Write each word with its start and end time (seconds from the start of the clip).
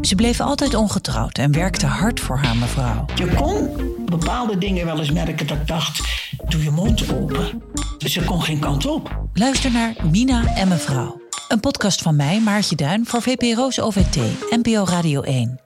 Ze 0.00 0.14
bleef 0.14 0.40
altijd 0.40 0.74
ongetrouwd 0.74 1.38
en 1.38 1.52
werkte 1.52 1.86
hard 1.86 2.20
voor 2.20 2.38
haar 2.38 2.56
mevrouw. 2.56 3.04
Je 3.14 3.34
kon 3.34 3.70
bepaalde 4.04 4.58
dingen 4.58 4.86
wel 4.86 4.98
eens 4.98 5.10
merken 5.12 5.46
dat 5.46 5.56
ik 5.56 5.66
dacht... 5.66 6.00
doe 6.48 6.62
je 6.62 6.70
mond 6.70 7.12
open. 7.12 7.62
Ze 7.98 8.24
kon 8.24 8.42
geen 8.42 8.58
kant 8.58 8.86
op. 8.86 9.26
Luister 9.32 9.72
naar 9.72 9.94
Mina 10.10 10.54
en 10.54 10.68
mevrouw. 10.68 11.20
Een 11.48 11.60
podcast 11.60 12.02
van 12.02 12.16
mij, 12.16 12.40
Maartje 12.40 12.76
Duin, 12.76 13.06
voor 13.06 13.22
VPRO's 13.22 13.78
OVT, 13.78 14.16
NPO 14.50 14.84
Radio 14.84 15.22
1. 15.22 15.60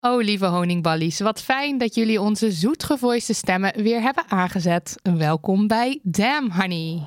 Oh, 0.00 0.22
lieve 0.22 0.46
honingballies, 0.46 1.20
wat 1.20 1.42
fijn 1.42 1.78
dat 1.78 1.94
jullie 1.94 2.20
onze 2.20 2.52
zoetgevoiste 2.52 3.32
stemmen 3.32 3.82
weer 3.82 4.00
hebben 4.00 4.24
aangezet. 4.28 4.94
Welkom 5.02 5.66
bij 5.66 6.00
Damn 6.02 6.52
Honey. 6.52 7.02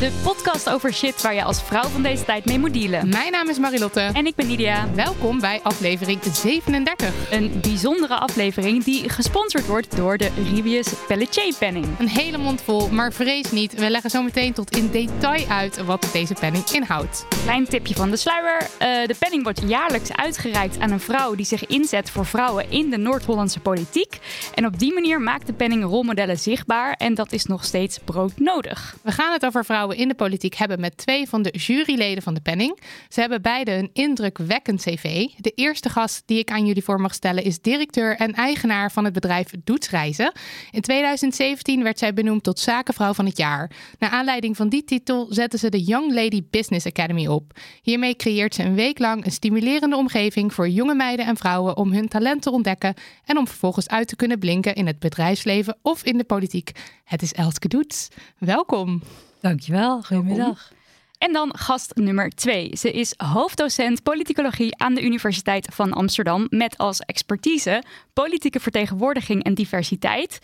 De 0.00 0.10
podcast 0.22 0.70
over 0.70 0.92
shit 0.92 1.22
waar 1.22 1.34
je 1.34 1.44
als 1.44 1.62
vrouw 1.62 1.88
van 1.88 2.02
deze 2.02 2.24
tijd 2.24 2.44
mee 2.44 2.58
moet 2.58 2.72
dealen. 2.72 3.08
Mijn 3.08 3.32
naam 3.32 3.48
is 3.48 3.58
Marilotte. 3.58 4.00
En 4.00 4.26
ik 4.26 4.34
ben 4.34 4.46
Nidia. 4.46 4.88
Welkom 4.94 5.40
bij 5.40 5.60
aflevering 5.62 6.20
37. 6.32 7.30
Een 7.30 7.60
bijzondere 7.60 8.14
aflevering 8.14 8.84
die 8.84 9.08
gesponsord 9.08 9.66
wordt 9.66 9.96
door 9.96 10.16
de 10.16 10.30
Ribius 10.54 10.88
Pelletier 11.06 11.54
Penning. 11.58 11.86
Een 11.98 12.08
hele 12.08 12.38
mond 12.38 12.62
vol, 12.62 12.88
maar 12.88 13.12
vrees 13.12 13.50
niet. 13.50 13.74
We 13.74 13.90
leggen 13.90 14.10
zo 14.10 14.22
meteen 14.22 14.52
tot 14.52 14.76
in 14.76 14.90
detail 14.90 15.46
uit 15.48 15.84
wat 15.84 16.08
deze 16.12 16.34
penning 16.34 16.64
inhoudt. 16.70 17.26
Klein 17.42 17.68
tipje 17.68 17.94
van 17.94 18.10
de 18.10 18.16
sluier. 18.16 18.68
Eh, 18.78 19.06
de 19.06 19.16
penning 19.18 19.42
wordt 19.42 19.62
jaarlijks 19.66 20.12
uitgereikt 20.12 20.78
aan 20.78 20.90
een 20.90 21.00
vrouw 21.00 21.34
die 21.34 21.46
zich 21.46 21.66
inzet 21.66 22.10
voor 22.10 22.26
vrouwen 22.26 22.70
in 22.70 22.90
de 22.90 22.98
Noord-Hollandse 22.98 23.60
politiek. 23.60 24.18
En 24.54 24.66
op 24.66 24.78
die 24.78 24.94
manier 24.94 25.20
maakt 25.20 25.46
de 25.46 25.52
penning 25.52 25.84
rolmodellen 25.84 26.38
zichtbaar. 26.38 26.92
En 26.92 27.14
dat 27.14 27.32
is 27.32 27.44
nog 27.44 27.64
steeds 27.64 27.98
broodnodig. 28.04 28.96
We 29.02 29.12
gaan 29.12 29.32
het 29.32 29.46
over 29.46 29.64
vrouwen 29.64 29.85
in 29.94 30.08
de 30.08 30.14
politiek 30.14 30.54
hebben 30.54 30.80
met 30.80 30.96
twee 30.96 31.28
van 31.28 31.42
de 31.42 31.50
juryleden 31.50 32.22
van 32.22 32.34
de 32.34 32.40
penning. 32.40 32.80
Ze 33.08 33.20
hebben 33.20 33.42
beide 33.42 33.72
een 33.72 33.90
indrukwekkend 33.92 34.82
cv. 34.82 35.26
De 35.36 35.52
eerste 35.54 35.88
gast 35.88 36.22
die 36.26 36.38
ik 36.38 36.50
aan 36.50 36.66
jullie 36.66 36.84
voor 36.84 37.00
mag 37.00 37.14
stellen 37.14 37.44
is 37.44 37.60
directeur 37.60 38.16
en 38.16 38.32
eigenaar 38.32 38.92
van 38.92 39.04
het 39.04 39.12
bedrijf 39.12 39.50
Doetsreizen. 39.64 40.32
In 40.70 40.80
2017 40.80 41.82
werd 41.82 41.98
zij 41.98 42.14
benoemd 42.14 42.42
tot 42.42 42.58
zakenvrouw 42.58 43.14
van 43.14 43.26
het 43.26 43.36
jaar. 43.36 43.70
Naar 43.98 44.10
aanleiding 44.10 44.56
van 44.56 44.68
die 44.68 44.84
titel 44.84 45.26
zetten 45.30 45.58
ze 45.58 45.68
de 45.68 45.82
Young 45.82 46.14
Lady 46.14 46.42
Business 46.50 46.86
Academy 46.86 47.26
op. 47.26 47.52
Hiermee 47.82 48.16
creëert 48.16 48.54
ze 48.54 48.62
een 48.62 48.74
week 48.74 48.98
lang 48.98 49.24
een 49.24 49.32
stimulerende 49.32 49.96
omgeving 49.96 50.54
voor 50.54 50.68
jonge 50.68 50.94
meiden 50.94 51.26
en 51.26 51.36
vrouwen 51.36 51.76
om 51.76 51.92
hun 51.92 52.08
talent 52.08 52.42
te 52.42 52.50
ontdekken 52.50 52.94
en 53.24 53.38
om 53.38 53.46
vervolgens 53.46 53.88
uit 53.88 54.08
te 54.08 54.16
kunnen 54.16 54.38
blinken 54.38 54.74
in 54.74 54.86
het 54.86 54.98
bedrijfsleven 54.98 55.76
of 55.82 56.04
in 56.04 56.18
de 56.18 56.24
politiek. 56.24 56.70
Het 57.04 57.22
is 57.22 57.32
Elske 57.32 57.68
Doets. 57.68 58.08
Welkom. 58.38 59.02
Dankjewel, 59.46 60.02
goedemiddag. 60.02 60.72
En 61.18 61.32
dan 61.32 61.54
gast 61.58 61.92
nummer 61.94 62.30
twee. 62.30 62.70
Ze 62.76 62.90
is 62.92 63.14
hoofddocent 63.16 64.02
politicologie 64.02 64.76
aan 64.78 64.94
de 64.94 65.02
Universiteit 65.02 65.68
van 65.72 65.92
Amsterdam 65.92 66.46
met 66.50 66.78
als 66.78 67.00
expertise 67.00 67.82
politieke 68.12 68.60
vertegenwoordiging 68.60 69.44
en 69.44 69.54
diversiteit. 69.54 70.38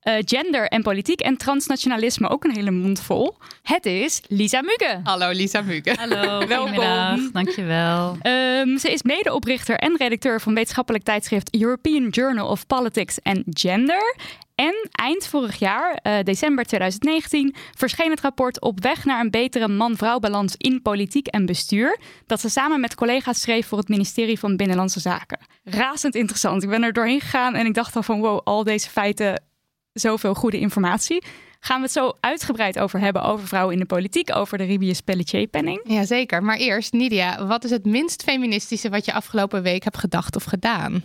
eh, 0.00 0.14
gender 0.24 0.68
en 0.68 0.82
politiek 0.82 1.20
en 1.20 1.36
transnationalisme 1.36 2.28
ook 2.28 2.44
een 2.44 2.54
hele 2.54 2.70
mond 2.70 3.00
vol. 3.00 3.36
Het 3.62 3.86
is 3.86 4.22
Lisa 4.28 4.60
Mugge. 4.60 5.00
Hallo 5.02 5.30
Lisa 5.30 5.60
Mugge. 5.62 5.94
Hallo, 5.98 6.46
Welkom. 6.46 6.74
goedemiddag. 6.74 7.30
Dankjewel. 7.32 8.16
Ehm, 8.20 8.76
ze 8.76 8.92
is 8.92 9.02
medeoprichter 9.02 9.76
en 9.76 9.96
redacteur 9.96 10.40
van 10.40 10.54
wetenschappelijk 10.54 11.04
tijdschrift 11.04 11.54
European 11.54 12.08
Journal 12.08 12.48
of 12.48 12.66
Politics 12.66 13.18
and 13.22 13.42
Gender. 13.50 14.16
En 14.56 14.88
eind 14.90 15.26
vorig 15.26 15.58
jaar, 15.58 15.98
eh, 16.02 16.22
december 16.22 16.64
2019, 16.64 17.54
verscheen 17.74 18.10
het 18.10 18.20
rapport 18.20 18.60
Op 18.60 18.82
weg 18.82 19.04
naar 19.04 19.20
een 19.20 19.30
betere 19.30 19.68
man-vrouw 19.68 20.18
balans 20.18 20.54
in 20.56 20.82
politiek 20.82 21.26
en 21.26 21.46
bestuur. 21.46 21.98
Dat 22.26 22.40
ze 22.40 22.48
samen 22.48 22.80
met 22.80 22.94
collega's 22.94 23.40
schreef 23.40 23.66
voor 23.66 23.78
het 23.78 23.88
ministerie 23.88 24.38
van 24.38 24.56
Binnenlandse 24.56 25.00
Zaken. 25.00 25.38
Razend 25.64 26.14
interessant. 26.14 26.62
Ik 26.62 26.68
ben 26.68 26.82
er 26.82 26.92
doorheen 26.92 27.20
gegaan 27.20 27.54
en 27.54 27.66
ik 27.66 27.74
dacht 27.74 27.96
al 27.96 28.02
van 28.02 28.20
wow, 28.20 28.40
al 28.44 28.64
deze 28.64 28.90
feiten, 28.90 29.42
zoveel 29.92 30.34
goede 30.34 30.58
informatie. 30.58 31.24
Gaan 31.60 31.76
we 31.76 31.82
het 31.82 31.92
zo 31.92 32.12
uitgebreid 32.20 32.78
over 32.78 33.00
hebben 33.00 33.22
over 33.22 33.46
vrouwen 33.46 33.74
in 33.74 33.80
de 33.80 33.86
politiek, 33.86 34.36
over 34.36 34.58
de 34.58 34.64
Ribius 34.64 35.00
Pelletier-penning. 35.00 35.80
Jazeker, 35.84 36.42
maar 36.42 36.56
eerst 36.56 36.92
Nidia, 36.92 37.46
wat 37.46 37.64
is 37.64 37.70
het 37.70 37.84
minst 37.84 38.22
feministische 38.22 38.88
wat 38.88 39.04
je 39.04 39.12
afgelopen 39.12 39.62
week 39.62 39.84
hebt 39.84 39.98
gedacht 39.98 40.36
of 40.36 40.44
gedaan? 40.44 41.04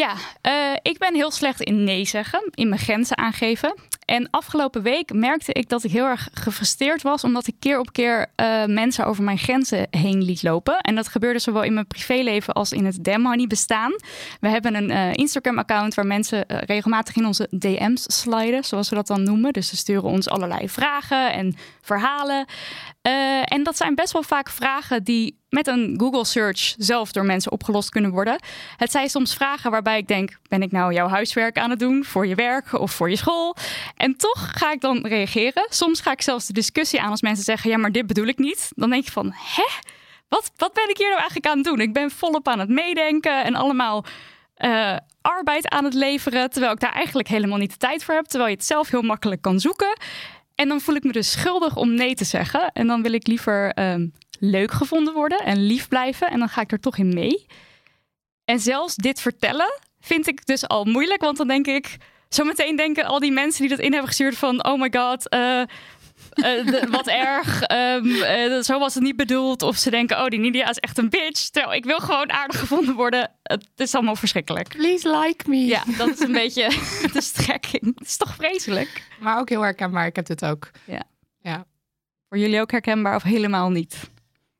Ja, 0.00 0.14
eh, 0.40 0.76
ik 0.82 0.98
ben 0.98 1.14
heel 1.14 1.30
slecht 1.30 1.60
in 1.60 1.84
nee 1.84 2.04
zeggen, 2.04 2.50
in 2.54 2.68
mijn 2.68 2.80
grenzen 2.80 3.18
aangeven. 3.18 3.74
En 4.10 4.30
afgelopen 4.30 4.82
week 4.82 5.12
merkte 5.12 5.52
ik 5.52 5.68
dat 5.68 5.84
ik 5.84 5.90
heel 5.90 6.04
erg 6.04 6.28
gefrustreerd 6.32 7.02
was, 7.02 7.24
omdat 7.24 7.46
ik 7.46 7.54
keer 7.58 7.78
op 7.78 7.92
keer 7.92 8.26
eh, 8.34 8.64
mensen 8.64 9.06
over 9.06 9.24
mijn 9.24 9.38
grenzen 9.38 9.86
heen 9.90 10.22
liet 10.22 10.42
lopen. 10.42 10.78
En 10.78 10.94
dat 10.94 11.08
gebeurde 11.08 11.38
zowel 11.38 11.62
in 11.62 11.74
mijn 11.74 11.86
privéleven 11.86 12.54
als 12.54 12.72
in 12.72 12.84
het 12.84 13.06
Honey 13.06 13.46
bestaan. 13.46 13.92
We 14.40 14.48
hebben 14.48 14.74
een 14.74 14.90
eh, 14.90 15.12
Instagram-account 15.12 15.94
waar 15.94 16.06
mensen 16.06 16.46
eh, 16.46 16.58
regelmatig 16.58 17.16
in 17.16 17.26
onze 17.26 17.48
DM's 17.50 18.04
sliden, 18.20 18.64
zoals 18.64 18.88
we 18.88 18.94
dat 18.94 19.06
dan 19.06 19.22
noemen. 19.22 19.52
Dus 19.52 19.68
ze 19.68 19.76
sturen 19.76 20.10
ons 20.10 20.28
allerlei 20.28 20.68
vragen 20.68 21.32
en 21.32 21.56
verhalen. 21.80 22.46
En 23.44 23.62
dat 23.62 23.76
zijn 23.76 23.94
best 23.94 24.12
wel 24.12 24.22
vaak 24.22 24.50
vragen 24.50 25.04
die 25.04 25.40
met 25.50 25.66
een 25.66 25.94
Google 25.96 26.24
search 26.24 26.74
zelf 26.78 27.12
door 27.12 27.24
mensen 27.24 27.52
opgelost 27.52 27.90
kunnen 27.90 28.10
worden. 28.10 28.38
Het 28.76 28.90
zijn 28.90 29.08
soms 29.08 29.34
vragen 29.34 29.70
waarbij 29.70 29.98
ik 29.98 30.08
denk: 30.08 30.38
ben 30.48 30.62
ik 30.62 30.72
nou 30.72 30.92
jouw 30.92 31.08
huiswerk 31.08 31.58
aan 31.58 31.70
het 31.70 31.78
doen 31.78 32.04
voor 32.04 32.26
je 32.26 32.34
werk 32.34 32.72
of 32.72 32.90
voor 32.90 33.10
je 33.10 33.16
school? 33.16 33.56
En 34.00 34.16
toch 34.16 34.50
ga 34.58 34.72
ik 34.72 34.80
dan 34.80 35.06
reageren. 35.06 35.66
Soms 35.68 36.00
ga 36.00 36.12
ik 36.12 36.22
zelfs 36.22 36.46
de 36.46 36.52
discussie 36.52 37.00
aan 37.00 37.10
als 37.10 37.22
mensen 37.22 37.44
zeggen: 37.44 37.70
ja, 37.70 37.76
maar 37.76 37.92
dit 37.92 38.06
bedoel 38.06 38.26
ik 38.26 38.38
niet. 38.38 38.72
Dan 38.74 38.90
denk 38.90 39.04
je 39.04 39.10
van: 39.10 39.32
hè? 39.34 39.66
Wat, 40.28 40.52
wat 40.56 40.72
ben 40.72 40.88
ik 40.88 40.96
hier 40.96 41.08
nou 41.08 41.18
eigenlijk 41.18 41.46
aan 41.46 41.56
het 41.56 41.66
doen? 41.66 41.80
Ik 41.80 41.92
ben 41.92 42.10
volop 42.10 42.48
aan 42.48 42.58
het 42.58 42.68
meedenken 42.68 43.44
en 43.44 43.54
allemaal 43.54 44.04
eh, 44.54 44.96
arbeid 45.20 45.68
aan 45.68 45.84
het 45.84 45.94
leveren, 45.94 46.50
terwijl 46.50 46.72
ik 46.72 46.80
daar 46.80 46.92
eigenlijk 46.92 47.28
helemaal 47.28 47.58
niet 47.58 47.70
de 47.70 47.76
tijd 47.76 48.04
voor 48.04 48.14
heb, 48.14 48.24
terwijl 48.24 48.50
je 48.50 48.56
het 48.56 48.66
zelf 48.66 48.90
heel 48.90 49.02
makkelijk 49.02 49.42
kan 49.42 49.60
zoeken. 49.60 49.98
En 50.54 50.68
dan 50.68 50.80
voel 50.80 50.94
ik 50.94 51.04
me 51.04 51.12
dus 51.12 51.30
schuldig 51.30 51.76
om 51.76 51.94
nee 51.94 52.14
te 52.14 52.24
zeggen. 52.24 52.70
En 52.72 52.86
dan 52.86 53.02
wil 53.02 53.12
ik 53.12 53.26
liever 53.26 53.72
ehm, 53.72 54.06
leuk 54.38 54.70
gevonden 54.70 55.14
worden 55.14 55.38
en 55.38 55.66
lief 55.66 55.88
blijven. 55.88 56.30
En 56.30 56.38
dan 56.38 56.48
ga 56.48 56.60
ik 56.60 56.72
er 56.72 56.80
toch 56.80 56.96
in 56.96 57.14
mee. 57.14 57.46
En 58.44 58.60
zelfs 58.60 58.94
dit 58.94 59.20
vertellen 59.20 59.80
vind 60.00 60.26
ik 60.26 60.46
dus 60.46 60.68
al 60.68 60.84
moeilijk. 60.84 61.20
Want 61.20 61.36
dan 61.36 61.48
denk 61.48 61.66
ik, 61.66 61.96
zometeen 62.34 62.76
denken 62.76 63.04
al 63.04 63.18
die 63.18 63.32
mensen 63.32 63.60
die 63.60 63.70
dat 63.70 63.78
in 63.78 63.90
hebben 63.90 64.08
gestuurd 64.08 64.36
van... 64.36 64.64
oh 64.64 64.80
my 64.80 64.92
god, 64.96 65.28
eh, 65.28 65.60
eh, 65.60 65.66
de- 66.66 66.86
wat 66.90 67.06
erg, 67.28 67.62
ehm, 67.62 68.22
eh, 68.22 68.60
zo 68.60 68.78
was 68.78 68.94
het 68.94 69.02
niet 69.02 69.16
bedoeld. 69.16 69.62
Of 69.62 69.76
ze 69.76 69.90
denken, 69.90 70.18
oh 70.20 70.26
die 70.26 70.38
Nidia 70.38 70.68
is 70.70 70.78
echt 70.78 70.98
een 70.98 71.08
bitch. 71.10 71.48
Terwijl 71.48 71.76
ik 71.76 71.84
wil 71.84 71.98
gewoon 71.98 72.32
aardig 72.32 72.58
gevonden 72.58 72.94
worden. 72.94 73.30
Het 73.42 73.66
is 73.76 73.94
allemaal 73.94 74.16
verschrikkelijk. 74.16 74.68
Please 74.68 75.18
like 75.18 75.48
me. 75.48 75.56
Ja, 75.56 75.82
dat 75.96 76.08
is 76.08 76.20
een 76.20 76.32
beetje 76.42 76.68
de 77.12 77.20
strekking. 77.20 77.82
Het 77.98 78.06
is 78.06 78.16
toch 78.16 78.34
vreselijk? 78.34 79.02
Maar 79.20 79.38
ook 79.38 79.48
heel 79.48 79.62
herkenbaar, 79.62 80.06
ik 80.06 80.16
heb 80.16 80.26
dit 80.26 80.44
ook. 80.44 80.70
Ja. 80.84 81.02
Ja. 81.42 81.64
Voor 82.28 82.38
jullie 82.38 82.60
ook 82.60 82.70
herkenbaar 82.70 83.14
of 83.14 83.22
helemaal 83.22 83.70
niet? 83.70 84.10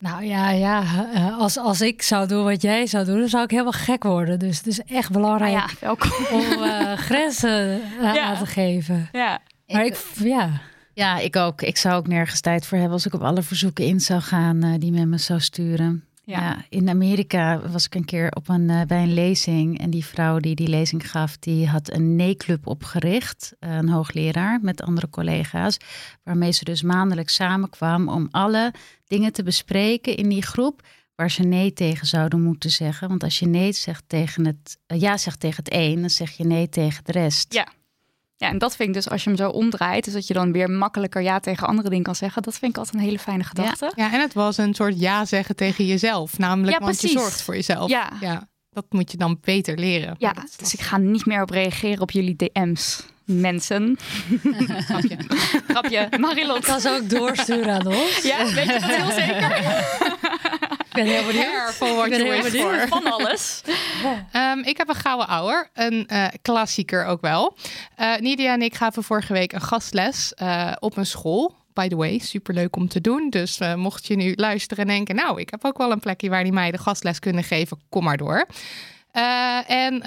Nou 0.00 0.25
ja, 0.25 0.50
ja 0.50 0.82
eh, 1.14 1.38
als, 1.38 1.56
als 1.58 1.81
ik 1.81 2.02
zou 2.02 2.29
doen 2.29 2.44
wat 2.44 2.62
jij 2.62 2.87
zou 2.87 3.05
doen, 3.05 3.19
dan 3.19 3.29
zou 3.29 3.44
ik 3.44 3.50
helemaal 3.50 3.73
gek 3.73 4.02
worden. 4.02 4.38
Dus 4.38 4.56
het 4.56 4.67
is 4.67 4.81
echt 4.81 5.11
belangrijk 5.12 5.52
ja, 5.52 5.67
welkom. 5.81 6.11
om 6.32 6.62
eh, 6.62 6.93
grenzen 7.08 7.81
eh, 8.00 8.14
Ja. 8.14 8.23
aan 8.23 8.38
te 8.38 8.47
geven. 8.47 9.08
Ja. 9.12 9.38
Maar 9.67 9.85
ik, 9.85 9.97
ja, 10.23 10.50
Ja, 10.94 11.19
ik 11.19 11.37
ook. 11.37 11.62
Ik 11.62 11.76
zou 11.76 11.94
ook 11.94 12.06
nergens 12.06 12.41
tijd 12.41 12.67
voor 12.67 12.76
hebben 12.79 12.94
als 12.94 13.06
ik 13.06 13.14
op 13.14 13.23
alle 13.23 13.43
verzoeken 13.43 13.85
in 13.85 14.00
zou 14.00 14.20
gaan 14.20 14.62
eh, 14.62 14.70
die 14.79 14.93
men 14.93 15.08
me 15.08 15.19
zou 15.19 15.41
sturen. 15.41 16.05
Ja. 16.30 16.64
in 16.68 16.88
Amerika 16.88 17.60
was 17.68 17.86
ik 17.86 17.94
een 17.94 18.04
keer 18.04 18.30
op 18.32 18.48
een, 18.48 18.70
eh, 18.70 18.82
bij 18.82 19.02
een 19.02 19.14
lezing. 19.14 19.78
En 19.80 19.90
die 19.90 20.04
vrouw 20.04 20.38
die 20.38 20.54
die 20.54 20.68
lezing 20.68 21.10
gaf, 21.10 21.38
die 21.38 21.68
had 21.68 21.92
een 21.92 22.16
nee-club 22.16 22.66
opgericht. 22.66 23.54
eh, 23.58 23.74
een 23.74 23.88
hoogleraar 23.88 24.58
met 24.62 24.82
andere 24.82 25.08
collega's. 25.10 25.76
Waarmee 26.22 26.52
ze 26.52 26.64
dus 26.64 26.82
maandelijks 26.82 27.34
samenkwam 27.34 28.08
om 28.08 28.28
alle 28.30 28.72
dingen 29.06 29.32
te 29.32 29.42
bespreken 29.42 30.16
in 30.16 30.28
die 30.28 30.42
groep. 30.42 30.82
Waar 31.14 31.30
ze 31.30 31.42
nee 31.42 31.72
tegen 31.72 32.06
zouden 32.06 32.42
moeten 32.42 32.70
zeggen. 32.70 33.08
Want 33.08 33.22
als 33.22 33.38
je 33.38 33.46
nee 33.46 33.72
zegt 33.72 34.04
tegen 34.06 34.46
het, 34.46 34.78
eh, 34.86 35.00
ja 35.00 35.16
zegt 35.16 35.40
tegen 35.40 35.64
het 35.64 35.74
een, 35.74 36.00
dan 36.00 36.10
zeg 36.10 36.30
je 36.30 36.44
nee 36.44 36.68
tegen 36.68 37.04
de 37.04 37.12
rest. 37.12 37.54
Ja. 37.54 37.66
Ja, 38.40 38.48
en 38.48 38.58
dat 38.58 38.76
vind 38.76 38.88
ik 38.88 38.94
dus 38.94 39.08
als 39.08 39.25
je 39.25 39.28
hem 39.31 39.38
zo 39.38 39.48
omdraait, 39.48 40.04
dus 40.04 40.12
dat 40.12 40.26
je 40.26 40.34
dan 40.34 40.52
weer 40.52 40.70
makkelijker 40.70 41.22
ja 41.22 41.40
tegen 41.40 41.66
andere 41.66 41.88
dingen 41.88 42.04
kan 42.04 42.14
zeggen. 42.14 42.42
Dat 42.42 42.58
vind 42.58 42.70
ik 42.72 42.78
altijd 42.78 42.96
een 42.96 43.02
hele 43.02 43.19
fijne 43.19 43.44
gedachte. 43.44 43.92
Ja, 43.94 44.12
en 44.12 44.20
het 44.20 44.34
was 44.34 44.56
een 44.56 44.75
soort 44.75 45.00
ja 45.00 45.25
zeggen 45.25 45.56
tegen 45.56 45.87
jezelf. 45.87 46.38
Namelijk, 46.38 46.78
Ja, 46.78 46.84
want 46.84 47.00
je 47.00 47.08
zorgt 47.08 47.42
voor 47.42 47.54
jezelf. 47.54 47.90
Ja. 47.90 48.48
dat 48.70 48.84
moet 48.88 49.10
je 49.10 49.16
dan 49.16 49.38
beter 49.40 49.78
leren. 49.78 50.14
Ja, 50.19 50.34
dus 50.56 50.72
ik 50.72 50.81
ga 50.81 50.96
niet 50.96 51.26
meer 51.26 51.42
op 51.42 51.50
reageren 51.50 52.00
op 52.00 52.10
jullie 52.10 52.37
DM's, 52.37 53.02
mensen. 53.25 53.98
Grapje. 54.88 55.16
Grapje. 55.69 56.08
Marilot. 56.19 56.56
Ik 56.56 56.62
kan 56.64 56.81
ze 56.81 56.90
ook 56.90 57.08
doorsturen 57.10 57.75
aan 57.75 57.87
ons. 57.87 58.22
Ja, 58.22 58.44
weet 58.54 58.66
je 58.66 58.72
dat 58.81 58.82
heel 58.82 59.10
zeker? 59.10 59.48
Ik 60.90 60.96
ben 60.96 61.06
heel 61.06 61.26
benieuwd. 61.26 61.70
Ik 61.70 62.10
ben 62.10 62.26
you 62.26 62.34
heel 62.34 62.42
benieuwd. 62.42 62.88
Van 62.88 63.12
alles. 63.12 63.62
Ehm, 64.32 64.58
ik 64.58 64.76
heb 64.76 64.88
een 64.88 64.94
gouden 64.94 65.28
ouwer, 65.28 65.70
een 65.75 66.06
eh, 66.06 66.26
klassieker 66.42 67.04
ook 67.04 67.20
wel. 67.20 67.56
Eh 67.96 68.16
Nidia 68.16 68.52
en 68.52 68.62
ik 68.62 68.75
gaven 68.75 69.02
vorige 69.02 69.32
week 69.32 69.52
een 69.52 69.60
gastles 69.60 70.34
eh, 70.34 70.72
op 70.78 70.96
een 70.96 71.06
school. 71.06 71.54
By 71.75 71.88
the 71.88 71.96
way, 71.96 72.19
superleuk 72.19 72.76
om 72.76 72.88
te 72.88 73.00
doen. 73.00 73.31
Dus 73.31 73.58
mocht 73.76 74.06
je 74.06 74.16
nu 74.16 74.32
luisteren 74.34 74.84
en 74.84 74.90
denken... 74.90 75.14
nou, 75.14 75.40
ik 75.40 75.50
heb 75.50 75.64
ook 75.64 75.78
wel 75.78 75.90
een 75.92 76.00
plekje 76.00 76.31
waar 76.31 76.42
die 76.42 76.52
meiden 76.52 76.81
gastles 76.81 77.19
kunnen 77.19 77.44
geven... 77.44 77.81
kom 77.88 78.04
maar 78.04 78.16
door. 78.16 78.46
En 79.66 80.02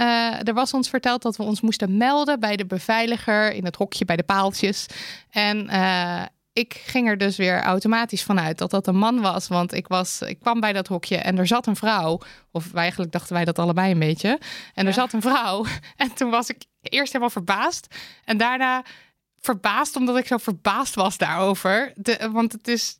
er 0.45 0.53
was 0.53 0.73
ons 0.73 0.89
verteld 0.89 1.21
dat 1.21 1.35
we 1.35 1.43
ons 1.43 1.61
moesten 1.61 1.97
melden 1.97 2.39
bij 2.39 2.55
de 2.55 2.65
beveiliger... 2.65 3.53
in 3.53 3.65
het 3.65 3.75
hokje 3.75 4.05
bij 4.05 4.15
de 4.15 4.23
paaltjes. 4.23 4.85
En 5.29 5.69
ik 6.53 6.81
ging 6.85 7.07
er 7.07 7.17
dus 7.17 7.37
weer 7.37 7.61
automatisch 7.61 8.23
vanuit 8.23 8.57
dat 8.57 8.71
dat 8.71 8.87
een 8.87 8.97
man 8.97 9.21
was. 9.21 9.47
Want 9.47 9.73
ik, 9.73 9.87
was, 9.87 10.21
ik 10.21 10.39
kwam 10.39 10.59
bij 10.59 10.73
dat 10.73 10.87
hokje 10.87 11.17
en 11.17 11.37
er 11.37 11.47
zat 11.47 11.67
een 11.67 11.75
vrouw. 11.75 12.19
Of 12.51 12.73
eigenlijk 12.73 13.11
dachten 13.11 13.33
wij 13.33 13.45
dat 13.45 13.59
allebei 13.59 13.91
een 13.91 13.99
beetje. 13.99 14.39
En 14.73 14.87
er 14.87 14.93
zat 14.93 15.13
een 15.13 15.21
vrouw. 15.21 15.65
En 15.95 16.13
toen 16.13 16.29
was 16.29 16.49
ik 16.49 16.65
eerst 16.81 17.07
helemaal 17.07 17.29
verbaasd. 17.29 17.95
En 18.25 18.37
daarna 18.37 18.83
verbaasd 19.45 19.95
omdat 19.95 20.17
ik 20.17 20.27
zo 20.27 20.37
verbaasd 20.37 20.95
was 20.95 21.17
daarover. 21.17 21.91
De, 21.95 22.29
want 22.31 22.51
het 22.51 22.67
is 22.67 22.99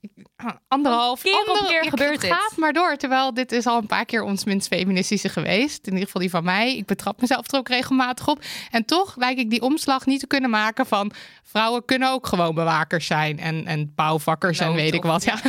anderhalf 0.67 1.21
Keer 1.21 1.39
op 1.47 1.65
keer 1.67 1.79
het 1.79 1.89
gebeurt 1.89 2.21
dit. 2.21 2.31
gaat 2.31 2.57
maar 2.57 2.73
door. 2.73 2.97
Terwijl 2.97 3.33
dit 3.33 3.51
is 3.51 3.65
al 3.65 3.77
een 3.77 3.87
paar 3.87 4.05
keer 4.05 4.23
ons 4.23 4.43
minst 4.43 4.67
feministische 4.67 5.29
geweest. 5.29 5.85
In 5.85 5.91
ieder 5.91 6.05
geval 6.05 6.21
die 6.21 6.29
van 6.29 6.43
mij. 6.43 6.77
Ik 6.77 6.85
betrap 6.85 7.21
mezelf 7.21 7.51
er 7.51 7.57
ook 7.57 7.67
regelmatig 7.67 8.27
op. 8.27 8.43
En 8.71 8.85
toch 8.85 9.15
lijk 9.15 9.37
ik 9.37 9.49
die 9.49 9.61
omslag 9.61 10.05
niet 10.05 10.19
te 10.19 10.27
kunnen 10.27 10.49
maken 10.49 10.85
van... 10.85 11.11
vrouwen 11.43 11.85
kunnen 11.85 12.11
ook 12.11 12.27
gewoon 12.27 12.55
bewakers 12.55 13.05
zijn. 13.05 13.39
En, 13.39 13.65
en 13.65 13.91
bouwvakkers 13.95 14.59
en 14.59 14.65
Nou, 14.65 14.77
weet 14.77 14.93
ik 14.93 15.03
wat. 15.03 15.23
Ja. 15.23 15.39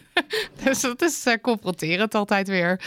dus 0.64 0.80
dat 0.80 1.02
is 1.02 1.26
eh, 1.26 1.34
confronterend 1.42 2.14
altijd 2.14 2.48
weer. 2.48 2.80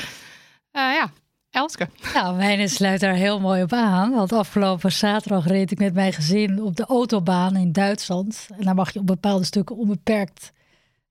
Eh, 0.71 0.81
ja, 0.81 1.11
Elske. 1.55 1.89
Nou, 2.13 2.35
mijne 2.35 2.67
sluit 2.67 2.99
daar 2.99 3.13
heel 3.13 3.39
mooi 3.39 3.63
op 3.63 3.73
aan. 3.73 4.11
Want 4.11 4.33
afgelopen 4.33 4.91
zaterdag 4.91 5.47
reed 5.47 5.71
ik 5.71 5.79
met 5.79 5.93
mijn 5.93 6.13
gezin 6.13 6.61
op 6.61 6.75
de 6.75 6.85
autobaan 6.85 7.55
in 7.55 7.71
Duitsland. 7.71 8.47
En 8.57 8.65
daar 8.65 8.75
mag 8.75 8.93
je 8.93 8.99
op 8.99 9.07
bepaalde 9.07 9.43
stukken 9.43 9.75
onbeperkt 9.75 10.51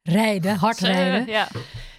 rijden, 0.03 0.57
hard 0.57 0.79
rijden. 0.79 1.27
Ja. 1.27 1.49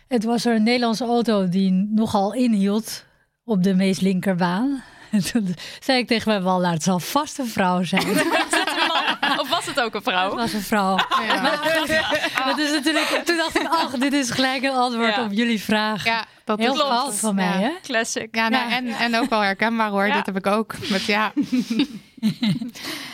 Het 0.07 0.23
was 0.23 0.45
er 0.45 0.55
een 0.55 0.63
Nederlandse 0.63 1.05
auto 1.05 1.49
die 1.49 1.71
nogal 1.71 2.33
inhield 2.33 3.05
op 3.43 3.63
de 3.63 3.73
meest 3.73 4.01
linkerbaan. 4.01 4.83
En 5.11 5.23
toen 5.31 5.55
zei 5.79 5.99
ik 5.99 6.07
tegen 6.07 6.29
mijn 6.29 6.43
wal, 6.43 6.59
nou, 6.59 6.73
het 6.73 6.83
zal 6.83 6.99
vast 6.99 7.39
een 7.39 7.47
vrouw 7.47 7.83
zijn. 7.83 8.05
Of 9.41 9.49
was 9.49 9.65
het 9.65 9.79
ook 9.81 9.95
een 9.95 10.01
vrouw? 10.01 10.25
Het 10.29 10.35
was 10.39 10.53
een 10.53 10.61
vrouw. 10.61 10.95
Dat 12.45 12.57
is 12.59 12.71
natuurlijk, 12.71 13.21
toen 13.25 13.37
dacht 13.37 13.59
ik, 13.59 13.67
ach, 13.67 13.91
dit 13.91 14.13
is 14.13 14.29
gelijk 14.31 14.63
een 14.63 14.71
antwoord 14.75 15.15
Ja. 15.15 15.23
op 15.23 15.31
jullie 15.31 15.61
vraag. 15.61 16.03
Ja, 16.05 16.25
dat 16.43 16.59
Heel 16.59 16.73
is 16.73 16.79
fout 16.79 17.15
van 17.19 17.35
mij, 17.35 17.45
Ja. 17.45 17.59
hè? 17.59 17.71
Classic. 17.83 18.27
Ja, 18.31 18.49
nou, 18.49 18.71
En, 18.71 18.87
en 18.87 19.15
ook 19.17 19.29
wel 19.29 19.39
herkenbaar 19.41 19.89
hoor. 19.89 20.07
Ja. 20.07 20.13
Dit 20.15 20.25
heb 20.25 20.37
ik 20.37 20.47
ook. 20.47 20.75
Met 20.89 21.03
ja. 21.03 21.31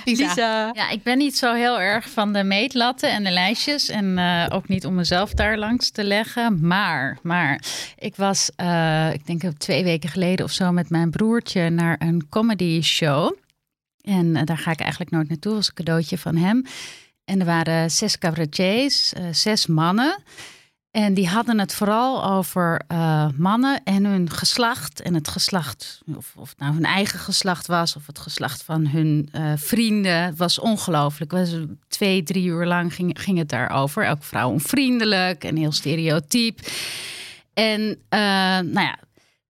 Lisa. 0.05 0.23
Lisa. 0.27 0.69
Ja, 0.73 0.89
ik 0.89 1.03
ben 1.03 1.17
niet 1.17 1.37
zo 1.37 1.53
heel 1.53 1.79
erg 1.79 2.09
van 2.09 2.33
de 2.33 2.43
meetlatten 2.43 3.11
en 3.11 3.23
de 3.23 3.31
lijstjes. 3.31 3.89
En 3.89 4.17
eh, 4.17 4.45
ook 4.55 4.67
niet 4.67 4.85
om 4.85 4.95
mezelf 4.95 5.33
daar 5.33 5.57
langs 5.57 5.91
te 5.91 6.03
leggen. 6.03 6.67
Maar, 6.67 7.17
maar 7.21 7.61
ik 7.97 8.15
was, 8.15 8.49
eh, 8.55 9.13
ik 9.13 9.25
denk 9.25 9.41
twee 9.57 9.83
weken 9.83 10.09
geleden 10.09 10.45
of 10.45 10.51
zo, 10.51 10.71
met 10.71 10.89
mijn 10.89 11.09
broertje 11.09 11.69
naar 11.69 11.95
een 11.99 12.27
comedy 12.29 12.81
show. 12.81 13.33
En 14.01 14.35
eh, 14.35 14.45
daar 14.45 14.57
ga 14.57 14.71
ik 14.71 14.79
eigenlijk 14.79 15.11
nooit 15.11 15.29
naartoe, 15.29 15.53
was 15.53 15.67
een 15.67 15.73
cadeautje 15.73 16.17
van 16.17 16.35
hem. 16.35 16.65
En 17.25 17.39
er 17.39 17.45
waren 17.45 17.91
zes 17.91 18.17
cabaretiers, 18.17 19.13
eh, 19.13 19.23
zes 19.31 19.67
mannen. 19.67 20.23
En 20.91 21.13
die 21.13 21.27
hadden 21.27 21.59
het 21.59 21.73
vooral 21.73 22.25
over 22.25 22.81
eh, 22.87 23.27
mannen 23.37 23.83
en 23.83 24.05
hun 24.05 24.29
geslacht. 24.29 25.01
En 25.01 25.13
het 25.13 25.27
geslacht, 25.27 26.01
of, 26.15 26.33
of 26.35 26.49
het 26.49 26.59
nou 26.59 26.73
hun 26.73 26.85
eigen 26.85 27.19
geslacht 27.19 27.67
was, 27.67 27.95
of 27.95 28.07
het 28.07 28.19
geslacht 28.19 28.63
van 28.63 28.87
hun 28.87 29.29
eh, 29.31 29.53
vrienden. 29.55 30.35
Was 30.35 30.59
ongelooflijk. 30.59 31.31
Was 31.31 31.55
twee, 31.87 32.23
drie 32.23 32.45
uur 32.45 32.65
lang 32.65 32.93
ging, 32.93 33.21
ging 33.21 33.37
het 33.37 33.49
daarover. 33.49 34.05
Elke 34.05 34.23
vrouw 34.23 34.49
onvriendelijk 34.49 35.43
en 35.43 35.55
heel 35.55 35.71
stereotyp. 35.71 36.59
En 37.53 37.99
eh, 38.09 38.19
nou 38.59 38.81
ja, 38.81 38.99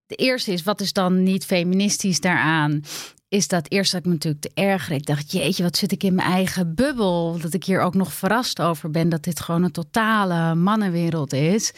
de 0.06 0.16
eerste 0.16 0.54
is, 0.54 0.64
wat 0.64 0.82
is 0.82 0.94
dan 0.94 1.24
niet 1.24 1.46
feministisch 1.46 2.20
daaraan? 2.20 2.84
Is 3.32 3.48
dat 3.48 3.66
eerst 3.70 3.92
dat 3.92 4.00
ik 4.00 4.06
me 4.06 4.12
natuurlijk 4.14 4.44
te 4.44 4.52
erger. 4.54 4.96
Ik 4.96 5.06
dacht, 5.06 5.32
jeetje, 5.32 5.64
wat 5.64 5.78
zit 5.78 5.92
ik 5.92 6.04
in 6.04 6.16
mijn 6.16 6.28
eigen 6.32 6.76
bubbel? 6.76 7.38
Dat 7.42 7.54
ik 7.54 7.64
hier 7.64 7.82
ook 7.82 7.94
nog 7.94 8.14
verrast 8.14 8.62
over 8.62 8.92
ben 8.92 9.10
dat 9.10 9.24
dit 9.24 9.40
gewoon 9.40 9.64
een 9.64 9.72
totale 9.72 10.56
mannenwereld 10.56 11.34
is. 11.34 11.72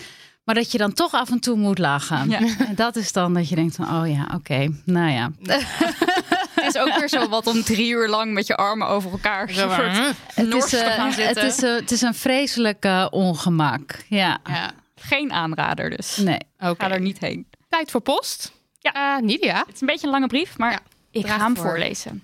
Maar 0.44 0.56
dat 0.56 0.72
je 0.72 0.78
dan 0.78 0.94
toch 0.94 1.12
af 1.14 1.30
en 1.30 1.40
toe 1.40 1.58
moet 1.58 1.78
lachen. 1.78 2.30
Ja. 2.30 2.40
En 2.68 2.76
dat 2.76 2.96
is 2.96 3.12
dan 3.12 3.34
dat 3.34 3.50
je 3.50 3.56
denkt 3.56 3.76
van, 3.76 4.02
oh 4.02 4.10
ja, 4.12 4.28
oké, 4.36 4.70
nou 4.86 5.12
ja. 5.12 5.32
Het 6.56 6.76
is 6.76 6.82
ook 6.82 6.98
weer 7.00 7.10
zo 7.10 7.30
wat 7.30 7.48
om 7.48 7.64
drie 7.64 7.90
uur 7.92 8.10
lang 8.10 8.34
met 8.34 8.48
je 8.48 8.56
armen 8.56 8.88
over 8.88 9.12
elkaar. 9.12 9.50
Soort 9.50 9.76
Het 10.34 10.54
is, 10.54 10.70
te 10.70 10.78
eh, 10.78 10.94
gaan 10.94 11.06
het, 11.06 11.16
zitten. 11.16 11.46
is, 11.46 11.64
eh, 11.64 11.76
het 11.76 11.92
is 11.92 12.02
een 12.02 12.14
vreselijk 12.14 12.84
eh, 12.86 13.08
ongemak. 13.10 14.04
Ja, 14.10 14.40
Ja, 14.50 14.72
Geen 14.96 15.32
aanrader 15.32 15.90
dus. 15.90 16.18
nee. 16.18 16.40
oké. 16.60 16.84
Ga 16.86 16.92
er 16.92 17.02
niet 17.02 17.20
heen. 17.20 17.46
Tijd 17.70 17.92
voor 17.92 18.02
post. 18.02 18.52
Ja. 18.80 19.18
Eh, 19.18 19.24
Nidia. 19.24 19.58
Het 19.66 19.74
is 19.76 19.82
een 19.82 19.88
beetje 19.88 20.06
een 20.08 20.14
lange 20.14 20.28
brief, 20.28 20.58
maar 20.58 20.72
Ja, 20.72 20.80
ik 21.14 21.26
draag 21.26 21.38
ga 21.38 21.44
hem 21.44 21.56
voor. 21.56 21.66
voorlezen. 21.66 22.24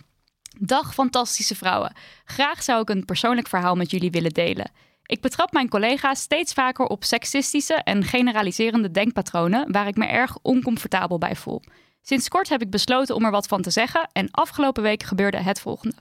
Dag 0.60 0.94
fantastische 0.94 1.56
vrouwen. 1.56 1.94
Graag 2.26 2.64
zou 2.64 2.82
ik 2.82 2.90
een 2.90 3.06
persoonlijk 3.06 3.48
verhaal 3.48 3.76
met 3.76 3.92
jullie 3.92 4.12
willen 4.12 4.34
delen. 4.34 4.72
Ik 5.06 5.22
betrap 5.22 5.52
mijn 5.52 5.70
collega's 5.70 6.22
steeds 6.22 6.54
vaker 6.54 6.86
op 6.86 7.04
seksistische 7.04 7.74
en 7.74 8.04
generaliserende 8.04 8.92
denkpatronen 8.92 9.72
waar 9.72 9.88
ik 9.88 9.96
me 9.96 10.06
erg 10.06 10.38
oncomfortabel 10.42 11.18
bij 11.18 11.36
voel. 11.36 11.62
Sinds 12.02 12.28
kort 12.28 12.50
heb 12.50 12.62
ik 12.62 12.70
besloten 12.70 13.16
om 13.16 13.26
er 13.26 13.32
wat 13.32 13.48
van 13.48 13.62
te 13.62 13.70
zeggen 13.70 14.10
en 14.12 14.32
afgelopen 14.32 14.84
week 14.84 15.04
gebeurde 15.04 15.38
het 15.38 15.60
volgende. 15.60 15.96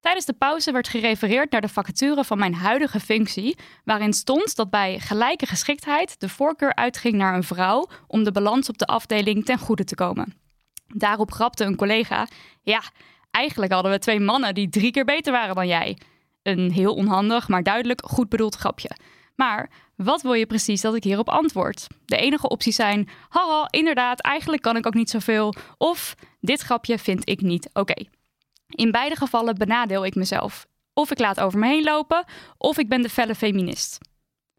Tijdens 0.00 0.26
de 0.26 0.32
pauze 0.32 0.72
werd 0.72 0.88
gerefereerd 0.88 1.50
naar 1.50 1.60
de 1.60 1.68
vacature 1.68 2.24
van 2.24 2.38
mijn 2.38 2.54
huidige 2.54 3.00
functie, 3.00 3.58
waarin 3.84 4.12
stond 4.12 4.56
dat 4.56 4.70
bij 4.70 4.98
gelijke 4.98 5.46
geschiktheid 5.46 6.20
de 6.20 6.28
voorkeur 6.28 6.74
uitging 6.74 7.14
naar 7.14 7.34
een 7.34 7.44
vrouw 7.44 7.88
om 8.06 8.24
de 8.24 8.32
balans 8.32 8.68
op 8.68 8.78
de 8.78 8.86
afdeling 8.86 9.44
ten 9.44 9.58
goede 9.58 9.84
te 9.84 9.94
komen. 9.94 10.47
Daarop 10.94 11.32
grapte 11.32 11.64
een 11.64 11.76
collega: 11.76 12.26
Ja, 12.62 12.82
eigenlijk 13.30 13.72
hadden 13.72 13.92
we 13.92 13.98
twee 13.98 14.20
mannen 14.20 14.54
die 14.54 14.68
drie 14.68 14.90
keer 14.90 15.04
beter 15.04 15.32
waren 15.32 15.54
dan 15.54 15.66
jij. 15.66 15.98
Een 16.42 16.72
heel 16.72 16.94
onhandig, 16.94 17.48
maar 17.48 17.62
duidelijk 17.62 18.02
goed 18.04 18.28
bedoeld 18.28 18.54
grapje. 18.54 18.90
Maar 19.36 19.70
wat 19.96 20.22
wil 20.22 20.32
je 20.32 20.46
precies 20.46 20.80
dat 20.80 20.94
ik 20.94 21.04
hierop 21.04 21.28
antwoord? 21.28 21.86
De 22.04 22.16
enige 22.16 22.48
opties 22.48 22.76
zijn: 22.76 23.08
haha, 23.28 23.66
inderdaad, 23.70 24.20
eigenlijk 24.20 24.62
kan 24.62 24.76
ik 24.76 24.86
ook 24.86 24.94
niet 24.94 25.10
zoveel. 25.10 25.54
Of 25.76 26.14
dit 26.40 26.60
grapje 26.60 26.98
vind 26.98 27.28
ik 27.28 27.40
niet 27.40 27.70
oké. 27.72 28.04
In 28.66 28.90
beide 28.90 29.16
gevallen 29.16 29.54
benadeel 29.54 30.04
ik 30.04 30.14
mezelf. 30.14 30.66
Of 30.92 31.10
ik 31.10 31.18
laat 31.18 31.40
over 31.40 31.58
me 31.58 31.66
heen 31.66 31.82
lopen, 31.82 32.24
of 32.56 32.78
ik 32.78 32.88
ben 32.88 33.02
de 33.02 33.08
felle 33.08 33.34
feminist. 33.34 33.98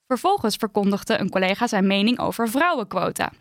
Vervolgens 0.07 0.55
verkondigde 0.55 1.19
een 1.19 1.29
collega 1.29 1.67
zijn 1.67 1.88
mening 1.88 2.19
over 2.19 2.50
vrouwenquota. 2.50 3.31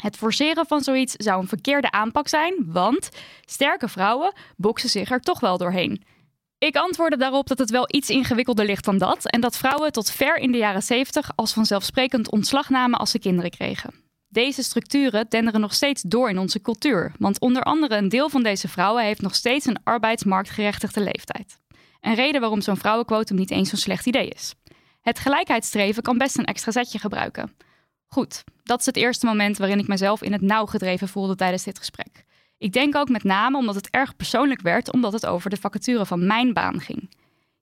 Het 0.00 0.16
forceren 0.16 0.66
van 0.66 0.80
zoiets 0.80 1.14
zou 1.14 1.40
een 1.40 1.48
verkeerde 1.48 1.90
aanpak 1.90 2.28
zijn, 2.28 2.54
want 2.66 3.08
sterke 3.44 3.88
vrouwen 3.88 4.32
boksen 4.56 4.88
zich 4.88 5.10
er 5.10 5.20
toch 5.20 5.40
wel 5.40 5.58
doorheen. 5.58 6.04
Ik 6.58 6.76
antwoordde 6.76 7.16
daarop 7.16 7.46
dat 7.46 7.58
het 7.58 7.70
wel 7.70 7.84
iets 7.90 8.10
ingewikkelder 8.10 8.64
ligt 8.64 8.84
dan 8.84 8.98
dat 8.98 9.30
en 9.30 9.40
dat 9.40 9.56
vrouwen 9.56 9.92
tot 9.92 10.10
ver 10.10 10.36
in 10.36 10.52
de 10.52 10.58
jaren 10.58 10.82
70 10.82 11.30
als 11.34 11.52
vanzelfsprekend 11.52 12.30
ontslag 12.30 12.68
namen 12.68 12.98
als 12.98 13.10
ze 13.10 13.18
kinderen 13.18 13.50
kregen. 13.50 13.94
Deze 14.28 14.62
structuren 14.62 15.26
denderen 15.28 15.60
nog 15.60 15.74
steeds 15.74 16.02
door 16.02 16.28
in 16.28 16.38
onze 16.38 16.60
cultuur, 16.60 17.12
want 17.18 17.40
onder 17.40 17.62
andere 17.62 17.96
een 17.96 18.08
deel 18.08 18.28
van 18.28 18.42
deze 18.42 18.68
vrouwen 18.68 19.04
heeft 19.04 19.20
nog 19.20 19.34
steeds 19.34 19.66
een 19.66 19.82
arbeidsmarktgerechtigde 19.84 21.00
leeftijd. 21.00 21.58
Een 22.00 22.14
reden 22.14 22.40
waarom 22.40 22.60
zo'n 22.60 22.76
vrouwenquotum 22.76 23.36
niet 23.36 23.50
eens 23.50 23.68
zo'n 23.68 23.78
slecht 23.78 24.06
idee 24.06 24.28
is. 24.28 24.54
Het 25.00 25.18
gelijkheidsstreven 25.18 26.02
kan 26.02 26.18
best 26.18 26.38
een 26.38 26.44
extra 26.44 26.72
zetje 26.72 26.98
gebruiken. 26.98 27.56
Goed, 28.12 28.44
dat 28.62 28.80
is 28.80 28.86
het 28.86 28.96
eerste 28.96 29.26
moment 29.26 29.58
waarin 29.58 29.78
ik 29.78 29.86
mezelf 29.86 30.22
in 30.22 30.32
het 30.32 30.40
nauw 30.40 30.66
gedreven 30.66 31.08
voelde 31.08 31.34
tijdens 31.34 31.62
dit 31.62 31.78
gesprek. 31.78 32.24
Ik 32.58 32.72
denk 32.72 32.96
ook 32.96 33.08
met 33.08 33.24
name 33.24 33.56
omdat 33.56 33.74
het 33.74 33.90
erg 33.90 34.16
persoonlijk 34.16 34.60
werd, 34.60 34.92
omdat 34.92 35.12
het 35.12 35.26
over 35.26 35.50
de 35.50 35.56
vacature 35.56 36.06
van 36.06 36.26
mijn 36.26 36.52
baan 36.52 36.80
ging. 36.80 37.10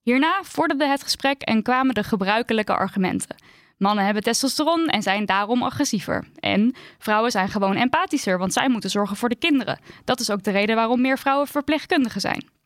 Hierna 0.02 0.40
vorderde 0.42 0.86
het 0.86 1.02
gesprek 1.02 1.42
en 1.42 1.62
kwamen 1.62 1.94
de 1.94 2.04
gebruikelijke 2.04 2.74
argumenten. 2.74 3.36
Mannen 3.78 4.04
hebben 4.04 4.22
testosteron 4.22 4.86
en 4.86 5.02
zijn 5.02 5.26
daarom 5.26 5.62
agressiever. 5.62 6.28
En 6.34 6.74
vrouwen 6.98 7.30
zijn 7.30 7.48
gewoon 7.48 7.76
empathischer, 7.76 8.38
want 8.38 8.52
zij 8.52 8.68
moeten 8.68 8.90
zorgen 8.90 9.16
voor 9.16 9.28
de 9.28 9.36
kinderen. 9.36 9.78
Dat 10.04 10.20
is 10.20 10.30
ook 10.30 10.42
de 10.42 10.50
reden 10.50 10.76
waarom 10.76 11.00
meer 11.00 11.18
vrouwen 11.18 11.46
verpleegkundigen 11.46 12.20
zijn. 12.20 12.57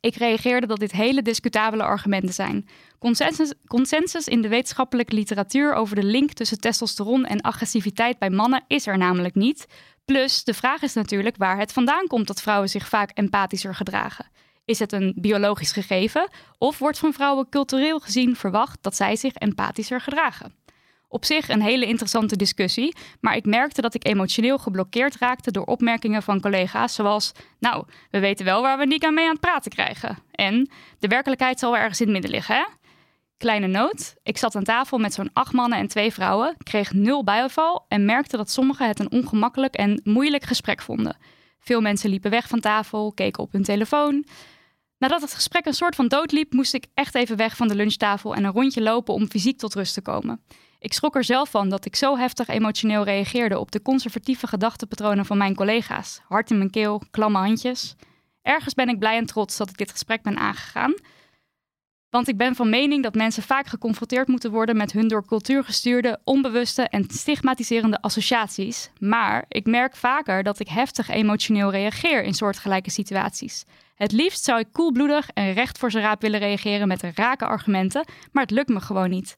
Ik 0.00 0.14
reageerde 0.14 0.66
dat 0.66 0.78
dit 0.78 0.92
hele 0.92 1.22
discutabele 1.22 1.82
argumenten 1.82 2.34
zijn. 2.34 2.68
Consensus, 2.98 3.52
consensus 3.66 4.28
in 4.28 4.42
de 4.42 4.48
wetenschappelijke 4.48 5.14
literatuur 5.14 5.74
over 5.74 5.96
de 5.96 6.04
link 6.04 6.32
tussen 6.32 6.60
testosteron 6.60 7.24
en 7.24 7.40
agressiviteit 7.40 8.18
bij 8.18 8.30
mannen 8.30 8.64
is 8.66 8.86
er 8.86 8.98
namelijk 8.98 9.34
niet. 9.34 9.66
Plus, 10.04 10.44
de 10.44 10.54
vraag 10.54 10.82
is 10.82 10.94
natuurlijk 10.94 11.36
waar 11.36 11.58
het 11.58 11.72
vandaan 11.72 12.06
komt 12.06 12.26
dat 12.26 12.42
vrouwen 12.42 12.68
zich 12.68 12.88
vaak 12.88 13.10
empathischer 13.14 13.74
gedragen. 13.74 14.26
Is 14.64 14.78
het 14.78 14.92
een 14.92 15.14
biologisch 15.16 15.72
gegeven 15.72 16.28
of 16.58 16.78
wordt 16.78 16.98
van 16.98 17.12
vrouwen 17.12 17.48
cultureel 17.48 18.00
gezien 18.00 18.36
verwacht 18.36 18.78
dat 18.80 18.96
zij 18.96 19.16
zich 19.16 19.34
empathischer 19.34 20.00
gedragen? 20.00 20.54
Op 21.08 21.24
zich 21.24 21.48
een 21.48 21.62
hele 21.62 21.86
interessante 21.86 22.36
discussie, 22.36 22.96
maar 23.20 23.36
ik 23.36 23.44
merkte 23.44 23.80
dat 23.80 23.94
ik 23.94 24.06
emotioneel 24.06 24.58
geblokkeerd 24.58 25.16
raakte 25.16 25.50
door 25.50 25.64
opmerkingen 25.64 26.22
van 26.22 26.40
collega's 26.40 26.94
zoals: 26.94 27.32
Nou, 27.58 27.84
we 28.10 28.18
weten 28.18 28.44
wel 28.44 28.62
waar 28.62 28.78
we 28.78 28.86
Nika 28.86 29.10
mee 29.10 29.24
aan 29.24 29.30
het 29.30 29.40
praten 29.40 29.70
krijgen. 29.70 30.18
En 30.30 30.70
de 30.98 31.08
werkelijkheid 31.08 31.58
zal 31.58 31.70
wel 31.70 31.80
ergens 31.80 32.00
in 32.00 32.06
het 32.06 32.14
midden 32.14 32.30
liggen, 32.32 32.54
hè? 32.54 32.64
Kleine 33.36 33.66
noot: 33.66 34.14
ik 34.22 34.38
zat 34.38 34.56
aan 34.56 34.64
tafel 34.64 34.98
met 34.98 35.14
zo'n 35.14 35.30
acht 35.32 35.52
mannen 35.52 35.78
en 35.78 35.88
twee 35.88 36.12
vrouwen, 36.12 36.56
kreeg 36.62 36.92
nul 36.92 37.24
bijval 37.24 37.84
en 37.88 38.04
merkte 38.04 38.36
dat 38.36 38.50
sommigen 38.50 38.88
het 38.88 38.98
een 38.98 39.10
ongemakkelijk 39.12 39.74
en 39.74 40.00
moeilijk 40.04 40.44
gesprek 40.44 40.82
vonden. 40.82 41.16
Veel 41.58 41.80
mensen 41.80 42.10
liepen 42.10 42.30
weg 42.30 42.48
van 42.48 42.60
tafel, 42.60 43.12
keken 43.12 43.42
op 43.42 43.52
hun 43.52 43.62
telefoon. 43.62 44.26
Nadat 44.98 45.20
het 45.20 45.34
gesprek 45.34 45.66
een 45.66 45.74
soort 45.74 45.94
van 45.94 46.08
dood 46.08 46.32
liep, 46.32 46.52
moest 46.52 46.74
ik 46.74 46.86
echt 46.94 47.14
even 47.14 47.36
weg 47.36 47.56
van 47.56 47.68
de 47.68 47.74
lunchtafel 47.74 48.34
en 48.34 48.44
een 48.44 48.52
rondje 48.52 48.82
lopen 48.82 49.14
om 49.14 49.28
fysiek 49.28 49.58
tot 49.58 49.74
rust 49.74 49.94
te 49.94 50.02
komen. 50.02 50.40
Ik 50.80 50.92
schrok 50.92 51.16
er 51.16 51.24
zelf 51.24 51.50
van 51.50 51.68
dat 51.68 51.84
ik 51.84 51.96
zo 51.96 52.16
heftig 52.16 52.48
emotioneel 52.48 53.04
reageerde 53.04 53.58
op 53.58 53.70
de 53.70 53.82
conservatieve 53.82 54.46
gedachtepatronen 54.46 55.26
van 55.26 55.38
mijn 55.38 55.54
collega's. 55.54 56.20
Hart 56.28 56.50
in 56.50 56.58
mijn 56.58 56.70
keel, 56.70 57.02
klamme 57.10 57.38
handjes. 57.38 57.96
Ergens 58.42 58.74
ben 58.74 58.88
ik 58.88 58.98
blij 58.98 59.16
en 59.16 59.26
trots 59.26 59.56
dat 59.56 59.68
ik 59.68 59.76
dit 59.76 59.90
gesprek 59.90 60.22
ben 60.22 60.36
aangegaan. 60.36 60.94
Want 62.10 62.28
ik 62.28 62.36
ben 62.36 62.54
van 62.54 62.68
mening 62.68 63.02
dat 63.02 63.14
mensen 63.14 63.42
vaak 63.42 63.66
geconfronteerd 63.66 64.28
moeten 64.28 64.50
worden 64.50 64.76
met 64.76 64.92
hun 64.92 65.08
door 65.08 65.26
cultuur 65.26 65.64
gestuurde, 65.64 66.20
onbewuste 66.24 66.82
en 66.82 67.04
stigmatiserende 67.08 68.00
associaties. 68.00 68.90
Maar 68.98 69.44
ik 69.48 69.66
merk 69.66 69.96
vaker 69.96 70.42
dat 70.42 70.60
ik 70.60 70.68
heftig 70.68 71.08
emotioneel 71.08 71.70
reageer 71.70 72.22
in 72.22 72.34
soortgelijke 72.34 72.90
situaties. 72.90 73.64
Het 73.94 74.12
liefst 74.12 74.44
zou 74.44 74.58
ik 74.58 74.72
koelbloedig 74.72 75.30
en 75.34 75.52
recht 75.52 75.78
voor 75.78 75.90
zijn 75.90 76.04
raap 76.04 76.20
willen 76.20 76.40
reageren 76.40 76.88
met 76.88 77.02
rake 77.02 77.44
argumenten, 77.44 78.04
maar 78.32 78.42
het 78.42 78.52
lukt 78.52 78.68
me 78.68 78.80
gewoon 78.80 79.10
niet. 79.10 79.36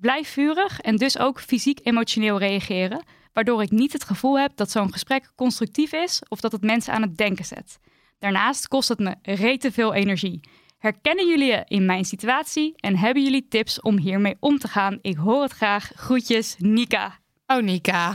Blijf 0.00 0.28
vurig 0.28 0.80
en 0.80 0.96
dus 0.96 1.18
ook 1.18 1.40
fysiek 1.40 1.80
emotioneel 1.82 2.38
reageren, 2.38 3.04
waardoor 3.32 3.62
ik 3.62 3.70
niet 3.70 3.92
het 3.92 4.04
gevoel 4.04 4.38
heb 4.38 4.56
dat 4.56 4.70
zo'n 4.70 4.92
gesprek 4.92 5.30
constructief 5.34 5.92
is 5.92 6.22
of 6.28 6.40
dat 6.40 6.52
het 6.52 6.62
mensen 6.62 6.92
aan 6.92 7.02
het 7.02 7.16
denken 7.16 7.44
zet. 7.44 7.78
Daarnaast 8.18 8.68
kost 8.68 8.88
het 8.88 8.98
me 8.98 9.14
rete 9.22 9.72
veel 9.72 9.94
energie. 9.94 10.40
Herkennen 10.78 11.28
jullie 11.28 11.46
je 11.46 11.62
in 11.64 11.86
mijn 11.86 12.04
situatie 12.04 12.72
en 12.76 12.96
hebben 12.96 13.22
jullie 13.22 13.48
tips 13.48 13.80
om 13.80 13.98
hiermee 13.98 14.36
om 14.40 14.58
te 14.58 14.68
gaan? 14.68 14.98
Ik 15.02 15.16
hoor 15.16 15.42
het 15.42 15.52
graag. 15.52 15.90
Groetjes, 15.94 16.54
Nika. 16.58 17.18
Oh, 17.46 17.62
Nika. 17.62 18.14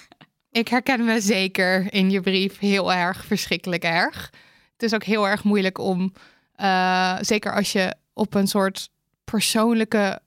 ik 0.50 0.68
herken 0.68 1.04
me 1.04 1.20
zeker 1.20 1.92
in 1.92 2.10
je 2.10 2.20
brief 2.20 2.58
heel 2.58 2.92
erg, 2.92 3.24
verschrikkelijk 3.24 3.82
erg. 3.82 4.30
Het 4.72 4.82
is 4.82 4.94
ook 4.94 5.04
heel 5.04 5.28
erg 5.28 5.44
moeilijk 5.44 5.78
om, 5.78 6.12
uh, 6.56 7.18
zeker 7.20 7.54
als 7.54 7.72
je 7.72 7.94
op 8.12 8.34
een 8.34 8.48
soort 8.48 8.90
persoonlijke 9.24 10.20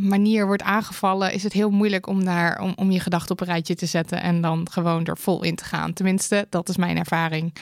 manier 0.00 0.46
wordt 0.46 0.62
aangevallen, 0.62 1.32
is 1.32 1.42
het 1.42 1.52
heel 1.52 1.70
moeilijk 1.70 2.06
om, 2.06 2.24
daar, 2.24 2.60
om, 2.60 2.72
om 2.76 2.90
je 2.90 3.00
gedachten 3.00 3.30
op 3.30 3.40
een 3.40 3.46
rijtje 3.46 3.74
te 3.74 3.86
zetten 3.86 4.22
en 4.22 4.40
dan 4.40 4.70
gewoon 4.70 5.04
er 5.04 5.18
vol 5.18 5.42
in 5.42 5.56
te 5.56 5.64
gaan. 5.64 5.92
Tenminste, 5.92 6.46
dat 6.50 6.68
is 6.68 6.76
mijn 6.76 6.96
ervaring. 6.96 7.54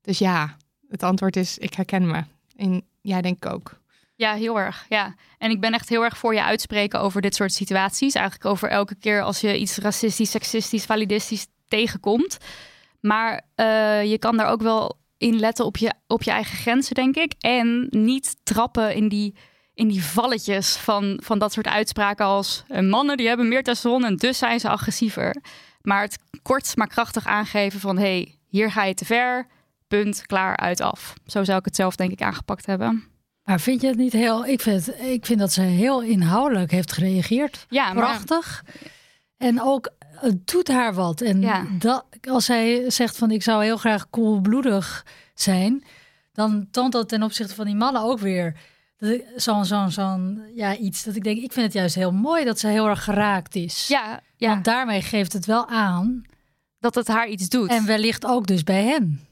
Dus 0.00 0.18
ja, 0.18 0.56
het 0.88 1.02
antwoord 1.02 1.36
is: 1.36 1.58
ik 1.58 1.74
herken 1.74 2.06
me. 2.06 2.24
En 2.56 2.82
jij 3.00 3.22
denk 3.22 3.36
ik 3.36 3.52
ook. 3.52 3.80
Ja, 4.14 4.34
heel 4.34 4.58
erg. 4.58 4.86
Ja. 4.88 5.14
En 5.38 5.50
ik 5.50 5.60
ben 5.60 5.72
echt 5.72 5.88
heel 5.88 6.04
erg 6.04 6.18
voor 6.18 6.34
je 6.34 6.42
uitspreken 6.42 7.00
over 7.00 7.20
dit 7.20 7.34
soort 7.34 7.52
situaties. 7.52 8.14
Eigenlijk 8.14 8.46
over 8.46 8.68
elke 8.68 8.94
keer 8.94 9.22
als 9.22 9.40
je 9.40 9.58
iets 9.58 9.76
racistisch, 9.76 10.30
seksistisch, 10.30 10.84
validistisch 10.84 11.46
tegenkomt. 11.68 12.38
Maar 13.00 13.32
uh, 13.56 14.04
je 14.04 14.18
kan 14.18 14.36
daar 14.36 14.48
ook 14.48 14.62
wel 14.62 14.98
in 15.18 15.38
letten 15.38 15.64
op 15.64 15.76
je, 15.76 15.92
op 16.06 16.22
je 16.22 16.30
eigen 16.30 16.56
grenzen, 16.56 16.94
denk 16.94 17.16
ik. 17.16 17.32
En 17.38 17.86
niet 17.90 18.36
trappen 18.42 18.94
in 18.94 19.08
die 19.08 19.34
in 19.76 19.88
die 19.88 20.04
valletjes 20.04 20.76
van, 20.76 21.20
van 21.22 21.38
dat 21.38 21.52
soort 21.52 21.66
uitspraken 21.66 22.24
als 22.24 22.64
eh, 22.68 22.82
mannen 22.82 23.16
die 23.16 23.28
hebben 23.28 23.48
meer 23.48 23.62
testosteron 23.62 24.04
en 24.04 24.16
dus 24.16 24.38
zijn 24.38 24.60
ze 24.60 24.68
agressiever. 24.68 25.36
Maar 25.82 26.02
het 26.02 26.18
kort 26.42 26.76
maar 26.76 26.86
krachtig 26.86 27.26
aangeven 27.26 27.80
van 27.80 27.98
hey, 27.98 28.34
hier 28.46 28.70
ga 28.70 28.84
je 28.84 28.94
te 28.94 29.04
ver, 29.04 29.46
punt, 29.88 30.26
klaar, 30.26 30.56
uit, 30.56 30.80
af. 30.80 31.14
Zo 31.26 31.44
zou 31.44 31.58
ik 31.58 31.64
het 31.64 31.76
zelf 31.76 31.96
denk 31.96 32.10
ik 32.10 32.22
aangepakt 32.22 32.66
hebben. 32.66 33.04
Maar 33.44 33.60
vind 33.60 33.80
je 33.80 33.86
het 33.86 33.96
niet 33.96 34.12
heel... 34.12 34.46
Ik 34.46 34.60
vind, 34.60 35.00
ik 35.00 35.26
vind 35.26 35.38
dat 35.38 35.52
ze 35.52 35.60
heel 35.60 36.02
inhoudelijk 36.02 36.70
heeft 36.70 36.92
gereageerd. 36.92 37.66
Ja, 37.68 37.92
Prachtig. 37.92 38.64
En 39.36 39.62
ook, 39.62 39.90
het 40.10 40.46
doet 40.46 40.68
haar 40.68 40.94
wat. 40.94 41.20
En 41.20 41.40
ja. 41.40 41.66
dat, 41.78 42.04
als 42.28 42.44
zij 42.44 42.90
zegt 42.90 43.16
van 43.16 43.30
ik 43.30 43.42
zou 43.42 43.64
heel 43.64 43.76
graag 43.76 44.10
koelbloedig 44.10 45.06
zijn... 45.34 45.84
dan 46.32 46.68
toont 46.70 46.92
dat 46.92 47.08
ten 47.08 47.22
opzichte 47.22 47.54
van 47.54 47.66
die 47.66 47.74
mannen 47.74 48.02
ook 48.02 48.18
weer 48.18 48.56
zo'n 49.36 49.64
zo'n 49.64 49.90
zo'n 49.90 50.42
ja, 50.54 50.76
iets 50.76 51.04
dat 51.04 51.16
ik 51.16 51.24
denk, 51.24 51.38
ik 51.38 51.52
vind 51.52 51.66
het 51.66 51.74
juist 51.74 51.94
heel 51.94 52.12
mooi 52.12 52.44
dat 52.44 52.58
ze 52.58 52.68
heel 52.68 52.88
erg 52.88 53.04
geraakt 53.04 53.54
is. 53.54 53.86
Ja, 53.88 54.20
ja. 54.36 54.48
Want 54.48 54.64
daarmee 54.64 55.02
geeft 55.02 55.32
het 55.32 55.46
wel 55.46 55.68
aan 55.68 56.24
dat 56.80 56.94
het 56.94 57.08
haar 57.08 57.28
iets 57.28 57.48
doet. 57.48 57.70
En 57.70 57.86
wellicht 57.86 58.26
ook 58.26 58.46
dus 58.46 58.62
bij 58.62 58.82
hen. 58.82 59.26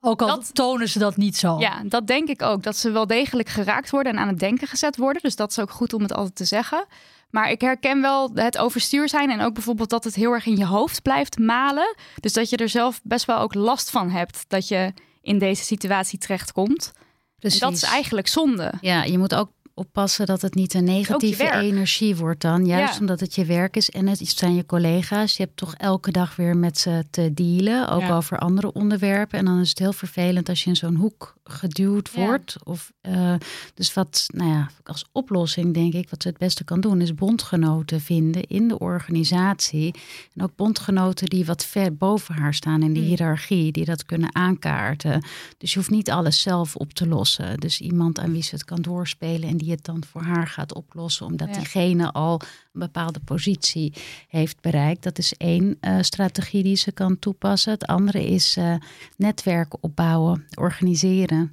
Ook 0.00 0.22
al 0.22 0.26
dat, 0.26 0.54
tonen 0.54 0.88
ze 0.88 0.98
dat 0.98 1.16
niet 1.16 1.36
zo. 1.36 1.58
Ja, 1.58 1.82
dat 1.84 2.06
denk 2.06 2.28
ik 2.28 2.42
ook. 2.42 2.62
Dat 2.62 2.76
ze 2.76 2.90
wel 2.90 3.06
degelijk 3.06 3.48
geraakt 3.48 3.90
worden 3.90 4.12
en 4.12 4.18
aan 4.18 4.28
het 4.28 4.38
denken 4.38 4.66
gezet 4.66 4.96
worden. 4.96 5.22
Dus 5.22 5.36
dat 5.36 5.50
is 5.50 5.58
ook 5.58 5.70
goed 5.70 5.92
om 5.92 6.02
het 6.02 6.12
altijd 6.12 6.34
te 6.34 6.44
zeggen. 6.44 6.86
Maar 7.30 7.50
ik 7.50 7.60
herken 7.60 8.00
wel 8.00 8.30
het 8.34 8.58
overstuur 8.58 9.08
zijn 9.08 9.30
en 9.30 9.40
ook 9.40 9.54
bijvoorbeeld 9.54 9.90
dat 9.90 10.04
het 10.04 10.14
heel 10.14 10.32
erg 10.32 10.46
in 10.46 10.56
je 10.56 10.66
hoofd 10.66 11.02
blijft 11.02 11.38
malen. 11.38 11.96
Dus 12.20 12.32
dat 12.32 12.50
je 12.50 12.56
er 12.56 12.68
zelf 12.68 13.00
best 13.02 13.24
wel 13.24 13.38
ook 13.38 13.54
last 13.54 13.90
van 13.90 14.10
hebt 14.10 14.44
dat 14.48 14.68
je 14.68 14.92
in 15.22 15.38
deze 15.38 15.64
situatie 15.64 16.18
terechtkomt. 16.18 16.92
Precies. 17.40 17.60
dat 17.60 17.72
is 17.72 17.82
eigenlijk 17.82 18.28
zonde. 18.28 18.72
Ja, 18.80 19.04
je 19.04 19.18
moet 19.18 19.34
ook 19.34 19.50
oppassen 19.74 20.26
dat 20.26 20.42
het 20.42 20.54
niet 20.54 20.74
een 20.74 20.84
negatieve 20.84 21.52
energie 21.52 22.16
wordt 22.16 22.40
dan. 22.40 22.66
Juist 22.66 23.00
omdat 23.00 23.20
het 23.20 23.34
je 23.34 23.44
werk 23.44 23.76
is 23.76 23.90
en 23.90 24.06
het 24.06 24.28
zijn 24.28 24.54
je 24.54 24.66
collega's. 24.66 25.36
Je 25.36 25.42
hebt 25.42 25.56
toch 25.56 25.74
elke 25.74 26.10
dag 26.10 26.36
weer 26.36 26.56
met 26.56 26.78
ze 26.78 27.04
te 27.10 27.34
dealen. 27.34 27.88
Ook 27.88 28.10
over 28.10 28.38
andere 28.38 28.72
onderwerpen. 28.72 29.38
En 29.38 29.44
dan 29.44 29.60
is 29.60 29.68
het 29.68 29.78
heel 29.78 29.92
vervelend 29.92 30.48
als 30.48 30.62
je 30.64 30.68
in 30.70 30.76
zo'n 30.76 30.94
hoek 30.94 31.36
geduwd 31.50 32.14
wordt. 32.14 32.56
Of, 32.64 32.92
uh, 33.02 33.34
dus 33.74 33.94
wat, 33.94 34.26
nou 34.34 34.50
ja, 34.50 34.70
als 34.84 35.04
oplossing 35.12 35.74
denk 35.74 35.92
ik, 35.92 36.10
wat 36.10 36.22
ze 36.22 36.28
het 36.28 36.38
beste 36.38 36.64
kan 36.64 36.80
doen, 36.80 37.00
is 37.00 37.14
bondgenoten 37.14 38.00
vinden 38.00 38.42
in 38.42 38.68
de 38.68 38.78
organisatie. 38.78 39.94
En 40.34 40.42
ook 40.42 40.56
bondgenoten 40.56 41.28
die 41.28 41.44
wat 41.44 41.64
ver 41.64 41.96
boven 41.96 42.34
haar 42.34 42.54
staan 42.54 42.82
in 42.82 42.92
de 42.92 43.00
hmm. 43.00 43.08
hiërarchie, 43.08 43.72
die 43.72 43.84
dat 43.84 44.04
kunnen 44.04 44.34
aankaarten. 44.34 45.24
Dus 45.58 45.72
je 45.72 45.78
hoeft 45.78 45.90
niet 45.90 46.10
alles 46.10 46.42
zelf 46.42 46.76
op 46.76 46.92
te 46.92 47.06
lossen. 47.06 47.58
Dus 47.58 47.80
iemand 47.80 48.18
aan 48.18 48.32
wie 48.32 48.42
ze 48.42 48.54
het 48.54 48.64
kan 48.64 48.82
doorspelen 48.82 49.48
en 49.48 49.56
die 49.56 49.70
het 49.70 49.84
dan 49.84 50.04
voor 50.10 50.22
haar 50.22 50.46
gaat 50.46 50.74
oplossen, 50.74 51.26
omdat 51.26 51.54
diegene 51.54 52.12
al 52.12 52.40
een 52.72 52.80
bepaalde 52.80 53.20
positie 53.20 53.92
heeft 54.28 54.60
bereikt. 54.60 55.02
Dat 55.02 55.18
is 55.18 55.34
één 55.36 55.78
uh, 55.80 55.96
strategie 56.00 56.62
die 56.62 56.76
ze 56.76 56.92
kan 56.92 57.18
toepassen. 57.18 57.72
Het 57.72 57.86
andere 57.86 58.26
is 58.26 58.56
uh, 58.56 58.74
netwerken 59.16 59.78
opbouwen, 59.82 60.46
organiseren. 60.54 61.52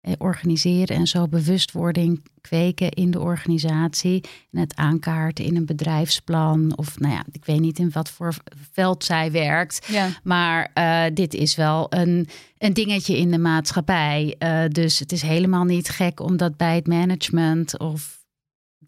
Eh, 0.00 0.12
organiseren 0.18 0.96
en 0.96 1.06
zo 1.06 1.28
bewustwording 1.28 2.22
kweken 2.40 2.90
in 2.90 3.10
de 3.10 3.20
organisatie. 3.20 4.24
En 4.50 4.60
het 4.60 4.76
aankaarten 4.76 5.44
in 5.44 5.56
een 5.56 5.66
bedrijfsplan. 5.66 6.76
Of 6.76 6.98
nou 6.98 7.14
ja, 7.14 7.24
ik 7.32 7.44
weet 7.44 7.60
niet 7.60 7.78
in 7.78 7.90
wat 7.90 8.10
voor 8.10 8.34
veld 8.72 9.04
zij 9.04 9.32
werkt. 9.32 9.86
Ja. 9.90 10.08
Maar 10.22 10.70
uh, 10.74 11.04
dit 11.14 11.34
is 11.34 11.56
wel 11.56 11.86
een, 11.88 12.28
een 12.58 12.72
dingetje 12.72 13.18
in 13.18 13.30
de 13.30 13.38
maatschappij. 13.38 14.36
Dus 14.68 14.98
het 14.98 15.12
is 15.12 15.22
helemaal 15.22 15.64
niet 15.64 15.88
gek 15.88 16.20
om 16.20 16.36
dat 16.36 16.56
bij 16.56 16.74
het 16.74 16.86
management 16.86 17.78
of 17.78 18.17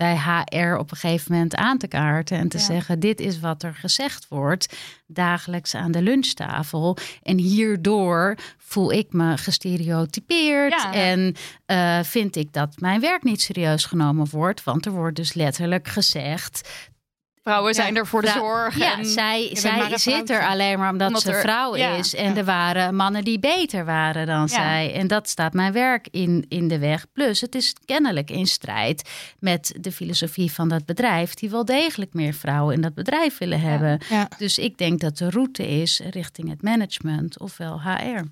bij 0.00 0.16
HR 0.16 0.76
op 0.76 0.90
een 0.90 0.96
gegeven 0.96 1.32
moment 1.32 1.54
aan 1.54 1.78
te 1.78 1.88
kaarten 1.88 2.38
en 2.38 2.48
te 2.48 2.58
zeggen: 2.58 3.00
dit 3.00 3.20
is 3.20 3.40
wat 3.40 3.62
er 3.62 3.74
gezegd 3.74 4.26
wordt 4.28 4.76
dagelijks 5.06 5.74
aan 5.74 5.92
de 5.92 6.02
lunchtafel. 6.02 6.96
En 7.22 7.38
hierdoor 7.38 8.36
voel 8.58 8.92
ik 8.92 9.12
me 9.12 9.36
gestereotypeerd 9.36 10.86
en 10.92 11.34
uh, 11.66 12.02
vind 12.02 12.36
ik 12.36 12.52
dat 12.52 12.80
mijn 12.80 13.00
werk 13.00 13.22
niet 13.22 13.40
serieus 13.40 13.84
genomen 13.84 14.26
wordt, 14.30 14.64
want 14.64 14.86
er 14.86 14.92
wordt 14.92 15.16
dus 15.16 15.34
letterlijk 15.34 15.88
gezegd 15.88 16.88
Vrouwen 17.42 17.74
zijn 17.74 17.96
er 17.96 18.06
voor 18.06 18.22
de 18.22 18.28
zorg. 18.28 18.78
Ja, 18.78 18.98
en 18.98 19.04
zij, 19.06 19.50
zij 19.52 19.98
zit 19.98 20.30
er 20.30 20.46
alleen 20.46 20.78
maar 20.78 20.90
omdat, 20.90 21.06
Omdat 21.06 21.22
ze 21.22 21.32
er- 21.32 21.40
vrouw 21.40 21.76
ja. 21.76 21.90
is. 21.94 22.14
En 22.14 22.36
er 22.36 22.44
waren 22.44 22.96
mannen 22.96 23.24
die 23.24 23.38
beter 23.38 23.84
waren 23.84 24.26
dan 24.26 24.40
Ja. 24.40 24.46
zij. 24.46 24.94
En 24.94 25.06
dat 25.06 25.28
staat 25.28 25.52
mijn 25.52 25.72
werk 25.72 26.08
in, 26.10 26.44
in 26.48 26.68
de 26.68 26.78
weg. 26.78 27.06
Plus, 27.12 27.40
het 27.40 27.54
is 27.54 27.74
kennelijk 27.84 28.30
in 28.30 28.46
strijd 28.46 29.10
met 29.38 29.76
de 29.80 29.92
filosofie 29.92 30.52
van 30.52 30.68
dat 30.68 30.84
bedrijf... 30.86 31.34
die 31.34 31.50
wel 31.50 31.64
degelijk 31.64 32.14
meer 32.14 32.34
vrouwen 32.34 32.74
in 32.74 32.80
dat 32.80 32.94
bedrijf 32.94 33.38
willen 33.38 33.60
hebben. 33.60 34.00
Ja. 34.08 34.28
Dus 34.38 34.58
ik 34.58 34.78
denk 34.78 35.00
dat 35.00 35.16
de 35.18 35.30
route 35.30 35.68
is 35.68 36.00
richting 36.10 36.48
het 36.48 36.62
management 36.62 37.38
ofwel 37.38 37.82
HR. 37.82 38.22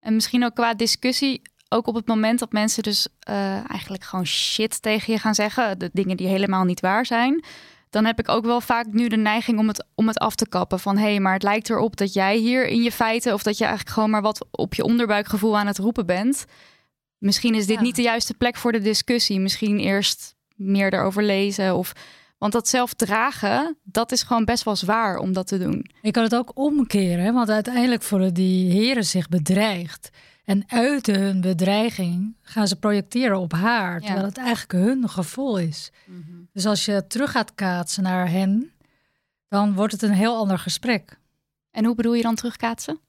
En 0.00 0.14
misschien 0.14 0.44
ook 0.44 0.54
qua 0.54 0.74
discussie, 0.74 1.42
ook 1.68 1.86
op 1.86 1.94
het 1.94 2.06
moment 2.06 2.38
dat 2.38 2.52
mensen 2.52 2.82
dus 2.82 3.08
eh, 3.20 3.70
eigenlijk 3.70 4.04
gewoon 4.04 4.26
shit 4.26 4.82
tegen 4.82 5.12
je 5.12 5.18
gaan 5.18 5.34
zeggen, 5.34 5.78
de 5.78 5.90
dingen 5.92 6.16
die 6.16 6.26
helemaal 6.26 6.64
niet 6.64 6.80
waar 6.80 7.06
zijn, 7.06 7.44
dan 7.90 8.04
heb 8.04 8.18
ik 8.18 8.28
ook 8.28 8.44
wel 8.44 8.60
vaak 8.60 8.86
nu 8.86 9.08
de 9.08 9.16
neiging 9.16 9.58
om 9.58 9.68
het, 9.68 9.84
om 9.94 10.06
het 10.06 10.18
af 10.18 10.34
te 10.34 10.48
kappen. 10.48 10.80
Van 10.80 10.96
hé, 10.96 11.02
hey, 11.10 11.20
maar 11.20 11.32
het 11.32 11.42
lijkt 11.42 11.70
erop 11.70 11.96
dat 11.96 12.12
jij 12.12 12.36
hier 12.36 12.66
in 12.66 12.82
je 12.82 12.92
feiten, 12.92 13.34
of 13.34 13.42
dat 13.42 13.58
je 13.58 13.64
eigenlijk 13.64 13.94
gewoon 13.94 14.10
maar 14.10 14.22
wat 14.22 14.46
op 14.50 14.74
je 14.74 14.84
onderbuikgevoel 14.84 15.58
aan 15.58 15.66
het 15.66 15.78
roepen 15.78 16.06
bent. 16.06 16.44
Misschien 17.18 17.54
is 17.54 17.66
dit 17.66 17.76
Ja. 17.76 17.82
niet 17.82 17.96
de 17.96 18.02
juiste 18.02 18.34
plek 18.34 18.56
voor 18.56 18.72
de 18.72 18.80
discussie. 18.80 19.40
Misschien 19.40 19.78
eerst 19.78 20.34
meer 20.54 20.94
erover 20.94 21.22
lezen. 21.22 21.76
Of, 21.76 21.92
want 22.38 22.52
dat 22.52 22.68
zelf 22.68 22.94
dragen, 22.94 23.76
dat 23.82 24.12
is 24.12 24.22
gewoon 24.22 24.44
best 24.44 24.64
wel 24.64 24.76
zwaar 24.76 25.18
om 25.18 25.32
dat 25.32 25.46
te 25.46 25.58
doen. 25.58 25.90
Je 26.02 26.10
kan 26.10 26.22
het 26.22 26.34
ook 26.34 26.50
omkeren, 26.54 27.34
want 27.34 27.50
uiteindelijk 27.50 28.02
voelen 28.02 28.34
die 28.34 28.72
heren 28.72 29.04
zich 29.04 29.28
bedreigd. 29.28 30.10
En 30.50 30.64
uit 30.66 31.06
hun 31.06 31.40
bedreiging 31.40 32.36
gaan 32.42 32.68
ze 32.68 32.76
projecteren 32.76 33.38
op 33.38 33.52
haar, 33.52 34.00
terwijl 34.00 34.24
het 34.24 34.38
eigenlijk 34.38 34.84
hun 34.84 35.08
gevoel 35.08 35.58
is. 35.58 35.90
Dus 36.52 36.66
als 36.66 36.84
je 36.84 37.06
terug 37.06 37.30
gaat 37.30 37.54
kaatsen 37.54 38.02
naar 38.02 38.30
hen, 38.30 38.72
dan 39.48 39.74
wordt 39.74 39.92
het 39.92 40.02
een 40.02 40.12
heel 40.12 40.36
ander 40.36 40.58
gesprek. 40.58 41.18
En 41.70 41.84
hoe 41.84 41.94
bedoel 41.94 42.14
je 42.14 42.22
dan 42.22 42.34
terugkaatsen? 42.34 43.00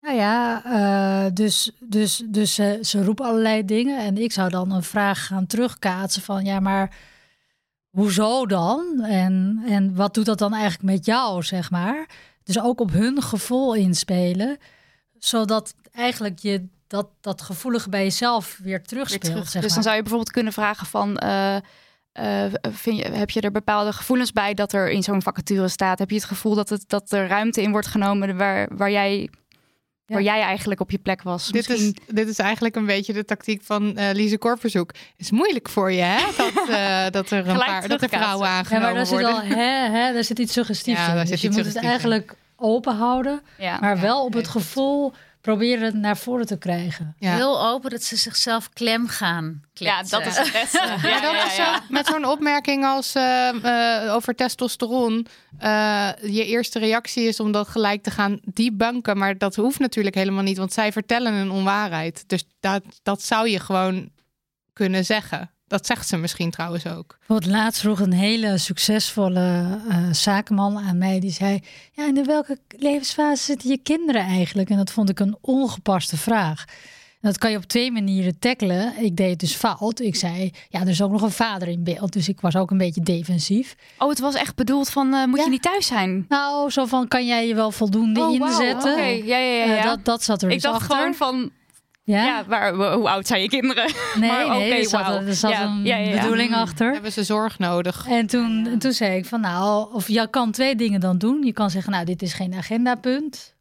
Nou 0.00 0.16
ja, 0.16 0.64
eh, 0.64 1.32
dus, 1.34 1.70
dus, 1.80 2.22
dus 2.26 2.54
ze, 2.54 2.78
ze 2.82 3.04
roepen 3.04 3.26
allerlei 3.26 3.64
dingen 3.64 3.98
en 3.98 4.18
ik 4.18 4.32
zou 4.32 4.50
dan 4.50 4.72
een 4.72 4.82
vraag 4.82 5.26
gaan 5.26 5.46
terugkaatsen 5.46 6.22
van 6.22 6.44
ja, 6.44 6.60
maar 6.60 6.96
hoezo 7.90 8.46
dan? 8.46 9.00
En, 9.00 9.62
en 9.66 9.94
wat 9.94 10.14
doet 10.14 10.26
dat 10.26 10.38
dan 10.38 10.52
eigenlijk 10.52 10.82
met 10.82 11.06
jou, 11.06 11.42
zeg 11.42 11.70
maar? 11.70 12.08
Dus 12.42 12.60
ook 12.60 12.80
op 12.80 12.92
hun 12.92 13.22
gevoel 13.22 13.74
inspelen, 13.74 14.58
zodat 15.18 15.74
eigenlijk 15.94 16.38
je 16.38 16.66
dat, 16.86 17.06
dat 17.20 17.42
gevoelige 17.42 17.88
bij 17.88 18.02
jezelf 18.02 18.58
weer 18.62 18.62
weer 18.66 18.82
terugspeelt. 18.82 19.22
terug. 19.32 19.48
Zeg 19.48 19.62
dus 19.62 19.74
dan 19.74 19.82
zou 19.82 19.94
je 19.94 20.00
bijvoorbeeld 20.02 20.32
kunnen 20.32 20.52
vragen 20.52 20.86
van... 20.86 21.16
eh, 21.18 21.56
eh, 22.12 22.52
vind 22.72 22.96
je, 22.98 23.04
heb 23.08 23.30
je 23.30 23.40
er 23.40 23.50
bepaalde 23.50 23.92
gevoelens 23.92 24.32
bij 24.32 24.54
dat 24.54 24.72
er 24.72 24.90
in 24.90 25.02
zo'n 25.02 25.22
vacature 25.22 25.68
staat? 25.68 25.98
Heb 25.98 26.10
je 26.10 26.16
het 26.16 26.24
gevoel 26.24 26.54
dat, 26.54 26.68
het, 26.68 26.84
dat 26.86 27.12
er 27.12 27.26
ruimte 27.26 27.62
in 27.62 27.70
wordt 27.70 27.86
genomen 27.86 28.36
waar, 28.36 28.68
waar, 28.76 28.90
jij, 28.90 29.28
waar 30.06 30.22
jij 30.22 30.40
eigenlijk 30.40 30.80
op 30.80 30.90
je 30.90 30.98
plek 30.98 31.22
was? 31.22 31.48
Dit 31.48 31.70
is, 31.70 31.92
dit 32.06 32.28
is 32.28 32.38
eigenlijk 32.38 32.76
een 32.76 32.86
beetje 32.86 33.12
de 33.12 33.24
tactiek 33.24 33.62
van 33.62 33.96
eh 33.96 34.14
Lise 34.14 34.38
Korverzoek. 34.38 34.90
is 35.16 35.30
moeilijk 35.30 35.68
voor 35.68 35.92
je, 35.92 36.02
hè? 36.02 36.18
Dat, 36.36 36.68
eh, 36.78 37.10
dat 37.10 37.30
er 37.30 37.48
een 37.48 37.58
paar 37.58 37.88
dat 37.88 38.02
er 38.02 38.08
vrouwen 38.08 38.46
Ja, 38.48 38.56
aangenomen 38.56 38.86
maar 38.86 38.94
daar 38.94 39.06
zit, 39.06 39.20
worden. 39.20 39.34
al, 39.34 39.42
hè, 39.42 39.88
hè, 39.90 40.12
daar 40.12 40.24
zit 40.24 40.38
iets 40.38 40.52
suggestiefs 40.52 41.00
Ja, 41.00 41.12
in. 41.12 41.20
Dus 41.20 41.28
zit 41.28 41.40
je 41.40 41.50
moet 41.50 41.64
het 41.66 41.76
eigenlijk 41.76 42.34
open 42.56 42.96
houden, 42.96 43.42
Ja. 43.58 43.78
maar 43.80 44.00
wel 44.00 44.24
op 44.24 44.32
het 44.32 44.48
gevoel 44.48 45.12
proberen 45.44 45.84
het 45.84 45.94
naar 45.94 46.16
voren 46.16 46.46
te 46.46 46.58
krijgen. 46.58 47.14
Ja. 47.18 47.34
Heel 47.34 47.66
open 47.66 47.90
dat 47.90 48.02
ze 48.02 48.16
zichzelf 48.16 48.68
klem 48.68 49.08
gaan 49.08 49.62
Ja, 49.72 50.02
dat 50.02 50.26
is 50.26 50.36
het 50.36 50.52
beste. 50.52 50.78
Ja, 51.02 51.08
Ja, 51.08 51.20
dat 51.20 51.32
ja, 51.32 51.46
is 51.46 51.56
ja. 51.56 51.74
zo- 51.74 51.80
met 51.88 52.06
zo'n 52.06 52.24
opmerking 52.24 52.84
als 52.84 53.14
eh, 53.14 53.48
eh, 54.04 54.14
over 54.14 54.34
testosteron. 54.34 55.26
eh, 55.58 56.08
je 56.22 56.44
eerste 56.46 56.78
reactie 56.78 57.24
is 57.28 57.40
om 57.40 57.52
dat 57.52 57.68
gelijk 57.68 58.02
te 58.02 58.10
gaan 58.10 58.40
debunken. 58.44 59.18
Maar 59.18 59.38
dat 59.38 59.54
hoeft 59.56 59.78
natuurlijk 59.78 60.14
helemaal 60.14 60.42
niet, 60.42 60.58
want 60.58 60.72
zij 60.72 60.92
vertellen 60.92 61.32
een 61.32 61.50
onwaarheid. 61.50 62.24
Dus 62.28 62.44
dat, 62.60 62.82
dat 63.02 63.22
zou 63.22 63.48
je 63.48 63.60
gewoon 63.60 64.10
kunnen 64.72 65.04
zeggen. 65.04 65.50
Dat 65.66 65.86
zegt 65.86 66.08
ze 66.08 66.16
misschien 66.16 66.50
trouwens 66.50 66.86
ook. 66.86 67.16
Bijvoorbeeld 67.18 67.52
laatst 67.52 67.80
vroeg 67.80 68.00
een 68.00 68.12
hele 68.12 68.58
succesvolle 68.58 69.78
eh, 69.88 70.12
zakenman 70.12 70.78
aan 70.78 70.98
mij. 70.98 71.20
Die 71.20 71.30
zei, 71.32 71.60
ja, 71.92 72.06
in 72.06 72.24
welke 72.24 72.58
levensfase 72.78 73.42
zitten 73.44 73.68
je 73.70 73.78
kinderen 73.82 74.22
eigenlijk? 74.22 74.70
En 74.70 74.76
dat 74.76 74.90
vond 74.90 75.08
ik 75.10 75.20
een 75.20 75.36
ongepaste 75.40 76.16
vraag. 76.16 76.64
En 77.20 77.30
dat 77.30 77.38
kan 77.38 77.50
je 77.50 77.56
op 77.56 77.64
twee 77.64 77.92
manieren 77.92 78.38
tackelen. 78.38 78.92
Ik 78.98 79.16
deed 79.16 79.30
het 79.30 79.38
dus 79.40 79.54
fout. 79.54 80.00
Ik 80.00 80.16
zei, 80.16 80.50
ja, 80.68 80.80
er 80.80 80.88
is 80.88 81.02
ook 81.02 81.10
nog 81.10 81.22
een 81.22 81.30
vader 81.30 81.68
in 81.68 81.84
beeld. 81.84 82.12
Dus 82.12 82.28
ik 82.28 82.40
was 82.40 82.56
ook 82.56 82.70
een 82.70 82.78
beetje 82.78 83.00
defensief. 83.02 83.74
Oh, 83.98 84.08
het 84.08 84.18
was 84.18 84.34
echt 84.34 84.54
bedoeld 84.56 84.90
van, 84.90 85.14
eh, 85.14 85.24
moet 85.26 85.38
Ja. 85.38 85.44
je 85.44 85.50
niet 85.50 85.62
thuis 85.62 85.86
zijn? 85.86 86.24
Nou, 86.28 86.70
zo 86.70 86.84
van, 86.84 87.08
kan 87.08 87.26
jij 87.26 87.46
je 87.48 87.54
wel 87.54 87.70
voldoende 87.70 88.20
Oh, 88.20 88.32
inzetten? 88.34 88.92
Oké, 88.92 89.02
ja, 89.02 89.38
ja, 89.38 89.38
ja. 89.38 89.62
Eh, 89.64 89.76
ja. 89.76 89.82
dat, 89.82 90.04
dat 90.04 90.22
zat 90.22 90.42
er 90.42 90.48
ik 90.48 90.54
dus 90.54 90.62
dacht 90.62 90.80
achter. 90.80 90.96
gewoon 90.96 91.14
van, 91.14 91.50
ja? 92.04 92.24
ja, 92.24 92.44
waar, 92.46 92.74
hoe 92.74 93.08
oud 93.08 93.26
zijn 93.26 93.42
je 93.42 93.48
kinderen? 93.48 93.84
nee, 94.20 94.30
maar 94.30 94.46
nee, 94.48 94.66
oké, 94.66 94.74
er 94.74 94.84
zat, 94.84 95.00
wauw. 95.06 95.26
er 95.26 95.34
zat 95.34 95.50
Ja, 95.50 95.62
een 95.62 95.84
ja, 95.84 95.96
ja, 95.96 96.08
ja. 96.08 96.20
bedoeling 96.20 96.54
achter. 96.54 96.92
Hebben 96.92 97.12
ze 97.12 97.24
zorg 97.24 97.58
nodig? 97.58 98.06
En 98.08 98.26
toen, 98.26 98.66
en 98.66 98.78
toen 98.78 98.92
zei 98.92 99.16
ik 99.16 99.24
van 99.26 99.40
nou, 99.40 99.94
of 99.94 100.08
je 100.08 100.30
kan 100.30 100.50
twee 100.50 100.76
dingen 100.76 101.00
dan 101.00 101.18
doen. 101.18 101.42
Je 101.42 101.52
kan 101.52 101.70
zeggen, 101.70 101.92
nou, 101.92 102.04
dit 102.04 102.22
is 102.22 102.32
geen 102.32 102.54
agendapunt. 102.54 103.54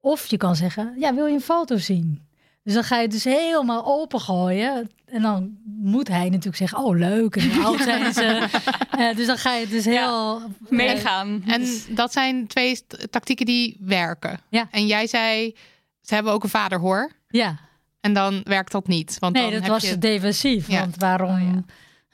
Of 0.00 0.26
je 0.26 0.36
kan 0.36 0.56
zeggen, 0.56 0.94
ja, 0.98 1.14
wil 1.14 1.26
je 1.26 1.34
een 1.34 1.40
foto 1.40 1.76
zien? 1.76 2.28
Dus 2.64 2.74
dan 2.74 2.84
ga 2.84 2.96
je 2.96 3.02
het 3.02 3.10
dus 3.10 3.24
helemaal 3.24 3.84
opengooien. 3.86 4.90
En 5.06 5.22
dan 5.22 5.56
moet 5.64 6.08
hij 6.08 6.24
natuurlijk 6.24 6.56
zeggen, 6.56 6.78
oh 6.78 6.96
leuk, 6.96 7.36
en 7.36 7.54
hoe 7.54 7.64
oud 7.64 7.80
zijn 7.90 8.14
ze? 8.14 8.48
Eh, 8.90 9.16
dus 9.16 9.26
dan 9.26 9.36
ga 9.36 9.54
je 9.54 9.60
het 9.60 9.70
dus 9.70 9.84
heel... 9.84 10.42
Meegaan. 10.68 11.42
En 11.46 11.66
dat 11.88 12.12
zijn 12.12 12.46
twee 12.46 12.82
tactieken 13.10 13.46
die 13.46 13.76
werken. 13.80 14.40
Ja. 14.48 14.68
En 14.70 14.86
jij 14.86 15.06
zei, 15.06 15.56
ze 16.02 16.14
hebben 16.14 16.32
ook 16.32 16.42
een 16.42 16.48
vader 16.48 16.78
hoor. 16.78 17.12
Ja, 17.28 17.58
En 18.00 18.12
dan 18.12 18.40
werkt 18.44 18.72
dat 18.72 18.86
niet. 18.86 19.16
Want 19.18 19.34
nee, 19.34 19.42
dan 19.42 19.52
dat 19.52 19.62
heb 19.62 19.70
was 19.70 19.88
je... 19.88 19.98
defensief. 19.98 20.68
Ja. 20.68 20.80
Want 20.80 20.96
waarom, 20.96 21.64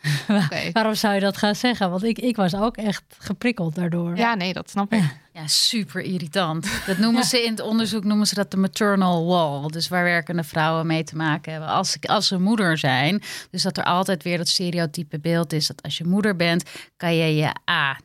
Oké. 0.44 0.70
waarom 0.72 0.94
zou 0.94 1.14
je 1.14 1.20
dat 1.20 1.36
gaan 1.36 1.54
zeggen? 1.54 1.90
Want 1.90 2.04
ik, 2.04 2.18
ik 2.18 2.36
was 2.36 2.54
ook 2.54 2.76
echt 2.76 3.02
geprikkeld 3.18 3.74
daardoor. 3.74 4.16
Ja, 4.16 4.34
nee, 4.34 4.52
dat 4.52 4.70
snap 4.70 4.92
ik. 4.92 5.02
Ja, 5.32 5.46
super 5.46 6.00
irritant. 6.00 6.68
Dat 6.86 6.98
noemen 6.98 7.24
ze 7.34 7.44
in 7.44 7.50
het 7.50 7.60
onderzoek 7.60 8.04
noemen 8.04 8.26
ze 8.26 8.34
dat 8.34 8.50
de 8.50 8.56
maternal 8.56 9.26
wall. 9.26 9.68
Dus 9.68 9.88
waar 9.88 10.04
werkende 10.04 10.44
vrouwen 10.44 10.86
mee 10.86 11.04
te 11.04 11.16
maken 11.16 11.52
hebben 11.52 11.70
als, 11.70 11.96
als 12.00 12.26
ze 12.26 12.38
moeder 12.38 12.78
zijn. 12.78 13.22
Dus 13.50 13.62
dat 13.62 13.76
er 13.76 13.84
altijd 13.84 14.22
weer 14.22 14.36
dat 14.36 14.48
stereotype 14.48 15.18
beeld 15.18 15.52
is 15.52 15.66
dat 15.66 15.82
als 15.82 15.98
je 15.98 16.04
moeder 16.04 16.36
bent, 16.36 16.70
kan 16.96 17.14
je 17.14 17.34
je 17.36 17.50
A 17.70 17.96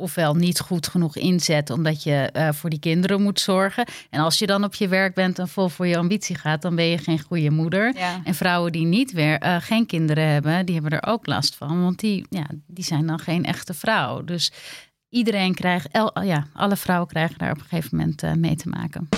ofwel 0.00 0.34
niet 0.34 0.60
goed 0.60 0.88
genoeg 0.88 1.16
inzetten 1.16 1.74
omdat 1.74 2.02
je 2.02 2.28
eh, 2.32 2.48
voor 2.52 2.70
die 2.70 2.78
kinderen 2.78 3.22
moet 3.22 3.40
zorgen. 3.40 3.84
En 4.10 4.20
als 4.20 4.38
je 4.38 4.46
dan 4.46 4.64
op 4.64 4.74
je 4.74 4.88
werk 4.88 5.14
bent 5.14 5.38
en 5.38 5.48
vol 5.48 5.68
voor 5.68 5.86
je 5.86 5.96
ambitie 5.96 6.36
gaat, 6.36 6.62
dan 6.62 6.74
ben 6.74 6.84
je 6.84 6.98
geen 6.98 7.20
goede 7.20 7.50
moeder. 7.50 7.96
Ja. 7.96 8.20
En 8.24 8.34
vrouwen 8.34 8.72
die 8.72 8.86
niet 8.86 9.12
weer, 9.12 9.38
eh, 9.38 9.56
geen 9.60 9.86
kinderen 9.86 10.28
hebben, 10.28 10.66
die 10.66 10.74
hebben 10.74 11.00
er 11.00 11.08
ook 11.08 11.26
last 11.26 11.54
van. 11.54 11.82
Want 11.82 11.98
die, 11.98 12.26
ja, 12.30 12.46
die 12.66 12.84
zijn 12.84 13.06
dan 13.06 13.18
geen 13.18 13.44
echte 13.44 13.74
vrouw. 13.74 14.24
Dus 14.24 14.52
iedereen 15.08 15.54
krijgt, 15.54 15.88
el, 15.90 16.22
ja, 16.22 16.46
alle 16.52 16.76
vrouwen 16.76 17.08
krijgen 17.08 17.38
daar 17.38 17.50
op 17.50 17.58
een 17.58 17.66
gegeven 17.68 17.96
moment 17.96 18.22
eh, 18.22 18.32
mee 18.32 18.56
te 18.56 18.68
maken. 18.68 19.08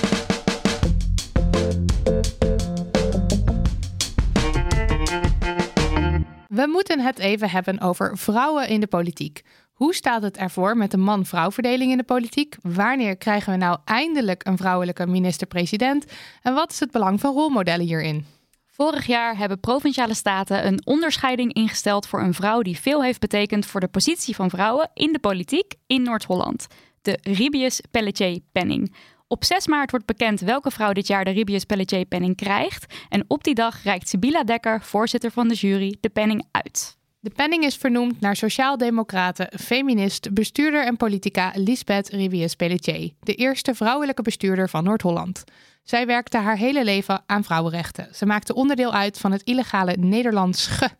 We 6.48 6.66
moeten 6.66 7.00
het 7.00 7.18
even 7.18 7.50
hebben 7.50 7.80
over 7.80 8.18
vrouwen 8.18 8.68
in 8.68 8.80
de 8.80 8.86
politiek. 8.86 9.42
Hoe 9.82 9.94
staat 9.94 10.22
het 10.22 10.36
ervoor 10.36 10.76
met 10.76 10.90
de 10.90 10.96
man-vrouw 10.96 11.50
verdeling 11.50 11.90
in 11.90 11.96
de 11.96 12.04
politiek? 12.04 12.56
Wanneer 12.62 13.16
krijgen 13.16 13.52
we 13.52 13.58
nou 13.58 13.78
eindelijk 13.84 14.46
een 14.46 14.56
vrouwelijke 14.56 15.06
minister-president? 15.06 16.04
En 16.42 16.54
wat 16.54 16.70
is 16.70 16.80
het 16.80 16.90
belang 16.90 17.20
van 17.20 17.34
rolmodellen 17.34 17.86
hierin? 17.86 18.26
Vorig 18.66 19.06
jaar 19.06 19.36
hebben 19.36 19.60
provinciale 19.60 20.14
staten 20.14 20.66
een 20.66 20.86
onderscheiding 20.86 21.52
ingesteld 21.52 22.06
voor 22.06 22.20
een 22.20 22.34
vrouw 22.34 22.62
die 22.62 22.78
veel 22.78 23.02
heeft 23.02 23.20
betekend 23.20 23.66
voor 23.66 23.80
de 23.80 23.88
positie 23.88 24.34
van 24.34 24.50
vrouwen 24.50 24.90
in 24.94 25.12
de 25.12 25.18
politiek 25.18 25.74
in 25.86 26.02
Noord-Holland. 26.02 26.66
De 27.00 27.18
Ribius 27.22 27.80
Pelletier 27.90 28.40
Penning. 28.52 28.94
Op 29.26 29.44
6 29.44 29.66
maart 29.66 29.90
wordt 29.90 30.06
bekend 30.06 30.40
welke 30.40 30.70
vrouw 30.70 30.92
dit 30.92 31.06
jaar 31.06 31.24
de 31.24 31.30
Ribius 31.30 31.64
Pelletier 31.64 32.04
Penning 32.04 32.36
krijgt. 32.36 32.94
En 33.08 33.24
op 33.28 33.44
die 33.44 33.54
dag 33.54 33.82
reikt 33.82 34.08
Sibila 34.08 34.44
Dekker, 34.44 34.82
voorzitter 34.82 35.30
van 35.30 35.48
de 35.48 35.54
jury, 35.54 35.96
de 36.00 36.10
penning 36.10 36.44
uit. 36.50 37.00
De 37.22 37.30
penning 37.30 37.64
is 37.64 37.76
vernoemd 37.76 38.20
naar 38.20 38.36
sociaaldemocrate, 38.36 39.52
feminist, 39.60 40.32
bestuurder 40.34 40.86
en 40.86 40.96
politica 40.96 41.52
Lisbeth 41.54 42.08
Rivius 42.08 42.54
Pelletier, 42.54 43.12
de 43.20 43.34
eerste 43.34 43.74
vrouwelijke 43.74 44.22
bestuurder 44.22 44.68
van 44.68 44.84
Noord-Holland. 44.84 45.44
Zij 45.82 46.06
werkte 46.06 46.38
haar 46.38 46.56
hele 46.56 46.84
leven 46.84 47.22
aan 47.26 47.44
vrouwenrechten. 47.44 48.08
Ze 48.14 48.26
maakte 48.26 48.54
onderdeel 48.54 48.92
uit 48.92 49.18
van 49.18 49.32
het 49.32 49.42
illegale 49.42 49.96
Nederlandse 49.98 50.90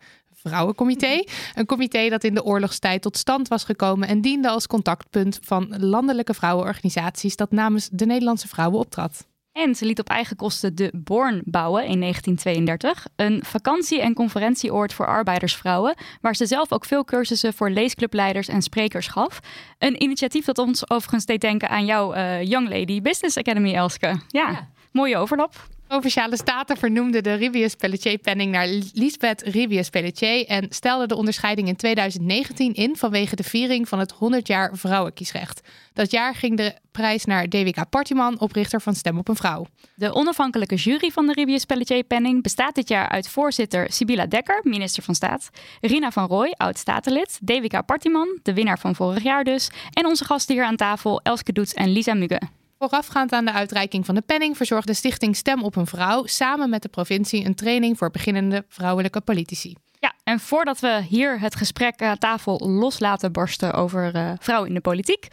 Vrouwencomité. 0.43 1.25
Een 1.55 1.67
comité 1.67 2.09
dat 2.09 2.25
in 2.25 2.35
de 2.35 2.45
oorlogstijd 2.45 3.03
tot 3.03 3.17
stand 3.17 3.49
was 3.49 3.65
gekomen 3.65 4.09
en 4.09 4.21
diende 4.21 4.49
als 4.49 4.67
contactpunt 4.67 5.39
van 5.43 5.75
landelijke 5.79 6.35
vrouwenorganisaties 6.35 7.37
dat 7.37 7.51
namens 7.51 7.89
de 7.93 8.07
Nederlandse 8.07 8.49
vrouwen 8.49 8.79
optrad. 8.79 9.27
En 9.53 9.75
ze 9.75 9.85
liet 9.85 9.99
op 9.99 10.09
eigen 10.09 10.37
kosten 10.37 10.75
de 10.75 10.91
Born 10.95 11.43
bouwen 11.45 11.87
in 11.87 12.01
1932. 12.01 13.07
Een 13.17 13.43
vakantie- 13.45 14.01
en 14.01 14.15
conferentieoord 14.15 14.93
voor 14.93 15.07
arbeidersvrouwen. 15.07 15.95
Waar 16.21 16.37
ze 16.37 16.47
zelf 16.47 16.73
ook 16.73 16.85
veel 16.85 17.05
cursussen 17.05 17.53
voor 17.53 17.71
leesclubleiders 17.71 18.49
en 18.49 18.62
sprekers 18.62 19.07
gaf. 19.07 19.41
Een 19.79 20.03
initiatief 20.03 20.45
dat 20.45 20.59
ons 20.59 20.91
overigens 20.91 21.25
deed 21.25 21.41
denken 21.41 21.69
aan 21.69 21.85
jouw 21.85 22.15
uh, 22.15 22.43
Young 22.43 22.69
Lady 22.69 23.03
Business 23.03 23.37
Academy, 23.37 23.75
Elske. 23.75 24.21
Ja, 24.29 24.69
mooie 24.93 25.17
overlap. 25.17 25.55
Provinciale 25.92 26.37
Staten 26.37 26.76
vernoemde 26.76 27.20
de 27.20 27.35
Rivius 27.35 27.74
Pelletier-penning 27.74 28.50
naar 28.52 28.66
Lisbeth 28.92 29.42
Rivius 29.42 29.90
Pelletier 29.90 30.46
en 30.46 30.66
stelde 30.68 31.07
de 31.07 31.16
onderscheiding 31.16 31.68
in 31.68 31.76
2019 31.76 32.74
in 32.74 32.96
vanwege 32.96 33.37
de 33.37 33.42
viering 33.42 33.88
van 33.88 33.98
het 33.98 34.12
100 34.12 34.46
jaar 34.46 34.76
vrouwenkiesrecht. 34.76 35.61
Dat 35.92 36.11
jaar 36.11 36.35
ging 36.35 36.57
de 36.57 36.74
prijs 36.92 37.24
naar 37.24 37.48
DWK 37.48 37.88
Partiman, 37.90 38.40
oprichter 38.40 38.81
van 38.81 38.94
Stem 38.94 39.18
op 39.18 39.28
een 39.28 39.37
Vrouw. 39.37 39.66
De 39.94 40.14
onafhankelijke 40.14 40.74
jury 40.74 41.11
van 41.11 41.26
de 41.26 41.33
Rivius 41.33 41.64
Pelletier-penning 41.64 42.42
bestaat 42.42 42.74
dit 42.74 42.88
jaar 42.88 43.09
uit 43.09 43.28
voorzitter 43.28 43.92
Sibylla 43.92 44.26
Dekker, 44.26 44.61
minister 44.62 45.02
van 45.02 45.14
Staat, 45.14 45.50
Rina 45.81 46.11
van 46.11 46.26
Rooij, 46.26 46.55
oud-statenlid, 46.57 47.38
DWK 47.42 47.85
Partiman, 47.87 48.38
de 48.42 48.55
winnaar 48.55 48.78
van 48.78 48.94
vorig 48.94 49.22
jaar 49.22 49.44
dus, 49.44 49.70
en 49.90 50.07
onze 50.07 50.24
gasten 50.24 50.55
hier 50.55 50.64
aan 50.64 50.76
tafel 50.76 51.20
Elske 51.22 51.52
Doets 51.52 51.74
en 51.74 51.92
Lisa 51.92 52.14
Mugge. 52.14 52.62
Voorafgaand 52.83 53.33
aan 53.33 53.45
de 53.45 53.53
uitreiking 53.53 54.07
van 54.07 54.14
de 54.14 54.23
penning 54.23 54.57
verzorgde 54.57 54.95
Stichting 54.95 55.37
Stem 55.37 55.64
op 55.64 55.77
een 55.77 55.87
Vrouw 55.87 56.27
samen 56.27 56.71
met 56.71 56.83
de 56.83 56.88
provincie 56.88 57.45
een 57.45 57.55
training 57.55 57.99
voor 57.99 58.11
beginnende 58.11 58.64
vrouwelijke 58.68 59.21
politici. 59.21 59.77
Ja, 59.99 60.12
en 60.25 60.40
voordat 60.40 60.81
we 60.81 61.03
hier 61.09 61.40
het 61.40 61.55
gesprek 61.55 62.03
aan 62.03 62.18
tafel 62.18 62.59
los 62.59 63.01
laten 63.01 63.33
barsten 63.33 63.73
over 63.73 64.14
uh, 64.14 64.33
vrouwen 64.38 64.68
in 64.68 64.75
de 64.75 64.81
politiek, 64.81 65.29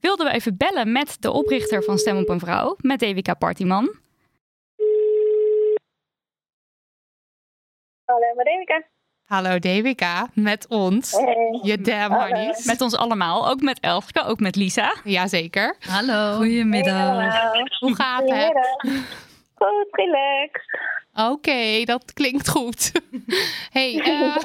wilden 0.00 0.26
we 0.26 0.32
even 0.32 0.56
bellen 0.56 0.92
met 0.92 1.16
de 1.20 1.30
oprichter 1.30 1.82
van 1.82 1.98
Stem 1.98 2.16
op 2.16 2.28
een 2.28 2.40
Vrouw, 2.40 2.76
met 2.80 3.00
Devika 3.00 3.34
Partiman. 3.34 3.94
Hallo, 8.04 8.42
Devika. 8.44 8.93
Hallo 9.24 9.58
Devika, 9.58 10.28
met 10.34 10.66
ons. 10.68 11.10
Hey. 11.12 11.60
Je 11.62 11.80
damn 11.80 12.14
harnies. 12.14 12.64
Met 12.64 12.80
ons 12.80 12.96
allemaal, 12.96 13.48
ook 13.48 13.60
met 13.60 13.80
Elske, 13.80 14.24
ook 14.24 14.40
met 14.40 14.56
Lisa. 14.56 14.94
Jazeker. 15.04 15.76
Hallo. 15.80 16.36
Goedemiddag. 16.36 17.16
Hey, 17.16 17.66
Hoe 17.78 17.94
gaat 17.94 18.30
het? 18.30 18.68
Goed, 19.54 19.86
relax. 19.90 20.60
Oké, 21.12 21.30
okay, 21.30 21.84
dat 21.84 22.12
klinkt 22.12 22.48
goed. 22.48 22.92
hey, 23.78 23.94
uh, 23.94 24.36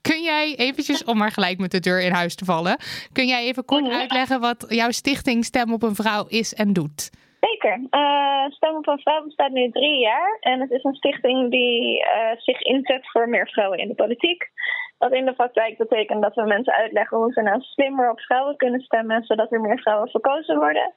kun 0.00 0.22
jij 0.22 0.54
eventjes, 0.56 1.04
om 1.04 1.16
maar 1.18 1.32
gelijk 1.32 1.58
met 1.58 1.70
de 1.70 1.80
deur 1.80 2.00
in 2.00 2.12
huis 2.12 2.34
te 2.34 2.44
vallen, 2.44 2.76
kun 3.12 3.26
jij 3.26 3.44
even 3.44 3.64
kort 3.64 3.90
uitleggen 3.90 4.40
wat 4.40 4.64
jouw 4.68 4.90
stichting 4.90 5.44
Stem 5.44 5.72
op 5.72 5.82
een 5.82 5.94
Vrouw 5.94 6.26
is 6.26 6.54
en 6.54 6.72
doet? 6.72 7.10
Zeker. 7.50 7.78
Uh, 7.90 8.46
Stem 8.48 8.76
op 8.76 8.88
een 8.88 8.98
Vrouw 8.98 9.24
bestaat 9.24 9.50
nu 9.50 9.70
drie 9.70 9.98
jaar. 9.98 10.36
En 10.40 10.60
het 10.60 10.70
is 10.70 10.84
een 10.84 10.94
stichting 10.94 11.50
die 11.50 12.00
uh, 12.00 12.30
zich 12.36 12.60
inzet 12.60 13.10
voor 13.10 13.28
meer 13.28 13.48
vrouwen 13.48 13.78
in 13.78 13.88
de 13.88 13.94
politiek. 13.94 14.50
Wat 14.98 15.12
in 15.12 15.24
de 15.24 15.34
praktijk 15.34 15.78
betekent 15.78 16.22
dat 16.22 16.34
we 16.34 16.42
mensen 16.42 16.72
uitleggen 16.72 17.16
hoe 17.16 17.32
ze 17.32 17.42
nou 17.42 17.60
slimmer 17.60 18.10
op 18.10 18.20
vrouwen 18.20 18.56
kunnen 18.56 18.80
stemmen, 18.80 19.22
zodat 19.22 19.52
er 19.52 19.60
meer 19.60 19.78
vrouwen 19.78 20.08
verkozen 20.08 20.58
worden. 20.58 20.94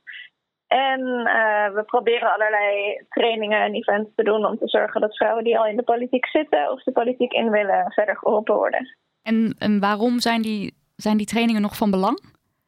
En 0.68 1.00
uh, 1.02 1.70
we 1.74 1.84
proberen 1.86 2.34
allerlei 2.34 3.02
trainingen 3.10 3.62
en 3.62 3.74
events 3.74 4.10
te 4.16 4.24
doen 4.24 4.46
om 4.46 4.58
te 4.58 4.68
zorgen 4.68 5.02
dat 5.02 5.18
vrouwen 5.18 5.44
die 5.44 5.60
al 5.60 5.68
in 5.68 5.76
de 5.76 5.84
politiek 5.84 6.26
zitten 6.26 6.72
of 6.72 6.84
de 6.84 6.92
politiek 6.92 7.34
in 7.34 7.50
willen, 7.50 7.92
verder 7.92 8.18
geholpen 8.18 8.56
worden. 8.56 8.96
En, 9.24 9.56
en 9.60 9.80
waarom 9.80 10.20
zijn 10.20 10.42
die, 10.42 10.74
zijn 10.96 11.18
die 11.18 11.26
trainingen 11.26 11.62
nog 11.62 11.78
van 11.78 11.92
belang? 11.92 12.20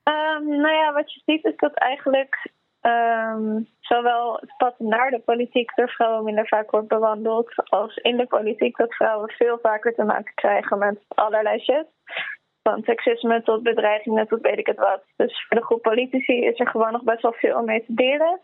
Um, 0.03 0.47
nou 0.47 0.73
ja, 0.73 0.93
wat 0.93 1.13
je 1.13 1.21
ziet 1.25 1.45
is 1.45 1.55
dat 1.55 1.73
eigenlijk 1.73 2.51
um, 2.81 3.67
zowel 3.87 4.37
het 4.39 4.53
pad 4.57 4.79
naar 4.79 5.11
de 5.11 5.19
politiek 5.19 5.75
door 5.75 5.89
vrouwen 5.89 6.23
minder 6.23 6.47
vaak 6.47 6.71
wordt 6.71 6.87
bewandeld, 6.87 7.69
als 7.69 7.95
in 7.95 8.17
de 8.17 8.27
politiek 8.27 8.77
dat 8.77 8.93
vrouwen 8.93 9.29
veel 9.29 9.59
vaker 9.61 9.93
te 9.93 10.03
maken 10.03 10.33
krijgen 10.35 10.77
met 10.77 10.99
allerlei 11.07 11.59
shit. 11.59 11.85
Van 12.63 12.83
seksisme 12.83 13.43
tot 13.43 13.63
bedreigingen 13.63 14.27
tot 14.27 14.41
weet 14.41 14.57
ik 14.57 14.67
het 14.67 14.77
wat. 14.77 15.03
Dus 15.15 15.45
voor 15.47 15.57
de 15.57 15.65
groep 15.65 15.81
politici 15.81 16.45
is 16.45 16.59
er 16.59 16.67
gewoon 16.67 16.91
nog 16.91 17.03
best 17.03 17.21
wel 17.21 17.33
veel 17.33 17.57
om 17.57 17.65
mee 17.65 17.85
te 17.85 17.93
delen. 17.93 18.39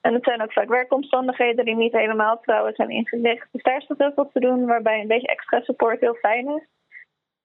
En 0.00 0.14
het 0.14 0.24
zijn 0.24 0.42
ook 0.42 0.52
vaak 0.52 0.68
werkomstandigheden 0.68 1.64
die 1.64 1.76
niet 1.76 1.92
helemaal 1.92 2.40
trouwens 2.40 2.76
zijn 2.76 2.90
ingericht. 2.90 3.48
Dus 3.52 3.62
daar 3.62 3.76
is 3.76 3.86
nog 3.86 3.98
heel 3.98 4.12
veel 4.14 4.30
te 4.32 4.40
doen, 4.40 4.66
waarbij 4.66 5.00
een 5.00 5.06
beetje 5.06 5.26
extra 5.26 5.60
support 5.60 6.00
heel 6.00 6.14
fijn 6.14 6.48
is. 6.48 6.68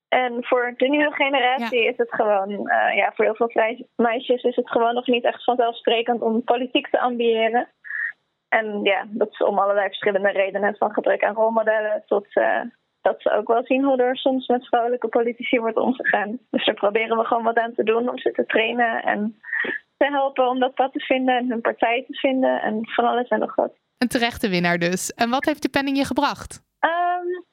En 0.10 0.44
voor 0.46 0.74
de 0.78 0.88
nieuwe 0.88 1.14
generatie 1.14 1.82
ja. 1.82 1.90
is 1.90 1.98
het 1.98 2.14
gewoon, 2.14 2.52
uh, 2.52 2.96
ja, 2.96 3.12
voor 3.16 3.26
heel 3.26 3.36
veel 3.36 3.86
meisjes 3.96 4.44
is 4.44 4.56
het 4.56 4.70
gewoon 4.70 4.94
nog 4.94 5.08
niet 5.08 5.24
echt 5.24 5.44
vanzelfsprekend 5.44 6.22
om 6.22 6.44
politiek 6.44 6.90
te 6.90 7.00
ambiëren. 7.00 7.68
En 8.48 8.84
ja, 8.84 9.06
dat 9.08 9.32
is 9.32 9.38
om 9.38 9.60
allerlei 9.60 9.88
verschillende 9.88 10.30
redenen, 10.30 10.76
van 10.76 10.94
gebrek 10.94 11.24
aan 11.24 11.36
rolmodellen 11.36 12.04
tot 12.06 12.36
uh, 12.36 12.62
dat 13.02 13.22
ze 13.22 13.32
ook 13.32 13.48
wel 13.48 13.64
zien 13.64 13.84
hoe 13.84 13.98
er 13.98 14.18
soms 14.18 14.48
met 14.48 14.68
vrouwelijke 14.68 15.08
politici 15.08 15.60
wordt 15.60 15.78
omgegaan. 15.78 16.40
Dus 16.50 16.66
daar 16.66 16.76
proberen 16.76 17.18
we 17.18 17.26
gewoon 17.26 17.44
wat 17.44 17.58
aan 17.58 17.74
te 17.74 17.84
doen 17.84 18.10
om 18.10 18.18
ze 18.18 18.32
te 18.32 18.46
trainen 18.46 19.04
en 19.04 19.40
te 19.98 20.06
helpen 20.06 20.48
om 20.48 20.60
dat 20.60 20.74
pad 20.74 20.94
te 20.94 21.00
vinden 21.00 21.38
en 21.38 21.50
hun 21.50 21.62
partij 21.62 22.04
te 22.08 22.18
vinden 22.18 22.62
en 22.62 22.90
van 22.90 23.06
alles 23.06 23.28
en 23.28 23.40
nog 23.40 23.56
wat. 23.56 23.74
Een 23.98 24.08
terechte 24.08 24.50
winnaar 24.50 24.78
dus. 24.78 25.14
En 25.14 25.30
wat 25.30 25.46
heeft 25.46 25.62
de 25.62 25.70
penning 25.70 25.98
je 25.98 26.06
gebracht? 26.06 26.64
Um, 26.80 27.46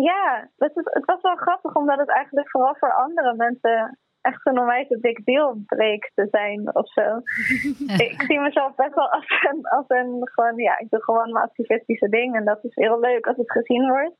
ja, 0.00 0.48
het, 0.56 0.76
is, 0.76 0.84
het, 0.84 1.04
was 1.04 1.20
wel 1.20 1.36
grappig 1.36 1.74
omdat 1.74 1.98
het 1.98 2.08
eigenlijk 2.08 2.50
vooral 2.50 2.74
voor 2.78 2.92
andere 2.92 3.34
mensen 3.36 3.98
echt 4.20 4.46
een 4.46 4.58
onwijs 4.58 4.88
big 4.88 5.24
deal 5.24 5.62
bleek 5.66 6.10
te 6.14 6.28
zijn 6.30 6.74
of 6.74 6.92
zo. 6.92 7.20
ik 8.08 8.22
zie 8.26 8.40
mezelf 8.40 8.74
best 8.74 8.94
wel 8.94 9.10
als 9.10 9.26
een, 9.50 9.66
als 9.66 9.84
een 9.88 10.20
gewoon, 10.22 10.56
ja, 10.56 10.78
ik 10.78 10.90
doe 10.90 11.02
gewoon 11.02 11.32
mijn 11.32 11.44
activistische 11.44 12.08
ding 12.08 12.36
en 12.36 12.44
dat 12.44 12.64
is 12.64 12.74
heel 12.74 13.00
leuk 13.00 13.26
als 13.26 13.36
het 13.36 13.52
gezien 13.52 13.88
wordt. 13.88 14.16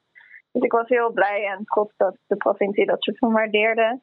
Dus 0.53 0.63
ik 0.63 0.73
was 0.73 0.89
heel 0.89 1.13
blij 1.13 1.47
en 1.47 1.65
trots 1.65 1.97
dat 1.97 2.17
de 2.27 2.37
provincie 2.37 2.87
dat 2.87 3.03
soort 3.03 3.19
van 3.19 3.33
waardeerde. 3.33 4.01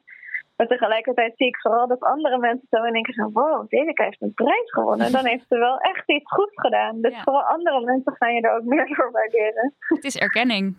Maar 0.56 0.66
tegelijkertijd 0.66 1.36
zie 1.36 1.46
ik 1.46 1.60
vooral 1.60 1.86
dat 1.86 2.00
andere 2.00 2.38
mensen 2.38 2.66
zo 2.70 2.82
in 2.82 3.02
keer 3.02 3.14
zo... 3.14 3.30
wow, 3.32 3.68
Devika 3.68 4.04
heeft 4.04 4.22
een 4.22 4.34
prijs 4.34 4.72
gewonnen. 4.72 5.06
En 5.06 5.12
dan 5.12 5.26
heeft 5.26 5.44
ze 5.48 5.58
wel 5.58 5.78
echt 5.78 6.10
iets 6.10 6.32
goeds 6.32 6.60
gedaan. 6.60 7.00
Dus 7.00 7.14
ja. 7.14 7.22
vooral 7.22 7.42
andere 7.42 7.84
mensen 7.84 8.16
gaan 8.16 8.34
je 8.34 8.40
er 8.40 8.56
ook 8.56 8.64
meer 8.64 8.86
door 8.96 9.10
waarderen. 9.10 9.74
Het 9.78 10.04
is 10.04 10.16
erkenning. 10.16 10.76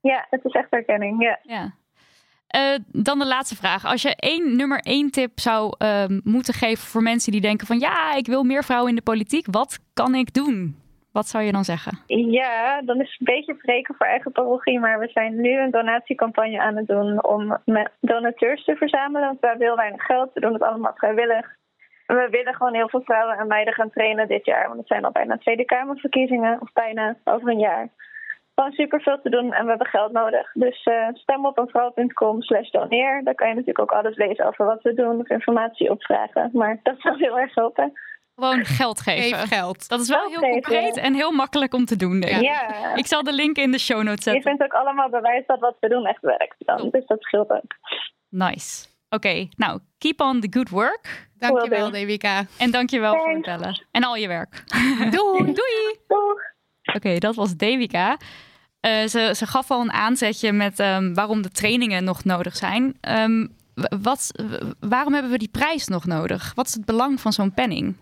Ja, 0.00 0.26
het 0.30 0.44
is 0.44 0.52
echt 0.52 0.70
erkenning, 0.70 1.22
ja. 1.22 1.38
ja. 1.42 1.72
Uh, 2.56 2.78
dan 2.86 3.18
de 3.18 3.26
laatste 3.26 3.56
vraag. 3.56 3.84
Als 3.86 4.02
je 4.02 4.16
één 4.16 4.56
nummer 4.56 4.80
één 4.80 5.10
tip 5.10 5.38
zou 5.38 5.74
uh, 5.78 6.04
moeten 6.24 6.54
geven 6.54 6.88
voor 6.88 7.02
mensen 7.02 7.32
die 7.32 7.40
denken 7.40 7.66
van... 7.66 7.78
ja, 7.78 8.14
ik 8.14 8.26
wil 8.26 8.42
meer 8.42 8.64
vrouwen 8.64 8.90
in 8.90 8.96
de 8.96 9.02
politiek. 9.02 9.46
Wat 9.50 9.78
kan 9.94 10.14
ik 10.14 10.34
doen? 10.34 10.76
Wat 11.12 11.26
zou 11.26 11.44
je 11.44 11.52
dan 11.52 11.64
zeggen? 11.64 11.98
Ja, 12.06 12.82
dan 12.82 13.00
is 13.00 13.10
het 13.10 13.28
een 13.28 13.34
beetje 13.34 13.54
spreken 13.54 13.94
voor 13.94 14.06
eigen 14.06 14.32
parochie. 14.32 14.80
Maar 14.80 14.98
we 14.98 15.08
zijn 15.08 15.40
nu 15.40 15.58
een 15.58 15.70
donatiecampagne 15.70 16.60
aan 16.60 16.76
het 16.76 16.86
doen 16.86 17.24
om 17.24 17.58
donateurs 18.00 18.64
te 18.64 18.76
verzamelen. 18.76 19.26
Want 19.26 19.40
we 19.40 19.46
hebben 19.46 19.66
heel 19.66 19.76
weinig 19.76 20.02
geld. 20.02 20.30
We 20.34 20.40
doen 20.40 20.52
het 20.52 20.62
allemaal 20.62 20.92
vrijwillig. 20.94 21.46
En 22.06 22.16
we 22.16 22.28
willen 22.30 22.54
gewoon 22.54 22.74
heel 22.74 22.88
veel 22.88 23.02
vrouwen 23.02 23.38
en 23.38 23.46
meiden 23.46 23.74
gaan 23.74 23.90
trainen 23.90 24.28
dit 24.28 24.44
jaar. 24.44 24.66
Want 24.66 24.78
het 24.78 24.88
zijn 24.88 25.04
al 25.04 25.12
bijna 25.12 25.38
Tweede 25.38 25.64
Kamerverkiezingen. 25.64 26.60
Of 26.60 26.72
bijna 26.72 27.16
over 27.24 27.48
een 27.48 27.58
jaar. 27.58 27.88
Gewoon 28.60 28.74
super 28.74 29.00
veel 29.00 29.20
te 29.22 29.30
doen 29.30 29.52
en 29.52 29.62
we 29.62 29.68
hebben 29.68 29.86
geld 29.86 30.12
nodig. 30.12 30.52
Dus 30.52 30.86
uh, 30.86 31.08
stem 31.12 31.46
op 31.46 31.58
eenvrouw.com 31.58 32.42
slash 32.42 32.70
doneer. 32.70 33.24
Daar 33.24 33.34
kan 33.34 33.48
je 33.48 33.54
natuurlijk 33.54 33.80
ook 33.80 33.98
alles 33.98 34.16
lezen 34.16 34.46
over 34.46 34.64
wat 34.66 34.82
we 34.82 34.94
doen. 34.94 35.20
Of 35.20 35.28
informatie 35.28 35.90
opvragen. 35.90 36.50
Maar 36.52 36.80
dat 36.82 36.94
zou 36.98 37.16
heel 37.18 37.38
erg 37.38 37.54
helpen. 37.54 37.92
Gewoon 38.34 38.64
geld 38.64 39.00
geven. 39.00 39.38
Geef 39.38 39.48
geld. 39.48 39.88
Dat 39.88 40.00
is 40.00 40.08
wel 40.08 40.28
heel 40.28 40.38
geven, 40.38 40.50
concreet 40.50 40.96
en 40.96 41.14
heel 41.14 41.30
makkelijk 41.30 41.74
om 41.74 41.84
te 41.84 41.96
doen. 41.96 42.20
Denk 42.20 42.36
ik. 42.36 42.42
Ja. 42.42 42.94
ik 42.94 43.06
zal 43.06 43.22
de 43.22 43.32
link 43.32 43.56
in 43.56 43.70
de 43.70 43.78
show 43.78 44.02
notes 44.02 44.24
zetten. 44.24 44.34
Je 44.34 44.48
vindt 44.48 44.62
ook 44.62 44.80
allemaal 44.80 45.08
bewijs 45.08 45.46
dat 45.46 45.60
wat 45.60 45.76
we 45.80 45.88
doen 45.88 46.06
echt 46.06 46.20
werkt. 46.20 46.56
Dan. 46.58 46.88
Dus 46.90 47.06
dat 47.06 47.22
scheelt 47.22 47.50
ook. 47.50 47.76
Nice. 48.28 48.86
Oké, 49.10 49.28
okay, 49.28 49.50
nou, 49.56 49.80
keep 49.98 50.20
on 50.20 50.40
the 50.40 50.48
good 50.50 50.68
work. 50.68 51.28
Dankjewel, 51.38 51.90
Devika. 51.90 52.44
En 52.58 52.70
dankjewel 52.70 53.12
Thanks. 53.12 53.26
voor 53.26 53.34
het 53.34 53.60
bellen. 53.60 53.86
En 53.90 54.04
al 54.04 54.16
je 54.16 54.28
werk. 54.28 54.64
Doei. 55.10 55.44
Doei. 55.60 55.98
Doeg. 56.08 56.40
Oké, 56.84 56.96
okay, 56.96 57.18
dat 57.18 57.34
was 57.34 57.56
Devika. 57.56 58.16
Uh, 58.86 59.06
ze, 59.06 59.46
gaf 59.46 59.70
al 59.70 59.80
een 59.80 59.92
aanzetje 59.92 60.52
met 60.52 60.78
um, 60.78 61.14
waarom 61.14 61.42
de 61.42 61.50
trainingen 61.50 62.04
nog 62.04 62.24
nodig 62.24 62.56
zijn. 62.56 62.98
Um, 63.00 63.54
wat, 64.02 64.30
waarom 64.80 65.12
hebben 65.12 65.32
we 65.32 65.38
die 65.38 65.48
prijs 65.48 65.86
nog 65.86 66.06
nodig? 66.06 66.52
Wat 66.54 66.66
is 66.66 66.74
het 66.74 66.84
belang 66.84 67.20
van 67.20 67.32
zo'n 67.32 67.54
penning? 67.54 67.96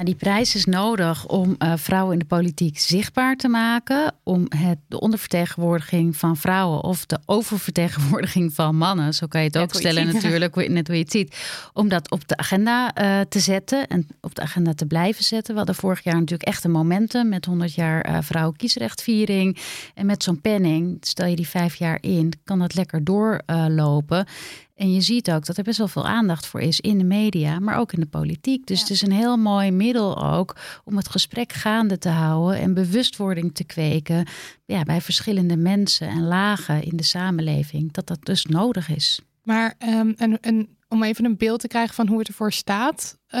Nou, 0.00 0.12
die 0.12 0.20
prijs 0.20 0.54
is 0.54 0.64
nodig 0.64 1.26
om 1.26 1.56
uh, 1.58 1.72
vrouwen 1.76 2.12
in 2.12 2.18
de 2.18 2.24
politiek 2.24 2.78
zichtbaar 2.78 3.36
te 3.36 3.48
maken. 3.48 4.14
Om 4.22 4.46
het, 4.56 4.78
de 4.88 5.00
ondervertegenwoordiging 5.00 6.16
van 6.16 6.36
vrouwen 6.36 6.84
of 6.84 7.06
de 7.06 7.18
oververtegenwoordiging 7.26 8.54
van 8.54 8.76
mannen, 8.76 9.14
zo 9.14 9.26
kan 9.26 9.40
je 9.40 9.46
het 9.46 9.58
ook 9.58 9.74
stellen 9.74 10.06
natuurlijk, 10.12 10.68
net 10.68 10.86
hoe 10.86 10.96
je 10.96 11.02
het 11.02 11.12
ziet. 11.12 11.36
Om 11.72 11.88
dat 11.88 12.10
op 12.10 12.28
de 12.28 12.36
agenda 12.36 13.02
uh, 13.02 13.20
te 13.28 13.40
zetten 13.40 13.86
en 13.86 14.06
op 14.20 14.34
de 14.34 14.42
agenda 14.42 14.74
te 14.74 14.86
blijven 14.86 15.24
zetten. 15.24 15.52
We 15.52 15.58
hadden 15.58 15.76
vorig 15.76 16.04
jaar 16.04 16.14
natuurlijk 16.18 16.48
echt 16.48 16.64
een 16.64 16.70
momentum 16.70 17.28
met 17.28 17.44
100 17.44 17.74
jaar 17.74 18.08
uh, 18.08 18.18
vrouwenkiesrechtviering. 18.20 19.58
En 19.94 20.06
met 20.06 20.22
zo'n 20.22 20.40
penning, 20.40 20.96
stel 21.00 21.26
je 21.26 21.36
die 21.36 21.48
vijf 21.48 21.74
jaar 21.74 21.98
in, 22.00 22.32
kan 22.44 22.58
dat 22.58 22.74
lekker 22.74 23.04
doorlopen. 23.04 24.26
En 24.80 24.92
je 24.92 25.00
ziet 25.00 25.30
ook 25.30 25.46
dat 25.46 25.56
er 25.56 25.64
best 25.64 25.78
wel 25.78 25.88
veel 25.88 26.06
aandacht 26.06 26.46
voor 26.46 26.60
is 26.60 26.80
in 26.80 26.98
de 26.98 27.04
media, 27.04 27.58
maar 27.58 27.78
ook 27.78 27.92
in 27.92 28.00
de 28.00 28.06
politiek. 28.06 28.66
Dus 28.66 28.80
het 28.80 28.90
is 28.90 29.02
een 29.02 29.12
heel 29.12 29.36
mooi 29.36 29.70
middel 29.70 30.24
ook 30.24 30.56
om 30.84 30.96
het 30.96 31.08
gesprek 31.08 31.52
gaande 31.52 31.98
te 31.98 32.08
houden 32.08 32.60
en 32.60 32.74
bewustwording 32.74 33.54
te 33.54 33.64
kweken 33.64 34.26
ja, 34.64 34.82
bij 34.82 35.00
verschillende 35.00 35.56
mensen 35.56 36.08
en 36.08 36.26
lagen 36.26 36.82
in 36.82 36.96
de 36.96 37.02
samenleving. 37.02 37.92
Dat 37.92 38.06
dat 38.06 38.18
dus 38.22 38.44
nodig 38.44 38.88
is. 38.88 39.20
Maar 39.42 39.74
um, 39.88 40.14
en, 40.16 40.40
en 40.40 40.68
om 40.88 41.02
even 41.02 41.24
een 41.24 41.36
beeld 41.36 41.60
te 41.60 41.68
krijgen 41.68 41.94
van 41.94 42.06
hoe 42.08 42.18
het 42.18 42.28
ervoor 42.28 42.52
staat 42.52 43.18
uh, 43.30 43.40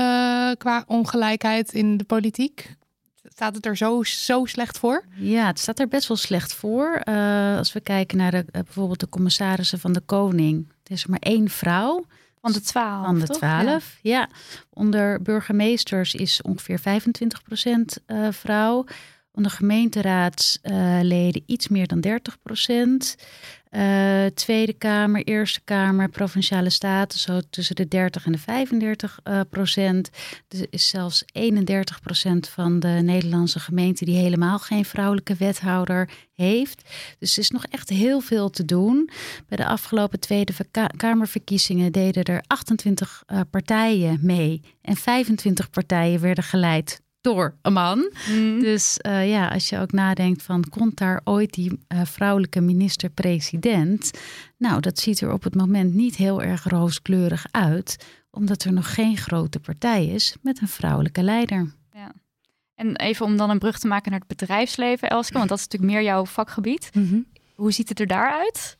qua 0.58 0.84
ongelijkheid 0.86 1.72
in 1.72 1.96
de 1.96 2.04
politiek. 2.04 2.76
Staat 3.24 3.54
het 3.54 3.66
er 3.66 3.76
zo, 3.76 4.02
zo 4.02 4.44
slecht 4.44 4.78
voor? 4.78 5.04
Ja, 5.16 5.46
het 5.46 5.58
staat 5.58 5.78
er 5.78 5.88
best 5.88 6.08
wel 6.08 6.16
slecht 6.16 6.54
voor. 6.54 7.02
Uh, 7.08 7.56
als 7.56 7.72
we 7.72 7.80
kijken 7.80 8.18
naar 8.18 8.30
de, 8.30 8.36
uh, 8.36 8.62
bijvoorbeeld 8.62 9.00
de 9.00 9.08
commissarissen 9.08 9.78
van 9.78 9.92
de 9.92 10.00
Koning. 10.00 10.66
Er 10.90 10.96
is 10.96 11.04
er 11.04 11.10
maar 11.10 11.18
één 11.18 11.48
vrouw. 11.48 12.06
Van 12.40 12.52
de 12.52 12.60
twaalf. 12.60 13.06
Van 13.06 13.18
de 13.18 13.26
twaalf, 13.26 13.98
ja. 14.02 14.18
ja. 14.18 14.28
Onder 14.70 15.22
burgemeesters 15.22 16.14
is 16.14 16.42
ongeveer 16.42 16.78
25 16.78 17.42
procent 17.42 17.98
vrouw. 19.30 19.34
Onder 19.34 19.50
gemeenteraadsleden 19.50 21.42
iets 21.46 21.68
meer 21.68 21.86
dan 21.86 22.00
30 22.00 22.42
procent. 22.42 23.16
Uh, 23.70 24.26
Tweede 24.26 24.72
Kamer, 24.72 25.24
Eerste 25.24 25.60
Kamer, 25.64 26.08
Provinciale 26.08 26.70
Staten, 26.70 27.18
zo 27.18 27.40
tussen 27.50 27.76
de 27.76 27.88
30 27.88 28.26
en 28.26 28.32
de 28.32 28.38
35 28.38 29.18
uh, 29.24 29.40
procent. 29.50 30.10
Er 30.48 30.66
is 30.70 30.88
zelfs 30.88 31.24
31 31.32 32.00
procent 32.00 32.48
van 32.48 32.80
de 32.80 32.88
Nederlandse 32.88 33.60
gemeenten 33.60 34.06
die 34.06 34.16
helemaal 34.16 34.58
geen 34.58 34.84
vrouwelijke 34.84 35.34
wethouder 35.34 36.10
heeft. 36.34 36.82
Dus 37.18 37.32
er 37.32 37.38
is 37.42 37.50
nog 37.50 37.64
echt 37.64 37.88
heel 37.88 38.20
veel 38.20 38.50
te 38.50 38.64
doen. 38.64 39.10
Bij 39.48 39.56
de 39.56 39.66
afgelopen 39.66 40.20
Tweede 40.20 40.52
Kamerverkiezingen 40.96 41.92
deden 41.92 42.24
er 42.24 42.42
28 42.46 43.22
uh, 43.26 43.40
partijen 43.50 44.18
mee 44.22 44.62
en 44.82 44.96
25 44.96 45.70
partijen 45.70 46.20
werden 46.20 46.44
geleid 46.44 47.00
door 47.20 47.54
een 47.62 47.72
man. 47.72 48.12
Mm. 48.30 48.60
Dus 48.60 48.98
uh, 49.06 49.30
ja, 49.30 49.48
als 49.48 49.68
je 49.68 49.78
ook 49.78 49.92
nadenkt 49.92 50.42
van 50.42 50.64
komt 50.68 50.96
daar 50.96 51.20
ooit 51.24 51.52
die 51.54 51.70
uh, 51.88 52.00
vrouwelijke 52.04 52.60
minister-president? 52.60 54.10
Nou, 54.56 54.80
dat 54.80 54.98
ziet 54.98 55.20
er 55.20 55.32
op 55.32 55.42
het 55.42 55.54
moment 55.54 55.94
niet 55.94 56.16
heel 56.16 56.42
erg 56.42 56.64
rooskleurig 56.64 57.46
uit, 57.50 58.06
omdat 58.30 58.64
er 58.64 58.72
nog 58.72 58.94
geen 58.94 59.16
grote 59.16 59.60
partij 59.60 60.06
is 60.06 60.36
met 60.42 60.60
een 60.60 60.68
vrouwelijke 60.68 61.22
leider. 61.22 61.74
Ja. 61.92 62.12
En 62.74 62.96
even 62.96 63.26
om 63.26 63.36
dan 63.36 63.50
een 63.50 63.58
brug 63.58 63.78
te 63.78 63.86
maken 63.86 64.10
naar 64.10 64.20
het 64.20 64.38
bedrijfsleven, 64.38 65.08
Elske, 65.08 65.36
want 65.36 65.48
dat 65.48 65.58
is 65.58 65.64
natuurlijk 65.64 65.92
meer 65.92 66.02
jouw 66.02 66.24
vakgebied. 66.24 66.90
Mhm. 66.94 67.18
Hoe 67.54 67.72
ziet 67.72 67.88
het 67.88 68.00
er 68.00 68.06
daaruit? 68.06 68.78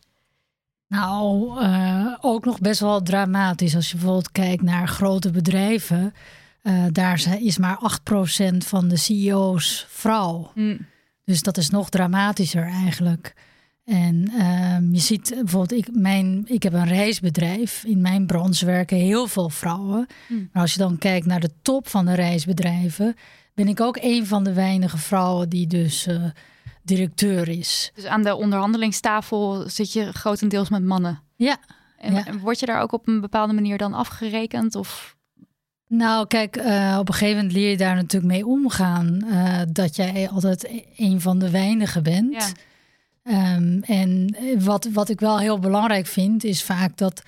Nou, 0.86 1.60
uh, 1.62 2.14
ook 2.20 2.44
nog 2.44 2.58
best 2.58 2.80
wel 2.80 3.02
dramatisch 3.02 3.74
als 3.74 3.90
je 3.90 3.96
bijvoorbeeld 3.96 4.32
kijkt 4.32 4.62
naar 4.62 4.88
grote 4.88 5.30
bedrijven. 5.30 6.14
Uh, 6.62 6.84
daar 6.92 7.40
is 7.40 7.58
maar 7.58 7.78
8% 8.52 8.56
van 8.56 8.88
de 8.88 8.96
CEO's 8.96 9.86
vrouw. 9.88 10.52
Mm. 10.54 10.78
Dus 11.24 11.42
dat 11.42 11.56
is 11.56 11.70
nog 11.70 11.88
dramatischer 11.88 12.64
eigenlijk. 12.64 13.34
En 13.84 14.30
uh, 14.32 14.92
je 14.92 14.98
ziet 14.98 15.30
bijvoorbeeld, 15.34 15.86
ik, 15.86 15.88
mijn, 15.92 16.42
ik 16.46 16.62
heb 16.62 16.72
een 16.72 16.88
reisbedrijf. 16.88 17.84
In 17.84 18.00
mijn 18.00 18.26
branche 18.26 18.66
werken 18.66 18.96
heel 18.96 19.26
veel 19.26 19.48
vrouwen. 19.48 20.06
Mm. 20.28 20.48
Maar 20.52 20.62
als 20.62 20.72
je 20.72 20.78
dan 20.78 20.98
kijkt 20.98 21.26
naar 21.26 21.40
de 21.40 21.50
top 21.62 21.88
van 21.88 22.06
de 22.06 22.14
reisbedrijven, 22.14 23.14
ben 23.54 23.68
ik 23.68 23.80
ook 23.80 23.98
een 24.00 24.26
van 24.26 24.44
de 24.44 24.52
weinige 24.52 24.98
vrouwen 24.98 25.48
die 25.48 25.66
dus 25.66 26.06
uh, 26.06 26.24
directeur 26.82 27.48
is. 27.48 27.90
Dus 27.94 28.04
aan 28.04 28.22
de 28.22 28.34
onderhandelingstafel 28.34 29.68
zit 29.68 29.92
je 29.92 30.12
grotendeels 30.12 30.68
met 30.68 30.84
mannen. 30.84 31.22
Ja. 31.36 31.56
En, 31.98 32.12
ja. 32.14 32.26
en 32.26 32.38
word 32.38 32.60
je 32.60 32.66
daar 32.66 32.80
ook 32.80 32.92
op 32.92 33.08
een 33.08 33.20
bepaalde 33.20 33.52
manier 33.52 33.78
dan 33.78 33.94
afgerekend? 33.94 34.74
Of 34.74 35.16
nou, 35.90 36.26
kijk, 36.26 36.56
uh, 36.56 36.96
op 36.98 37.08
een 37.08 37.14
gegeven 37.14 37.36
moment 37.36 37.52
leer 37.52 37.70
je 37.70 37.76
daar 37.76 37.94
natuurlijk 37.94 38.32
mee 38.32 38.46
omgaan. 38.46 39.24
Uh, 39.24 39.60
dat 39.68 39.96
jij 39.96 40.28
altijd 40.32 40.82
een 40.96 41.20
van 41.20 41.38
de 41.38 41.50
weinigen 41.50 42.02
bent. 42.02 42.54
Ja. 43.24 43.56
Um, 43.56 43.82
en 43.82 44.36
wat, 44.58 44.88
wat 44.92 45.08
ik 45.08 45.20
wel 45.20 45.38
heel 45.38 45.58
belangrijk 45.58 46.06
vind, 46.06 46.44
is 46.44 46.62
vaak 46.62 46.96
dat. 46.96 47.22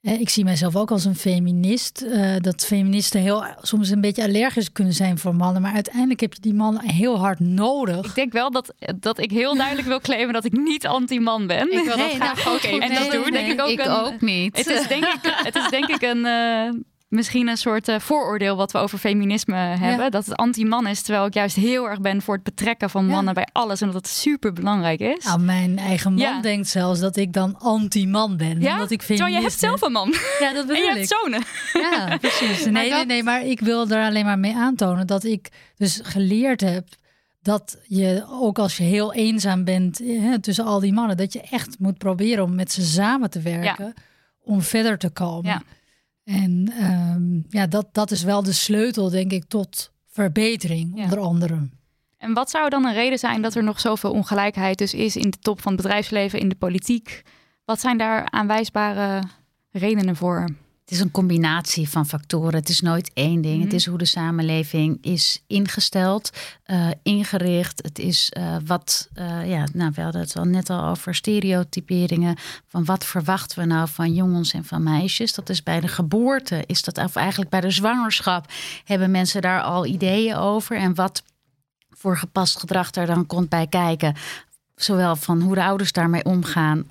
Eh, 0.00 0.20
ik 0.20 0.28
zie 0.28 0.44
mijzelf 0.44 0.76
ook 0.76 0.90
als 0.90 1.04
een 1.04 1.16
feminist. 1.16 2.02
Uh, 2.02 2.36
dat 2.40 2.64
feministen 2.64 3.20
heel, 3.20 3.44
soms 3.60 3.90
een 3.90 4.00
beetje 4.00 4.24
allergisch 4.24 4.72
kunnen 4.72 4.94
zijn 4.94 5.18
voor 5.18 5.34
mannen. 5.34 5.62
Maar 5.62 5.74
uiteindelijk 5.74 6.20
heb 6.20 6.34
je 6.34 6.40
die 6.40 6.54
mannen 6.54 6.88
heel 6.88 7.18
hard 7.18 7.40
nodig. 7.40 8.06
Ik 8.06 8.14
denk 8.14 8.32
wel 8.32 8.50
dat, 8.50 8.74
dat 8.96 9.18
ik 9.18 9.30
heel 9.30 9.54
duidelijk 9.56 9.88
wil 9.88 10.00
claimen 10.00 10.32
dat 10.32 10.44
ik 10.44 10.52
niet 10.52 10.86
anti-man 10.86 11.46
ben. 11.46 11.72
Ik 11.72 11.84
wil 11.84 11.84
dat 11.84 11.96
nee, 11.96 12.14
graag 12.14 12.44
nou, 12.44 12.56
ook 12.56 12.62
even 12.62 12.80
En 12.80 12.94
dat 12.94 13.12
doen. 13.12 13.22
doe 13.22 13.30
denk 13.30 13.52
ik 13.52 13.60
ook, 13.60 13.68
ik 13.68 13.84
een, 13.84 13.90
ook 13.90 14.20
niet. 14.20 14.56
Het 14.56 14.66
is 14.66 14.88
denk 14.88 15.04
ik, 15.04 15.18
het 15.22 15.56
is 15.56 15.68
denk 15.68 15.86
ik 15.86 16.02
een... 16.02 16.26
Misschien 17.08 17.48
een 17.48 17.56
soort 17.56 17.88
uh, 17.88 17.98
vooroordeel 17.98 18.56
wat 18.56 18.72
we 18.72 18.78
over 18.78 18.98
feminisme 18.98 19.56
hebben. 19.56 20.04
Ja. 20.04 20.10
Dat 20.10 20.26
het 20.26 20.36
anti-man 20.36 20.86
is, 20.86 21.02
terwijl 21.02 21.26
ik 21.26 21.34
juist 21.34 21.56
heel 21.56 21.88
erg 21.88 22.00
ben 22.00 22.22
voor 22.22 22.34
het 22.34 22.42
betrekken 22.42 22.90
van 22.90 23.06
mannen 23.06 23.34
ja. 23.34 23.42
bij 23.42 23.48
alles. 23.52 23.80
En 23.80 23.86
dat 23.86 23.96
het 23.96 24.06
super 24.06 24.52
belangrijk 24.52 25.00
is. 25.00 25.24
Nou, 25.24 25.40
mijn 25.40 25.78
eigen 25.78 26.12
man 26.12 26.20
ja. 26.20 26.40
denkt 26.40 26.68
zelfs 26.68 27.00
dat 27.00 27.16
ik 27.16 27.32
dan 27.32 27.58
anti-man 27.58 28.36
ben. 28.36 28.60
Ja, 28.60 28.72
omdat 28.72 28.90
ik 28.90 29.02
terwijl 29.02 29.34
je 29.34 29.40
hebt 29.40 29.58
zelf 29.58 29.80
een 29.80 29.92
man. 29.92 30.14
Ja, 30.38 30.52
dat 30.52 30.66
bedoel 30.66 30.82
en 30.82 30.94
je 30.94 31.00
ik. 31.00 31.08
hebt 31.08 31.20
zonen. 31.20 31.42
Ja, 31.72 32.16
precies. 32.16 32.64
Nee, 32.64 32.90
nee, 32.90 33.06
nee, 33.06 33.22
maar 33.22 33.44
ik 33.44 33.60
wil 33.60 33.88
er 33.88 34.04
alleen 34.04 34.24
maar 34.24 34.38
mee 34.38 34.56
aantonen 34.56 35.06
dat 35.06 35.24
ik 35.24 35.48
dus 35.76 36.00
geleerd 36.02 36.60
heb 36.60 36.84
dat 37.42 37.78
je 37.86 38.24
ook 38.28 38.58
als 38.58 38.76
je 38.76 38.82
heel 38.82 39.12
eenzaam 39.12 39.64
bent 39.64 39.98
hè, 39.98 40.40
tussen 40.40 40.64
al 40.64 40.80
die 40.80 40.92
mannen, 40.92 41.16
dat 41.16 41.32
je 41.32 41.40
echt 41.40 41.76
moet 41.78 41.98
proberen 41.98 42.44
om 42.44 42.54
met 42.54 42.72
ze 42.72 42.82
samen 42.82 43.30
te 43.30 43.40
werken 43.40 43.94
om 44.40 44.62
verder 44.62 44.98
te 44.98 45.10
komen. 45.10 45.62
En 46.28 46.72
um, 46.82 47.44
ja, 47.48 47.66
dat, 47.66 47.86
dat 47.92 48.10
is 48.10 48.22
wel 48.22 48.42
de 48.42 48.52
sleutel, 48.52 49.10
denk 49.10 49.32
ik, 49.32 49.44
tot 49.44 49.92
verbetering, 50.06 50.92
Ja. 50.94 51.02
onder 51.04 51.18
andere. 51.20 51.68
En 52.18 52.32
wat 52.32 52.50
zou 52.50 52.68
dan 52.68 52.84
een 52.86 52.94
reden 52.94 53.18
zijn 53.18 53.42
dat 53.42 53.54
er 53.54 53.62
nog 53.64 53.80
zoveel 53.80 54.10
ongelijkheid 54.10 54.78
dus 54.78 54.94
is 54.94 55.16
in 55.16 55.30
de 55.30 55.38
top 55.38 55.60
van 55.60 55.72
het 55.72 55.82
bedrijfsleven, 55.82 56.38
in 56.40 56.48
de 56.48 56.54
politiek? 56.54 57.22
Wat 57.64 57.80
zijn 57.80 57.98
daar 57.98 58.30
aanwijsbare 58.30 59.22
redenen 59.70 60.16
voor? 60.16 60.48
Het 60.88 60.96
is 60.96 61.02
een 61.02 61.10
combinatie 61.10 61.88
van 61.88 62.06
factoren. 62.06 62.54
Het 62.54 62.68
is 62.68 62.80
nooit 62.80 63.10
één 63.14 63.40
ding. 63.40 63.54
Mhm. 63.54 63.64
Het 63.64 63.72
is 63.72 63.86
hoe 63.86 63.98
de 63.98 64.04
samenleving 64.04 64.98
is 65.00 65.42
ingesteld, 65.46 66.30
uh, 66.66 66.90
ingericht. 67.02 67.82
Het 67.82 67.98
is 67.98 68.32
uh, 68.38 68.56
wat, 68.66 69.08
uh, 69.14 69.50
ja, 69.50 69.66
nou, 69.72 69.92
we 69.94 70.00
hadden 70.00 70.20
het 70.20 70.36
al 70.36 70.44
net 70.44 70.70
al 70.70 70.84
over 70.84 71.14
stereotyperingen. 71.14 72.36
Van 72.66 72.84
wat 72.84 73.04
verwachten 73.04 73.58
we 73.58 73.64
nou 73.64 73.88
van 73.88 74.14
jongens 74.14 74.52
en 74.52 74.64
van 74.64 74.82
meisjes? 74.82 75.34
Dat 75.34 75.48
is 75.48 75.62
bij 75.62 75.80
de 75.80 75.88
geboorte, 75.88 76.62
is 76.66 76.82
dat, 76.82 76.98
of 76.98 77.16
eigenlijk 77.16 77.50
bij 77.50 77.60
de 77.60 77.70
zwangerschap, 77.70 78.52
hebben 78.84 79.10
mensen 79.10 79.42
daar 79.42 79.62
al 79.62 79.86
ideeën 79.86 80.36
over. 80.36 80.76
En 80.76 80.94
wat 80.94 81.22
voor 81.90 82.16
gepast 82.16 82.58
gedrag 82.58 82.94
er 82.94 83.06
dan 83.06 83.26
komt 83.26 83.48
bij 83.48 83.66
kijken. 83.66 84.14
Zowel 84.74 85.16
van 85.16 85.40
hoe 85.40 85.54
de 85.54 85.64
ouders 85.64 85.92
daarmee 85.92 86.24
omgaan 86.24 86.86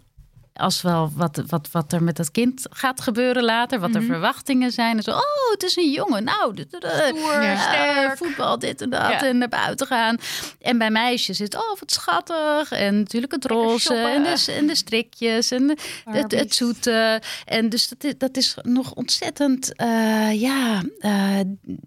als 0.58 0.82
wel 0.82 1.12
wat, 1.16 1.44
wat, 1.48 1.68
wat 1.72 1.94
er 1.94 2.04
met 2.04 2.16
dat 2.18 2.32
kind 2.32 2.66
gaat 2.70 3.02
gebeuren 3.02 3.44
later. 3.44 3.80
Wat 3.80 3.90
Mhm. 3.90 4.00
de 4.00 4.06
verwachtingen 4.06 4.72
zijn. 4.72 4.98
En 4.98 5.04
zo, 5.04 5.12
oh, 5.12 5.52
het 5.52 5.64
is 5.64 5.76
een 5.78 5.92
jongen. 5.92 6.24
Nou, 6.24 6.54
Stoer, 6.70 7.44
ja, 7.44 7.58
sterk. 7.58 8.18
voetbal, 8.18 8.60
dit 8.60 8.82
en 8.82 8.90
dat. 8.90 9.00
Ja. 9.02 9.24
En 9.26 9.38
naar 9.38 9.48
buiten 9.50 9.88
gaan. 9.88 10.18
En 10.62 10.78
bij 10.78 10.90
meisjes 10.92 11.40
is 11.40 11.46
het, 11.46 11.56
oh, 11.56 11.80
wat 11.80 11.92
schattig. 11.92 12.72
En 12.72 12.98
natuurlijk 12.98 13.32
het 13.34 13.46
roze. 13.46 13.94
En 13.96 14.24
de, 14.24 14.52
en 14.58 14.68
de 14.68 14.76
strikjes. 14.76 15.52
En 15.52 15.68
de- 15.68 15.78
het, 16.06 16.32
het 16.32 16.56
zoete. 16.56 17.22
En 17.46 17.70
dus 17.70 17.88
dat 17.88 18.04
is, 18.04 18.14
dat 18.18 18.38
is 18.38 18.56
nog 18.62 18.94
ontzettend 18.94 19.76
eh, 19.76 20.42
ja, 20.42 20.82
eh, 21.00 21.40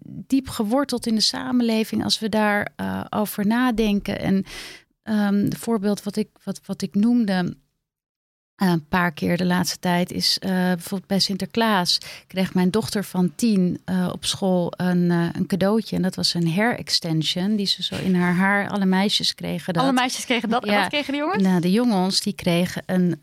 diep 0.05 0.49
geworteld 0.49 1.05
in 1.05 1.15
de 1.15 1.21
samenleving. 1.21 2.03
Als 2.03 2.19
we 2.19 2.29
daar 2.29 2.67
eh, 2.75 3.01
over 3.09 3.47
nadenken. 3.47 4.19
En 4.19 4.45
ehm 5.03 5.33
het 5.43 5.57
voorbeeld 5.57 6.03
wat 6.03 6.15
ik, 6.15 6.29
wat, 6.43 6.59
wat 6.65 6.81
ik 6.81 6.95
noemde 6.95 7.57
een 8.69 8.85
paar 8.89 9.11
keer 9.11 9.37
de 9.37 9.45
laatste 9.45 9.79
tijd 9.79 10.11
is 10.11 10.37
uh, 10.43 10.49
bijvoorbeeld 10.49 11.07
bij 11.07 11.19
Sinterklaas 11.19 11.97
kreeg 12.27 12.53
mijn 12.53 12.71
dochter 12.71 13.03
van 13.03 13.31
tien 13.35 13.81
uh, 13.85 14.09
op 14.11 14.25
school 14.25 14.73
een, 14.77 15.09
uh, 15.09 15.25
een 15.33 15.45
cadeautje. 15.45 15.95
En 15.95 16.01
dat 16.01 16.15
was 16.15 16.33
een 16.33 16.53
hair 16.53 16.77
extension 16.77 17.55
die 17.55 17.65
ze 17.65 17.83
zo 17.83 17.95
in 17.95 18.15
haar 18.15 18.35
haar, 18.35 18.69
alle 18.69 18.85
meisjes 18.85 19.35
kregen 19.35 19.73
dat. 19.73 19.83
Alle 19.83 19.93
meisjes 19.93 20.25
kregen 20.25 20.49
dat. 20.49 20.65
En 20.65 20.75
wat 20.75 20.87
kregen 20.87 21.13
de 21.13 21.19
jongens? 21.19 21.43
Nou, 21.43 21.61
de 21.61 21.71
jongens 21.71 22.21
die 22.21 22.33
kregen 22.33 22.83
een 22.85 23.19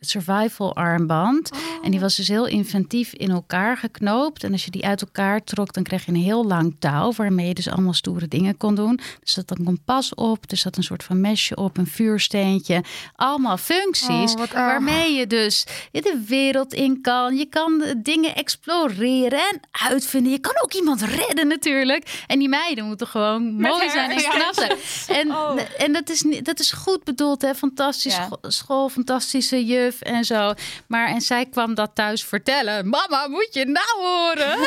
survival 0.00 0.74
armband. 0.74 1.50
Oh. 1.52 1.58
En 1.84 1.90
die 1.90 2.00
was 2.00 2.16
dus 2.16 2.28
heel 2.28 2.46
inventief 2.46 3.12
in 3.12 3.30
elkaar 3.30 3.76
geknoopt. 3.76 4.44
En 4.44 4.52
als 4.52 4.64
je 4.64 4.70
die 4.70 4.86
uit 4.86 5.00
elkaar 5.00 5.44
trok, 5.44 5.72
dan 5.72 5.82
kreeg 5.82 6.04
je 6.04 6.12
een 6.12 6.18
heel 6.18 6.46
lang 6.46 6.76
touw... 6.78 7.12
waarmee 7.12 7.46
je 7.46 7.54
dus 7.54 7.68
allemaal 7.68 7.92
stoere 7.92 8.28
dingen 8.28 8.56
kon 8.56 8.74
doen. 8.74 8.98
Er 8.98 9.04
zat 9.22 9.50
een 9.50 9.64
kompas 9.64 10.14
op, 10.14 10.50
er 10.50 10.56
zat 10.56 10.76
een 10.76 10.82
soort 10.82 11.04
van 11.04 11.20
mesje 11.20 11.56
op... 11.56 11.76
een 11.76 11.86
vuursteentje, 11.86 12.84
allemaal 13.16 13.56
functies... 13.56 14.34
Oh, 14.34 14.52
waarmee 14.52 15.12
je 15.14 15.26
dus 15.26 15.66
de 15.90 16.24
wereld 16.26 16.74
in 16.74 17.00
kan. 17.00 17.36
Je 17.36 17.46
kan 17.46 17.84
dingen 18.02 18.34
exploreren 18.34 19.38
en 19.38 19.60
uitvinden. 19.88 20.32
Je 20.32 20.38
kan 20.38 20.54
ook 20.62 20.72
iemand 20.74 21.02
redden 21.02 21.48
natuurlijk. 21.48 22.22
En 22.26 22.38
die 22.38 22.48
meiden 22.48 22.84
moeten 22.84 23.06
gewoon 23.06 23.56
Met 23.56 23.70
mooi 23.70 23.90
zijn 23.90 24.10
en 24.10 24.16
knap 24.30 24.54
zijn. 24.54 24.72
En, 25.20 25.28
Oh. 25.28 25.60
en 25.78 25.92
dat, 25.92 26.10
is, 26.10 26.24
dat 26.42 26.60
is 26.60 26.72
goed 26.72 27.04
bedoeld, 27.04 27.42
hè? 27.42 27.54
Fantastisch 27.54 28.16
Ja. 28.16 28.28
school, 28.42 28.88
fantastische 28.88 29.66
juf. 29.88 30.00
en 30.00 30.24
zo. 30.24 30.54
Maar 30.86 31.08
en 31.08 31.20
zij 31.20 31.46
kwam 31.46 31.74
dat 31.74 31.90
thuis 31.94 32.24
vertellen. 32.24 32.88
Mama, 32.88 33.28
moet 33.28 33.48
je 33.50 33.64
nou 33.64 34.08
horen? 34.08 34.58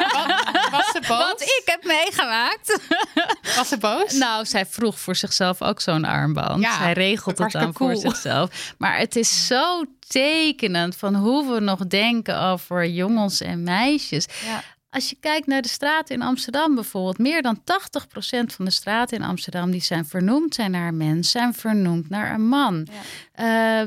Was 0.76 0.86
ze 0.92 1.00
boos? 1.08 1.18
Wat 1.18 1.40
ik 1.40 1.62
heb 1.64 1.84
meegemaakt. 1.84 2.80
Was 3.56 3.68
ze 3.68 3.78
boos? 3.78 4.12
Nou, 4.12 4.44
zij 4.44 4.66
vroeg 4.66 4.98
voor 4.98 5.16
zichzelf 5.16 5.62
ook 5.62 5.80
zo'n 5.80 6.04
armband. 6.04 6.62
Ja, 6.62 6.76
zij 6.78 6.92
regelt 6.92 7.36
dat 7.36 7.52
het 7.52 7.62
dan 7.62 7.74
voor 7.74 7.96
zichzelf. 7.96 8.74
Maar 8.78 8.98
het 8.98 9.16
is 9.16 9.46
zo 9.46 9.84
tekenend 10.06 10.96
van 10.96 11.14
hoe 11.14 11.52
we 11.54 11.60
nog 11.60 11.86
denken 11.86 12.40
over 12.40 12.86
jongens 12.86 13.40
en 13.40 13.62
meisjes. 13.62 14.26
Als 14.90 15.10
je 15.10 15.16
kijkt 15.20 15.46
naar 15.46 15.62
de 15.62 15.68
straten 15.68 16.14
in 16.14 16.22
Amsterdam 16.22 16.74
bijvoorbeeld, 16.74 17.18
meer 17.18 17.42
dan 17.42 17.58
80% 17.58 17.62
van 18.46 18.64
de 18.64 18.70
straten 18.70 19.16
in 19.18 19.24
Amsterdam 19.24 19.70
die 19.70 19.82
zijn 19.82 20.04
vernoemd 20.04 20.54
zijn 20.54 20.70
naar 20.70 20.88
een 20.88 20.96
mens, 20.96 21.30
zijn 21.30 21.54
vernoemd 21.54 22.08
naar 22.08 22.34
een 22.34 22.48
man. 22.48 22.86
Eh 23.32 23.82
13% 23.82 23.84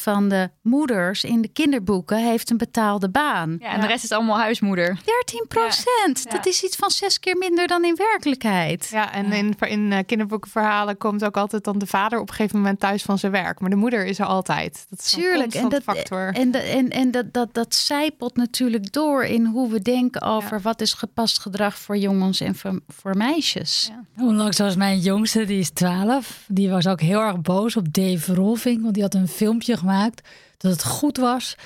van 0.00 0.28
de 0.28 0.50
moeders 0.62 1.24
in 1.24 1.42
de 1.42 1.48
kinderboeken 1.48 2.18
heeft 2.18 2.50
een 2.50 2.56
betaalde 2.56 3.08
baan. 3.08 3.56
Ja, 3.60 3.72
en 3.72 3.80
de 3.80 3.86
rest 3.86 4.04
is 4.04 4.12
allemaal 4.12 4.38
huismoeder. 4.38 4.98
13%! 4.98 6.22
Dat 6.22 6.46
is 6.46 6.62
iets 6.62 6.76
van 6.76 6.90
zes 6.90 7.20
keer 7.20 7.36
minder 7.36 7.66
dan 7.66 7.84
in 7.84 7.96
werkelijkheid. 7.96 8.88
Ja, 8.92 9.12
en 9.12 9.32
in, 9.32 9.54
in 9.58 9.92
eh, 9.92 9.98
kinderboekenverhalen 10.06 10.96
komt 10.96 11.24
ook 11.24 11.36
altijd 11.36 11.64
dan 11.64 11.78
de 11.78 11.86
vader 11.86 12.20
op 12.20 12.28
een 12.28 12.34
gegeven 12.34 12.56
moment 12.58 12.80
thuis 12.80 13.02
van 13.02 13.18
zijn 13.18 13.32
werk. 13.32 13.60
Maar 13.60 13.70
de 13.70 13.76
moeder 13.76 14.06
is 14.06 14.18
er 14.18 14.26
altijd. 14.26 14.86
Dat 14.90 14.98
is 14.98 15.12
een 15.12 15.20
Tuurlijk, 15.20 15.54
en 15.54 15.68
dat, 15.68 15.82
factor. 15.82 16.32
en, 16.34 16.50
dat, 16.50 16.62
en, 16.62 16.90
en 16.90 17.10
dat, 17.10 17.32
dat, 17.32 17.54
dat 17.54 17.74
zijpelt 17.74 18.36
natuurlijk 18.36 18.92
door 18.92 19.24
in 19.24 19.46
hoe 19.52 19.70
we 19.70 19.80
denken 19.80 20.22
over 20.22 20.60
wat 20.60 20.80
is 20.80 20.92
gepast 20.92 21.38
gedrag 21.40 21.78
voor 21.78 21.96
jongens 21.96 22.40
en 22.40 22.54
voor, 22.54 22.80
voor 22.88 23.16
meisjes. 23.16 23.90
Onlangs 24.18 24.58
was 24.58 24.76
mijn 24.76 24.98
jongste, 24.98 25.44
die 25.44 25.58
is 25.58 25.70
12. 25.70 26.44
Die 26.48 26.70
was 26.70 26.86
ook 26.86 27.00
heel 27.00 27.20
erg 27.20 27.40
boos 27.40 27.76
op 27.76 27.92
Dave 27.94 28.34
Rolfing. 28.34 28.82
Want 28.82 28.94
die 28.94 29.02
had 29.02 29.14
een 29.14 29.28
filmpje 29.28 29.76
gemaakt 29.76 30.28
dat 30.56 30.72
het 30.72 30.84
goed 30.84 31.16
was. 31.16 31.56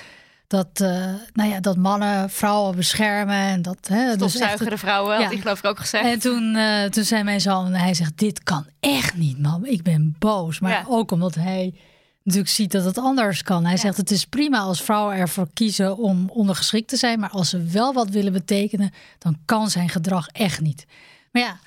Dat, 0.47 0.67
eh, 0.73 1.13
nou 1.33 1.49
ja, 1.49 1.59
dat 1.59 1.77
mannen 1.77 2.29
vrouwen 2.29 2.75
beschermen. 2.75 3.35
En 3.35 3.61
dat, 3.61 3.87
hè, 3.87 4.15
dus 4.15 4.33
de 4.33 4.77
vrouwen, 4.77 5.17
had 5.17 5.25
hij 5.25 5.37
geloof 5.37 5.59
ik 5.59 5.65
ook 5.65 5.79
gezegd. 5.79 6.05
En 6.05 6.19
toen, 6.19 6.55
eh, 6.55 6.83
toen 6.83 7.03
zei 7.03 7.23
mijn 7.23 7.41
zoon, 7.41 7.71
hij 7.73 7.93
zegt, 7.93 8.17
dit 8.17 8.43
kan 8.43 8.65
echt 8.79 9.15
niet, 9.15 9.39
mam. 9.39 9.65
Ik 9.65 9.83
ben 9.83 10.15
boos. 10.19 10.59
Maar 10.59 10.71
Ja. 10.71 10.85
ook 10.87 11.11
omdat 11.11 11.35
hij 11.35 11.73
natuurlijk 12.23 12.53
ziet 12.53 12.71
dat 12.71 12.85
het 12.85 12.97
anders 12.97 13.43
kan. 13.43 13.65
Hij 13.65 13.77
zegt, 13.77 13.97
het 13.97 14.11
is 14.11 14.25
prima 14.25 14.59
als 14.59 14.81
vrouwen 14.81 15.15
ervoor 15.15 15.47
kiezen 15.53 15.97
om 15.97 16.29
ondergeschikt 16.29 16.87
te 16.87 16.95
zijn. 16.97 17.19
Maar 17.19 17.29
als 17.29 17.49
ze 17.49 17.63
wel 17.63 17.93
wat 17.93 18.09
willen 18.09 18.33
betekenen, 18.33 18.91
dan 19.17 19.37
kan 19.45 19.69
zijn 19.69 19.89
gedrag 19.89 20.27
echt 20.27 20.61
niet. 20.61 20.85
Maar 21.31 21.41
ja, 21.41 21.59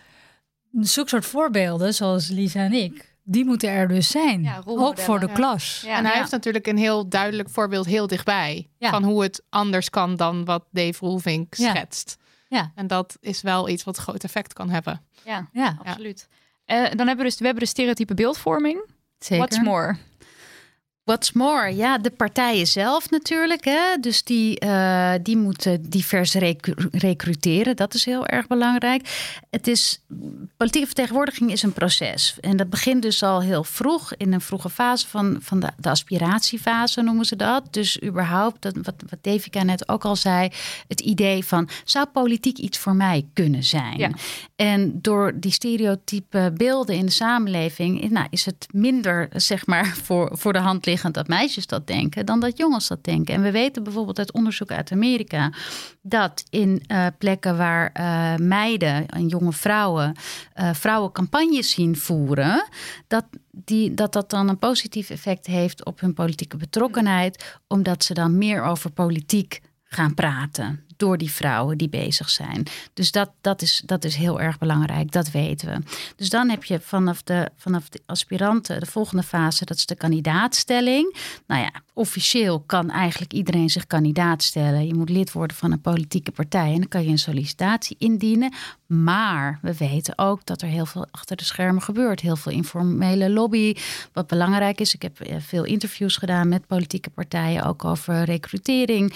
zulke 0.81 1.09
soort 1.09 1.27
voorbeelden, 1.27 1.95
zoals 1.95 2.29
Lisa 2.29 2.61
en 2.61 2.73
ik, 2.73 3.15
die 3.23 3.45
moeten 3.45 3.69
er 3.71 3.89
dus 3.89 4.09
zijn. 4.11 4.53
ook 4.65 4.99
voor 4.99 5.21
de 5.21 5.27
Ja. 5.27 5.33
klas. 5.35 5.85
en 5.87 6.05
hij 6.05 6.19
heeft 6.19 6.31
natuurlijk 6.31 6.67
een 6.67 6.79
heel 6.79 7.09
duidelijk 7.09 7.49
voorbeeld 7.51 7.87
heel 7.87 8.07
dichtbij. 8.07 8.69
Ja. 8.79 8.91
Van 8.91 9.05
hoe 9.05 9.23
het 9.23 9.43
anders 9.49 9.91
kan 9.91 10.17
dan 10.17 10.45
wat 10.45 10.65
Dave 10.71 11.07
Roelvink 11.07 11.55
Ja. 11.55 11.71
schetst. 11.71 12.17
Ja. 12.49 12.73
En 12.75 12.87
dat 12.87 13.17
is 13.21 13.43
wel 13.43 13.69
iets 13.69 13.85
wat 13.85 13.97
groot 13.97 14.25
effect 14.25 14.53
kan 14.53 14.71
hebben. 14.71 15.03
Ja, 15.25 15.49
ja. 15.53 15.77
absoluut. 15.85 16.29
Eh, 16.65 16.77
dan 16.77 17.07
hebben 17.07 17.17
we 17.17 17.23
dus, 17.23 17.39
we 17.39 17.45
hebben 17.45 17.63
de 17.63 17.69
stereotype 17.69 18.15
beeldvorming. 18.15 18.85
Zeker. 19.19 19.37
What's 19.47 19.61
more? 19.65 19.97
What's 21.07 21.33
more, 21.33 21.77
ja, 21.77 21.99
de 21.99 22.11
partijen 22.11 22.67
zelf 22.67 23.11
natuurlijk. 23.11 23.65
Hè? 23.65 23.97
Dus 24.01 24.25
die, 24.25 24.59
eh, 24.59 25.13
die 25.23 25.37
moeten 25.37 25.91
divers 25.91 26.35
recru- 26.35 26.89
recruteren. 26.91 27.77
Dat 27.77 27.95
is 27.95 28.05
heel 28.05 28.27
erg 28.27 28.47
belangrijk. 28.47 29.35
Het 29.51 29.67
is, 29.67 30.01
politieke 30.57 30.87
vertegenwoordiging 30.87 31.53
is 31.53 31.63
een 31.63 31.73
proces. 31.73 32.37
En 32.41 32.57
dat 32.57 32.71
begint 32.71 33.03
dus 33.03 33.23
al 33.23 33.43
heel 33.43 33.65
vroeg, 33.65 34.15
in 34.15 34.33
een 34.33 34.41
vroege 34.41 34.71
fase 34.71 35.09
van, 35.09 35.37
van 35.41 35.61
de, 35.61 35.69
de 35.79 35.91
aspiratiefase 35.91 37.03
noemen 37.03 37.25
ze 37.25 37.37
dat. 37.37 37.63
Dus 37.71 38.03
überhaupt, 38.03 38.63
dat, 38.63 38.77
wat, 38.83 38.95
wat 39.09 39.19
Devika 39.21 39.63
net 39.63 39.89
ook 39.89 40.05
al 40.05 40.17
zei, 40.17 40.49
het 40.89 41.01
idee 41.01 41.45
van 41.45 41.69
zou 41.85 42.07
politiek 42.07 42.59
iets 42.59 42.79
voor 42.79 42.95
mij 42.95 43.27
kunnen 43.33 43.65
zijn? 43.65 43.99
Ja. 43.99 44.11
En 44.57 44.99
door 45.03 45.33
die 45.35 45.53
stereotype 45.53 46.53
beelden 46.57 46.97
in 46.97 47.07
de 47.07 47.13
samenleving, 47.13 48.11
nou, 48.11 48.27
is 48.31 48.45
het 48.45 48.67
minder 48.71 49.29
zeg 49.33 49.67
maar 49.67 49.97
voor, 50.05 50.31
voor 50.33 50.53
de 50.53 50.59
hand 50.59 50.85
dat 51.13 51.29
meisjes 51.29 51.67
dat 51.67 51.87
denken 51.87 52.27
dan 52.27 52.41
dat 52.41 52.57
jongens 52.57 52.89
dat 52.89 53.05
denken. 53.05 53.35
En 53.35 53.43
we 53.43 53.51
weten 53.51 53.83
bijvoorbeeld 53.83 54.19
uit 54.19 54.33
onderzoek 54.33 54.71
uit 54.71 54.93
Amerika 54.93 55.53
dat 56.03 56.45
in 56.51 56.83
eh, 56.87 57.07
plekken 57.19 57.57
waar 57.57 57.91
eh, 57.93 58.35
meiden 58.37 59.09
en 59.09 59.27
jonge 59.27 59.53
vrouwen 59.53 60.15
eh, 60.53 60.75
vrouwen 60.75 61.13
campagnes 61.13 61.71
zien 61.71 61.97
voeren, 61.97 62.69
dat, 63.07 63.25
die, 63.51 63.95
dat 63.95 64.13
dat 64.13 64.31
dan 64.31 64.49
een 64.49 64.59
positief 64.59 65.11
effect 65.11 65.47
heeft 65.47 65.85
op 65.85 66.01
hun 66.01 66.15
politieke 66.15 66.57
betrokkenheid, 66.57 67.59
omdat 67.69 68.05
ze 68.05 68.15
dan 68.15 68.39
meer 68.39 68.63
over 68.63 68.91
politiek 68.91 69.61
gaan 69.85 70.15
praten 70.15 70.86
door 70.97 71.19
die 71.19 71.31
vrouwen 71.31 71.79
die 71.79 71.89
bezig 71.89 72.31
zijn. 72.31 72.67
Dus 72.95 73.11
dat, 73.11 73.31
dat, 73.41 73.63
is, 73.63 73.83
dat 73.85 74.05
is 74.05 74.15
heel 74.15 74.41
erg 74.41 74.59
belangrijk, 74.59 75.13
dat 75.13 75.31
weten 75.31 75.69
we. 75.69 75.83
Dus 76.17 76.29
dan 76.29 76.49
heb 76.49 76.65
je 76.65 76.81
vanaf 76.81 77.23
de, 77.23 77.51
vanaf 77.57 77.89
de 77.89 78.01
aspiranten 78.07 78.81
de 78.81 78.87
volgende 78.87 79.23
fase, 79.23 79.65
dat 79.65 79.77
is 79.77 79.87
de 79.87 79.95
kandidaatstelling. 79.95 81.17
Nou 81.47 81.61
ja, 81.61 81.71
officieel 81.93 82.61
kan 82.61 82.91
eigenlijk 82.91 83.33
iedereen 83.33 83.71
zich 83.71 83.87
kandidaat 83.87 84.43
stellen. 84.43 84.87
Je 84.87 84.95
moet 84.95 85.09
lid 85.09 85.33
worden 85.33 85.57
van 85.57 85.73
een 85.73 85.81
politieke 85.81 86.33
partij 86.33 86.73
en 86.73 86.79
dan 86.79 86.89
kan 86.89 87.05
je 87.05 87.11
een 87.11 87.19
sollicitatie 87.19 87.97
indienen. 87.99 88.53
Maar 88.87 89.59
we 89.63 89.77
weten 89.77 90.19
ook 90.19 90.47
dat 90.47 90.63
er 90.63 90.69
heel 90.69 90.87
veel 90.87 91.07
achter 91.11 91.37
de 91.37 91.45
schermen 91.45 91.83
gebeurt. 91.83 92.21
Heel 92.21 92.37
veel 92.37 92.53
informele 92.53 93.31
lobby. 93.31 93.75
Wat 94.13 94.27
belangrijk 94.27 94.81
is, 94.81 94.95
ik 94.95 95.03
heb 95.03 95.21
eh, 95.21 95.37
veel 95.39 95.65
interviews 95.65 96.17
gedaan 96.17 96.49
met 96.49 96.67
politieke 96.67 97.11
partijen, 97.11 97.65
ook 97.65 97.85
over 97.85 98.23
recrutering. 98.23 99.13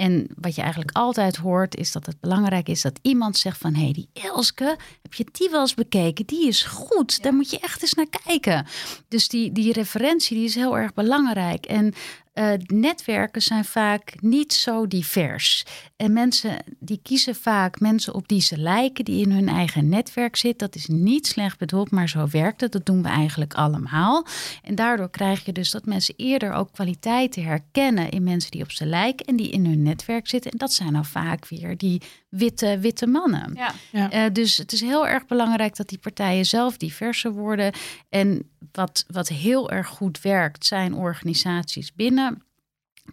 En 0.00 0.26
wat 0.40 0.54
je 0.54 0.60
eigenlijk 0.60 0.96
altijd 0.96 1.36
hoort, 1.36 1.76
is 1.76 1.92
dat 1.92 2.06
het 2.06 2.20
belangrijk 2.20 2.68
is 2.68 2.82
dat 2.82 2.98
iemand 3.02 3.36
zegt 3.36 3.58
van... 3.58 3.74
hé, 3.74 3.82
hey, 3.82 3.92
die 3.92 4.08
Elske, 4.12 4.76
heb 5.02 5.14
je 5.14 5.26
die 5.32 5.50
wel 5.50 5.60
eens 5.60 5.74
bekeken? 5.74 6.26
Die 6.26 6.46
is 6.46 6.62
goed, 6.62 7.22
daar 7.22 7.34
moet 7.34 7.50
je 7.50 7.58
echt 7.58 7.82
eens 7.82 7.94
naar 7.94 8.22
kijken. 8.24 8.66
Dus 9.08 9.28
die, 9.28 9.52
die 9.52 9.72
referentie 9.72 10.36
die 10.36 10.46
is 10.46 10.54
heel 10.54 10.76
erg 10.78 10.94
belangrijk. 10.94 11.66
En 11.66 11.94
eh, 12.32 12.52
netwerken 12.66 13.42
zijn 13.42 13.64
vaak 13.64 14.14
niet 14.20 14.52
zo 14.52 14.86
divers. 14.86 15.64
En 15.96 16.12
mensen 16.12 16.56
die 16.78 17.00
kiezen 17.02 17.34
vaak 17.34 17.80
mensen 17.80 18.14
op 18.14 18.28
die 18.28 18.40
ze 18.40 18.58
lijken, 18.58 19.04
die 19.04 19.26
in 19.26 19.32
hun 19.32 19.48
eigen 19.48 19.88
netwerk 19.88 20.36
zitten. 20.36 20.66
Dat 20.66 20.76
is 20.76 20.86
niet 20.86 21.26
slecht 21.26 21.58
bedoeld, 21.58 21.90
maar 21.90 22.08
zo 22.08 22.28
werkt 22.30 22.60
het. 22.60 22.72
Dat 22.72 22.86
doen 22.86 23.02
we 23.02 23.08
eigenlijk 23.08 23.54
allemaal. 23.54 24.26
En 24.62 24.74
daardoor 24.74 25.10
krijg 25.10 25.44
je 25.44 25.52
dus 25.52 25.70
dat 25.70 25.84
mensen 25.84 26.14
eerder 26.16 26.52
ook 26.52 26.72
kwaliteiten 26.72 27.44
herkennen 27.44 28.10
in 28.10 28.22
mensen 28.22 28.50
die 28.50 28.62
op 28.62 28.70
ze 28.70 28.86
lijken 28.86 29.26
en 29.26 29.36
die 29.36 29.50
in 29.50 29.66
hun 29.66 29.82
netwerk 29.82 30.28
zitten. 30.28 30.50
En 30.50 30.58
dat 30.58 30.72
zijn 30.72 30.92
nou 30.92 31.04
vaak 31.04 31.48
weer 31.48 31.76
die 31.76 32.02
witte, 32.30 32.78
witte 32.78 33.06
mannen. 33.06 33.58
Ja. 33.92 34.10
Eh, 34.10 34.32
dus 34.32 34.56
het 34.56 34.72
is 34.72 34.80
heel 34.80 35.06
erg 35.06 35.26
belangrijk 35.26 35.76
dat 35.76 35.88
die 35.88 35.98
partijen 35.98 36.46
zelf 36.46 36.76
diverser 36.76 37.32
worden. 37.32 37.72
En 38.08 38.50
wat, 38.72 39.04
wat 39.08 39.28
heel 39.28 39.70
erg 39.70 39.86
goed 39.86 40.20
werkt, 40.20 40.66
zijn 40.66 40.94
organisaties 40.94 41.94
binnen 41.94 42.42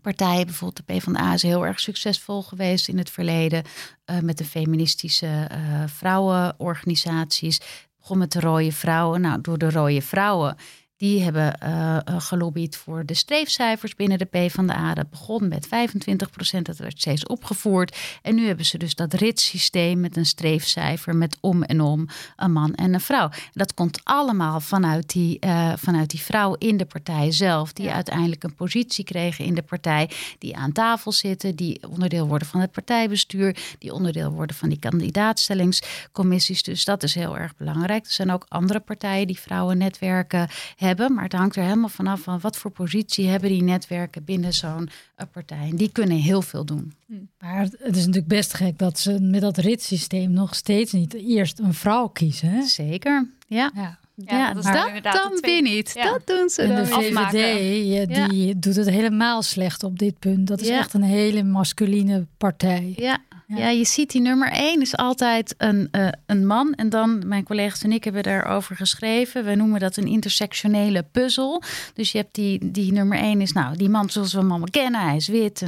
partijen. 0.01 0.45
Bijvoorbeeld 0.45 0.87
de 0.87 0.93
PvdA 0.93 1.33
is 1.33 1.41
heel 1.41 1.65
erg 1.65 1.79
succesvol 1.79 2.41
geweest 2.43 2.87
in 2.87 2.97
het 2.97 3.09
verleden 3.09 3.63
eh, 4.05 4.19
met 4.19 4.37
de 4.37 4.45
feministische 4.45 5.47
eh, 5.49 5.83
vrouwenorganisaties. 5.85 7.61
Begon 7.99 8.17
met 8.17 8.31
de 8.31 8.39
rode 8.39 8.71
vrouwen. 8.71 9.21
Nou, 9.21 9.41
door 9.41 9.57
de 9.57 9.69
rode 9.69 10.01
vrouwen. 10.01 10.55
Die 10.97 11.23
hebben 11.23 11.59
uh, 11.63 11.97
gelobbyd 12.05 12.75
voor 12.75 13.05
de 13.05 13.13
streefcijfers 13.13 13.95
binnen 13.95 14.17
de 14.17 14.25
PvdA. 14.25 14.93
Dat 14.93 15.09
begon 15.09 15.47
met 15.47 15.67
25 15.67 16.29
procent, 16.29 16.65
dat 16.65 16.77
werd 16.77 16.99
steeds 16.99 17.25
opgevoerd. 17.25 17.97
En 18.21 18.35
nu 18.35 18.47
hebben 18.47 18.65
ze 18.65 18.77
dus 18.77 18.95
dat 18.95 19.13
ritssysteem 19.13 19.99
met 19.99 20.17
een 20.17 20.25
streefcijfer 20.25 21.15
met 21.15 21.37
om 21.41 21.63
en 21.63 21.81
om 21.81 22.07
een 22.35 22.51
man 22.51 22.73
en 22.75 22.93
een 22.93 23.01
vrouw. 23.01 23.29
Dat 23.53 23.73
komt 23.73 23.99
allemaal 24.03 24.59
vanuit 24.59 25.09
die, 25.09 25.37
uh, 25.45 25.73
vanuit 25.75 26.09
die 26.09 26.21
vrouw 26.21 26.53
in 26.53 26.77
de 26.77 26.85
partij 26.85 27.31
zelf, 27.31 27.73
die 27.73 27.85
ja. 27.85 27.93
uiteindelijk 27.93 28.43
een 28.43 28.55
positie 28.55 29.03
kregen 29.03 29.45
in 29.45 29.55
de 29.55 29.63
partij, 29.63 30.09
die 30.37 30.55
aan 30.55 30.71
tafel 30.71 31.11
zitten, 31.11 31.55
die 31.55 31.87
onderdeel 31.89 32.27
worden 32.27 32.47
van 32.47 32.61
het 32.61 32.71
partijbestuur, 32.71 33.57
die 33.79 33.93
onderdeel 33.93 34.31
worden 34.31 34.55
van 34.55 34.69
die 34.69 34.79
kandidaatstellingscommissies. 34.79 36.63
Dus 36.63 36.85
dat 36.85 37.03
is 37.03 37.15
heel 37.15 37.37
erg 37.37 37.55
belangrijk. 37.55 38.05
Er 38.05 38.11
zijn 38.11 38.31
ook 38.31 38.45
andere 38.47 38.79
partijen 38.79 39.27
die 39.27 39.39
vrouwennetwerken 39.39 40.39
hebben. 40.39 40.85
Maar 40.95 41.23
het 41.23 41.33
hangt 41.33 41.55
er 41.55 41.63
helemaal 41.63 41.89
vanaf 41.89 42.21
van 42.21 42.39
wat 42.39 42.57
voor 42.57 42.71
positie 42.71 43.27
hebben 43.27 43.49
die 43.49 43.63
netwerken 43.63 44.23
binnen 44.23 44.53
zo'n 44.53 44.89
partij. 45.31 45.67
En 45.69 45.75
die 45.75 45.91
kunnen 45.91 46.17
heel 46.17 46.41
veel 46.41 46.65
doen. 46.65 46.93
Maar 47.39 47.61
het 47.61 47.95
is 47.95 48.05
natuurlijk 48.05 48.27
best 48.27 48.53
gek 48.53 48.77
dat 48.77 48.99
ze 48.99 49.19
met 49.21 49.41
dat 49.41 49.57
ritssysteem 49.57 50.31
nog 50.31 50.55
steeds 50.55 50.91
niet 50.91 51.13
eerst 51.13 51.59
een 51.59 51.73
vrouw 51.73 52.07
kiezen. 52.07 52.49
Hè? 52.49 52.61
Zeker, 52.61 53.29
ja. 53.47 53.71
ja. 53.75 53.97
Ja, 54.25 54.53
dat, 54.53 54.63
dat 54.63 55.13
dan 55.13 55.37
weer 55.41 55.61
niet. 55.61 55.91
Ja. 55.93 56.03
Dat 56.03 56.21
doen 56.27 56.49
ze 56.49 56.61
en 56.61 56.67
dan 56.69 56.77
de 56.77 56.85
VVD, 56.85 58.09
ja, 58.09 58.27
die 58.27 58.59
doet 58.59 58.75
het 58.75 58.89
helemaal 58.89 59.41
slecht 59.41 59.83
op 59.83 59.99
dit 59.99 60.19
punt. 60.19 60.47
Dat 60.47 60.61
is 60.61 60.67
Ja. 60.67 60.77
echt 60.77 60.93
een 60.93 61.03
hele 61.03 61.43
masculine 61.43 62.25
partij. 62.37 62.93
Ja, 62.95 63.17
Ja. 63.55 63.69
je 63.69 63.85
ziet 63.85 64.11
die 64.11 64.21
nummer 64.21 64.51
één 64.51 64.81
is 64.81 64.95
altijd 64.95 65.55
een, 65.57 65.87
eh, 65.91 66.07
een 66.25 66.45
man. 66.45 66.73
En 66.73 66.89
dan, 66.89 67.27
mijn 67.27 67.43
collega's 67.43 67.83
en 67.83 67.91
ik 67.91 68.03
hebben 68.03 68.23
daarover 68.23 68.75
geschreven. 68.75 69.45
We 69.45 69.55
noemen 69.55 69.79
dat 69.79 69.97
een 69.97 70.07
intersectionele 70.07 71.03
puzzel. 71.11 71.63
Dus 71.93 72.11
je 72.11 72.17
hebt 72.17 72.35
die, 72.35 72.71
die 72.71 72.91
nummer 72.91 73.17
één 73.17 73.41
is, 73.41 73.51
nou, 73.51 73.77
die 73.77 73.89
man 73.89 74.09
zoals 74.09 74.33
we 74.33 74.39
hem 74.39 74.49
allemaal 74.49 74.69
kennen. 74.71 75.01
Hij 75.01 75.15
is 75.15 75.27
wit. 75.27 75.61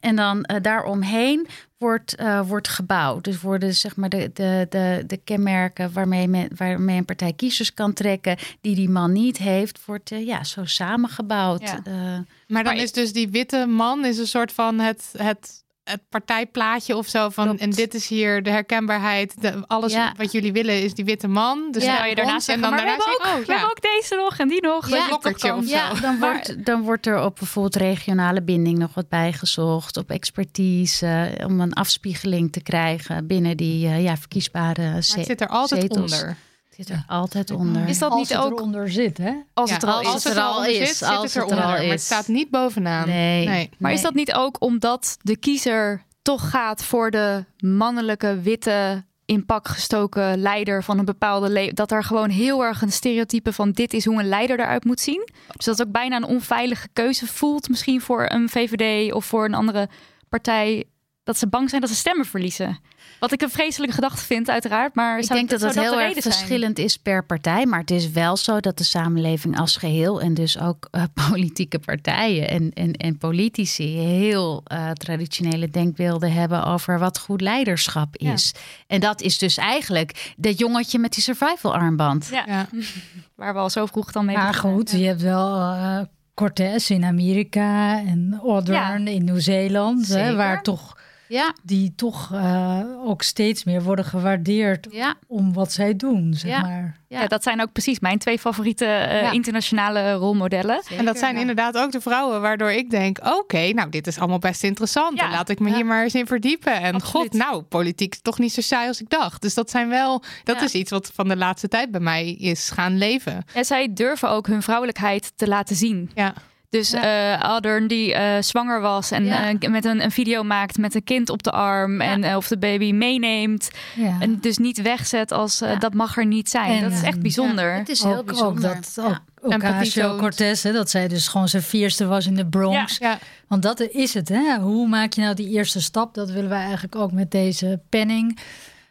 en 0.00 0.16
dan 0.16 0.44
eh, 0.44 0.56
daaromheen 0.62 1.46
wordt, 1.82 2.14
eh, 2.14 2.48
wordt 2.48 2.68
gebouwd. 2.68 3.24
Dus 3.24 3.40
worden 3.40 3.74
zeg 3.74 3.96
maar 3.96 4.08
de, 4.08 4.30
de, 4.34 4.66
de, 4.70 5.04
de 5.06 5.16
kenmerken 5.16 5.92
waarmee, 5.92 6.28
men, 6.28 6.48
waarmee 6.56 6.98
een 6.98 7.04
partij 7.04 7.32
kiezers 7.32 7.74
kan 7.74 7.92
trekken, 7.92 8.36
die 8.60 8.74
die 8.74 8.88
man 8.88 9.12
niet 9.12 9.38
heeft, 9.38 9.84
wordt 9.84 10.08
ja, 10.08 10.44
zo 10.44 10.64
samengebouwd. 10.64 11.60
Ja. 11.60 11.80
Eh, 11.84 12.18
Maar 12.46 12.64
dan 12.64 12.76
is 12.76 12.92
dus 12.92 13.12
die 13.12 13.28
witte 13.28 13.66
man 13.66 14.04
is 14.04 14.18
een 14.18 14.26
soort 14.26 14.52
van 14.52 14.78
het, 14.78 15.14
het, 15.16 15.61
het 15.84 16.00
partijplaatje 16.08 16.96
of 16.96 17.06
zo 17.08 17.28
van 17.28 17.58
en 17.58 17.70
dit 17.70 17.94
is 17.94 18.08
hier 18.08 18.42
de 18.42 18.50
herkenbaarheid. 18.50 19.40
De, 19.40 19.62
alles 19.66 19.92
Ja. 19.92 20.14
wat 20.16 20.32
jullie 20.32 20.52
willen 20.52 20.82
is 20.82 20.94
die 20.94 21.04
witte 21.04 21.28
man. 21.28 21.68
Dus 21.70 21.82
Ja, 21.82 21.88
dan 21.88 21.98
kan 21.98 22.08
je 22.08 22.14
daarna 22.14 22.34
ons 22.34 22.44
zeggen, 22.44 22.64
en 22.64 22.70
dan 22.70 22.84
maar 22.84 22.94
we 22.94 22.98
daarna 22.98 23.12
ook, 23.14 23.22
we 23.22 23.28
oh, 23.28 23.34
hebben 23.36 23.56
ja. 23.56 23.64
ook 23.64 23.80
deze 23.82 24.14
nog 24.14 24.38
en 24.38 24.48
die 24.48 24.62
nog. 24.62 24.88
Ja, 24.88 25.08
lokkertje 25.08 25.54
of 25.54 25.64
zo. 25.64 25.70
Ja, 25.70 25.94
dan 25.94 26.18
wordt, 26.18 26.64
dan 26.64 26.82
wordt 26.82 27.06
er 27.06 27.24
op 27.24 27.36
bijvoorbeeld 27.38 27.76
regionale 27.76 28.42
binding 28.42 28.78
nog 28.78 28.94
wat 28.94 29.08
bijgezocht. 29.08 29.96
Op 29.96 30.10
expertise, 30.10 31.30
om 31.46 31.60
een 31.60 31.72
afspiegeling 31.72 32.52
te 32.52 32.62
krijgen 32.62 33.26
binnen 33.26 33.56
die 33.56 33.86
eh, 33.86 34.02
ja, 34.02 34.16
verkiesbare 34.16 34.82
Maar 34.82 34.94
het 34.94 35.04
zit 35.04 35.40
er 35.40 35.48
altijd 35.48 35.80
zetels. 35.80 36.12
onder. 36.12 36.36
Het 36.76 36.86
zit 36.86 36.96
er 36.96 37.04
altijd 37.06 37.50
onder. 37.50 37.88
Is 37.88 37.98
dat 37.98 38.10
Als 38.10 38.18
niet 38.18 38.28
het 38.28 38.38
ook 38.46 38.58
eronder 38.58 38.90
zit, 38.90 39.18
hè? 39.18 39.32
als 39.54 39.68
Ja, 39.68 39.74
het 39.74 39.84
er 39.84 39.90
al 39.90 40.02
als 40.02 40.14
is? 40.14 40.24
het 40.24 40.36
er 40.36 40.42
al 40.42 40.64
is, 40.64 40.98
zit 40.98 41.08
als 41.08 41.22
het 41.22 41.42
het 41.42 41.50
er 41.50 41.56
al 41.62 41.68
Maar 41.68 41.82
het 41.82 42.00
staat 42.00 42.28
niet 42.28 42.50
bovenaan. 42.50 43.08
Nee. 43.08 43.46
Nee. 43.46 43.70
Maar 43.78 43.92
is 43.92 44.02
dat 44.02 44.14
niet 44.14 44.32
ook 44.32 44.56
omdat 44.62 45.16
de 45.22 45.36
kiezer 45.36 46.02
toch 46.22 46.50
gaat 46.50 46.84
voor 46.84 47.10
de 47.10 47.44
mannelijke, 47.58 48.40
witte, 48.40 49.04
in 49.24 49.46
pak 49.46 49.68
gestoken 49.68 50.38
leider 50.38 50.82
van 50.84 50.98
een 50.98 51.04
bepaalde 51.04 51.50
le 51.50 51.72
Dat 51.72 51.90
er 51.92 52.04
gewoon 52.04 52.30
heel 52.30 52.64
erg 52.64 52.82
een 52.82 52.92
stereotype 52.92 53.52
van 53.52 53.70
dit 53.72 53.92
is 53.92 54.04
hoe 54.04 54.20
een 54.20 54.28
leider 54.28 54.60
eruit 54.60 54.84
moet 54.84 55.00
zien. 55.00 55.28
Dus 55.56 55.64
dat 55.64 55.78
het 55.78 55.86
ook 55.86 55.92
bijna 55.92 56.16
een 56.16 56.24
onveilige 56.24 56.88
keuze 56.92 57.26
voelt, 57.26 57.68
misschien 57.68 58.00
voor 58.00 58.26
een 58.28 58.48
VVD 58.48 59.12
of 59.12 59.24
voor 59.24 59.44
een 59.44 59.54
andere 59.54 59.88
partij. 60.28 60.84
Dat 61.24 61.38
ze 61.38 61.46
bang 61.48 61.68
zijn 61.68 61.80
dat 61.80 61.90
ze 61.90 61.96
stemmen 61.96 62.26
verliezen. 62.26 62.78
Wat 63.18 63.32
ik 63.32 63.42
een 63.42 63.50
vreselijke 63.50 63.94
gedachte 63.94 64.24
vind, 64.24 64.48
uiteraard. 64.50 64.94
Maar 64.94 65.18
Ik 65.18 65.24
zou- 65.24 65.38
denk 65.38 65.50
dat 65.50 65.60
het 65.60 65.74
heel 65.84 66.00
erg 66.00 66.10
zijn? 66.10 66.22
verschillend 66.22 66.78
is 66.78 66.96
per 66.96 67.24
partij. 67.26 67.66
Maar 67.66 67.80
het 67.80 67.90
is 67.90 68.10
wel 68.10 68.36
zo 68.36 68.60
dat 68.60 68.78
de 68.78 68.84
samenleving 68.84 69.58
als 69.58 69.76
geheel 69.76 70.20
en 70.20 70.34
dus 70.34 70.58
ook 70.58 70.88
eh, 70.90 71.02
politieke 71.30 71.78
partijen 71.78 72.48
en, 72.48 72.70
en, 72.72 72.92
en 72.92 73.18
politici 73.18 73.84
heel 73.98 74.60
eh, 74.64 74.90
traditionele 74.90 75.68
denkbeelden 75.68 76.32
hebben 76.32 76.64
over 76.64 76.98
wat 76.98 77.18
goed 77.18 77.40
leiderschap 77.40 78.16
is. 78.16 78.54
En 78.86 79.00
dat 79.00 79.20
is 79.20 79.38
dus 79.38 79.56
eigenlijk 79.56 80.32
dat 80.36 80.58
jongetje 80.58 80.98
met 80.98 81.12
die 81.12 81.22
survival 81.22 81.74
armband. 81.74 82.28
Ja. 82.32 82.46
Waar 83.36 83.52
we 83.54 83.58
al 83.60 83.70
zo 83.70 83.86
vroeg 83.86 84.12
dan 84.12 84.24
mee 84.24 84.36
Maar 84.36 84.52
begonnen. 84.52 84.78
goed, 84.78 84.90
je 85.00 85.06
hebt 85.06 85.22
wel 85.22 85.58
eh 85.60 85.98
Cortés 86.34 86.90
in 86.90 87.04
Amerika 87.04 87.98
en 87.98 88.40
Audern 88.44 89.06
in 89.08 89.24
Nieuw-Zeeland, 89.24 90.06
waar 90.08 90.62
toch 90.62 90.96
Ja. 91.32 91.54
die 91.62 91.92
toch 91.96 92.32
eh, 92.32 92.78
ook 93.04 93.22
steeds 93.22 93.64
meer 93.64 93.82
worden 93.82 94.04
gewaardeerd 94.04 94.86
Ja. 94.90 95.14
om 95.26 95.52
wat 95.52 95.72
zij 95.72 95.96
doen, 95.96 96.34
zeg 96.34 96.50
Ja. 96.50 96.60
maar. 96.60 97.00
Ja. 97.08 97.26
dat 97.26 97.42
zijn 97.42 97.60
ook 97.62 97.72
precies 97.72 98.00
mijn 98.00 98.18
twee 98.18 98.38
favoriete 98.38 98.84
eh, 98.84 99.22
Ja. 99.22 99.30
internationale 99.30 100.12
rolmodellen. 100.12 100.82
En 100.98 101.04
dat 101.04 101.18
zijn 101.18 101.36
inderdaad 101.36 101.76
ook 101.78 101.92
de 101.92 102.00
vrouwen 102.00 102.40
waardoor 102.40 102.70
ik 102.70 102.90
denk: 102.90 103.18
oké, 103.38 103.68
nou, 103.72 103.88
dit 103.90 104.06
is 104.06 104.18
allemaal 104.18 104.38
best 104.38 104.64
interessant. 104.64 105.18
Ja. 105.18 105.24
En 105.24 105.30
laat 105.30 105.48
ik 105.48 105.58
me 105.60 105.74
hier 105.74 105.86
maar 105.86 106.02
eens 106.02 106.14
in 106.14 106.26
verdiepen. 106.26 106.72
En 106.80 107.02
god, 107.02 107.32
nou, 107.32 107.62
politiek 107.62 108.12
is 108.12 108.20
toch 108.22 108.38
niet 108.38 108.52
zo 108.52 108.60
saai 108.60 108.88
als 108.88 109.00
ik 109.00 109.10
dacht. 109.10 109.42
Dus 109.42 109.54
dat 109.54 109.70
zijn 109.70 109.88
wel, 109.88 110.22
dat 110.44 110.56
Ja. 110.56 110.62
is 110.64 110.72
iets 110.74 110.90
wat 110.90 111.10
van 111.14 111.28
de 111.28 111.36
laatste 111.36 111.68
tijd 111.68 111.90
bij 111.90 112.00
mij 112.00 112.32
is 112.32 112.70
gaan 112.70 112.98
leven. 112.98 113.44
En 113.54 113.64
zij 113.64 113.92
durven 113.92 114.28
ook 114.30 114.46
hun 114.46 114.62
vrouwelijkheid 114.62 115.32
te 115.36 115.48
laten 115.48 115.76
zien. 115.76 116.10
Ja. 116.14 116.34
Dus 116.72 116.92
eh 116.92 117.40
Aldern 117.42 117.86
die 117.86 118.14
eh, 118.14 118.42
zwanger 118.42 118.80
was 118.80 119.10
en 119.10 119.24
Ja. 119.24 119.48
eh, 119.58 119.70
met 119.70 119.84
een, 119.84 120.02
een 120.02 120.10
video 120.10 120.42
maakt 120.42 120.78
met 120.78 120.94
een 120.94 121.04
kind 121.04 121.28
op 121.30 121.42
de 121.42 121.50
arm 121.50 122.00
en 122.00 122.36
of 122.36 122.48
de 122.48 122.58
baby 122.58 122.92
meeneemt 122.92 123.70
Ja. 123.96 124.16
en 124.20 124.38
dus 124.40 124.58
niet 124.58 124.82
wegzet 124.82 125.32
als 125.32 125.60
eh, 125.60 125.70
Ja. 125.72 125.76
dat 125.78 125.94
mag 125.94 126.16
er 126.16 126.26
niet 126.26 126.50
zijn. 126.50 126.76
En- 126.76 126.82
dat 126.82 126.92
is 126.92 127.02
echt 127.02 127.20
bijzonder. 127.20 127.74
Het 127.74 127.88
is 127.88 128.02
heel 128.02 128.16
ook, 128.16 128.26
bijzonder. 128.26 128.70
Ook 128.70 128.94
dat 128.94 129.04
ook 129.42 129.52
Ocasio. 129.54 130.16
Cortez, 130.16 130.62
hè, 130.62 130.72
dat 130.72 130.90
zij 130.90 131.08
dus 131.08 131.28
gewoon 131.28 131.48
zijn 131.48 131.62
vierste 131.62 132.06
was 132.06 132.26
in 132.26 132.34
de 132.34 132.46
Bronx. 132.46 132.98
Ja. 132.98 133.18
Want 133.48 133.62
dat 133.62 133.80
is 133.80 134.14
het, 134.14 134.28
hè? 134.28 134.58
Hoe 134.60 134.88
maak 134.88 135.12
je 135.12 135.20
nou 135.20 135.34
die 135.34 135.48
eerste 135.48 135.80
stap? 135.80 136.14
Dat 136.14 136.30
willen 136.30 136.50
wij 136.50 136.62
eigenlijk 136.62 136.96
ook 136.96 137.12
met 137.12 137.30
deze 137.30 137.80
penning. 137.88 138.38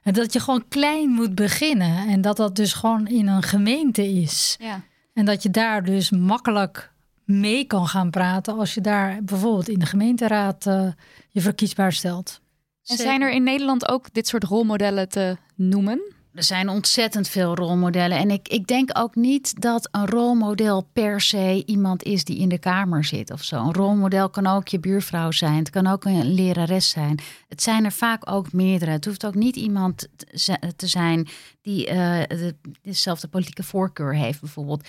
En 0.04 0.14
dat 0.14 0.34
je 0.34 0.40
gewoon 0.40 0.64
klein 0.70 1.10
moet 1.10 1.36
beginnen. 1.36 2.08
En 2.08 2.22
dat 2.22 2.38
dat 2.38 2.56
dus 2.56 2.74
gewoon 2.74 3.08
in 3.08 3.28
een 3.28 3.44
gemeente 3.44 4.08
is. 4.14 4.56
Ja. 4.60 4.82
En 5.14 5.26
dat 5.26 5.44
je 5.44 5.50
daar 5.50 5.84
dus 5.84 6.10
makkelijk 6.10 6.91
mee 7.40 7.66
kan 7.66 7.88
gaan 7.88 8.10
praten 8.10 8.58
als 8.58 8.74
je 8.74 8.82
daar 8.82 9.24
bijvoorbeeld 9.24 9.70
in 9.70 9.80
de 9.80 9.86
gemeenteraad 9.86 10.66
eh, 10.66 10.88
je 11.30 11.42
verkiesbaar 11.42 11.94
stelt. 11.94 12.42
En 12.86 12.98
zijn 12.98 13.22
er 13.22 13.32
in 13.32 13.44
Nederland 13.44 13.88
ook 13.88 14.14
dit 14.14 14.28
soort 14.28 14.44
rolmodellen 14.44 15.10
te 15.10 15.38
noemen? 15.56 16.02
Er 16.34 16.44
zijn 16.44 16.70
ontzettend 16.70 17.28
veel 17.28 17.56
rolmodellen. 17.56 18.18
En 18.18 18.32
ik, 18.32 18.48
ik 18.48 18.68
denk 18.68 18.90
ook 18.94 19.16
niet 19.16 19.62
dat 19.62 19.88
een 19.92 20.06
rolmodel 20.06 20.88
per 20.94 21.22
se 21.22 21.64
iemand 21.66 22.04
is 22.04 22.24
die 22.24 22.38
in 22.40 22.50
de 22.50 22.60
kamer 22.60 23.04
zit 23.06 23.32
of 23.32 23.44
zo. 23.44 23.56
Een 23.56 23.74
rolmodel 23.74 24.30
kan 24.30 24.48
ook 24.48 24.68
je 24.68 24.80
buurvrouw 24.80 25.32
zijn. 25.32 25.58
Het 25.58 25.70
kan 25.70 25.88
ook 25.88 26.06
een 26.06 26.34
lerares 26.34 26.90
zijn. 26.90 27.20
Het 27.48 27.62
zijn 27.62 27.86
er 27.86 27.92
vaak 27.92 28.32
ook 28.32 28.54
meerdere. 28.54 28.92
Het 28.92 29.06
hoeft 29.06 29.26
ook 29.26 29.36
niet 29.36 29.56
iemand 29.56 30.08
te 30.16 30.26
zi- 30.32 30.74
te 30.76 30.88
zijn 30.88 31.28
die 31.62 31.88
eh, 31.88 32.28
de, 32.28 32.56
dezelfde 32.82 33.28
politieke 33.28 33.64
voorkeur 33.64 34.16
heeft, 34.16 34.40
bijvoorbeeld. 34.40 34.88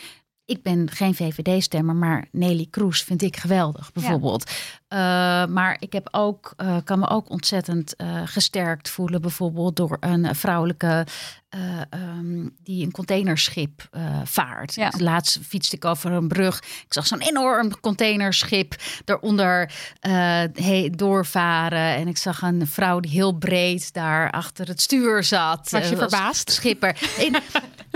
Ik 0.52 0.62
ben 0.62 0.90
geen 0.90 1.14
VVD-stemmer, 1.14 1.94
maar 1.94 2.24
Nelly 2.30 2.66
Kroes 2.70 3.02
vind 3.02 3.22
ik 3.22 3.36
geweldig, 3.36 3.92
bijvoorbeeld. 3.92 4.50
Eh, 4.88 4.98
maar 5.46 5.76
ik 5.78 5.92
heb 5.92 6.08
ook, 6.10 6.52
eh, 6.56 6.76
kan 6.84 6.98
me 6.98 7.08
ook 7.08 7.30
ontzettend 7.30 7.96
eh, 7.96 8.22
gesterkt 8.24 8.88
voelen, 8.90 9.20
bijvoorbeeld 9.20 9.76
door 9.76 9.96
een 10.00 10.34
vrouwelijke 10.34 11.06
eh, 11.48 11.60
ehm, 11.90 12.48
die 12.62 12.84
een 12.84 12.90
containerschip 12.90 13.88
vaart. 14.24 14.74
Ja. 14.74 14.90
Dus 14.90 15.00
Laatst 15.00 15.38
fietste 15.46 15.76
ik 15.76 15.84
over 15.84 16.12
een 16.12 16.28
brug. 16.28 16.58
Ik 16.58 16.92
zag 16.92 17.06
zo'n 17.06 17.20
enorm 17.20 17.80
containerschip 17.80 18.74
daaronder 19.04 19.72
eh, 20.00 20.12
he- 20.54 20.88
doorvaren. 20.90 21.94
En 21.96 22.08
ik 22.08 22.16
zag 22.16 22.42
een 22.42 22.66
vrouw 22.66 23.00
die 23.00 23.10
heel 23.10 23.32
breed 23.32 23.92
daar 23.92 24.30
achter 24.30 24.68
het 24.68 24.80
stuur 24.80 25.24
zat. 25.24 25.70
Was 25.70 25.88
je 25.88 25.96
verbaasd? 25.96 26.50
Schipper. 26.52 26.96
In- 27.26 27.36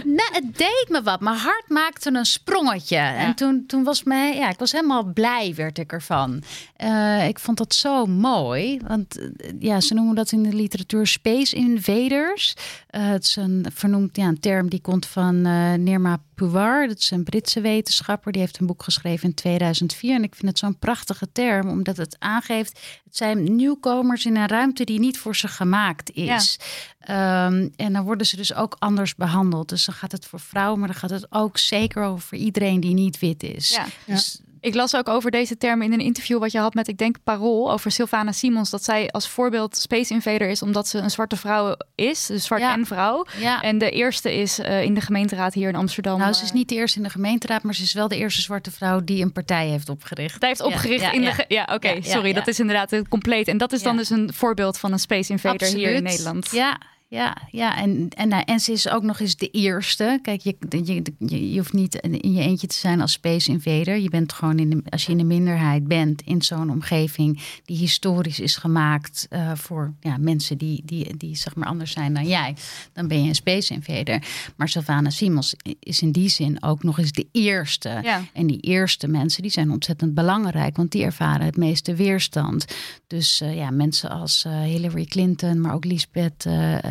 nou, 0.07 0.29
het 0.33 0.57
deed 0.57 0.87
me 0.89 1.03
wat. 1.03 1.21
Mijn 1.21 1.37
hart 1.37 1.69
maakte 1.69 2.11
een 2.13 2.25
sprongetje. 2.25 2.97
En 2.97 3.35
toen, 3.35 3.65
toen 3.67 3.85
was 3.85 4.03
mij, 4.03 4.37
ja, 4.37 4.51
ik 4.51 4.59
was 4.59 4.73
helemaal 4.73 5.05
blij, 5.05 5.53
werd 5.55 5.79
ik 5.79 5.93
ervan. 5.93 6.43
Eh, 6.77 7.29
ik 7.29 7.39
vond 7.39 7.59
dat 7.59 7.75
zo 7.75 8.07
mooi. 8.07 8.81
Want 8.87 9.19
eh, 9.19 9.51
ja, 9.59 9.81
ze 9.81 9.95
noemen 9.95 10.15
dat 10.15 10.33
in 10.33 10.43
de 10.43 10.55
literatuur 10.55 11.07
space 11.07 11.57
invaders. 11.57 12.55
Eh, 12.87 13.09
het 13.09 13.25
is 13.25 13.37
een 13.37 13.67
vernoemd 13.73 14.17
ja, 14.17 14.27
een 14.27 14.41
term 14.41 14.69
die 14.69 14.81
komt 14.81 15.07
van 15.07 15.41
Nirma 15.83 16.19
Puwar. 16.37 16.89
Dat 16.89 16.99
is 16.99 17.11
een 17.11 17.25
Britse 17.25 17.61
wetenschapper. 17.61 18.33
Die 18.33 18.41
heeft 18.41 18.59
een 18.59 18.67
boek 18.67 18.83
geschreven 18.83 19.29
in 19.29 19.35
2004. 19.35 20.15
En 20.15 20.23
ik 20.23 20.35
vind 20.35 20.49
het 20.49 20.59
zo'n 20.59 20.79
prachtige 20.79 21.33
term, 21.33 21.69
omdat 21.69 21.97
het 21.97 22.17
aangeeft... 22.19 22.81
het 23.05 23.17
zijn 23.17 23.57
nieuwkomers 23.57 24.27
in 24.27 24.37
een 24.37 24.49
ruimte 24.49 24.85
die 24.85 24.99
niet 24.99 25.19
voor 25.19 25.37
ze 25.37 25.49
gemaakt 25.49 26.11
is. 26.11 26.59
Ehm, 26.99 27.69
en 27.77 27.93
dan 27.93 28.05
worden 28.05 28.27
ze 28.27 28.37
dus 28.37 28.55
ook 28.55 28.77
anders 28.79 29.15
behandeld. 29.15 29.69
Dus 29.69 29.85
dan 29.85 29.95
gaat 29.95 30.13
het 30.13 30.27
voor 30.27 30.41
vrouwen, 30.41 30.79
maar 30.79 30.89
dan 30.89 30.97
gaat 30.97 31.11
het 31.11 31.27
ook 31.33 31.59
zeker 31.59 32.03
over 32.03 32.37
iedereen 32.37 32.81
die 32.81 32.95
niet 32.95 33.19
wit 33.19 33.43
is. 33.43 33.69
Ja. 33.69 33.85
Dus 34.07 34.41
Ik 34.67 34.75
las 34.75 34.97
ook 34.97 35.09
over 35.09 35.31
deze 35.31 35.57
termen 35.57 35.87
in 35.87 35.93
een 35.93 36.01
interview 36.01 36.39
wat 36.39 36.53
je 36.53 36.59
had 36.59 36.75
met, 36.75 36.89
ik 36.89 36.99
denk, 36.99 37.17
Parool 37.25 37.73
over 37.73 37.91
Sylvana 37.91 38.33
Simons. 38.33 38.71
Dat 38.71 38.85
zij 38.85 39.11
als 39.11 39.29
voorbeeld 39.29 39.77
Space 39.77 40.15
Invader 40.15 40.49
is 40.49 40.63
omdat 40.63 40.89
ze 40.89 40.99
een 40.99 41.11
zwarte 41.11 41.37
vrouw 41.37 41.77
is. 41.95 42.27
Dus 42.27 42.45
zwart 42.45 42.63
Ja. 42.63 42.73
en 42.73 42.87
vrouw. 42.87 43.27
Ja. 43.39 43.63
En 43.63 43.79
de 43.79 43.91
eerste 43.91 44.35
is 44.35 44.59
eh, 44.59 44.83
in 44.83 44.95
de 44.95 45.01
gemeenteraad 45.01 45.55
hier 45.55 45.69
in 45.69 45.75
Amsterdam. 45.77 46.19
Nou, 46.19 46.33
ze 46.33 46.39
eh, 46.39 46.45
is 46.47 46.53
niet 46.53 46.69
de 46.69 46.75
eerste 46.75 46.99
in 46.99 47.05
de 47.05 47.11
gemeenteraad, 47.11 47.63
maar 47.63 47.75
ze 47.75 47.83
is 47.83 47.93
wel 47.93 48.09
de 48.09 48.17
eerste 48.17 48.41
zwarte 48.43 48.71
vrouw 48.71 49.01
die 49.05 49.23
een 49.23 49.33
partij 49.33 49.69
heeft 49.69 49.89
opgericht. 49.89 50.37
Hij 50.41 50.49
heeft 50.49 50.61
opgericht 50.63 51.03
Ja, 51.03 51.13
in 51.13 51.21
de. 51.21 51.45
ja. 51.49 51.69
oké, 51.75 52.03
sorry, 52.03 52.33
dat 52.33 52.47
is 52.47 52.61
inderdaad 52.61 52.91
heel 52.91 53.05
compleet. 53.09 53.49
En 53.49 53.59
dat 53.59 53.73
is 53.73 53.83
dan 53.83 53.97
dus 53.97 54.11
een 54.11 54.33
voorbeeld 54.33 54.79
van 54.79 54.93
een 54.93 54.99
Space 54.99 55.33
Invader 55.33 55.69
hier 55.69 55.91
in 55.91 56.03
Nederland. 56.03 56.51
Ja, 56.51 56.79
ja, 57.09 57.37
ja. 57.51 57.77
En, 57.77 58.09
en, 58.09 58.29
nou, 58.29 58.43
en 58.47 58.61
ze 58.61 58.73
is 58.73 58.89
ook 58.89 59.03
nog 59.03 59.21
eens 59.21 59.37
de 59.37 59.51
eerste. 59.51 60.19
Kijk, 60.23 60.41
je, 60.41 60.57
je, 60.69 61.03
je, 61.19 61.51
je 61.51 61.59
hoeft 61.59 61.73
niet 61.73 61.95
in 61.95 62.33
je 62.33 62.41
eentje 62.41 62.67
te 62.67 62.75
zijn 62.75 63.01
als 63.01 63.13
Space 63.13 63.51
Invader. 63.51 63.99
Je 63.99 64.11
bent 64.11 64.33
gewoon, 64.33 64.59
in 64.59 64.71
de, 64.71 64.83
als 64.89 65.07
je 65.07 65.13
in 65.13 65.19
de 65.19 65.25
minderheid 65.25 65.89
bent 65.89 66.23
in 66.23 66.43
zo'n 66.43 66.71
omgeving 66.71 67.43
die 67.65 67.77
historisch 67.77 68.41
is 68.41 68.57
gemaakt 68.57 69.27
uh, 69.31 69.55
voor 69.55 69.95
ja, 70.01 70.17
mensen 70.17 70.59
die, 70.59 70.83
die, 70.85 71.17
die 71.17 71.37
zeg 71.37 71.55
maar 71.55 71.69
anders 71.69 71.93
zijn 71.93 72.15
dan 72.15 72.27
jij, 72.27 72.57
dan 72.93 73.09
ben 73.09 73.23
je 73.23 73.29
een 73.29 73.35
Space 73.35 73.75
Invader. 73.75 74.23
Maar 74.57 74.69
Sylvana 74.69 75.11
Simons 75.11 75.55
is 75.81 76.03
in 76.03 76.13
die 76.13 76.29
zin 76.29 76.63
ook 76.63 76.83
nog 76.83 76.99
eens 76.99 77.13
de 77.13 77.27
eerste. 77.33 78.01
Ja. 78.03 78.23
En 78.33 78.47
die 78.47 78.61
eerste 78.61 79.09
mensen 79.09 79.43
die 79.43 79.51
zijn 79.51 79.71
ontzettend 79.71 80.15
belangrijk, 80.15 80.77
want 80.77 80.91
die 80.91 81.05
ervaren 81.05 81.47
het 81.47 81.57
meeste 81.57 81.95
weerstand. 81.95 82.65
Dus 83.07 83.41
uh, 83.41 83.57
ja, 83.57 83.71
mensen 83.71 84.11
als 84.11 84.45
uh, 84.47 84.61
Hillary 84.61 85.05
Clinton, 85.05 85.61
maar 85.61 85.75
ook 85.75 85.85
Lisbeth 85.85 86.47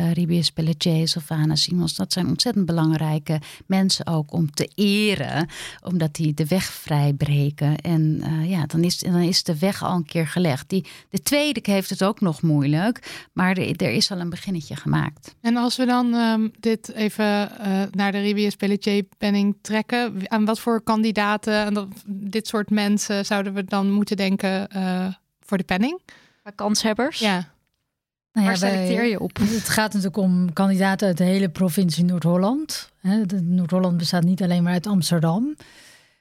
uh, 0.06 0.12
Ribius 0.12 0.50
Pelletier, 0.50 1.08
Sylvana 1.08 1.54
Simons, 1.54 1.94
dat 1.96 2.12
zijn 2.12 2.26
ontzettend 2.26 2.66
belangrijke 2.66 3.40
mensen 3.66 4.06
ook 4.06 4.32
om 4.32 4.50
te 4.50 4.70
eren, 4.74 5.48
omdat 5.82 6.14
die 6.14 6.34
de 6.34 6.46
weg 6.46 6.64
vrijbreken. 6.64 7.76
En 7.76 8.22
ja, 8.44 8.66
dan 8.66 8.84
is, 8.84 8.98
dan 8.98 9.20
is 9.20 9.42
de 9.42 9.58
weg 9.58 9.82
al 9.82 9.96
een 9.96 10.04
keer 10.04 10.26
gelegd. 10.26 10.68
Die, 10.68 10.86
de 11.10 11.22
tweede 11.22 11.60
heeft 11.62 11.90
het 11.90 12.04
ook 12.04 12.20
nog 12.20 12.42
moeilijk, 12.42 13.26
maar 13.32 13.56
er, 13.56 13.76
er 13.76 13.92
is 13.92 14.10
al 14.10 14.20
een 14.20 14.30
beginnetje 14.30 14.76
gemaakt. 14.76 15.34
En 15.40 15.56
als 15.56 15.76
we 15.76 15.86
dan 15.86 16.14
um, 16.14 16.52
dit 16.60 16.92
even 16.92 17.24
uh, 17.24 17.82
naar 17.90 18.12
de 18.12 18.20
Ribius 18.20 18.56
Pelletier-penning 18.56 19.56
trekken, 19.60 20.30
aan 20.30 20.44
wat 20.44 20.60
voor 20.60 20.82
kandidaten 20.82 21.64
en 21.64 21.88
dit 22.06 22.46
soort 22.46 22.70
mensen 22.70 23.24
zouden 23.24 23.54
we 23.54 23.64
dan 23.64 23.90
moeten 23.90 24.16
denken 24.16 24.68
uh, 24.76 25.06
voor 25.40 25.58
de 25.58 25.64
penning? 25.64 26.00
Kanshebbers? 26.54 27.18
Ja. 27.18 27.54
Nou 28.36 28.48
Waar 28.48 28.56
selecteer 28.56 29.04
je 29.04 29.20
op? 29.20 29.38
Het 29.60 29.68
gaat 29.68 29.92
natuurlijk 29.92 30.16
om 30.16 30.52
kandidaten 30.52 31.06
uit 31.06 31.16
de 31.16 31.24
hele 31.24 31.48
provincie 31.48 32.04
Noord-Holland. 32.04 32.90
Noord-Holland 33.42 33.96
bestaat 33.96 34.24
niet 34.24 34.42
alleen 34.42 34.62
maar 34.62 34.72
uit 34.72 34.86
Amsterdam. 34.86 35.56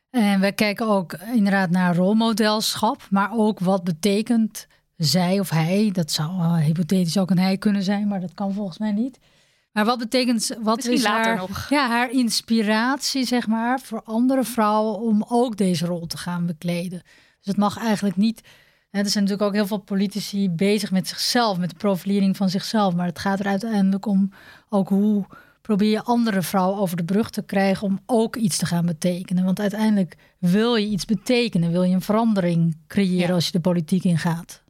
En 0.09 0.39
wij 0.39 0.53
kijken 0.53 0.87
ook 0.87 1.13
inderdaad 1.33 1.69
naar 1.69 1.95
rolmodelschap, 1.95 3.07
maar 3.09 3.29
ook 3.33 3.59
wat 3.59 3.83
betekent 3.83 4.67
zij 4.97 5.39
of 5.39 5.49
hij. 5.49 5.89
Dat 5.93 6.11
zou 6.11 6.29
uh, 6.29 6.55
hypothetisch 6.55 7.17
ook 7.17 7.29
een 7.29 7.39
hij 7.39 7.57
kunnen 7.57 7.83
zijn, 7.83 8.07
maar 8.07 8.21
dat 8.21 8.33
kan 8.33 8.53
volgens 8.53 8.77
mij 8.77 8.91
niet. 8.91 9.19
Maar 9.71 9.85
wat 9.85 9.99
betekent, 9.99 10.57
wat 10.61 10.75
Misschien 10.75 10.97
is 10.97 11.05
haar, 11.05 11.35
nog. 11.35 11.69
Ja, 11.69 11.87
haar 11.87 12.11
inspiratie, 12.11 13.25
zeg 13.25 13.47
maar, 13.47 13.79
voor 13.79 14.01
andere 14.03 14.43
vrouwen 14.43 14.99
om 14.99 15.25
ook 15.27 15.57
deze 15.57 15.85
rol 15.85 16.07
te 16.07 16.17
gaan 16.17 16.45
bekleden. 16.45 17.01
Dus 17.37 17.45
het 17.45 17.57
mag 17.57 17.77
eigenlijk 17.77 18.15
niet. 18.15 18.41
Er 19.03 19.09
zijn 19.09 19.23
natuurlijk 19.23 19.49
ook 19.49 19.55
heel 19.55 19.67
veel 19.67 19.77
politici 19.77 20.49
bezig 20.49 20.91
met 20.91 21.07
zichzelf, 21.07 21.57
met 21.57 21.69
de 21.69 21.75
profilering 21.75 22.37
van 22.37 22.49
zichzelf. 22.49 22.95
Maar 22.95 23.05
het 23.05 23.19
gaat 23.19 23.39
er 23.39 23.45
uiteindelijk 23.47 24.05
om 24.05 24.31
ook 24.69 24.89
hoe 24.89 25.25
probeer 25.61 25.89
je 25.89 26.03
andere 26.03 26.41
vrouwen 26.41 26.79
over 26.79 26.97
de 26.97 27.03
brug 27.03 27.29
te 27.29 27.41
krijgen 27.41 27.87
om 27.87 27.99
ook 28.05 28.35
iets 28.35 28.57
te 28.57 28.65
gaan 28.65 28.85
betekenen. 28.85 29.43
Want 29.43 29.59
uiteindelijk 29.59 30.17
wil 30.37 30.75
je 30.75 30.87
iets 30.87 31.05
betekenen, 31.05 31.71
wil 31.71 31.83
je 31.83 31.93
een 31.93 32.01
verandering 32.01 32.77
creëren 32.87 33.27
Ja. 33.27 33.33
als 33.33 33.45
je 33.45 33.51
de 33.51 33.59
politiek 33.59 34.03
ingaat. 34.03 34.63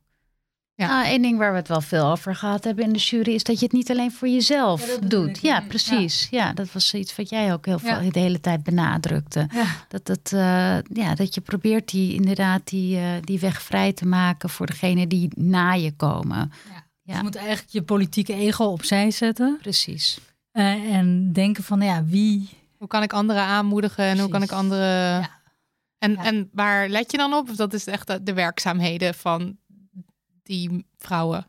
Ja. 0.76 1.04
Ja. 1.04 1.12
Eén 1.12 1.22
ding 1.22 1.38
waar 1.38 1.52
we 1.52 1.58
het 1.58 1.68
wel 1.68 1.82
veel 1.82 2.06
over 2.06 2.36
gehad 2.36 2.64
hebben 2.64 2.84
in 2.84 2.94
de 2.94 3.00
jury 3.00 3.34
is 3.34 3.44
dat 3.44 3.60
je 3.60 3.64
het 3.66 3.74
niet 3.74 3.90
alleen 3.92 4.12
voor 4.12 4.28
jezelf 4.28 4.88
Ja, 4.88 5.00
dat 5.00 5.10
doet. 5.10 5.40
Ja, 5.42 5.62
precies. 5.68 6.28
Ja. 6.32 6.54
dat 6.54 6.72
was 6.72 6.94
iets 6.94 7.16
wat 7.16 7.30
jij 7.30 7.54
ook 7.54 7.66
heel 7.66 7.80
veel 7.80 8.02
Ja. 8.02 8.10
de 8.12 8.20
hele 8.20 8.40
tijd 8.40 8.64
benadrukte. 8.64 9.48
Ja. 9.54 9.66
Dat, 9.88 10.08
het, 10.08 10.32
eh, 10.34 10.78
ja, 10.94 11.16
dat 11.16 11.36
je 11.36 11.42
probeert 11.42 11.90
die 11.92 12.14
inderdaad 12.14 12.68
die, 12.68 12.98
eh, 12.98 13.04
die 13.22 13.40
weg 13.40 13.62
vrij 13.62 13.94
te 13.94 14.06
maken 14.06 14.50
voor 14.50 14.66
degene 14.66 15.08
die 15.08 15.30
na 15.36 15.72
je 15.74 15.92
komen. 15.96 16.52
Je 17.02 17.20
moet 17.22 17.36
eigenlijk 17.36 17.70
je 17.70 17.82
politieke 17.84 18.34
ego 18.34 18.64
opzij 18.66 19.12
zetten. 19.12 19.58
Precies. 19.62 20.20
eh, 20.52 20.96
en 20.96 21.34
denken 21.34 21.64
van, 21.64 21.82
ja, 21.82 22.04
wie... 22.06 22.50
Hoe 22.78 22.88
kan 22.88 23.04
ik 23.04 23.14
anderen 23.14 23.42
aanmoedigen 23.42 24.04
en 24.06 24.20
hoe 24.20 24.30
kan 24.30 24.42
ik 24.44 24.52
anderen... 24.52 25.30
En, 25.98 26.12
Ja. 26.12 26.24
en 26.24 26.50
waar 26.54 26.90
let 26.90 27.12
je 27.12 27.18
dan 27.18 27.34
op? 27.34 27.50
Of 27.50 27.56
Dat 27.56 27.74
is 27.74 27.88
echt 27.88 28.26
de 28.26 28.34
werkzaamheden 28.34 29.14
van 29.14 29.58
die 30.46 30.86
vrouwen. 30.98 31.48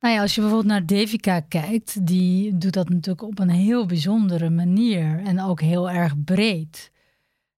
Nou 0.00 0.14
ja, 0.14 0.20
als 0.20 0.34
je 0.34 0.40
bijvoorbeeld 0.40 0.72
naar 0.72 0.86
Devika 0.86 1.40
kijkt, 1.40 2.06
die 2.06 2.58
doet 2.58 2.72
dat 2.72 2.88
natuurlijk 2.88 3.26
op 3.26 3.38
een 3.38 3.50
heel 3.50 3.86
bijzondere 3.86 4.50
manier 4.50 5.22
en 5.24 5.40
ook 5.40 5.60
heel 5.60 5.90
erg 5.90 6.24
breed. 6.24 6.90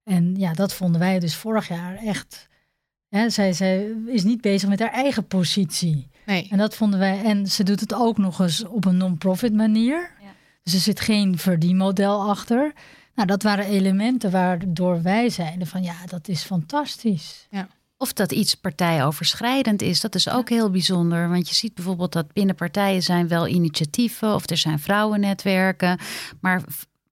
En 0.03 0.34
ja, 0.37 0.53
dat 0.53 0.74
vonden 0.74 1.01
wij 1.01 1.18
dus 1.18 1.34
vorig 1.34 1.68
jaar 1.68 1.97
echt. 1.97 2.49
Hè, 3.09 3.30
zij, 3.30 3.53
zij 3.53 3.95
is 4.07 4.24
niet 4.24 4.41
bezig 4.41 4.68
met 4.68 4.80
haar 4.80 4.93
eigen 4.93 5.26
positie. 5.26 6.09
Nee. 6.26 6.49
En 6.51 6.59
dat 6.59 6.76
vonden 6.76 6.99
wij. 6.99 7.22
En 7.22 7.47
ze 7.47 7.62
doet 7.62 7.80
het 7.80 7.95
ook 7.95 8.18
nog 8.18 8.41
eens 8.41 8.64
op 8.64 8.84
een 8.84 8.97
non-profit 8.97 9.53
manier. 9.53 10.11
Dus 10.62 10.74
er 10.74 10.80
zit 10.80 11.01
geen 11.01 11.39
verdienmodel 11.39 12.28
achter. 12.28 12.72
Nou, 13.14 13.28
dat 13.28 13.43
waren 13.43 13.64
elementen 13.64 14.30
waardoor 14.30 15.03
wij 15.03 15.30
zeiden 15.30 15.66
van 15.66 15.82
ja, 15.82 15.95
dat 16.07 16.28
is 16.28 16.43
fantastisch. 16.43 17.47
Ja. 17.51 17.68
Of 17.99 18.12
dat 18.12 18.32
iets 18.32 18.55
partijoverschrijdend 18.55 19.82
is, 19.82 20.01
dat 20.01 20.14
is 20.14 20.28
ook 20.28 20.49
heel 20.49 20.70
bijzonder. 20.70 21.28
Want 21.28 21.49
je 21.49 21.55
ziet 21.55 21.74
bijvoorbeeld 21.74 22.12
dat 22.12 22.32
binnen 22.32 22.55
partijen 22.55 23.03
zijn 23.03 23.28
wel 23.28 23.47
initiatieven 23.47 24.34
of 24.34 24.51
er 24.51 24.57
zijn 24.57 24.78
vrouwennetwerken. 24.78 25.99
Maar 26.40 26.62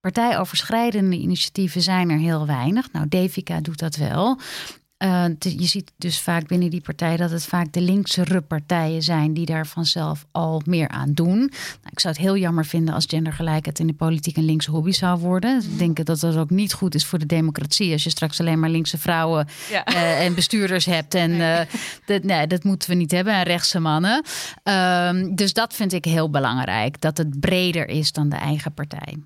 partijoverschrijdende 0.01 1.17
initiatieven 1.17 1.83
zijn 1.83 2.11
er 2.11 2.19
heel 2.19 2.47
weinig. 2.47 2.93
Nou, 2.93 3.09
Devika 3.09 3.61
doet 3.61 3.79
dat 3.79 3.97
wel. 3.97 4.39
Eh, 4.97 5.25
je 5.39 5.67
ziet 5.67 5.93
dus 5.97 6.21
vaak 6.21 6.47
binnen 6.47 6.71
die 6.71 6.81
partij 6.81 7.17
dat 7.17 7.31
het 7.31 7.45
vaak 7.45 7.73
de 7.73 7.81
linkse 7.81 8.43
partijen 8.49 9.03
zijn 9.03 9.35
die 9.35 9.47
daar 9.47 9.67
vanzelf 9.67 10.27
al 10.33 10.63
meer 10.67 10.89
aan 10.89 11.13
doen. 11.13 11.39
Nou, 11.39 11.91
ik 11.91 12.01
zou 12.01 12.15
het 12.15 12.23
heel 12.23 12.37
jammer 12.37 12.65
vinden 12.65 12.95
als 12.95 13.05
gendergelijkheid 13.09 13.79
in 13.79 13.87
de 13.87 13.95
politiek 13.95 14.37
een 14.37 14.45
linkse 14.45 14.71
hobby 14.71 14.91
zou 14.91 15.19
worden. 15.19 15.63
Ik 15.63 15.79
denk 15.79 16.05
dat 16.05 16.21
dat 16.21 16.37
ook 16.37 16.51
niet 16.51 16.73
goed 16.73 16.95
is 16.95 17.07
voor 17.07 17.19
de 17.19 17.27
democratie 17.27 17.93
als 17.93 18.05
je 18.05 18.11
straks 18.11 18.41
alleen 18.41 18.61
maar 18.61 18.71
linkse 18.71 18.99
vrouwen 18.99 19.47
Ja. 19.71 19.85
eh, 19.85 20.25
en 20.25 20.35
bestuurders 20.35 20.85
hebt. 20.85 21.15
En 21.15 21.41
eh, 21.41 21.67
dat, 22.07 22.23
nee, 22.23 22.47
dat 22.47 22.65
moeten 22.65 22.89
we 22.89 22.95
niet 22.95 23.11
hebben. 23.11 23.33
En 23.35 23.43
rechtse 23.43 23.81
mannen. 23.81 24.23
Ehm, 24.63 25.35
dus 25.35 25.53
dat 25.53 25.75
vind 25.75 25.93
ik 25.93 26.05
heel 26.05 26.31
belangrijk. 26.31 27.01
Dat 27.01 27.17
het 27.19 27.41
breder 27.41 27.89
is 27.89 28.13
dan 28.13 28.29
de 28.29 28.37
eigen 28.37 28.75
partij. 28.75 29.17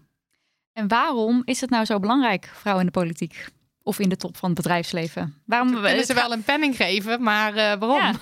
En 0.73 0.89
waarom 0.89 1.43
is 1.45 1.61
het 1.61 1.71
nou 1.71 1.85
zo 1.85 1.99
belangrijk, 1.99 2.51
vrouwen 2.55 2.87
in 2.87 2.93
de 2.93 2.99
politiek? 3.01 3.49
Of 3.89 3.99
in 3.99 4.09
de 4.09 4.17
top 4.17 4.37
van 4.37 4.49
het 4.51 4.59
bedrijfsleven? 4.59 5.35
Waarom, 5.45 5.75
We 5.75 5.81
willen 5.81 6.05
ze 6.05 6.15
wel 6.15 6.33
een 6.33 6.43
penning 6.43 6.77
geven, 6.77 7.23
maar 7.23 7.55
eh, 7.55 7.79
waarom? 7.79 8.01
Ja. 8.01 8.13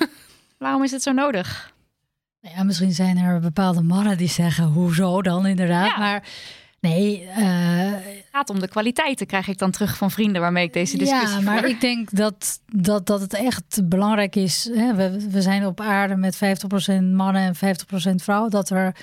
Waarom 0.59 0.83
is 0.83 0.91
het 0.91 1.03
zo 1.03 1.13
nodig? 1.13 1.73
Nou 2.41 2.57
ja, 2.57 2.63
misschien 2.63 2.93
zijn 2.93 3.17
er 3.17 3.41
bepaalde 3.41 3.83
mannen 3.83 4.17
die 4.17 4.29
zeggen, 4.29 4.65
hoezo 4.65 5.23
dan 5.23 5.47
inderdaad. 5.47 5.91
Ja. 5.91 5.99
Maar 5.99 6.23
nee, 6.81 7.23
eh, 7.23 7.91
Het 7.91 8.25
gaat 8.33 8.51
om 8.51 8.61
de 8.61 8.69
kwaliteiten, 8.69 9.27
krijg 9.27 9.49
ik 9.49 9.59
dan 9.59 9.71
terug 9.71 9.97
van 9.97 10.11
vrienden 10.11 10.41
waarmee 10.41 10.65
ik 10.65 10.73
deze 10.73 10.97
discussie 10.97 11.39
ja, 11.39 11.45
maar 11.45 11.59
voer. 11.59 11.69
ik 11.69 11.81
denk 11.81 12.11
dat, 12.11 12.61
dat, 12.67 13.07
dat 13.07 13.21
het 13.21 13.35
echt 13.35 13.89
belangrijk 13.89 14.37
is. 14.37 14.71
Hè? 14.73 14.95
We, 14.95 15.29
we 15.31 15.43
zijn 15.43 15.67
op 15.67 15.81
aarde 15.81 16.17
met 16.17 16.37
50% 16.37 16.39
mannen 17.13 17.55
en 17.61 17.77
50% 18.13 18.15
vrouwen. 18.15 18.51
Dat 18.51 18.71
er 18.71 18.97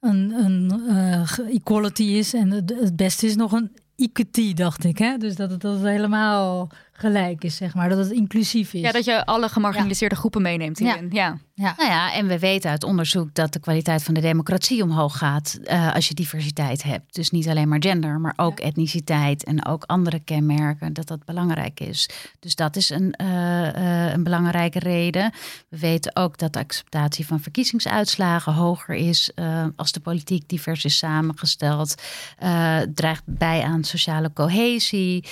een, 0.00 0.32
een 0.32 0.82
eh, 0.88 1.54
equality 1.54 2.02
is. 2.02 2.34
En 2.34 2.50
het, 2.50 2.74
het 2.80 2.96
beste 2.96 3.26
is 3.26 3.36
nog 3.36 3.52
een 3.52 3.70
equity, 3.96 4.54
dacht 4.54 4.84
ik. 4.84 4.98
Hè? 4.98 5.16
Dus 5.16 5.36
dat 5.36 5.50
het, 5.50 5.60
dat 5.60 5.74
het 5.74 5.82
helemaal 5.82 6.68
gelijk 7.02 7.44
is, 7.44 7.56
zeg 7.56 7.74
maar. 7.74 7.88
Dat 7.88 7.98
het 7.98 8.10
inclusief 8.10 8.74
is. 8.74 8.80
Ja, 8.80 8.92
dat 8.92 9.04
je 9.04 9.26
alle 9.26 9.48
gemarginaliseerde 9.48 10.14
groepen 10.14 10.42
meeneemt 10.42 10.78
hierin. 10.78 11.08
Ja. 11.12 11.38
Ja. 11.54 11.74
Nou 11.76 11.90
ja, 11.90 12.12
en 12.12 12.26
we 12.26 12.38
weten 12.38 12.70
uit 12.70 12.84
onderzoek 12.84 13.34
dat 13.34 13.52
de 13.52 13.58
kwaliteit 13.58 14.02
van 14.02 14.14
de 14.14 14.20
democratie 14.20 14.82
omhoog 14.82 15.18
gaat 15.18 15.58
eh, 15.64 15.94
als 15.94 16.08
je 16.08 16.14
diversiteit 16.14 16.82
hebt. 16.82 17.14
Dus 17.14 17.30
niet 17.30 17.48
alleen 17.48 17.68
maar 17.68 17.82
gender, 17.82 18.20
maar 18.20 18.32
ook 18.36 18.60
etniciteit 18.60 19.44
en 19.44 19.66
ook 19.66 19.84
andere 19.84 20.20
kenmerken, 20.20 20.92
dat 20.92 21.06
dat 21.06 21.24
belangrijk 21.24 21.80
is. 21.80 22.08
Dus 22.38 22.54
dat 22.54 22.76
is 22.76 22.90
een, 22.90 23.12
eh, 23.12 24.06
eh, 24.06 24.12
een 24.12 24.22
belangrijke 24.22 24.78
reden. 24.78 25.32
We 25.68 25.78
weten 25.78 26.16
ook 26.16 26.38
dat 26.38 26.52
de 26.52 26.58
acceptatie 26.58 27.26
van 27.26 27.40
verkiezingsuitslagen 27.40 28.52
hoger 28.52 28.94
is 28.94 29.30
eh, 29.34 29.66
als 29.76 29.92
de 29.92 30.00
politiek 30.00 30.48
divers 30.48 30.84
is 30.84 30.98
samengesteld. 30.98 31.94
Eh, 32.38 32.78
draagt 32.94 33.22
bij 33.26 33.62
aan 33.62 33.84
sociale 33.84 34.32
cohesie. 34.32 35.24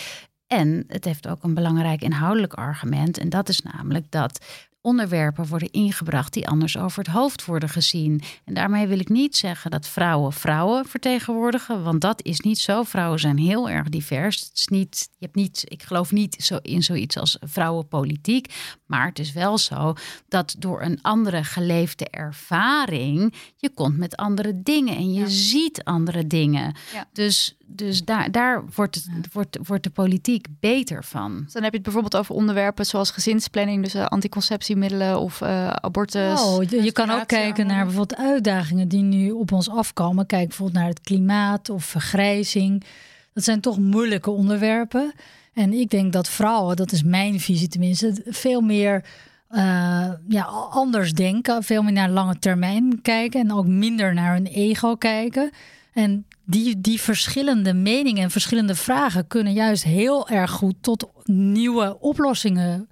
En 0.53 0.85
het 0.89 1.05
heeft 1.05 1.29
ook 1.29 1.43
een 1.43 1.55
belangrijk 1.55 2.03
inhoudelijk 2.03 2.55
argument. 2.55 3.19
En 3.19 3.29
dat 3.29 3.49
is 3.49 3.61
namelijk 3.61 4.07
dat 4.09 4.41
onderwerpen 4.83 5.47
worden 5.47 5.71
ingebracht 5.71 6.33
die 6.33 6.49
anders 6.49 6.79
over 6.79 6.99
het 6.99 7.13
hoofd 7.13 7.45
worden 7.45 7.69
gezien. 7.69 8.23
En 8.45 8.55
daarmee 8.55 8.87
wil 8.87 8.99
ik 8.99 9.09
niet 9.09 9.37
zeggen 9.37 9.71
dat 9.71 9.87
vrouwen 9.87 10.33
vrouwen 10.33 10.87
vertegenwoordigen, 10.87 11.83
want 11.83 12.01
dat 12.01 12.25
is 12.25 12.41
niet 12.41 12.59
zo. 12.59 12.83
Vrouwen 12.83 13.19
zijn 13.19 13.39
heel 13.39 13.71
erg 13.71 13.89
divers. 13.89 14.41
Het 14.41 14.51
is 14.55 14.69
niet, 14.69 15.09
je 15.19 15.25
hebt 15.25 15.37
niet, 15.37 15.65
ik 15.65 15.83
geloof 15.83 16.13
niet 16.13 16.35
zo 16.39 16.59
in 16.63 16.83
zoiets 16.83 17.19
als 17.19 17.37
vrouwenpolitiek, 17.41 18.55
maar 18.87 19.07
het 19.07 19.19
is 19.19 19.33
wel 19.33 19.59
zo 19.59 19.95
dat 20.29 20.55
door 20.59 20.83
een 20.83 20.99
andere 21.03 21.45
geleefde 21.45 22.09
ervaring 22.11 23.35
je 23.57 23.71
komt 23.71 23.97
met 23.97 24.17
andere 24.17 24.63
dingen 24.63 24.97
en 24.97 25.13
je 25.13 25.29
ziet 25.29 25.85
andere 25.85 26.27
dingen. 26.27 26.75
Ja. 26.93 27.09
Dus, 27.13 27.57
dus 27.71 28.05
daar, 28.05 28.31
daar 28.31 28.65
wordt, 28.75 28.95
het, 28.95 29.33
wordt, 29.33 29.59
wordt 29.63 29.85
de 29.85 29.91
politiek 29.91 30.47
beter 30.61 31.05
van. 31.05 31.41
Dus 31.45 31.53
dan 31.53 31.63
heb 31.63 31.71
je 31.71 31.77
het 31.77 31.87
bijvoorbeeld 31.87 32.17
over 32.17 32.35
onderwerpen 32.35 32.87
zoals 32.87 33.11
gezinsplanning, 33.11 33.83
dus 33.83 33.95
eh, 33.95 34.07
anticonceptie 34.07 34.71
preventiemiddelen 34.71 35.21
of 35.21 35.41
uh, 35.41 35.67
abortus. 35.69 36.41
Oh, 36.41 36.63
je, 36.63 36.83
je 36.83 36.93
kan 36.93 37.11
ook 37.11 37.27
kijken 37.27 37.67
naar 37.67 37.85
bijvoorbeeld 37.85 38.21
uitdagingen 38.21 38.89
die 38.89 39.03
nu 39.03 39.31
op 39.31 39.53
ons 39.53 39.71
afkomen. 39.71 40.27
Kijk 40.27 40.49
bijvoorbeeld 40.49 40.79
naar 40.79 40.89
het 40.89 41.01
klimaat 41.01 41.71
of 41.71 41.85
vergrijzing. 41.85 42.85
Dat 43.33 43.45
zijn 43.45 43.61
toch 43.61 43.79
moeilijke 43.79 44.31
onderwerpen. 44.31 45.13
En 45.53 45.73
ik 45.73 45.91
denk 45.91 46.13
dat 46.13 46.29
vrouwen, 46.29 46.77
dat 46.77 46.93
is 46.93 47.03
mijn 47.03 47.41
visie 47.41 47.69
tenminste, 47.69 48.23
veel 48.25 48.61
meer 48.61 49.05
uh, 49.51 50.11
ja, 50.29 50.43
anders 50.71 51.13
denken. 51.13 51.63
Veel 51.63 51.83
meer 51.83 51.93
naar 51.93 52.11
lange 52.11 52.39
termijn 52.39 53.03
kijken 53.03 53.41
en 53.41 53.53
ook 53.53 53.67
minder 53.67 54.15
naar 54.15 54.33
hun 54.33 54.47
ego 54.47 54.95
kijken. 54.95 55.51
En 55.93 56.27
die, 56.45 56.81
die 56.81 57.01
verschillende 57.01 57.75
meningen 57.75 58.23
en 58.23 58.31
verschillende 58.31 58.75
vragen 58.75 59.27
kunnen 59.27 59.53
juist 59.53 59.85
heel 59.85 60.29
erg 60.29 60.51
goed 60.51 60.75
tot 60.81 61.11
nieuwe 61.25 61.99
oplossingen 62.01 62.89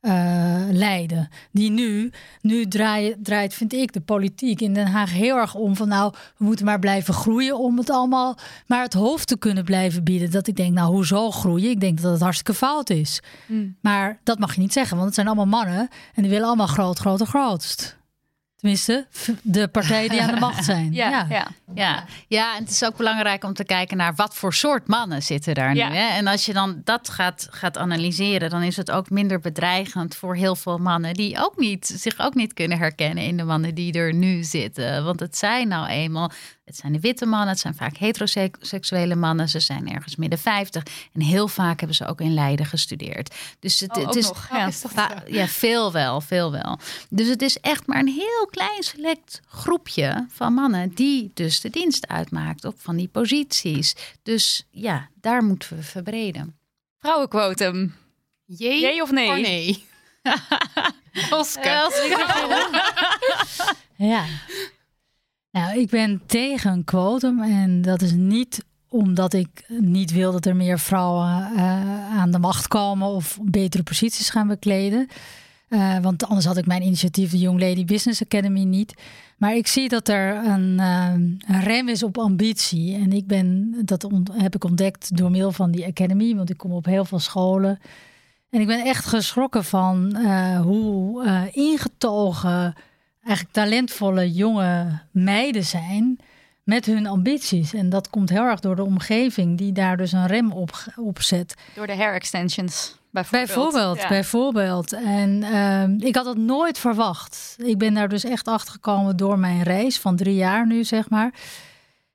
uh, 0.00 0.12
leiden. 0.70 1.28
Die 1.52 1.70
nu, 1.70 2.12
nu 2.40 2.66
draait, 2.68 3.16
draait, 3.22 3.54
vind 3.54 3.72
ik, 3.72 3.92
de 3.92 4.00
politiek 4.00 4.60
in 4.60 4.74
Den 4.74 4.86
Haag 4.86 5.12
heel 5.12 5.36
erg 5.36 5.54
om 5.54 5.76
van 5.76 5.88
nou, 5.88 6.14
we 6.36 6.44
moeten 6.44 6.64
maar 6.64 6.78
blijven 6.78 7.14
groeien 7.14 7.58
om 7.58 7.78
het 7.78 7.90
allemaal 7.90 8.38
maar 8.66 8.82
het 8.82 8.92
hoofd 8.92 9.26
te 9.26 9.38
kunnen 9.38 9.64
blijven 9.64 10.04
bieden. 10.04 10.30
Dat 10.30 10.46
ik 10.46 10.56
denk, 10.56 10.74
nou, 10.74 10.92
hoezo 10.92 11.30
groeien? 11.30 11.70
Ik 11.70 11.80
denk 11.80 12.00
dat 12.00 12.12
het 12.12 12.20
hartstikke 12.20 12.54
fout 12.54 12.90
is. 12.90 13.22
Mm. 13.46 13.76
Maar 13.80 14.20
dat 14.22 14.38
mag 14.38 14.54
je 14.54 14.60
niet 14.60 14.72
zeggen, 14.72 14.92
want 14.94 15.06
het 15.06 15.14
zijn 15.14 15.26
allemaal 15.26 15.46
mannen 15.46 15.88
en 16.14 16.22
die 16.22 16.30
willen 16.30 16.46
allemaal 16.46 16.66
groot, 16.66 16.98
groot 16.98 17.22
grootst. 17.22 17.98
Tenminste, 18.60 19.06
de 19.42 19.68
partijen 19.68 20.10
die 20.10 20.22
aan 20.22 20.34
de 20.34 20.40
macht 20.40 20.64
zijn. 20.72 20.92
Ja, 20.92 21.10
ja. 21.10 21.26
ja. 21.28 21.48
ja. 21.74 22.04
ja 22.28 22.56
en 22.56 22.62
het 22.62 22.70
is 22.70 22.84
ook 22.84 22.96
belangrijk 22.96 23.44
om 23.44 23.54
te 23.54 23.64
kijken 23.64 23.96
naar 23.96 24.14
wat 24.14 24.34
voor 24.34 24.54
soort 24.54 24.86
mannen 24.86 25.22
zitten 25.22 25.54
daar 25.54 25.74
nu. 25.74 25.80
Hè? 25.80 26.16
En 26.16 26.26
als 26.26 26.46
je 26.46 26.52
dan 26.52 26.80
dat 26.84 27.08
gaat, 27.08 27.48
gaat 27.50 27.78
analyseren, 27.78 28.50
dan 28.50 28.62
is 28.62 28.76
het 28.76 28.90
ook 28.90 29.10
minder 29.10 29.40
bedreigend 29.40 30.16
voor 30.16 30.36
heel 30.36 30.56
veel 30.56 30.78
mannen 30.78 31.14
die 31.14 31.38
ook 31.38 31.56
niet, 31.56 31.86
zich 31.96 32.18
ook 32.18 32.34
niet 32.34 32.52
kunnen 32.52 32.78
herkennen 32.78 33.24
in 33.24 33.36
de 33.36 33.44
mannen 33.44 33.74
die 33.74 33.92
er 33.92 34.14
nu 34.14 34.42
zitten. 34.42 35.04
Want 35.04 35.20
het 35.20 35.36
zijn 35.36 35.68
nou 35.68 35.88
eenmaal 35.88 36.30
het 36.70 36.78
zijn 36.78 36.92
de 36.92 37.00
witte 37.00 37.26
mannen, 37.26 37.48
het 37.48 37.58
zijn 37.58 37.74
vaak 37.74 37.96
heteroseksuele 37.96 39.14
mannen. 39.14 39.48
Ze 39.48 39.60
zijn 39.60 39.92
ergens 39.92 40.16
midden 40.16 40.38
50. 40.38 40.82
En 41.12 41.20
heel 41.20 41.48
vaak 41.48 41.78
hebben 41.78 41.96
ze 41.96 42.06
ook 42.06 42.20
in 42.20 42.34
Leiden 42.34 42.66
gestudeerd. 42.66 43.34
Dus 43.58 43.80
het, 43.80 43.96
oh, 43.96 44.06
het 44.06 44.14
is, 44.14 44.26
nog. 44.26 44.48
Ja, 44.50 44.66
is 44.66 44.84
ja, 45.26 45.46
veel 45.46 45.92
wel, 45.92 46.20
veel 46.20 46.52
wel. 46.52 46.78
Dus 47.08 47.28
het 47.28 47.42
is 47.42 47.58
echt 47.58 47.86
maar 47.86 47.98
een 47.98 48.08
heel 48.08 48.46
klein 48.50 48.82
select 48.82 49.40
groepje 49.48 50.26
van 50.28 50.54
mannen 50.54 50.94
die 50.94 51.30
dus 51.34 51.60
de 51.60 51.70
dienst 51.70 52.06
uitmaakt 52.06 52.64
op 52.64 52.74
van 52.78 52.96
die 52.96 53.08
posities. 53.08 53.94
Dus 54.22 54.66
ja, 54.70 55.08
daar 55.14 55.44
moeten 55.44 55.76
we 55.76 55.82
verbreden. 55.82 56.58
Vrouwenquotum. 56.98 57.94
Jee, 58.44 59.02
of 59.02 59.10
nee? 59.10 59.40
nee. 59.40 59.84
Oscar. 61.30 61.92
ja. 63.96 64.24
Nou, 65.50 65.78
ik 65.78 65.90
ben 65.90 66.22
tegen 66.26 66.72
een 66.72 66.84
quotum 66.84 67.42
en 67.42 67.82
dat 67.82 68.02
is 68.02 68.12
niet 68.12 68.64
omdat 68.88 69.32
ik 69.32 69.64
niet 69.68 70.12
wil 70.12 70.32
dat 70.32 70.46
er 70.46 70.56
meer 70.56 70.78
vrouwen 70.78 71.48
uh, 71.54 72.18
aan 72.18 72.30
de 72.30 72.38
macht 72.38 72.68
komen 72.68 73.08
of 73.08 73.38
betere 73.42 73.82
posities 73.82 74.30
gaan 74.30 74.48
bekleden. 74.48 75.08
Uh, 75.68 75.98
want 75.98 76.26
anders 76.26 76.46
had 76.46 76.56
ik 76.56 76.66
mijn 76.66 76.82
initiatief, 76.82 77.30
de 77.30 77.38
Young 77.38 77.60
Lady 77.60 77.84
Business 77.84 78.22
Academy, 78.22 78.62
niet. 78.62 78.94
Maar 79.36 79.56
ik 79.56 79.66
zie 79.66 79.88
dat 79.88 80.08
er 80.08 80.36
een, 80.46 80.78
een 80.78 81.62
rem 81.62 81.88
is 81.88 82.02
op 82.02 82.18
ambitie. 82.18 82.94
En 82.94 83.12
ik 83.12 83.26
ben, 83.26 83.74
dat 83.84 84.08
heb 84.32 84.54
ik 84.54 84.64
ontdekt 84.64 85.16
door 85.16 85.30
middel 85.30 85.52
van 85.52 85.70
die 85.70 85.86
academy, 85.86 86.34
want 86.34 86.50
ik 86.50 86.56
kom 86.56 86.72
op 86.72 86.84
heel 86.84 87.04
veel 87.04 87.18
scholen. 87.18 87.78
En 88.50 88.60
ik 88.60 88.66
ben 88.66 88.84
echt 88.84 89.04
geschrokken 89.04 89.64
van 89.64 90.16
hoe 90.56 91.24
ingetogen 91.52 92.74
eigenlijk 93.22 93.54
talentvolle 93.54 94.32
jonge 94.32 95.00
meiden 95.10 95.64
zijn 95.64 96.18
met 96.62 96.86
hun 96.86 97.06
ambities. 97.06 97.74
En 97.74 97.88
dat 97.88 98.10
komt 98.10 98.28
heel 98.30 98.44
erg 98.44 98.60
door 98.60 98.76
de 98.76 98.84
omgeving 98.84 99.58
die 99.58 99.72
daar 99.72 99.96
dus 99.96 100.12
een 100.12 100.26
rem 100.26 100.52
op, 100.52 100.84
op 100.96 101.22
zet. 101.22 101.54
Door 101.74 101.86
de 101.86 101.96
hair 101.96 102.14
extensions. 102.14 102.98
Bijvoorbeeld. 103.10 103.46
Bijvoorbeeld, 103.46 104.08
bijvoorbeeld. 104.08 104.92
En 104.92 105.42
uh, 105.42 106.08
ik 106.08 106.16
had 106.16 106.26
het 106.26 106.38
nooit 106.38 106.78
verwacht. 106.78 107.56
Ik 107.58 107.78
ben 107.78 107.94
daar 107.94 108.08
dus 108.08 108.24
echt 108.24 108.48
achter 108.48 108.72
gekomen 108.72 109.16
door 109.16 109.38
mijn 109.38 109.62
reis 109.62 109.98
van 109.98 110.16
drie 110.16 110.34
jaar 110.34 110.66
nu, 110.66 110.84
zeg 110.84 111.08
maar. 111.08 111.34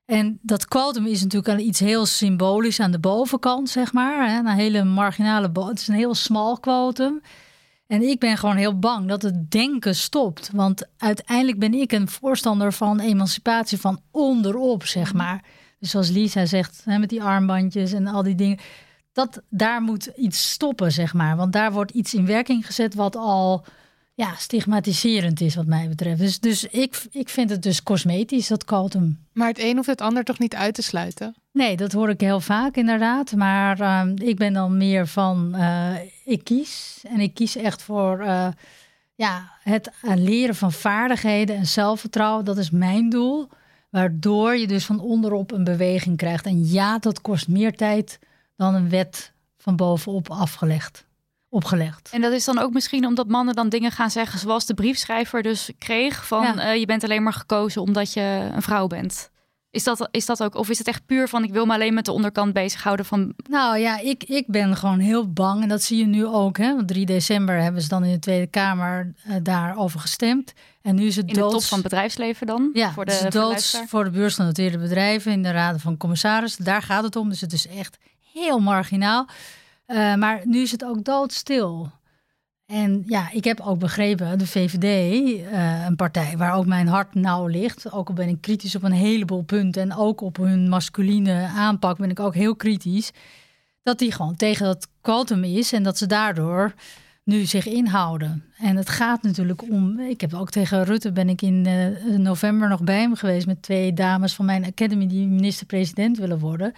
En 0.05 0.39
dat 0.41 0.67
quotum 0.67 1.05
is 1.05 1.23
natuurlijk 1.23 1.59
iets 1.59 1.79
heel 1.79 2.05
symbolisch 2.05 2.79
aan 2.79 2.91
de 2.91 2.99
bovenkant, 2.99 3.69
zeg 3.69 3.93
maar. 3.93 4.37
Een 4.37 4.47
hele 4.47 4.83
marginale, 4.83 5.49
het 5.53 5.79
is 5.79 5.87
een 5.87 5.95
heel 5.95 6.15
smal 6.15 6.59
quotum. 6.59 7.21
En 7.87 8.01
ik 8.01 8.19
ben 8.19 8.37
gewoon 8.37 8.55
heel 8.55 8.79
bang 8.79 9.07
dat 9.07 9.21
het 9.21 9.51
denken 9.51 9.95
stopt. 9.95 10.49
Want 10.53 10.87
uiteindelijk 10.97 11.59
ben 11.59 11.73
ik 11.73 11.91
een 11.91 12.07
voorstander 12.07 12.73
van 12.73 12.99
emancipatie 12.99 13.77
van 13.77 13.99
onderop, 14.11 14.85
zeg 14.85 15.07
mhm. 15.07 15.17
maar. 15.17 15.43
Dus 15.79 15.89
zoals 15.89 16.09
Lisa 16.09 16.45
zegt, 16.45 16.81
hè, 16.85 16.97
met 16.97 17.09
die 17.09 17.23
armbandjes 17.23 17.91
en 17.91 18.07
al 18.07 18.23
die 18.23 18.35
dingen. 18.35 18.59
Dat, 19.11 19.41
daar 19.49 19.81
moet 19.81 20.05
iets 20.05 20.51
stoppen, 20.51 20.91
zeg 20.91 21.13
maar. 21.13 21.35
Want 21.35 21.53
daar 21.53 21.71
wordt 21.71 21.91
iets 21.91 22.13
in 22.13 22.25
werking 22.25 22.65
gezet 22.65 22.93
wat 22.95 23.15
al 23.15 23.65
ja, 24.15 24.35
stigmatiserend 24.35 25.41
is, 25.41 25.55
wat 25.55 25.65
mij 25.65 25.89
betreft. 25.89 26.19
Dus, 26.19 26.39
dus 26.39 26.63
ik, 26.63 27.05
ik 27.11 27.29
vind 27.29 27.49
het 27.49 27.63
dus 27.63 27.83
cosmetisch, 27.83 28.47
dat 28.47 28.65
hem. 28.93 29.19
Maar 29.31 29.47
het 29.47 29.59
een 29.59 29.75
hoeft 29.75 29.87
het 29.87 30.01
ander 30.01 30.23
toch 30.23 30.39
niet 30.39 30.55
uit 30.55 30.73
te 30.73 30.81
sluiten? 30.81 31.35
Nee, 31.51 31.77
dat 31.77 31.91
hoor 31.91 32.09
ik 32.09 32.21
heel 32.21 32.39
vaak 32.39 32.75
inderdaad. 32.75 33.31
Maar 33.31 33.79
uh, 33.79 34.11
ik 34.15 34.37
ben 34.37 34.53
dan 34.53 34.77
meer 34.77 35.07
van, 35.07 35.51
uh, 35.55 35.95
ik 36.25 36.43
kies. 36.43 37.03
En 37.07 37.19
ik 37.19 37.33
kies 37.33 37.55
echt 37.55 37.81
voor 37.81 38.21
uh, 38.21 38.47
ja, 39.15 39.51
het 39.63 39.91
leren 40.15 40.55
van 40.55 40.71
vaardigheden 40.71 41.55
en 41.55 41.67
zelfvertrouwen. 41.67 42.45
Dat 42.45 42.57
is 42.57 42.69
mijn 42.69 43.09
doel. 43.09 43.49
Waardoor 43.89 44.55
je 44.57 44.67
dus 44.67 44.85
van 44.85 44.99
onderop 44.99 45.51
een 45.51 45.63
beweging 45.63 46.17
krijgt. 46.17 46.45
En 46.45 46.65
ja, 46.65 46.99
dat 46.99 47.21
kost 47.21 47.47
meer 47.47 47.75
tijd 47.75 48.19
dan 48.55 48.75
een 48.75 48.89
wet 48.89 49.31
van 49.57 49.75
bovenop 49.75 50.29
afgelegd 50.29 51.05
opgelegd. 51.55 52.09
En 52.11 52.21
dat 52.21 52.31
is 52.31 52.45
dan 52.45 52.59
ook 52.59 52.73
misschien 52.73 53.05
omdat 53.05 53.27
mannen 53.27 53.55
dan 53.55 53.69
dingen 53.69 53.91
gaan 53.91 54.11
zeggen 54.11 54.39
zoals 54.39 54.65
de 54.65 54.73
briefschrijver 54.73 55.43
dus 55.43 55.69
kreeg 55.77 56.27
van 56.27 56.59
uh, 56.59 56.75
je 56.75 56.85
bent 56.85 57.03
alleen 57.03 57.23
maar 57.23 57.33
gekozen 57.33 57.81
omdat 57.81 58.13
je 58.13 58.49
een 58.53 58.61
vrouw 58.61 58.87
bent. 58.87 59.29
Is 59.71 59.83
dat, 59.83 60.07
is 60.11 60.25
dat 60.25 60.43
ook, 60.43 60.55
of 60.55 60.69
is 60.69 60.77
het 60.77 60.87
echt 60.87 61.05
puur 61.05 61.27
van 61.27 61.43
ik 61.43 61.51
wil 61.51 61.65
me 61.65 61.73
alleen 61.73 61.93
met 61.93 62.05
de 62.05 62.11
onderkant 62.11 62.53
bezighouden 62.53 63.05
van. 63.05 63.33
Nou 63.49 63.77
ja, 63.77 63.99
ik, 63.99 64.23
ik 64.23 64.47
ben 64.47 64.75
gewoon 64.75 64.99
heel 64.99 65.31
bang 65.31 65.61
en 65.61 65.67
dat 65.69 65.83
zie 65.83 65.97
je 65.97 66.05
nu 66.05 66.25
ook. 66.25 66.57
Hè? 66.57 66.75
Want 66.75 66.87
3 66.87 67.05
december 67.05 67.61
hebben 67.61 67.81
ze 67.81 67.87
dan 67.87 68.03
in 68.03 68.11
de 68.11 68.19
Tweede 68.19 68.47
Kamer 68.47 69.13
uh, 69.27 69.35
daarover 69.43 69.99
gestemd. 69.99 70.53
En 70.81 70.95
nu 70.95 71.05
is 71.05 71.15
het 71.15 71.27
in 71.27 71.33
doods... 71.33 71.53
de 71.53 71.59
top 71.59 71.67
van 71.67 71.79
het 71.79 71.87
bedrijfsleven 71.87 72.47
dan? 72.47 72.69
Ja, 72.73 72.91
voor 72.91 73.05
de, 73.05 73.25
doods 73.29 73.81
voor 73.87 74.03
de 74.03 74.09
beursgenoteerde 74.09 74.77
bedrijven 74.77 75.31
in 75.31 75.43
de 75.43 75.51
raden 75.51 75.79
van 75.79 75.97
commissarissen. 75.97 76.63
Daar 76.63 76.81
gaat 76.81 77.03
het 77.03 77.15
om. 77.15 77.29
Dus 77.29 77.41
het 77.41 77.53
is 77.53 77.67
echt 77.67 77.97
heel 78.33 78.59
marginaal. 78.59 79.27
Uh, 79.87 80.15
maar 80.15 80.41
nu 80.43 80.61
is 80.61 80.71
het 80.71 80.85
ook 80.85 81.03
doodstil. 81.03 81.91
En 82.65 83.03
ja, 83.05 83.31
ik 83.31 83.43
heb 83.43 83.59
ook 83.59 83.79
begrepen, 83.79 84.37
de 84.37 84.47
VVD, 84.47 84.83
eh, 85.51 85.85
een 85.85 85.95
partij 85.95 86.37
waar 86.37 86.55
ook 86.55 86.65
mijn 86.65 86.87
hart 86.87 87.13
nauw 87.13 87.47
ligt. 87.47 87.91
Ook 87.91 88.07
al 88.07 88.13
ben 88.13 88.27
ik 88.27 88.41
kritisch 88.41 88.75
op 88.75 88.83
een 88.83 88.91
heleboel 88.91 89.43
punten 89.43 89.81
en 89.81 89.95
ook 89.95 90.21
op 90.21 90.37
hun 90.37 90.69
masculine 90.69 91.47
aanpak 91.55 91.97
ben 91.97 92.09
ik 92.09 92.19
ook 92.19 92.33
heel 92.33 92.55
kritisch. 92.55 93.11
Dat 93.83 93.99
die 93.99 94.11
gewoon 94.11 94.35
tegen 94.35 94.65
dat 94.65 94.87
quotum 95.01 95.43
is 95.43 95.73
en 95.73 95.83
dat 95.83 95.97
ze 95.97 96.05
daardoor 96.05 96.73
nu 97.23 97.45
zich 97.45 97.65
inhouden. 97.67 98.43
En 98.57 98.75
het 98.75 98.89
gaat 98.89 99.21
natuurlijk 99.21 99.61
om. 99.61 99.99
Ik 99.99 100.21
heb 100.21 100.33
ook 100.33 100.49
tegen 100.49 100.83
Rutte 100.83 101.11
ben 101.11 101.29
ik 101.29 101.41
in 101.41 101.67
uh, 101.67 102.17
november 102.17 102.69
nog 102.69 102.83
bij 102.83 102.99
hem 102.99 103.15
geweest 103.15 103.47
met 103.47 103.61
twee 103.61 103.93
dames 103.93 104.33
van 104.33 104.45
mijn 104.45 104.65
academy 104.65 105.07
die 105.07 105.27
minister-president 105.27 106.17
willen 106.17 106.39
worden. 106.39 106.73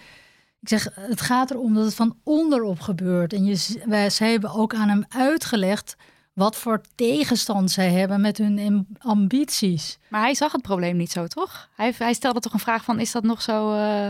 Ik 0.60 0.68
zeg, 0.68 0.88
het 0.94 1.20
gaat 1.20 1.50
erom 1.50 1.74
dat 1.74 1.84
het 1.84 1.94
van 1.94 2.16
onderop 2.22 2.80
gebeurt. 2.80 3.32
En 3.32 3.44
je, 3.44 3.82
wij, 3.84 4.10
zij 4.10 4.30
hebben 4.30 4.50
ook 4.50 4.74
aan 4.74 4.88
hem 4.88 5.04
uitgelegd 5.08 5.96
wat 6.32 6.56
voor 6.56 6.80
tegenstand 6.94 7.70
zij 7.70 7.90
hebben 7.90 8.20
met 8.20 8.38
hun 8.38 8.86
ambities. 8.98 9.98
Maar 10.08 10.20
hij 10.20 10.34
zag 10.34 10.52
het 10.52 10.62
probleem 10.62 10.96
niet 10.96 11.12
zo, 11.12 11.26
toch? 11.26 11.68
Hij, 11.76 11.94
hij 11.98 12.12
stelde 12.12 12.40
toch 12.40 12.52
een 12.52 12.58
vraag 12.58 12.84
van, 12.84 13.00
is 13.00 13.12
dat 13.12 13.22
nog 13.22 13.42
zo... 13.42 13.74
Uh, 13.74 14.08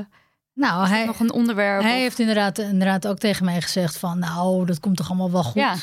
nou, 0.54 0.88
hij, 0.88 1.04
nog 1.04 1.20
een 1.20 1.32
onderwerp? 1.32 1.82
Hij 1.82 2.00
heeft 2.00 2.18
inderdaad, 2.18 2.58
inderdaad 2.58 3.06
ook 3.06 3.18
tegen 3.18 3.44
mij 3.44 3.60
gezegd 3.60 3.98
van, 3.98 4.18
nou, 4.18 4.66
dat 4.66 4.80
komt 4.80 4.96
toch 4.96 5.08
allemaal 5.08 5.30
wel 5.30 5.42
goed. 5.42 5.54
Ja. 5.54 5.74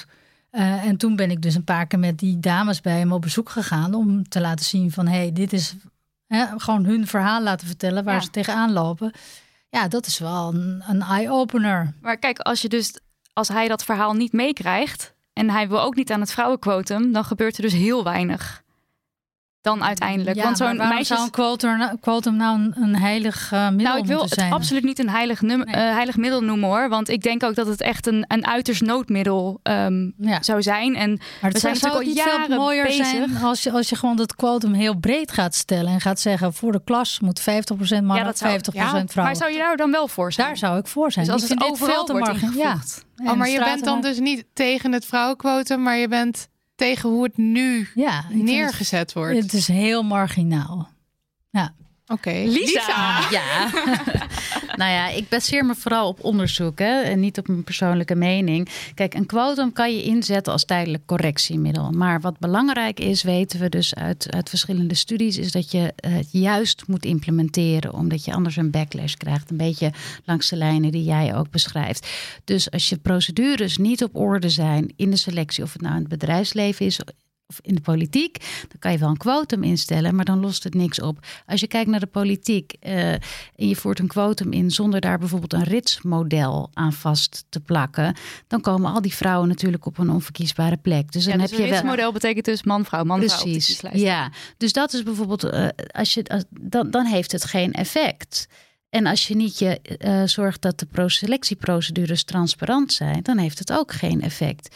Uh, 0.51 0.86
en 0.86 0.97
toen 0.97 1.16
ben 1.16 1.32
ik 1.32 1.41
dus 1.41 1.55
een 1.55 1.63
paar 1.63 1.88
keer 1.88 1.99
met 1.99 2.20
die 2.20 2.39
dames 2.39 2.82
bij 2.82 2.97
hem 2.97 3.11
op 3.11 3.22
bezoek 3.22 3.49
gegaan 3.49 3.93
om 3.93 4.30
te 4.30 4.41
laten 4.41 4.66
zien 4.66 4.91
van, 4.91 5.07
hé, 5.07 5.18
hey, 5.18 5.32
dit 5.32 5.53
is 5.53 5.76
hè, 6.28 6.45
gewoon 6.57 6.86
hun 6.86 7.07
verhaal 7.07 7.41
laten 7.41 7.68
vertellen 7.68 8.03
waar 8.03 8.24
ze 8.24 8.30
tegenaan 8.30 8.74
lopen. 8.74 9.11
Ja, 9.76 9.88
dat 9.88 10.05
is 10.05 10.19
wel 10.19 10.53
een, 10.53 10.84
een 10.88 11.01
eye-opener. 11.01 11.93
Maar 12.01 12.17
kijk, 12.17 12.39
als 12.39 12.61
je 12.61 12.69
dus 12.69 12.93
als 13.34 13.47
hij 13.47 13.67
dat 13.67 13.84
verhaal 13.84 14.13
niet 14.13 14.34
meekrijgt 14.34 15.13
en 15.34 15.49
hij 15.49 15.67
wil 15.67 15.82
ook 15.82 15.95
niet 15.95 16.11
aan 16.11 16.19
het 16.19 16.32
vrouwenquotum, 16.32 17.11
dan 17.11 17.23
gebeurt 17.23 17.55
er 17.55 17.61
dus 17.61 17.73
heel 17.73 18.03
weinig. 18.03 18.63
Dan 19.66 19.84
uiteindelijk. 19.84 20.36
Ja, 20.38 20.43
Want 20.43 20.57
zo'n 20.57 20.78
meisje 20.78 21.05
zou 21.05 21.22
een 21.22 21.30
quotum, 21.30 21.99
quotum 21.99 22.36
nou 22.36 22.59
een, 22.59 22.74
een 22.76 22.95
heilig 22.95 23.51
uh, 23.53 23.70
middel 23.70 23.86
Nou, 23.86 23.99
ik 23.99 24.05
wil 24.05 24.22
het 24.22 24.45
absoluut 24.49 24.84
niet 24.84 24.99
een 24.99 25.09
heilig, 25.09 25.41
num- 25.41 25.63
nee. 25.63 25.76
uh, 25.76 25.82
heilig 25.82 26.18
middel 26.18 26.41
noemen 26.41 26.70
hoor. 26.70 26.89
Want 26.89 27.09
ik 27.09 27.22
denk 27.22 27.43
ook 27.43 27.55
dat 27.55 27.68
het 27.68 27.82
echt 27.82 28.07
een, 28.07 28.26
een 28.28 28.47
uiterst 28.47 28.82
noodmiddel 28.82 29.59
um, 29.63 30.13
ja. 30.18 30.43
zou 30.43 30.61
zijn. 30.61 30.95
En 30.95 31.20
maar 31.41 31.51
we 31.51 31.59
zijn 31.59 31.76
zou 31.76 32.05
niet 32.05 32.20
al 32.20 32.26
jaren 32.26 32.45
veel 32.45 32.57
mooier 32.57 32.86
bezig. 32.86 33.05
zijn 33.05 33.38
als 33.43 33.63
je, 33.63 33.72
als 33.72 33.89
je 33.89 33.95
gewoon 33.95 34.16
dat 34.16 34.36
quotum 34.36 34.74
heel 34.74 34.97
breed 34.97 35.32
gaat 35.32 35.55
stellen. 35.55 35.93
En 35.93 36.01
gaat 36.01 36.20
zeggen 36.20 36.53
voor 36.53 36.72
de 36.72 36.82
klas 36.84 37.20
moet 37.20 37.41
50% 37.41 37.43
mannen, 37.43 38.16
ja, 38.16 38.24
dat 38.24 38.38
zou, 38.38 38.59
50% 38.59 38.59
vrouwen. 38.72 39.09
Maar 39.16 39.36
zou 39.36 39.51
je 39.51 39.57
daar 39.57 39.78
dan 39.78 39.91
wel 39.91 40.07
voor 40.07 40.34
zijn? 40.34 40.47
Daar 40.47 40.57
zou 40.57 40.78
ik 40.78 40.88
voor 40.88 41.11
zijn. 41.11 41.26
Dus 41.26 41.34
als 41.34 41.43
ik 41.43 41.49
het 41.49 41.57
vind 41.59 41.72
overal 41.72 41.88
dit 41.88 41.95
veel 41.95 42.05
te 42.05 42.11
wordt 42.11 42.41
ingevoegd. 42.41 43.03
Ja. 43.16 43.32
Oh, 43.32 43.38
maar 43.38 43.49
je 43.49 43.59
bent 43.59 43.84
dan 43.84 44.01
dus 44.01 44.20
niet 44.20 44.45
tegen 44.53 44.91
het 44.91 45.05
vrouwenquotum, 45.05 45.82
maar 45.82 45.97
je 45.97 46.07
bent 46.07 46.47
tegen 46.76 47.09
hoe 47.09 47.23
het 47.23 47.38
nu 47.38 47.88
ja, 47.95 48.26
neergezet 48.30 49.13
wordt. 49.13 49.38
Het 49.38 49.53
is 49.53 49.67
heel 49.67 50.03
marginaal. 50.03 50.89
Ja. 51.49 51.76
Oké. 52.08 52.30
Okay. 52.30 52.47
Lisa. 52.47 53.28
Ja. 53.30 53.70
nou 54.80 54.91
ja, 54.91 55.10
ik 55.10 55.30
baseer 55.30 55.66
me 55.66 55.76
vooral 55.76 56.08
op 56.08 56.24
onderzoek 56.24 56.80
hè, 56.80 57.01
en 57.01 57.20
niet 57.20 57.38
op 57.38 57.47
mijn 57.47 57.64
persoonlijke 57.64 58.16
mening. 58.16 58.70
Kijk, 58.93 59.14
een 59.14 59.26
quotum 59.26 59.74
kan 59.74 59.95
je 59.95 60.03
inzetten 60.03 60.53
als 60.53 60.66
tijdelijk 60.66 61.06
correctiemiddel. 61.06 61.91
Maar 61.91 62.22
wat 62.22 62.39
belangrijk 62.39 62.99
is, 62.99 63.24
weten 63.24 63.60
we 63.60 63.70
dus 63.70 63.95
uit, 63.95 64.28
uit 64.32 64.49
verschillende 64.49 64.95
studies, 64.95 65.38
is 65.38 65.51
dat 65.51 65.72
je 65.72 65.93
het 65.95 66.28
juist 66.32 66.84
moet 66.88 67.06
implementeren, 67.06 67.93
omdat 67.93 68.26
je 68.26 68.34
anders 68.34 68.56
een 68.56 68.72
backlash 68.72 69.14
krijgt. 69.14 69.51
Een 69.51 69.58
beetje 69.58 69.91
langs 70.26 70.49
de 70.49 70.56
lijnen 70.56 70.91
die 70.91 71.03
jij 71.03 71.36
ook 71.36 71.49
beschrijft. 71.49 72.08
Dus 72.43 72.72
als 72.72 72.89
je 72.89 72.97
procedures 72.97 73.78
niet 73.78 74.03
op 74.03 74.16
orde 74.16 74.49
zijn 74.49 74.93
in 74.95 75.10
de 75.10 75.18
selectie, 75.18 75.64
of 75.64 75.74
het 75.74 75.82
nou 75.82 75.93
in 75.93 75.99
het 75.99 76.10
bedrijfsleven 76.10 76.86
is 76.86 76.99
of 77.48 77.60
in 77.62 77.76
de 77.76 77.82
politiek, 77.82 78.38
dan 78.68 78.80
kan 78.80 78.91
je 78.91 78.98
wel 78.98 79.10
een 79.10 79.18
quotum 79.18 79.64
instellen, 79.64 80.16
maar 80.16 80.26
dan 80.26 80.39
lost 80.39 80.64
het 80.64 80.74
niks 80.74 81.02
op. 81.02 81.26
Als 81.46 81.60
je 81.60 81.68
kijkt 81.68 81.89
naar 81.89 82.00
de 82.00 82.06
politiek 82.06 82.76
uh, 82.82 83.12
en 83.12 83.22
je 83.56 83.76
voert 83.76 84.00
een 84.00 84.08
quotum 84.08 84.52
in 84.52 84.72
zonder 84.72 85.02
daar 85.02 85.20
bijvoorbeeld 85.20 85.54
een 85.54 85.64
ritsmodel 85.64 86.70
aan 86.74 86.93
vast 86.93 87.46
te 87.50 87.60
plakken, 87.60 88.16
dan 88.48 88.62
komen 88.62 88.93
al 88.93 89.02
die 89.02 89.14
vrouwen 89.14 89.48
natuurlijk 89.48 89.86
op 89.86 89.98
een 89.98 90.10
onverkiesbare 90.10 90.78
plek. 90.78 91.12
Dus 91.12 91.24
dan 91.24 91.34
ja, 91.34 91.39
heb 91.39 91.50
dus 91.50 91.58
je 91.58 91.64
een 91.64 91.70
wel. 91.70 91.80
ritsmodel 91.80 92.12
betekent 92.12 92.46
dus 92.46 92.64
man, 92.64 92.86
vrouw, 92.86 93.04
man, 93.04 93.24
vrouw. 93.24 93.41
Precies. 93.41 93.82
Ja, 93.93 94.32
dus 94.58 94.74
dat 94.74 94.93
is 94.93 95.04
bijvoorbeeld, 95.04 95.43
uh, 95.43 95.68
als 95.88 96.14
je, 96.14 96.24
als, 96.24 96.43
dan, 96.50 96.91
dan 96.91 97.06
heeft 97.06 97.32
het 97.32 97.46
geen 97.46 97.74
effect. 97.74 98.48
En 98.89 99.06
als 99.06 99.28
je 99.28 99.36
niet 99.36 99.60
je, 99.60 99.80
uh, 100.06 100.24
zorgt 100.24 100.62
dat 100.62 100.80
de 100.80 101.10
selectieprocedures 101.10 102.24
transparant 102.24 102.93
zijn, 102.93 103.24
dan 103.24 103.38
heeft 103.38 103.60
het 103.60 103.72
ook 103.72 103.91
geen 103.91 104.22
effect. 104.22 104.76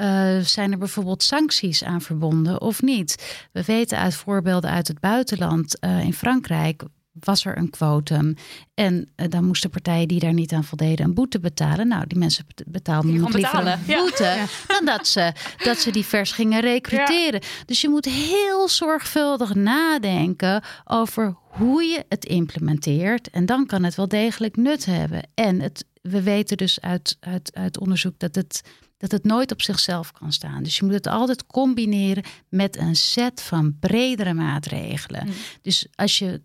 Uh, 0.00 0.38
zijn 0.38 0.72
er 0.72 0.78
bijvoorbeeld 0.78 1.22
sancties 1.22 1.84
aan 1.84 2.00
verbonden 2.00 2.60
of 2.60 2.82
niet? 2.82 3.46
We 3.52 3.64
weten 3.64 3.98
uit 3.98 4.14
voorbeelden 4.14 4.70
uit 4.70 4.88
het 4.88 5.00
buitenland, 5.00 5.76
uh, 5.84 6.04
in 6.04 6.14
Frankrijk 6.14 6.82
was 7.12 7.44
er 7.44 7.58
een 7.58 7.70
quotum. 7.70 8.34
En 8.74 9.08
uh, 9.16 9.28
dan 9.28 9.44
moesten 9.44 9.70
partijen 9.70 10.08
die 10.08 10.20
daar 10.20 10.32
niet 10.32 10.52
aan 10.52 10.64
voldeden 10.64 11.06
een 11.06 11.14
boete 11.14 11.40
betalen. 11.40 11.88
Nou, 11.88 12.06
die 12.06 12.18
mensen 12.18 12.46
betaalden 12.66 13.20
nog 13.20 13.32
liever 13.32 13.50
betalen. 13.50 13.72
een 13.72 13.94
boete 13.96 14.24
ja. 14.24 14.44
dan 14.66 14.84
dat 14.84 15.06
ze, 15.06 15.32
dat 15.64 15.78
ze 15.78 15.90
die 15.90 16.04
vers 16.04 16.32
gingen 16.32 16.60
recruteren. 16.60 17.40
Ja. 17.42 17.64
Dus 17.66 17.80
je 17.80 17.88
moet 17.88 18.04
heel 18.04 18.68
zorgvuldig 18.68 19.54
nadenken 19.54 20.62
over 20.84 21.36
hoe 21.48 21.82
je 21.82 22.04
het 22.08 22.24
implementeert. 22.24 23.30
En 23.30 23.46
dan 23.46 23.66
kan 23.66 23.84
het 23.84 23.94
wel 23.94 24.08
degelijk 24.08 24.56
nut 24.56 24.84
hebben. 24.84 25.28
En 25.34 25.60
het, 25.60 25.84
we 26.00 26.22
weten 26.22 26.56
dus 26.56 26.80
uit, 26.80 27.16
uit, 27.20 27.54
uit 27.54 27.78
onderzoek 27.78 28.18
dat 28.18 28.34
het 28.34 28.62
dat 29.00 29.10
het 29.10 29.24
nooit 29.24 29.52
op 29.52 29.62
zichzelf 29.62 30.12
kan 30.12 30.32
staan. 30.32 30.62
Dus 30.62 30.76
je 30.76 30.84
moet 30.84 30.94
het 30.94 31.06
altijd 31.06 31.46
combineren 31.46 32.24
met 32.48 32.76
een 32.76 32.96
set 32.96 33.42
van 33.42 33.78
bredere 33.78 34.34
maatregelen. 34.34 35.26
Mm. 35.26 35.32
Dus 35.62 35.86
als 35.94 36.18
je, 36.18 36.40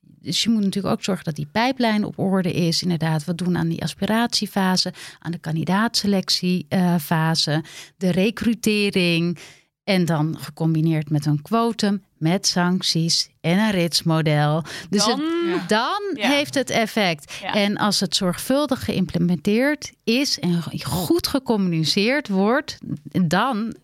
dus 0.00 0.42
je 0.42 0.50
moet 0.50 0.62
natuurlijk 0.62 0.94
ook 0.94 1.04
zorgen 1.04 1.24
dat 1.24 1.36
die 1.36 1.48
pijplijn 1.52 2.04
op 2.04 2.18
orde 2.18 2.52
is. 2.52 2.82
Inderdaad, 2.82 3.24
wat 3.24 3.38
doen 3.38 3.56
aan 3.56 3.68
die 3.68 3.82
aspiratiefase, 3.82 4.92
aan 5.18 5.32
de 5.32 5.38
kandidaatselectiefase, 5.38 7.64
de 7.96 8.10
recrutering. 8.10 9.38
En 9.84 10.04
dan 10.04 10.38
gecombineerd 10.38 11.10
met 11.10 11.26
een 11.26 11.42
quotum, 11.42 12.02
met 12.18 12.46
sancties 12.46 13.28
en 13.40 13.58
een 13.58 13.70
ritsmodel. 13.70 14.62
Dus 14.90 15.04
dan, 15.04 15.20
het, 15.20 15.28
ja. 15.46 15.66
dan 15.66 16.02
ja. 16.14 16.28
heeft 16.28 16.54
het 16.54 16.70
effect. 16.70 17.32
Ja. 17.42 17.54
En 17.54 17.76
als 17.76 18.00
het 18.00 18.16
zorgvuldig 18.16 18.84
geïmplementeerd 18.84 19.92
is 20.04 20.38
en 20.38 20.62
goed 20.82 21.26
gecommuniceerd 21.26 22.28
wordt, 22.28 22.78
dan 23.26 23.74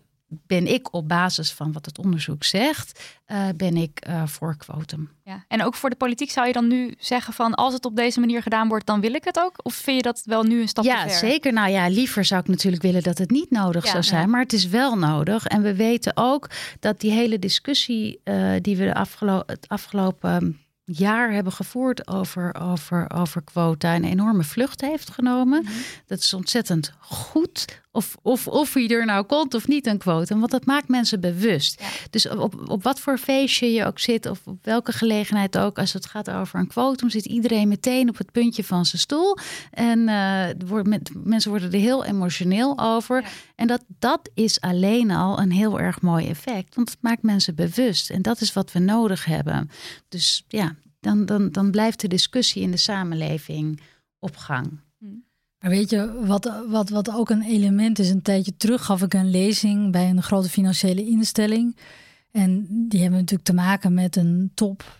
ben 0.47 0.67
ik 0.67 0.93
op 0.93 1.07
basis 1.07 1.51
van 1.51 1.71
wat 1.71 1.85
het 1.85 1.97
onderzoek 1.97 2.43
zegt, 2.43 3.19
uh, 3.27 3.47
ben 3.55 3.77
ik 3.77 4.07
uh, 4.07 4.27
voor 4.27 4.57
quotum. 4.57 5.09
Ja. 5.23 5.45
En 5.47 5.63
ook 5.63 5.75
voor 5.75 5.89
de 5.89 5.95
politiek 5.95 6.31
zou 6.31 6.47
je 6.47 6.53
dan 6.53 6.67
nu 6.67 6.93
zeggen 6.97 7.33
van 7.33 7.53
als 7.53 7.73
het 7.73 7.85
op 7.85 7.95
deze 7.95 8.19
manier 8.19 8.41
gedaan 8.41 8.67
wordt, 8.67 8.85
dan 8.85 9.01
wil 9.01 9.13
ik 9.13 9.23
het 9.23 9.39
ook? 9.39 9.55
Of 9.63 9.73
vind 9.73 9.97
je 9.97 10.03
dat 10.03 10.21
wel 10.25 10.43
nu 10.43 10.61
een 10.61 10.67
stap 10.67 10.83
ja, 10.85 11.03
te 11.03 11.09
ver? 11.09 11.17
zeker. 11.17 11.53
Nou 11.53 11.69
ja, 11.69 11.87
liever 11.87 12.25
zou 12.25 12.41
ik 12.41 12.47
natuurlijk 12.47 12.81
willen 12.81 13.03
dat 13.03 13.17
het 13.17 13.31
niet 13.31 13.49
nodig 13.49 13.85
Ja, 13.85 13.91
zou 13.91 14.03
zijn, 14.03 14.21
ja. 14.21 14.27
maar 14.27 14.41
het 14.41 14.53
is 14.53 14.67
wel 14.67 14.97
nodig. 14.97 15.45
En 15.45 15.61
we 15.61 15.75
weten 15.75 16.11
ook 16.17 16.49
dat 16.79 16.99
die 16.99 17.11
hele 17.11 17.39
discussie 17.39 18.21
uh, 18.23 18.53
die 18.61 18.77
we 18.77 18.85
de 18.85 18.93
afgelo 18.93 19.43
het 19.45 19.67
afgelopen 19.67 20.59
jaar 20.85 21.31
hebben 21.31 21.53
gevoerd 21.53 22.07
over, 22.07 22.55
over, 22.61 23.11
over 23.13 23.41
quota 23.41 23.95
een 23.95 24.03
enorme 24.03 24.43
vlucht 24.43 24.81
heeft 24.81 25.09
genomen. 25.09 25.63
Mhm. 25.63 25.71
Dat 26.05 26.19
is 26.19 26.33
ontzettend 26.33 26.93
goed. 26.99 27.81
Of, 27.95 28.17
of, 28.21 28.47
of 28.47 28.73
je 28.73 28.87
er 28.87 29.05
nou 29.05 29.25
komt 29.25 29.53
of 29.53 29.67
niet 29.67 29.87
een 29.87 29.97
quota. 29.97 30.37
Want 30.37 30.51
dat 30.51 30.65
maakt 30.65 30.87
mensen 30.87 31.19
bewust. 31.19 31.79
Ja. 31.79 31.87
Dus 32.09 32.29
op, 32.29 32.69
op 32.69 32.83
wat 32.83 32.99
voor 32.99 33.17
feestje 33.17 33.71
je 33.71 33.85
ook 33.85 33.99
zit, 33.99 34.25
of 34.25 34.39
op 34.45 34.57
welke 34.61 34.91
gelegenheid 34.91 35.57
ook, 35.57 35.79
als 35.79 35.93
het 35.93 36.05
gaat 36.05 36.29
over 36.29 36.59
een 36.59 36.67
quotum, 36.67 37.09
zit 37.09 37.25
iedereen 37.25 37.67
meteen 37.67 38.09
op 38.09 38.17
het 38.17 38.31
puntje 38.31 38.63
van 38.63 38.85
zijn 38.85 39.01
stoel. 39.01 39.37
En 39.71 39.99
uh, 39.99 40.45
wordt 40.67 40.87
met, 40.87 41.11
mensen 41.23 41.51
worden 41.51 41.71
er 41.71 41.79
heel 41.79 42.05
emotioneel 42.05 42.79
over. 42.79 43.21
Ja. 43.21 43.27
En 43.55 43.67
dat, 43.67 43.83
dat 43.99 44.29
is 44.33 44.61
alleen 44.61 45.11
al 45.11 45.39
een 45.39 45.51
heel 45.51 45.79
erg 45.79 46.01
mooi 46.01 46.27
effect. 46.27 46.75
Want 46.75 46.89
het 46.89 47.01
maakt 47.01 47.21
mensen 47.21 47.55
bewust. 47.55 48.09
En 48.09 48.21
dat 48.21 48.41
is 48.41 48.53
wat 48.53 48.71
we 48.71 48.79
nodig 48.79 49.25
hebben. 49.25 49.69
Dus 50.09 50.43
ja, 50.47 50.75
dan, 51.03 51.25
dan, 51.25 51.51
dan 51.51 51.71
blijft 51.71 51.99
de 52.01 52.07
discussie 52.07 52.61
in 52.61 52.71
de 52.71 52.77
samenleving 52.77 53.79
op 54.19 54.35
gang. 54.35 54.79
Maar 55.59 55.71
weet 55.71 55.89
je, 55.89 56.25
wat, 56.25 56.51
wat, 56.69 56.89
wat 56.89 57.11
ook 57.11 57.29
een 57.29 57.41
element 57.43 57.99
is, 57.99 58.09
een 58.09 58.21
tijdje 58.21 58.55
terug 58.57 58.85
gaf 58.85 59.01
ik 59.01 59.13
een 59.13 59.29
lezing 59.29 59.91
bij 59.91 60.09
een 60.09 60.23
grote 60.23 60.49
financiële 60.49 61.05
instelling. 61.05 61.75
En 62.31 62.65
die 62.89 63.01
hebben 63.01 63.19
natuurlijk 63.19 63.47
te 63.49 63.53
maken 63.53 63.93
met 63.93 64.15
een 64.15 64.51
top, 64.53 64.99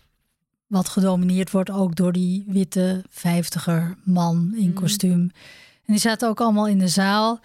wat 0.66 0.88
gedomineerd 0.88 1.50
wordt 1.50 1.70
ook 1.70 1.96
door 1.96 2.12
die 2.12 2.44
witte 2.46 3.04
vijftiger 3.08 3.96
man 4.04 4.52
in 4.56 4.68
Mhm. 4.68 4.74
kostuum. 4.80 5.20
En 5.84 5.92
die 5.92 5.98
zaten 5.98 6.28
ook 6.28 6.40
allemaal 6.40 6.68
in 6.68 6.78
de 6.78 6.88
zaal. 6.88 7.40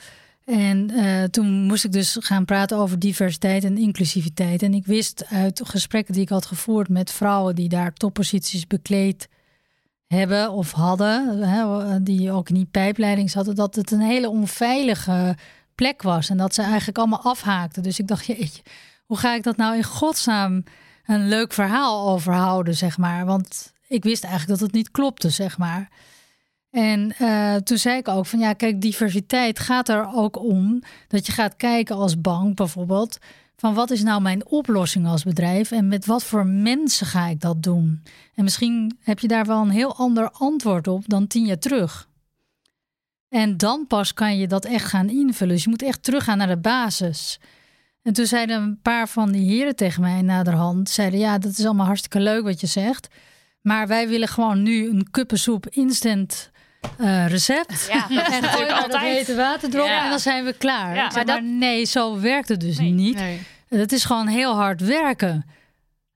En 0.50 0.92
uh, 0.92 1.24
toen 1.24 1.64
moest 1.64 1.84
ik 1.84 1.92
dus 1.92 2.18
gaan 2.20 2.46
praten 2.46 2.78
over 2.78 3.00
diversiteit 3.00 3.64
en 3.64 3.78
inclusiviteit. 3.78 4.62
En 4.62 4.74
ik 4.74 4.86
wist 4.86 5.26
uit 5.26 5.62
gesprekken 5.66 6.14
die 6.14 6.22
ik 6.22 6.30
had 6.30 6.46
gevoerd 6.46 6.90
met 6.90 7.12
vrouwen 7.12 7.56
die 7.56 7.70
daar 7.70 7.94
topposities 7.94 8.68
bekleed 8.68 9.30
hebben 10.08 10.52
of 10.52 10.72
hadden, 10.72 11.40
hè, 11.50 12.04
die 12.04 12.32
ook 12.32 12.50
in 12.50 12.56
die 12.56 12.68
pijpleiding 12.72 13.30
zaten, 13.30 13.56
dat 13.56 13.76
het 13.76 13.92
een 13.92 14.02
hele 14.02 14.30
onveilige 14.30 15.36
plek 15.76 16.02
was. 16.02 16.30
En 16.30 16.38
dat 16.38 16.54
ze 16.54 16.62
eigenlijk 16.62 16.98
allemaal 16.98 17.24
afhaakten. 17.24 17.84
Dus 17.84 18.00
ik 18.00 18.08
dacht, 18.08 18.26
jeetje, 18.26 18.62
hoe 19.06 19.18
ga 19.18 19.36
ik 19.36 19.44
dat 19.44 19.58
nou 19.58 19.76
in 19.76 19.84
godsnaam 19.84 20.64
een 21.06 21.28
leuk 21.28 21.54
verhaal 21.54 22.10
overhouden, 22.10 22.76
zeg 22.76 22.98
maar. 22.98 23.26
Want 23.26 23.74
ik 23.88 24.04
wist 24.04 24.24
eigenlijk 24.24 24.60
dat 24.60 24.68
het 24.68 24.76
niet 24.76 24.92
klopte, 24.92 25.30
zeg 25.30 25.58
maar. 25.58 25.90
En 26.72 27.16
uh, 27.22 27.56
toen 27.56 27.78
zei 27.78 27.98
ik 27.98 28.08
ook 28.08 28.26
van 28.26 28.40
ja, 28.40 28.54
kijk, 28.54 28.82
diversiteit 28.82 29.60
gaat 29.60 29.90
er 29.90 30.14
ook 30.14 30.44
om 30.44 30.82
dat 31.08 31.26
je 31.26 31.32
gaat 31.32 31.56
kijken 31.56 31.96
als 31.96 32.22
bank 32.22 32.56
bijvoorbeeld 32.56 33.18
van 33.60 33.74
wat 33.74 33.92
is 33.92 34.04
nou 34.04 34.22
mijn 34.22 34.46
oplossing 34.46 35.08
als 35.08 35.24
bedrijf 35.24 35.72
en 35.72 35.88
met 35.88 36.06
wat 36.06 36.24
voor 36.24 36.46
mensen 36.46 37.08
ga 37.08 37.28
ik 37.28 37.42
dat 37.42 37.64
doen? 37.64 38.04
En 38.36 38.44
misschien 38.44 38.98
heb 39.02 39.20
je 39.20 39.28
daar 39.28 39.46
wel 39.46 39.62
een 39.62 39.70
heel 39.70 39.96
ander 39.96 40.32
antwoord 40.32 40.88
op 40.88 41.04
dan 41.08 41.28
tien 41.28 41.46
jaar 41.46 41.60
terug. 41.60 42.10
En 43.30 43.58
dan 43.58 43.88
pas 43.88 44.14
kan 44.14 44.38
je 44.38 44.48
dat 44.48 44.66
echt 44.66 44.86
gaan 44.86 45.10
invullen. 45.10 45.54
Dus 45.54 45.64
je 45.64 45.70
moet 45.70 45.84
echt 45.84 46.04
teruggaan 46.04 46.38
naar 46.38 46.48
de 46.48 46.58
basis. 46.58 47.40
En 48.02 48.14
toen 48.14 48.26
zeiden 48.26 48.62
een 48.62 48.82
paar 48.82 49.10
van 49.10 49.32
die 49.32 49.50
heren 49.50 49.76
tegen 49.76 50.02
mij 50.02 50.22
naderhand, 50.22 50.90
zeiden 50.90 51.20
ja, 51.20 51.38
dat 51.38 51.52
is 51.52 51.66
allemaal 51.66 51.86
hartstikke 51.86 52.20
leuk 52.20 52.44
wat 52.44 52.60
je 52.60 52.68
zegt. 52.68 53.08
Maar 53.62 53.88
wij 53.88 54.08
willen 54.08 54.28
gewoon 54.28 54.64
nu 54.64 54.90
een 54.90 55.12
kuppensoep 55.12 55.68
instant 55.68 56.52
uh, 57.02 57.28
recept. 57.28 57.88
Ja, 57.92 58.08
dat 58.16 58.28
is 58.28 58.34
en 58.36 58.42
natuurlijk 58.42 58.70
dat 58.70 58.84
altijd. 58.84 59.18
hete 59.18 59.36
water 59.36 59.70
erop 59.76 59.88
Ja. 59.88 60.04
en 60.04 60.10
dan 60.10 60.20
zijn 60.20 60.46
we 60.46 60.54
klaar. 60.54 60.96
Ja, 60.96 61.12
maar 61.26 61.44
nee, 61.44 61.86
zo 61.86 62.20
werkt 62.20 62.50
het 62.50 62.60
dus 62.60 62.78
niet. 62.80 63.16
Nee. 63.16 63.42
Het 63.70 63.92
is 63.92 64.06
gewoon 64.06 64.28
heel 64.28 64.56
hard 64.56 64.82
werken. 64.82 65.46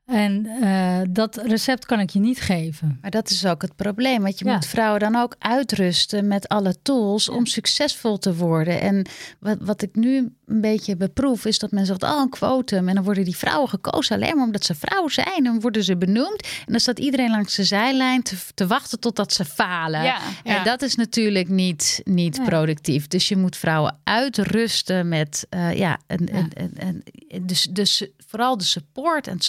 En 0.05 0.45
uh, 0.45 0.99
dat 1.09 1.35
recept 1.45 1.85
kan 1.85 1.99
ik 1.99 2.09
je 2.09 2.19
niet 2.19 2.41
geven. 2.41 2.97
Maar 3.01 3.11
dat 3.11 3.29
is 3.29 3.45
ook 3.45 3.61
het 3.61 3.75
probleem. 3.75 4.21
Want 4.21 4.39
je 4.39 4.45
Ja. 4.45 4.53
moet 4.53 4.65
vrouwen 4.65 4.99
dan 4.99 5.15
ook 5.15 5.35
uitrusten 5.39 6.27
met 6.27 6.47
alle 6.47 6.75
tools 6.81 7.29
om 7.29 7.45
succesvol 7.45 8.17
te 8.17 8.35
worden. 8.35 8.81
En 8.81 9.05
wat, 9.39 9.57
wat 9.61 9.81
ik 9.81 9.95
nu 9.95 10.17
een 10.45 10.61
beetje 10.61 10.95
beproef, 10.95 11.45
is 11.45 11.59
dat 11.59 11.71
men 11.71 11.85
zegt: 11.85 12.03
oh, 12.03 12.19
een 12.21 12.29
quotum. 12.29 12.87
En 12.89 12.95
dan 12.95 13.03
worden 13.03 13.23
die 13.23 13.37
vrouwen 13.37 13.69
gekozen 13.69 14.15
alleen 14.15 14.35
maar 14.35 14.45
omdat 14.45 14.63
ze 14.65 14.75
vrouw 14.75 15.07
zijn. 15.07 15.27
En 15.37 15.43
dan 15.43 15.59
worden 15.61 15.83
ze 15.83 15.97
benoemd. 15.97 16.41
En 16.65 16.71
dan 16.71 16.79
staat 16.79 16.99
iedereen 16.99 17.29
langs 17.29 17.55
de 17.55 17.63
zijlijn 17.63 18.21
te, 18.23 18.35
te 18.53 18.67
wachten 18.67 18.99
totdat 18.99 19.33
ze 19.33 19.45
falen. 19.45 20.03
Ja, 20.03 20.17
En 20.43 20.63
dat 20.63 20.81
is 20.81 20.95
natuurlijk 20.95 21.49
niet, 21.49 22.01
niet 22.03 22.37
Nee. 22.37 22.47
productief. 22.47 23.07
Dus 23.07 23.27
je 23.27 23.37
moet 23.37 23.55
vrouwen 23.57 23.97
uitrusten 24.03 25.07
met 25.07 25.45
eh, 25.49 25.77
ja, 25.77 25.99
een, 26.07 26.29
Ja. 26.31 26.37
Een, 26.37 26.51
een, 26.53 26.71
een- 26.87 27.03
dus, 27.45 27.61
dus 27.71 28.07
vooral 28.27 28.57
de 28.57 28.63
support 28.63 29.27
en 29.27 29.33
het 29.33 29.43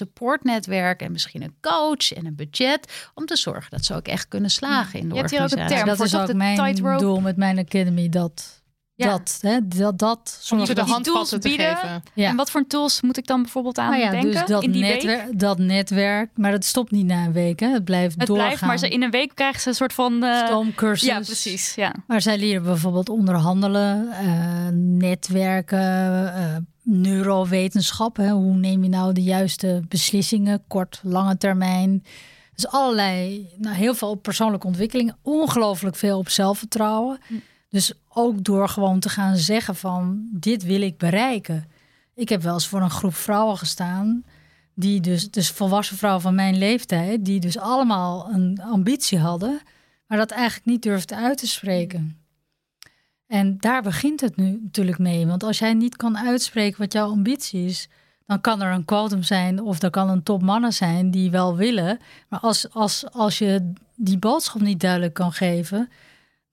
supportnetwerk 0.44 1.00
en 1.02 1.12
misschien 1.12 1.42
een 1.42 1.54
coach 1.60 2.12
en 2.12 2.26
een 2.26 2.34
budget 2.34 3.10
om 3.14 3.26
te 3.26 3.36
zorgen 3.36 3.70
dat 3.70 3.84
ze 3.84 3.94
ook 3.94 4.06
echt 4.06 4.28
kunnen 4.28 4.50
slagen 4.50 4.98
in 4.98 5.08
de 5.08 5.14
Je 5.14 5.20
hebt 5.20 5.30
hier 5.30 5.40
ook 5.42 5.50
een 5.50 5.58
organisatie. 5.58 5.76
term 5.76 5.88
dat 5.88 5.96
voor, 5.96 6.06
is 6.06 6.16
ook 6.22 6.26
De 6.26 6.34
mijn 6.34 6.56
tightrope? 6.56 6.98
doel 7.02 7.20
met 7.20 7.36
mijn 7.36 7.58
academy. 7.58 8.08
Dat, 8.08 8.62
Ja. 8.96 9.08
dat, 9.10 9.38
hè, 9.40 9.58
dat, 9.68 9.98
dat 9.98 10.38
ze 10.40 10.74
de 10.74 10.80
handvatten 10.80 11.40
te 11.40 11.48
bieden. 11.48 11.76
geven. 11.76 12.02
Ja. 12.14 12.28
En 12.28 12.36
wat 12.36 12.50
voor 12.50 12.66
tools 12.66 13.00
moet 13.00 13.16
ik 13.16 13.26
dan 13.26 13.42
bijvoorbeeld 13.42 13.78
aan 13.78 13.90
Nou 13.90 14.02
ja, 14.02 14.10
denken 14.10 14.30
dus 14.30 14.46
dat, 14.46 14.62
in 14.62 14.70
die 14.72 14.82
week? 14.82 14.92
netwerk, 14.94 15.38
dat 15.38 15.58
netwerk, 15.58 16.30
maar 16.34 16.50
dat 16.50 16.64
stopt 16.64 16.90
niet 16.90 17.06
na 17.06 17.24
een 17.24 17.32
week. 17.32 17.60
Hè. 17.60 17.68
Het 17.68 17.84
blijft 17.84 18.14
Het 18.18 18.26
doorgaan. 18.26 18.46
blijft, 18.46 18.64
maar 18.64 18.78
ze, 18.78 18.88
in 18.88 19.02
een 19.02 19.10
week 19.10 19.30
krijgen 19.34 19.60
ze 19.60 19.68
een 19.68 19.74
soort 19.74 19.92
van... 19.92 20.22
eh, 20.22 20.46
Stoomcursus. 20.46 21.08
ja, 21.08 21.20
precies. 21.20 21.74
Ja. 21.74 21.94
Maar 22.06 22.20
zij 22.22 22.38
leren 22.38 22.62
bijvoorbeeld 22.62 23.08
onderhandelen, 23.08 24.08
eh, 24.12 24.26
netwerken, 24.72 26.34
eh, 26.34 26.56
neurowetenschap. 26.82 28.16
Hè. 28.16 28.30
Hoe 28.30 28.54
neem 28.54 28.82
je 28.82 28.88
nou 28.88 29.12
de 29.12 29.22
juiste 29.22 29.82
beslissingen, 29.88 30.62
kort, 30.68 31.00
lange 31.02 31.36
termijn. 31.36 32.04
Dus 32.54 32.66
allerlei, 32.68 33.48
nou, 33.56 33.76
heel 33.76 33.94
veel 33.94 34.10
op 34.10 34.22
persoonlijke 34.22 34.66
ontwikkeling. 34.66 35.12
Ongelooflijk 35.22 35.96
veel 35.96 36.18
op 36.18 36.28
zelfvertrouwen. 36.28 37.18
Dus 37.74 37.92
ook 38.08 38.44
door 38.44 38.68
gewoon 38.68 39.00
te 39.00 39.08
gaan 39.08 39.36
zeggen 39.36 39.76
van 39.76 40.28
dit 40.30 40.62
wil 40.62 40.80
ik 40.80 40.98
bereiken. 40.98 41.64
Ik 42.14 42.28
heb 42.28 42.42
wel 42.42 42.54
eens 42.54 42.66
voor 42.68 42.80
een 42.80 42.90
groep 42.90 43.14
vrouwen 43.14 43.58
gestaan. 43.58 44.24
Die 44.74 45.00
dus, 45.00 45.30
dus 45.30 45.50
volwassen 45.50 45.96
vrouwen 45.96 46.22
van 46.22 46.34
mijn 46.34 46.58
leeftijd. 46.58 47.24
Die 47.24 47.40
dus 47.40 47.58
allemaal 47.58 48.28
een 48.32 48.60
ambitie 48.62 49.18
hadden. 49.18 49.60
Maar 50.06 50.18
dat 50.18 50.30
eigenlijk 50.30 50.66
niet 50.66 50.82
durfden 50.82 51.18
uit 51.18 51.38
te 51.38 51.46
spreken. 51.46 52.18
En 53.26 53.58
daar 53.58 53.82
begint 53.82 54.20
het 54.20 54.36
nu 54.36 54.60
natuurlijk 54.62 54.98
mee. 54.98 55.26
Want 55.26 55.42
als 55.42 55.58
jij 55.58 55.74
niet 55.74 55.96
kan 55.96 56.18
uitspreken 56.18 56.80
wat 56.80 56.92
jouw 56.92 57.10
ambitie 57.10 57.64
is, 57.66 57.88
dan 58.26 58.40
kan 58.40 58.62
er 58.62 58.72
een 58.72 58.84
quotum 58.84 59.22
zijn 59.22 59.62
of 59.62 59.82
er 59.82 59.90
kan 59.90 60.08
een 60.08 60.22
top 60.22 60.42
mannen 60.42 60.72
zijn 60.72 61.10
die 61.10 61.30
wel 61.30 61.56
willen. 61.56 61.98
Maar 62.28 62.40
als, 62.40 62.70
als, 62.72 63.10
als 63.12 63.38
je 63.38 63.72
die 63.94 64.18
boodschap 64.18 64.60
niet 64.60 64.80
duidelijk 64.80 65.14
kan 65.14 65.32
geven, 65.32 65.88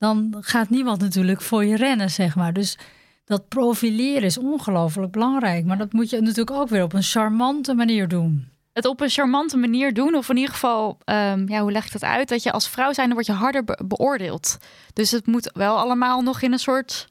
dan 0.02 0.36
gaat 0.40 0.70
niemand 0.70 1.02
natuurlijk 1.02 1.42
voor 1.42 1.66
je 1.66 1.76
rennen, 1.76 2.10
zeg 2.10 2.36
maar. 2.36 2.54
Dus 2.54 2.78
dat 3.26 3.48
profileren 3.48 4.24
is 4.24 4.38
ongelooflijk 4.38 5.12
belangrijk. 5.12 5.66
Maar 5.66 5.78
dat 5.78 5.94
moet 5.94 6.10
je 6.10 6.22
natuurlijk 6.22 6.52
ook 6.52 6.70
weer 6.70 6.84
op 6.84 6.94
een 6.94 7.04
charmante 7.04 7.74
manier 7.74 8.08
doen. 8.08 8.48
Het 8.74 8.86
op 8.86 9.02
een 9.02 9.10
charmante 9.10 9.58
manier 9.58 9.94
doen, 9.94 10.16
of 10.16 10.30
in 10.30 10.36
ieder 10.38 10.52
geval, 10.54 10.98
ehm, 11.06 11.48
ja, 11.50 11.62
hoe 11.62 11.72
leg 11.72 11.86
ik 11.86 11.92
dat 11.92 12.04
uit? 12.04 12.30
Dat 12.30 12.44
je 12.44 12.52
als 12.52 12.70
vrouw 12.70 12.94
zijn, 12.94 13.06
dan 13.08 13.16
word 13.16 13.28
je 13.28 13.34
harder 13.34 13.64
be- 13.64 13.80
beoordeeld. 13.86 14.58
Dus 14.94 15.12
het 15.12 15.26
moet 15.28 15.50
wel 15.54 15.78
allemaal 15.78 16.22
nog 16.22 16.42
in 16.42 16.52
een 16.52 16.60
soort 16.60 17.08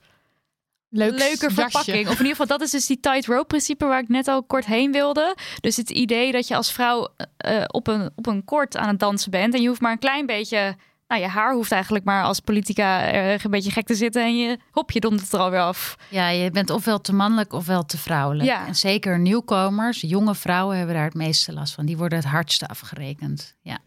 Leuk 0.89 1.11
leuke 1.11 1.25
jasje. 1.29 1.51
verpakking. 1.51 2.05
Of 2.07 2.13
in 2.13 2.27
ieder 2.27 2.31
geval, 2.31 2.47
dat 2.47 2.61
is 2.61 2.71
dus 2.71 2.87
die 2.87 3.01
tightrope 3.01 3.45
principe 3.47 3.85
waar 3.87 4.01
ik 4.03 4.09
net 4.09 4.29
al 4.29 4.43
kort 4.43 4.67
heen 4.67 4.93
wilde. 4.93 5.37
Dus 5.61 5.77
het 5.77 5.91
idee 5.91 6.33
dat 6.33 6.49
je 6.49 6.57
als 6.57 6.73
vrouw 6.73 7.09
eh, 7.37 7.65
op, 7.67 7.87
een, 7.87 8.11
op 8.17 8.27
een 8.27 8.45
koord 8.45 8.77
aan 8.77 8.89
het 8.89 8.99
dansen 8.99 9.31
bent 9.31 9.55
en 9.55 9.63
je 9.63 9.69
hoeft 9.69 9.81
maar 9.81 9.93
een 9.93 9.99
klein 9.99 10.27
beetje. 10.27 10.77
Nou, 11.11 11.23
je 11.23 11.29
haar 11.29 11.55
hoeft 11.55 11.73
eigenlijk 11.73 12.05
maar 12.05 12.25
als 12.25 12.41
politica 12.41 13.13
erg 13.13 13.45
een 13.45 13.51
beetje 13.51 13.71
gek 13.71 13.87
te 13.87 13.95
zitten 13.95 14.23
en 14.23 14.39
je 14.39 14.59
hop, 14.71 14.91
je 14.91 15.01
dondert 15.01 15.33
er 15.33 15.39
alweer 15.39 15.61
af. 15.61 15.97
Ja, 16.09 16.29
je 16.29 16.51
bent 16.51 16.71
ofwel 16.71 17.01
te 17.01 17.13
mannelijk 17.13 17.53
ofwel 17.53 17.85
te 17.85 17.99
vrouwelijk. 17.99 18.49
Ja. 18.49 18.67
En 18.67 18.75
zeker 18.75 19.19
nieuwkomers, 19.19 20.01
jonge 20.01 20.35
vrouwen 20.35 20.77
hebben 20.77 20.95
daar 20.95 21.05
het 21.05 21.15
meeste 21.15 21.53
last 21.53 21.75
van. 21.75 21.87
Die 21.87 21.97
worden 21.97 22.19
het 22.19 22.27
hardste 22.27 22.67
afgerekend. 22.67 23.57
Ja. 23.61 23.79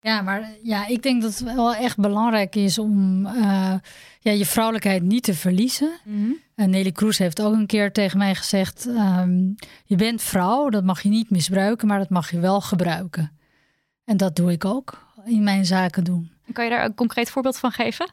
Ja, 0.00 0.22
maar 0.22 0.50
ja, 0.62 0.86
ik 0.86 1.02
denk 1.02 1.22
dat 1.22 1.38
het 1.38 1.54
wel 1.54 1.74
echt 1.74 1.96
belangrijk 1.96 2.56
is 2.56 2.78
om 2.78 3.26
eh, 3.26 3.74
ja, 4.20 4.32
je 4.32 4.46
vrouwelijkheid 4.46 5.02
niet 5.02 5.22
te 5.22 5.34
verliezen. 5.34 5.90
En 6.54 6.70
Nelly 6.70 6.92
Kroes 6.92 7.18
heeft 7.18 7.42
ook 7.42 7.54
een 7.54 7.66
keer 7.66 7.92
tegen 7.92 8.18
mij 8.18 8.34
gezegd: 8.34 8.86
ehm, 8.86 9.38
Je 9.84 9.96
bent 9.96 10.22
vrouw, 10.22 10.68
dat 10.68 10.84
mag 10.84 11.02
je 11.02 11.08
niet 11.08 11.30
misbruiken, 11.30 11.88
maar 11.88 11.98
dat 11.98 12.10
mag 12.10 12.30
je 12.30 12.38
wel 12.38 12.60
gebruiken. 12.60 13.38
En 14.04 14.16
dat 14.16 14.36
doe 14.36 14.52
ik 14.52 14.64
ook 14.64 15.06
in 15.24 15.42
mijn 15.42 15.66
zaken 15.66 16.04
doen. 16.04 16.38
Kan 16.52 16.64
je 16.64 16.70
daar 16.70 16.84
een 16.84 16.94
concreet 16.94 17.30
voorbeeld 17.30 17.58
van 17.58 17.72
geven? 17.72 18.12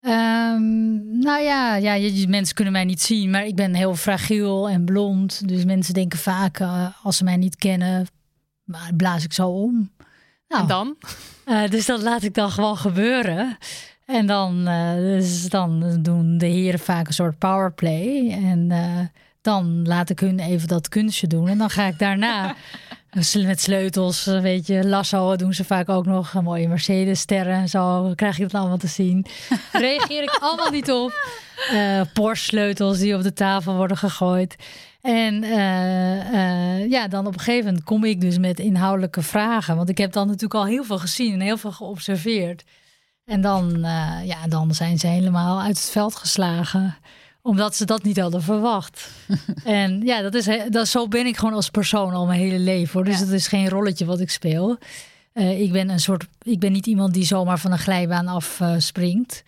Ehm, 0.00 1.18
nou 1.18 1.42
ja, 1.42 1.76
ja 1.76 1.94
je, 1.94 2.28
mensen 2.28 2.54
kunnen 2.54 2.72
mij 2.72 2.84
niet 2.84 3.02
zien, 3.02 3.30
maar 3.30 3.46
ik 3.46 3.54
ben 3.54 3.74
heel 3.74 3.94
fragiel 3.94 4.68
en 4.68 4.84
blond. 4.84 5.48
Dus 5.48 5.64
mensen 5.64 5.94
denken 5.94 6.18
vaak, 6.18 6.58
eh, 6.60 6.86
als 7.02 7.16
ze 7.16 7.24
mij 7.24 7.36
niet 7.36 7.56
kennen, 7.56 8.06
maar 8.64 8.90
blaas 8.96 9.24
ik 9.24 9.32
zo 9.32 9.48
om. 9.48 9.90
Nou, 10.48 10.62
En 10.62 10.68
dan? 10.68 10.96
eh, 11.44 11.70
dus 11.70 11.86
dat 11.86 12.02
laat 12.02 12.22
ik 12.22 12.34
dan 12.34 12.50
gewoon 12.50 12.76
gebeuren. 12.76 13.56
En 14.06 14.26
dan, 14.26 14.66
eh, 14.66 14.94
dus 14.94 15.48
dan 15.48 15.98
doen 16.02 16.38
de 16.38 16.46
heren 16.46 16.80
vaak 16.80 17.06
een 17.06 17.12
soort 17.12 17.38
powerplay. 17.38 18.30
En 18.30 18.72
dan 19.40 19.86
laat 19.86 20.10
ik 20.10 20.20
hun 20.20 20.38
even 20.38 20.68
dat 20.68 20.88
kunstje 20.88 21.26
doen. 21.26 21.48
En 21.48 21.58
dan 21.58 21.70
ga 21.70 21.86
ik 21.86 21.98
daarna 21.98 22.54
met 23.44 23.60
sleutels, 23.60 24.26
eh, 24.26 24.40
weet 24.40 24.66
je, 24.66 24.86
lasso 24.88 25.36
doen 25.36 25.54
ze 25.54 25.64
vaak 25.64 25.88
ook 25.88 26.06
nog. 26.06 26.34
Een 26.34 26.44
mooie 26.44 26.68
Mercedes-sterren 26.68 27.54
en 27.54 27.68
zo. 27.68 28.12
Krijg 28.14 28.36
je 28.36 28.42
het 28.42 28.54
allemaal 28.54 28.76
te 28.76 28.86
zien. 28.86 29.26
Reageer 29.72 30.22
ik 30.22 30.38
allemaal 30.40 30.70
niet 30.70 30.90
op. 30.90 31.12
Eh 31.70 32.00
Porsche-sleutels 32.12 32.98
die 32.98 33.14
op 33.14 33.22
de 33.22 33.32
tafel 33.32 33.76
worden 33.76 33.96
gegooid. 33.96 34.56
En 35.06 35.42
eh, 35.42 36.80
eh, 36.80 36.90
ja, 36.90 37.08
dan 37.08 37.26
op 37.26 37.32
een 37.32 37.38
gegeven 37.38 37.66
moment 37.66 37.84
kom 37.84 38.04
ik 38.04 38.20
dus 38.20 38.38
met 38.38 38.58
inhoudelijke 38.58 39.22
vragen. 39.22 39.76
Want 39.76 39.88
ik 39.88 39.98
heb 39.98 40.12
dan 40.12 40.26
natuurlijk 40.26 40.54
al 40.54 40.66
heel 40.66 40.84
veel 40.84 40.98
gezien 40.98 41.32
en 41.32 41.40
heel 41.40 41.56
veel 41.56 41.72
geobserveerd. 41.72 42.64
En 43.24 43.40
dan, 43.40 43.84
eh, 43.84 44.18
ja, 44.24 44.46
dan 44.48 44.74
zijn 44.74 44.98
ze 44.98 45.06
helemaal 45.06 45.60
uit 45.60 45.76
het 45.76 45.90
veld 45.90 46.14
geslagen. 46.14 46.96
Omdat 47.46 47.76
ze 47.76 47.84
dat 47.84 48.02
niet 48.02 48.18
hadden 48.18 48.42
verwacht. 48.42 49.10
en 49.64 50.00
ja, 50.00 50.22
dat 50.22 50.34
is, 50.34 50.48
dat, 50.70 50.88
zo 50.88 51.08
ben 51.08 51.26
ik 51.26 51.36
gewoon 51.36 51.54
als 51.54 51.70
persoon 51.70 52.12
al 52.12 52.26
mijn 52.26 52.40
hele 52.40 52.58
leven. 52.58 52.92
Hoor. 52.92 53.04
Dus 53.04 53.20
het 53.20 53.28
is 53.28 53.48
geen 53.48 53.68
rolletje 53.68 54.04
wat 54.04 54.20
ik 54.20 54.30
speel. 54.30 54.78
Eh, 55.32 55.60
ik 55.60 55.72
ben 55.72 55.88
een 55.88 56.00
soort. 56.00 56.26
Ik 56.42 56.58
ben 56.58 56.72
niet 56.72 56.86
iemand 56.86 57.14
die 57.14 57.24
zomaar 57.24 57.58
van 57.58 57.72
een 57.72 57.78
glijbaan 57.78 58.28
af 58.28 58.60
eh, 58.60 58.74
springt. 58.78 59.42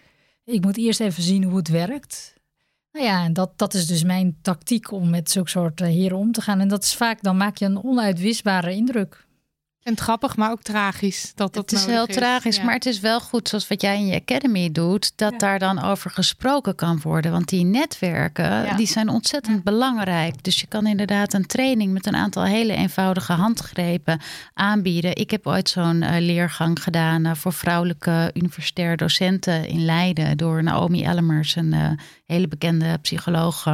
Ik 0.44 0.64
moet 0.64 0.76
eerst 0.76 1.00
even 1.00 1.22
zien 1.22 1.44
hoe 1.44 1.56
het 1.56 1.68
werkt. 1.68 2.34
Nou 2.92 3.06
ja, 3.06 3.24
en 3.24 3.32
dat, 3.32 3.50
dat 3.56 3.74
is 3.74 3.86
dus 3.86 4.02
mijn 4.02 4.36
tactiek 4.42 4.92
om 4.92 5.10
met 5.10 5.30
zulke 5.30 5.50
soort 5.50 5.80
eh, 5.80 5.88
heren 5.88 6.18
om 6.18 6.32
te 6.32 6.40
gaan. 6.40 6.60
En 6.60 6.68
dat 6.68 6.82
is 6.82 6.94
vaak, 6.94 7.22
dan 7.22 7.36
maak 7.36 7.56
je 7.56 7.64
een 7.64 7.84
onuitwisbare 7.84 8.74
indruk. 8.74 9.26
En 9.88 9.96
grappig, 9.96 10.36
maar 10.36 10.50
ook 10.50 10.62
tragisch. 10.62 11.32
Dat 11.34 11.54
dat 11.54 11.70
Het 11.70 11.80
is 11.80 11.86
heel 11.86 12.06
tragisch, 12.06 12.56
Ja. 12.56 12.64
maar 12.64 12.74
het 12.74 12.86
is 12.86 13.00
wel 13.00 13.20
goed 13.20 13.48
zoals 13.48 13.68
wat 13.68 13.80
jij 13.80 13.96
in 13.96 14.06
je 14.06 14.20
academy 14.20 14.72
doet, 14.72 15.12
dat 15.16 15.40
daar 15.40 15.58
dan 15.58 15.82
over 15.82 16.10
gesproken 16.10 16.74
kan 16.74 17.00
worden. 17.02 17.30
Want 17.32 17.48
die 17.48 17.64
netwerken, 17.64 18.44
Ja. 18.44 18.76
die 18.76 18.86
zijn 18.86 19.08
ontzettend 19.08 19.64
belangrijk. 19.64 20.42
Dus 20.44 20.60
je 20.60 20.66
kan 20.66 20.86
inderdaad 20.86 21.32
een 21.32 21.46
training 21.46 21.92
met 21.92 22.06
een 22.06 22.16
aantal 22.16 22.44
hele 22.44 22.72
eenvoudige 22.72 23.32
handgrepen 23.32 24.20
aanbieden. 24.54 25.16
Ik 25.16 25.30
heb 25.30 25.46
ooit 25.46 25.68
zo'n 25.68 26.02
eh, 26.02 26.20
leergang 26.20 26.82
gedaan 26.82 27.24
eh, 27.24 27.34
voor 27.34 27.52
vrouwelijke 27.52 28.30
universitair 28.34 28.96
docenten 28.96 29.68
in 29.68 29.84
Leiden 29.84 30.36
door 30.36 30.62
Naomi 30.62 31.04
Ellemers, 31.04 31.56
een 31.56 31.72
eh, 31.72 31.90
hele 32.26 32.48
bekende 32.48 32.98
psycholoog. 33.02 33.66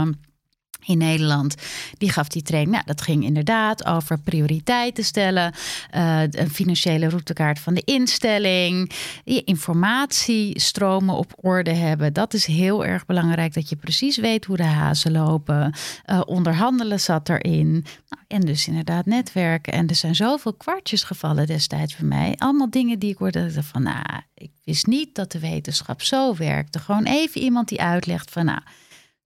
Eh, 0.84 0.88
in 0.88 0.98
Nederland. 0.98 1.54
Die 1.98 2.10
gaf 2.10 2.28
die 2.28 2.42
training. 2.42 2.72
Nou, 2.72 2.84
dat 2.86 3.00
ging 3.00 3.24
inderdaad 3.24 3.86
over 3.86 4.18
prioriteiten 4.18 5.04
stellen, 5.04 5.52
eh, 5.90 6.22
een 6.30 6.50
financiële 6.50 7.08
routekaart 7.08 7.58
van 7.58 7.74
de 7.74 7.82
instelling, 7.84 8.92
je 9.24 9.44
informatiestromen 9.44 11.14
op 11.14 11.32
orde 11.36 11.72
hebben. 11.72 12.12
Dat 12.12 12.34
is 12.34 12.46
heel 12.46 12.84
erg 12.84 13.06
belangrijk 13.06 13.54
dat 13.54 13.68
je 13.68 13.76
precies 13.76 14.16
weet 14.16 14.44
hoe 14.44 14.56
de 14.56 14.62
hazen 14.62 15.12
lopen. 15.12 15.72
Eh, 16.04 16.20
onderhandelen 16.26 17.00
zat 17.00 17.28
erin. 17.28 17.72
Nou, 18.08 18.22
en 18.28 18.40
dus 18.40 18.66
inderdaad 18.66 19.06
netwerken. 19.06 19.72
En 19.72 19.88
er 19.88 19.94
zijn 19.94 20.14
zoveel 20.14 20.52
kwartjes 20.54 21.02
gevallen 21.02 21.46
destijds 21.46 21.94
voor 21.94 22.06
mij. 22.06 22.34
Allemaal 22.38 22.70
dingen 22.70 22.98
die 22.98 23.10
ik 23.10 23.18
hoorde 23.18 23.62
van, 23.62 23.82
nou, 23.82 24.22
ik 24.34 24.50
wist 24.64 24.86
niet 24.86 25.14
dat 25.14 25.32
de 25.32 25.38
wetenschap 25.38 26.02
zo 26.02 26.34
werkte. 26.34 26.78
Gewoon 26.78 27.04
even 27.04 27.40
iemand 27.40 27.68
die 27.68 27.80
uitlegt 27.80 28.30
van, 28.30 28.44
nou. 28.44 28.60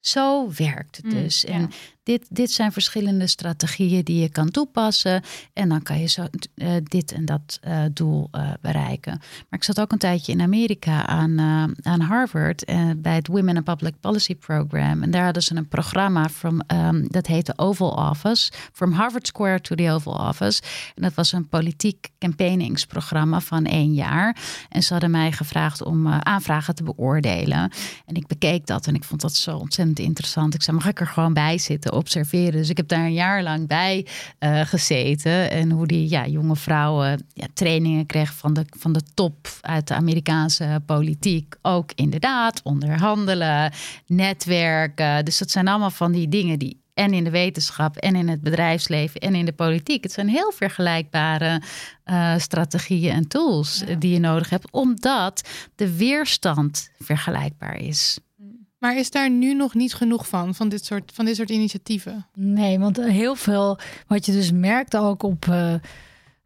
Zo 0.00 0.52
werkt 0.52 0.96
het 0.96 1.04
Mm, 1.06 1.10
dus. 1.10 1.44
En 1.44 1.70
dit, 2.08 2.26
dit 2.28 2.50
zijn 2.50 2.72
verschillende 2.72 3.26
strategieën 3.26 4.04
die 4.04 4.20
je 4.20 4.28
kan 4.28 4.50
toepassen. 4.50 5.22
En 5.52 5.68
dan 5.68 5.82
kan 5.82 6.00
je 6.00 6.06
zo 6.06 6.26
uh, 6.54 6.70
dit 6.82 7.12
en 7.12 7.24
dat 7.24 7.60
uh, 7.66 7.82
doel 7.92 8.28
uh, 8.32 8.50
bereiken. 8.60 9.12
Maar 9.18 9.58
ik 9.58 9.64
zat 9.64 9.80
ook 9.80 9.92
een 9.92 9.98
tijdje 9.98 10.32
in 10.32 10.40
Amerika 10.40 11.06
aan, 11.06 11.40
aan 11.82 12.00
Harvard 12.00 12.64
bij 12.96 13.14
het 13.14 13.26
Women 13.26 13.56
in 13.56 13.62
Public 13.62 13.94
Policy 14.00 14.34
Program. 14.34 15.02
En 15.02 15.10
daar 15.10 15.24
hadden 15.24 15.42
ze 15.42 15.56
een 15.56 15.68
programma 15.68 16.28
from, 16.28 16.60
um, 16.66 17.08
dat 17.08 17.26
heette 17.26 17.52
Oval 17.56 18.10
Office. 18.10 18.52
From 18.72 18.92
Harvard 18.92 19.26
Square 19.26 19.60
to 19.60 19.74
the 19.74 19.90
Oval 19.90 20.28
Office. 20.28 20.62
En 20.94 21.02
dat 21.02 21.14
was 21.14 21.32
een 21.32 21.48
politiek 21.48 22.08
campaigningsprogramma 22.18 23.40
van 23.40 23.64
één 23.64 23.94
jaar. 23.94 24.36
En 24.68 24.82
ze 24.82 24.92
hadden 24.92 25.10
mij 25.10 25.32
gevraagd 25.32 25.82
om 25.82 26.08
aanvragen 26.08 26.74
te 26.74 26.82
beoordelen. 26.82 27.72
En 28.06 28.14
ik 28.14 28.26
bekeek 28.26 28.66
dat 28.66 28.86
en 28.86 28.94
ik 28.94 29.04
vond 29.04 29.20
dat 29.20 29.34
zo 29.34 29.56
ontzettend 29.56 29.98
interessant. 29.98 30.54
Ik 30.54 30.62
zei, 30.62 30.76
mag 30.76 30.86
ik 30.86 31.00
er 31.00 31.06
gewoon 31.06 31.32
bij 31.32 31.58
zitten, 31.58 31.92
observeren? 31.98 32.52
Dus 32.52 32.70
ik 32.70 32.76
heb 32.76 32.88
daar 32.88 33.04
een 33.04 33.12
jaar 33.12 33.42
lang 33.42 33.66
bij 33.66 34.06
uh, 34.40 34.60
gezeten. 34.60 35.50
En 35.50 35.70
hoe 35.70 35.86
die 35.86 36.10
ja, 36.10 36.26
jonge 36.26 36.56
vrouwen 36.56 37.26
ja, 37.34 37.46
trainingen 37.54 38.06
kregen 38.06 38.34
van 38.34 38.54
de, 38.54 38.64
van 38.78 38.92
de 38.92 39.02
top 39.14 39.48
uit 39.60 39.88
de 39.88 39.94
Amerikaanse 39.94 40.82
politiek. 40.86 41.54
Ook 41.62 41.92
inderdaad 41.94 42.60
onderhandelen, 42.62 43.72
netwerken. 44.06 45.24
Dus 45.24 45.38
dat 45.38 45.50
zijn 45.50 45.68
allemaal 45.68 45.90
van 45.90 46.12
die 46.12 46.28
dingen 46.28 46.58
die 46.58 46.80
en 46.98 47.12
in 47.12 47.24
de 47.24 47.30
wetenschap 47.30 47.96
en 47.96 48.16
in 48.16 48.28
het 48.28 48.40
bedrijfsleven 48.40 49.20
en 49.20 49.34
in 49.34 49.44
de 49.44 49.52
politiek. 49.52 50.02
Het 50.02 50.12
zijn 50.12 50.28
heel 50.28 50.52
vergelijkbare 50.52 51.62
uh, 52.04 52.38
strategieën 52.38 53.12
en 53.12 53.28
tools 53.28 53.84
die 53.98 54.12
je 54.12 54.18
nodig 54.18 54.50
hebt, 54.50 54.70
omdat 54.70 55.48
de 55.74 55.96
weerstand 55.96 56.90
vergelijkbaar 56.98 57.76
is. 57.76 58.18
Maar 58.78 58.96
is 58.96 59.10
daar 59.10 59.30
nu 59.30 59.54
nog 59.54 59.74
niet 59.74 59.94
genoeg 59.94 60.28
van, 60.28 60.54
van 60.54 60.68
dit 60.68 60.84
soort, 60.84 61.10
van 61.14 61.24
dit 61.24 61.36
soort 61.36 61.50
initiatieven? 61.50 62.26
Nee, 62.34 62.78
want 62.78 62.96
heel 63.04 63.34
veel, 63.34 63.78
wat 64.06 64.26
je 64.26 64.32
dus 64.32 64.52
merkt 64.52 64.96
ook 64.96 65.22
op. 65.22 65.46
Uh, 65.46 65.74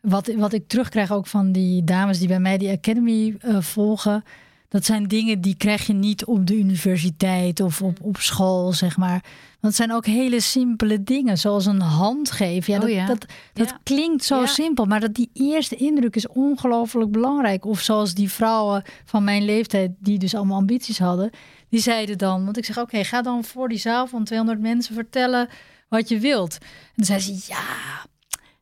wat, 0.01 0.33
wat 0.37 0.53
ik 0.53 0.69
terugkrijg 0.69 1.13
ook 1.13 1.27
van 1.27 1.53
die 1.53 1.85
dames 1.85 2.19
die 2.19 2.29
bij 2.29 2.41
mij 2.41 2.59
die 2.59 2.71
Academy 2.71 3.37
uh, 3.45 3.61
volgen. 3.61 4.25
Dat 4.69 4.85
zijn 4.85 5.09
dingen 5.09 5.41
die 5.41 5.55
krijg 5.57 5.87
je 5.87 5.93
niet 5.93 6.25
op 6.25 6.47
de 6.47 6.57
universiteit 6.57 7.61
of 7.61 7.83
op, 7.83 7.99
op 8.03 8.17
school, 8.17 8.73
zeg 8.73 8.97
maar. 8.97 9.25
Dat 9.61 9.75
zijn 9.75 9.93
ook 9.93 10.07
hele 10.07 10.41
simpele 10.41 11.03
dingen, 11.03 11.39
zoals 11.39 11.67
een 11.67 11.81
hand 11.81 12.31
geven. 12.31 12.73
Ja, 12.73 12.79
dat, 12.81 12.89
oh 12.89 12.95
ja. 12.95 13.07
dat, 13.07 13.27
dat 13.53 13.69
Ja. 13.69 13.79
klinkt 13.83 14.25
zo 14.25 14.41
Ja. 14.41 14.47
simpel, 14.47 14.85
maar 14.85 15.01
dat 15.01 15.15
die 15.15 15.31
eerste 15.33 15.77
indruk 15.77 16.17
is 16.17 16.29
ongelooflijk 16.29 17.11
belangrijk. 17.11 17.65
Of 17.65 17.81
zoals 17.81 18.15
die 18.15 18.31
vrouwen 18.31 18.83
van 19.05 19.25
mijn 19.25 19.45
leeftijd, 19.45 19.91
die 19.99 20.19
dus 20.19 20.35
allemaal 20.35 20.59
ambities 20.59 20.99
hadden, 20.99 21.31
die 21.73 21.81
zeiden 21.81 22.19
dan, 22.19 22.45
want 22.45 22.57
ik 22.57 22.65
zeg, 22.65 22.79
oké, 22.79 23.05
ga 23.05 23.23
dan 23.23 23.45
voor 23.45 23.69
die 23.69 23.79
zaal 23.79 24.07
van 24.07 24.25
200 24.25 24.61
mensen 24.61 24.95
vertellen 24.95 25.49
wat 25.89 26.09
je 26.09 26.19
wilt. 26.19 26.59
En 26.61 26.93
dan 26.95 27.05
zei 27.05 27.21
ze, 27.21 27.45
ja, 27.47 27.65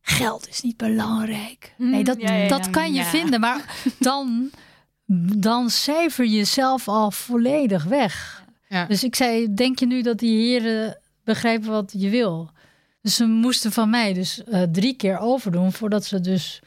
geld 0.00 0.48
is 0.48 0.60
niet 0.60 0.76
belangrijk. 0.76 1.74
Nee, 1.76 2.04
dat, 2.04 2.16
Mm, 2.16 2.22
ja, 2.22 2.34
ja, 2.34 2.48
dat 2.48 2.64
ja. 2.64 2.70
kan 2.70 2.92
je 2.92 3.04
vinden, 3.04 3.40
maar 3.40 3.82
dan, 3.98 4.50
dan 5.36 5.70
cijfer 5.70 6.24
je 6.24 6.36
jezelf 6.36 6.88
al 6.88 7.10
volledig 7.10 7.84
weg. 7.84 8.44
Dus 8.88 9.04
ik 9.04 9.14
zei, 9.16 9.54
denk 9.54 9.78
je 9.78 9.86
nu 9.86 10.02
dat 10.02 10.18
die 10.18 10.36
heren 10.36 10.98
begrijpen 11.24 11.70
wat 11.70 11.94
je 11.96 12.08
wil? 12.08 12.50
Dus 13.02 13.14
ze 13.14 13.26
moesten 13.26 13.72
van 13.72 13.90
mij 13.90 14.12
dus 14.12 14.44
eh, 14.44 14.62
drie 14.62 14.96
keer 14.96 15.18
overdoen 15.18 15.72
voordat 15.72 16.04
ze 16.04 16.20
dus 16.20 16.60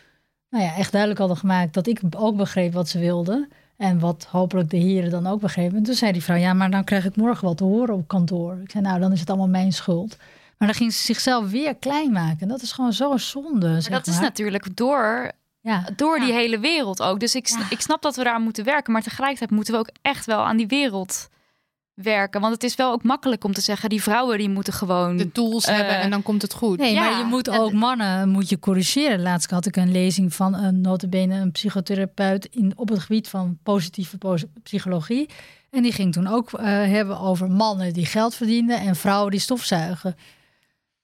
nou 0.50 0.64
ja, 0.64 0.76
echt 0.76 0.92
duidelijk 0.92 1.20
hadden 1.20 1.38
gemaakt 1.38 1.74
dat 1.74 1.88
ik 1.88 2.02
ook 2.18 2.38
begreep 2.38 2.74
wat 2.74 2.90
ze 2.90 3.00
wilden. 3.00 3.50
En 3.84 4.00
wat 4.00 4.28
hopelijk 4.30 4.70
de 4.70 4.78
heren 4.78 5.12
dan 5.12 5.28
ook 5.28 5.42
begrepen. 5.42 5.78
En 5.78 5.84
toen 5.84 5.94
zei 5.96 6.12
die 6.12 6.24
vrouw, 6.24 6.38
ja, 6.38 6.54
maar 6.54 6.72
dan 6.72 6.84
krijg 6.84 7.06
ik 7.06 7.16
morgen 7.16 7.48
wat 7.48 7.58
te 7.58 7.64
horen 7.64 7.96
op 7.96 8.08
kantoor. 8.08 8.58
Ik 8.64 8.72
zei, 8.72 8.84
nou, 8.84 9.00
dan 9.00 9.12
is 9.12 9.20
het 9.20 9.30
allemaal 9.30 9.48
mijn 9.48 9.72
schuld. 9.72 10.18
Maar 10.58 10.68
dan 10.68 10.78
ging 10.78 10.94
ze 10.94 11.02
zichzelf 11.02 11.50
weer 11.50 11.76
klein 11.76 12.12
maken. 12.12 12.48
Dat 12.48 12.62
is 12.62 12.72
gewoon 12.72 12.94
zo 12.94 13.18
zonde. 13.18 13.68
Maar 13.68 13.90
dat 13.90 14.08
is 14.08 14.20
natuurlijk 14.20 14.76
door, 14.76 15.32
Ja. 15.62 15.86
door 15.96 16.20
die 16.20 16.32
hele 16.34 16.60
wereld 16.60 17.02
ook. 17.02 17.20
Dus 17.20 17.36
ik, 17.36 17.50
ik 17.70 17.82
snap 17.82 18.02
dat 18.02 18.16
we 18.16 18.24
daar 18.24 18.40
moeten 18.40 18.64
werken. 18.64 18.94
Maar 18.94 19.02
tegelijkertijd 19.02 19.52
moeten 19.52 19.74
we 19.74 19.80
ook 19.80 19.90
echt 20.02 20.26
wel 20.26 20.40
aan 20.40 20.58
die 20.58 20.68
wereld 20.68 21.30
werken. 21.94 22.42
Want 22.42 22.54
het 22.54 22.64
is 22.64 22.76
wel 22.76 22.92
ook 22.92 23.04
makkelijk 23.04 23.44
om 23.44 23.54
te 23.54 23.62
zeggen... 23.62 23.90
die 23.90 24.02
vrouwen 24.04 24.38
die 24.38 24.50
moeten 24.50 24.74
gewoon... 24.74 25.18
De 25.18 25.32
tools 25.32 25.66
eh, 25.66 25.76
hebben 25.76 26.00
en 26.00 26.10
dan 26.10 26.24
komt 26.24 26.42
het 26.42 26.54
goed. 26.54 26.78
Nee, 26.78 26.94
Ja, 26.94 27.00
maar 27.10 27.18
je 27.18 27.26
moet 27.26 27.50
ook 27.50 27.74
mannen 27.74 28.30
moet 28.30 28.50
je 28.50 28.60
corrigeren. 28.60 29.22
Laatst 29.22 29.50
had 29.52 29.66
ik 29.66 29.76
een 29.76 29.92
lezing 29.92 30.34
van 30.34 30.56
een 30.56 30.82
notabene 30.82 31.36
een 31.40 31.52
psychotherapeut 31.52 32.46
in, 32.46 32.74
op 32.76 32.90
het 32.90 33.00
gebied 33.00 33.28
van 33.28 33.58
positieve 33.64 34.18
pos- 34.18 34.46
psychologie. 34.64 35.30
En 35.70 35.82
die 35.82 35.92
ging 35.92 36.14
toen 36.14 36.28
ook 36.28 36.54
eh, 36.54 36.66
hebben 36.66 37.20
over 37.20 37.52
mannen 37.52 37.94
die 37.94 38.06
geld 38.06 38.36
verdienden 38.36 38.80
en 38.80 38.96
vrouwen 38.96 39.32
die 39.32 39.40
stofzuigen. 39.40 40.16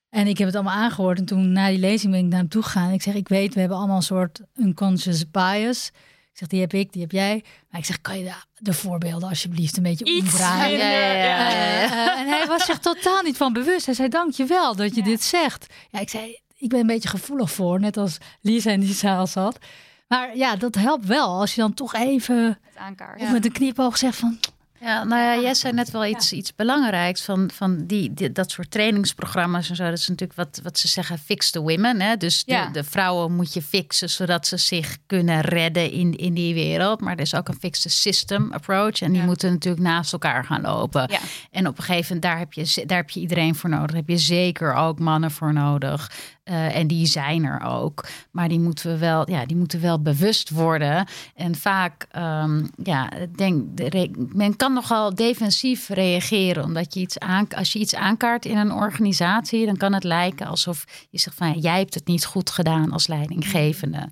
En 0.09 0.27
ik 0.27 0.37
heb 0.37 0.47
het 0.47 0.55
allemaal 0.55 0.73
aangehoord. 0.73 1.19
En 1.19 1.25
toen 1.25 1.51
na 1.51 1.67
die 1.67 1.79
lezing 1.79 2.11
ben 2.11 2.21
ik 2.23 2.29
naar 2.29 2.39
hem 2.39 2.49
toe 2.49 2.63
gegaan. 2.63 2.91
Ik 2.91 3.01
zeg, 3.01 3.13
ik 3.13 3.27
weet, 3.27 3.53
we 3.53 3.59
hebben 3.59 3.77
allemaal 3.77 3.95
een 3.95 4.01
soort 4.01 4.39
unconscious 4.55 5.31
bias. 5.31 5.91
Ik 6.31 6.37
zeg, 6.37 6.47
die 6.47 6.59
heb 6.59 6.73
ik, 6.73 6.93
die 6.93 7.01
heb 7.01 7.11
jij. 7.11 7.43
Maar 7.69 7.79
ik 7.79 7.85
zeg, 7.85 8.01
kan 8.01 8.17
je 8.17 8.23
de, 8.23 8.33
de 8.57 8.73
voorbeelden 8.73 9.29
alsjeblieft 9.29 9.77
een 9.77 9.83
beetje 9.83 10.05
Iets 10.05 10.31
omdraaien? 10.31 10.77
Ja, 10.77 10.89
ja, 10.91 11.11
ja. 11.11 11.49
Eh, 11.49 11.83
eh, 11.83 12.19
en 12.19 12.27
hij 12.27 12.45
was 12.47 12.65
zich 12.65 12.79
totaal 12.79 13.21
niet 13.21 13.37
van 13.37 13.53
bewust. 13.53 13.85
Hij 13.85 13.95
zei, 13.95 14.09
dank 14.09 14.33
je 14.33 14.45
wel 14.45 14.75
dat 14.75 14.95
je 14.95 15.03
dit 15.03 15.23
zegt. 15.23 15.73
Ja, 15.89 15.99
ik 15.99 16.09
zei, 16.09 16.39
ik 16.57 16.69
ben 16.69 16.79
een 16.79 16.87
beetje 16.87 17.09
gevoelig 17.09 17.51
voor. 17.51 17.79
Net 17.79 17.97
als 17.97 18.17
Lisa 18.41 18.71
in 18.71 18.79
die 18.79 18.93
zaal 18.93 19.27
zat. 19.27 19.57
Maar 20.07 20.37
ja, 20.37 20.55
dat 20.55 20.75
helpt 20.75 21.05
wel. 21.05 21.39
Als 21.39 21.55
je 21.55 21.61
dan 21.61 21.73
toch 21.73 21.93
even 21.95 22.59
met 23.31 23.45
een 23.45 23.51
knipoog 23.51 23.97
zegt 23.97 24.17
van... 24.17 24.39
Ja, 24.81 25.03
nou 25.03 25.21
ja, 25.21 25.41
jij 25.41 25.53
zei 25.53 25.73
net 25.73 25.91
wel 25.91 26.05
iets, 26.05 26.33
iets 26.33 26.55
belangrijks 26.55 27.21
van, 27.23 27.49
van 27.53 27.85
die, 27.85 28.13
die- 28.13 28.31
dat 28.31 28.51
soort 28.51 28.71
trainingsprogramma's 28.71 29.69
en 29.69 29.75
zo. 29.75 29.83
Dat 29.83 29.97
is 29.97 30.07
natuurlijk 30.07 30.37
wat, 30.39 30.59
wat 30.63 30.77
ze 30.79 30.87
zeggen, 30.87 31.17
fix 31.17 31.51
the 31.51 31.59
women. 31.61 32.01
Hè? 32.01 32.17
Dus 32.17 32.43
de, 32.43 32.51
Ja. 32.51 32.67
de 32.69 32.83
vrouwen 32.83 33.35
moet 33.35 33.53
je 33.53 33.61
fixen 33.61 34.09
zodat 34.09 34.47
ze 34.47 34.57
zich 34.57 34.97
kunnen 35.05 35.41
redden 35.41 35.91
in, 35.91 36.15
in 36.17 36.33
die 36.33 36.53
wereld. 36.53 37.01
Maar 37.01 37.13
er 37.13 37.19
is 37.19 37.35
ook 37.35 37.47
een 37.47 37.57
fix 37.59 37.81
the 37.81 37.89
system 37.89 38.51
approach. 38.51 39.01
En 39.01 39.11
die 39.11 39.21
moeten 39.21 39.51
natuurlijk 39.51 39.83
naast 39.83 40.13
elkaar 40.13 40.45
gaan 40.45 40.61
lopen. 40.61 41.09
En 41.51 41.67
op 41.67 41.77
een 41.77 41.83
gegeven 41.83 42.15
moment, 42.15 42.21
daar 42.21 42.37
heb, 42.37 42.53
je, 42.53 42.85
daar 42.85 42.97
heb 42.97 43.09
je 43.09 43.19
iedereen 43.19 43.55
voor 43.55 43.69
nodig. 43.69 43.87
Daar 43.87 43.95
heb 43.95 44.09
je 44.09 44.17
zeker 44.17 44.73
ook 44.73 44.99
mannen 44.99 45.31
voor 45.31 45.53
nodig. 45.53 46.11
Eh, 46.49 46.75
en 46.75 46.87
die 46.87 47.05
zijn 47.05 47.43
er 47.43 47.61
ook. 47.61 48.05
Maar 48.31 48.47
die 48.47 48.59
moeten 48.59 48.91
we 48.91 48.97
wel, 48.97 49.29
ja, 49.29 49.45
die 49.45 49.57
moeten 49.57 49.81
wel 49.81 50.01
bewust 50.01 50.49
worden. 50.49 51.07
En 51.35 51.55
vaak, 51.55 52.07
ehm, 52.11 52.65
ja, 52.83 53.09
denk, 53.35 53.63
men 54.33 54.55
kan 54.55 54.73
nogal 54.73 55.15
defensief 55.15 55.89
reageren. 55.89 56.63
Omdat 56.63 56.93
je 56.93 56.99
iets 56.99 57.19
aan, 57.19 57.47
als 57.47 57.73
je 57.73 57.79
iets 57.79 57.95
aankaart 57.95 58.45
in 58.45 58.57
een 58.57 58.71
organisatie, 58.71 59.65
dan 59.65 59.77
kan 59.77 59.93
het 59.93 60.03
lijken 60.03 60.47
alsof 60.47 60.85
je 61.09 61.19
zegt 61.19 61.37
van 61.37 61.59
jij 61.59 61.77
hebt 61.77 61.93
het 61.93 62.07
niet 62.07 62.25
goed 62.25 62.49
gedaan 62.49 62.91
als 62.91 63.07
leidinggevende. 63.07 64.09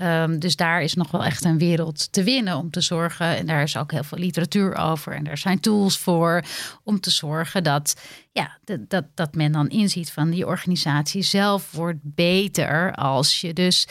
Ehm, 0.00 0.38
dus 0.38 0.56
daar 0.56 0.82
is 0.82 0.94
nog 0.94 1.10
wel 1.10 1.24
echt 1.24 1.44
een 1.44 1.58
wereld 1.58 2.12
te 2.12 2.22
winnen 2.22 2.56
om 2.56 2.70
te 2.70 2.80
zorgen. 2.80 3.36
En 3.36 3.46
daar 3.46 3.62
is 3.62 3.76
ook 3.76 3.92
heel 3.92 4.04
veel 4.04 4.18
literatuur 4.18 4.76
over. 4.76 5.12
En 5.12 5.24
daar 5.24 5.38
zijn 5.38 5.60
tools 5.60 5.98
voor 5.98 6.42
om 6.84 7.00
te 7.00 7.10
zorgen 7.10 7.62
dat, 7.62 8.00
ja, 8.32 8.58
dat, 8.64 8.90
dat, 8.90 9.04
dat 9.14 9.34
men 9.34 9.52
dan 9.52 9.68
inziet 9.68 10.10
van 10.10 10.30
die 10.30 10.46
organisatie 10.46 11.22
zelf 11.22 11.72
wordt 11.72 11.98
beter 12.02 12.94
als 12.94 13.40
je 13.40 13.52
dus 13.52 13.86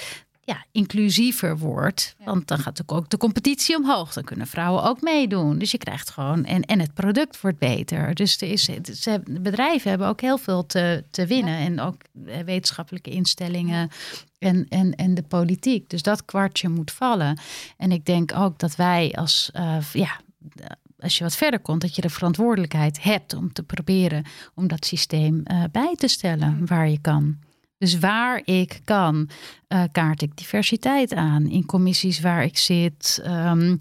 ja, 0.49 0.65
inclusiever 0.71 1.57
wordt. 1.57 2.15
Want 2.25 2.47
dan 2.47 2.57
gaat 2.57 2.65
natuurlijk 2.65 2.97
ook 2.97 3.09
de 3.09 3.17
competitie 3.17 3.75
omhoog. 3.77 4.13
Dan 4.13 4.23
kunnen 4.23 4.47
vrouwen 4.47 4.83
ook 4.83 5.01
meedoen. 5.01 5.57
Dus 5.57 5.71
je 5.71 5.77
krijgt 5.77 6.09
gewoon. 6.09 6.45
En, 6.45 6.61
en 6.61 6.79
het 6.79 6.93
product 6.93 7.41
wordt 7.41 7.59
beter. 7.59 8.15
Dus 8.15 8.41
er 8.41 8.51
is, 8.51 8.63
ze 8.93 9.21
de 9.25 9.39
bedrijven 9.39 9.89
hebben 9.89 10.07
ook 10.07 10.21
heel 10.21 10.37
veel 10.37 10.65
te, 10.65 11.03
te 11.11 11.25
winnen. 11.25 11.57
En 11.57 11.79
ook 11.79 11.95
eh, 12.25 12.39
wetenschappelijke 12.39 13.09
instellingen. 13.09 13.89
En, 14.39 14.65
en, 14.69 14.95
en 14.95 15.13
de 15.13 15.23
politiek. 15.23 15.89
Dus 15.89 16.01
dat 16.01 16.25
kwartje 16.25 16.69
moet 16.69 16.91
vallen. 16.91 17.39
En 17.77 17.91
ik 17.91 18.05
denk 18.05 18.35
ook 18.35 18.59
dat 18.59 18.75
wij 18.75 19.13
als. 19.15 19.49
eh, 19.53 19.77
ja, 19.93 20.19
als 20.99 21.17
je 21.17 21.23
wat 21.23 21.35
verder 21.35 21.59
komt, 21.59 21.81
dat 21.81 21.95
je 21.95 22.01
de 22.01 22.09
verantwoordelijkheid 22.09 23.03
hebt 23.03 23.33
om 23.33 23.53
te 23.53 23.63
proberen 23.63 24.25
om 24.55 24.67
dat 24.67 24.85
systeem 24.85 25.41
eh, 25.43 25.63
bij 25.71 25.95
te 25.95 26.07
stellen 26.07 26.65
waar 26.65 26.89
je 26.89 27.01
kan. 27.01 27.37
Dus 27.79 27.99
waar 27.99 28.41
ik 28.45 28.79
kan, 28.83 29.29
eh, 29.67 29.83
kaart 29.91 30.21
ik 30.21 30.37
diversiteit 30.37 31.13
aan. 31.13 31.49
In 31.49 31.65
commissies 31.65 32.19
waar 32.19 32.43
ik 32.43 32.57
zit, 32.57 33.19
ehm, 33.23 33.75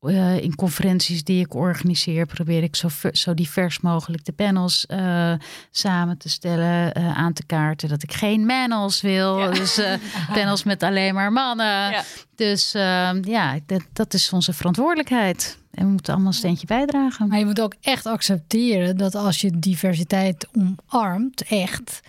eh, 0.00 0.36
in 0.36 0.54
conferenties 0.54 1.24
die 1.24 1.44
ik 1.44 1.54
organiseer, 1.54 2.26
probeer 2.26 2.62
ik 2.62 2.76
zo, 2.76 2.88
zo 3.12 3.34
divers 3.34 3.80
mogelijk 3.80 4.24
de 4.24 4.32
panels 4.32 4.86
eh, 4.86 5.32
samen 5.70 6.18
te 6.18 6.28
stellen, 6.28 6.94
aan 6.94 7.32
te 7.32 7.46
kaarten. 7.46 7.88
Dat 7.88 8.02
ik 8.02 8.12
geen 8.12 8.46
panels 8.46 9.00
wil, 9.00 9.52
dus 9.52 9.80
panels 10.34 10.64
met 10.64 10.82
alleen 10.82 11.14
maar 11.14 11.32
mannen. 11.32 12.04
Dus 12.34 12.74
ehm, 12.74 13.20
ja, 13.24 13.58
dat, 13.66 13.82
dat 13.92 14.14
is 14.14 14.32
onze 14.32 14.52
verantwoordelijkheid. 14.52 15.58
En 15.70 15.84
we 15.84 15.90
moeten 15.90 16.12
allemaal 16.12 16.32
een 16.32 16.38
steentje 16.38 16.66
bijdragen. 16.66 17.28
Maar 17.28 17.38
je 17.38 17.44
moet 17.44 17.60
ook 17.60 17.74
echt 17.80 18.06
accepteren 18.06 18.96
dat 18.96 19.14
als 19.14 19.40
je 19.40 19.58
diversiteit 19.58 20.48
omarmt, 20.52 21.42
echt, 21.42 22.00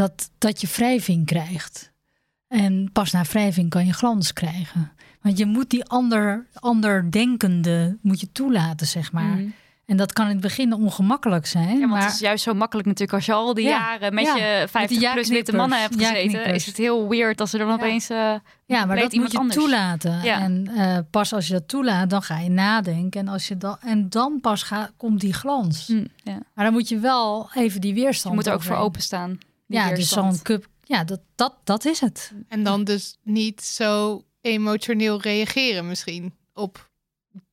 dat, 0.00 0.30
dat 0.38 0.60
je 0.60 0.66
wrijving 0.76 1.26
krijgt. 1.26 1.92
En 2.48 2.90
pas 2.92 3.10
na 3.12 3.22
wrijving 3.22 3.70
kan 3.70 3.86
je 3.86 3.92
glans 3.92 4.32
krijgen. 4.32 4.92
Want 5.22 5.38
je 5.38 5.46
moet 5.46 5.70
die 5.70 5.84
ander, 5.84 6.46
anderdenkende 7.00 7.98
moet 8.02 8.20
je 8.20 8.32
toelaten, 8.32 8.86
zeg 8.86 9.12
maar. 9.12 9.24
Mhm. 9.36 9.48
En 9.86 9.96
dat 9.96 10.12
kan 10.12 10.24
in 10.26 10.32
het 10.32 10.40
begin 10.40 10.72
ongemakkelijk 10.72 11.46
zijn. 11.46 11.68
Ja, 11.72 11.78
want 11.78 11.90
maar 11.90 12.02
het 12.04 12.12
is 12.12 12.18
juist 12.18 12.42
zo 12.44 12.54
makkelijk 12.54 12.86
natuurlijk 12.88 13.12
als 13.16 13.26
je 13.26 13.32
al 13.32 13.54
die 13.54 13.64
Ja, 13.64 13.70
jaren 13.70 14.14
met 14.14 14.24
ja, 14.24 14.36
je 14.36 14.58
met 14.60 14.70
50 14.70 14.98
die 14.98 15.10
plus 15.12 15.28
witte 15.28 15.56
mannen 15.56 15.80
hebt 15.80 15.94
gezeten. 15.96 16.44
Is 16.54 16.66
het 16.66 16.76
heel 16.76 17.08
weird 17.08 17.40
als 17.40 17.52
er 17.52 17.58
dan 17.58 17.70
opeens. 17.72 18.08
eh, 18.10 18.34
Ja, 18.66 18.84
maar 18.84 18.96
dat 18.96 19.12
moet 19.12 19.32
je 19.32 19.38
anders. 19.38 19.56
toelaten. 19.56 20.22
Ja. 20.22 20.40
En 20.40 20.68
eh, 20.76 20.98
pas 21.10 21.32
als 21.32 21.46
je 21.46 21.52
dat 21.52 21.68
toelaat, 21.68 22.10
dan 22.10 22.22
ga 22.22 22.38
je 22.38 22.50
nadenken. 22.50 23.20
En, 23.20 23.28
als 23.28 23.48
je 23.48 23.56
dan, 23.56 23.76
en 23.80 24.08
dan 24.08 24.38
pas 24.40 24.62
gaat, 24.62 24.92
komt 24.96 25.20
die 25.20 25.32
glans. 25.34 25.86
Ja. 26.24 26.38
Maar 26.54 26.64
dan 26.64 26.72
moet 26.72 26.88
je 26.88 26.98
wel 26.98 27.50
even 27.54 27.80
die 27.80 27.94
weerstand. 27.94 28.34
Je 28.34 28.40
moet 28.40 28.46
er 28.46 28.52
ook 28.52 28.60
voor 28.62 28.70
overheen. 28.70 28.88
openstaan. 28.88 29.38
Ja, 29.74 29.94
dus 29.94 30.08
zo'n 30.08 30.42
cup. 30.42 30.68
Ja, 30.82 31.04
dat, 31.04 31.20
dat, 31.34 31.54
dat 31.64 31.84
is 31.84 32.00
het. 32.00 32.32
En 32.48 32.62
dan 32.62 32.84
dus 32.84 33.16
niet 33.22 33.62
zo 33.62 34.24
emotioneel 34.40 35.20
reageren 35.20 35.86
misschien 35.86 36.34
op 36.54 36.90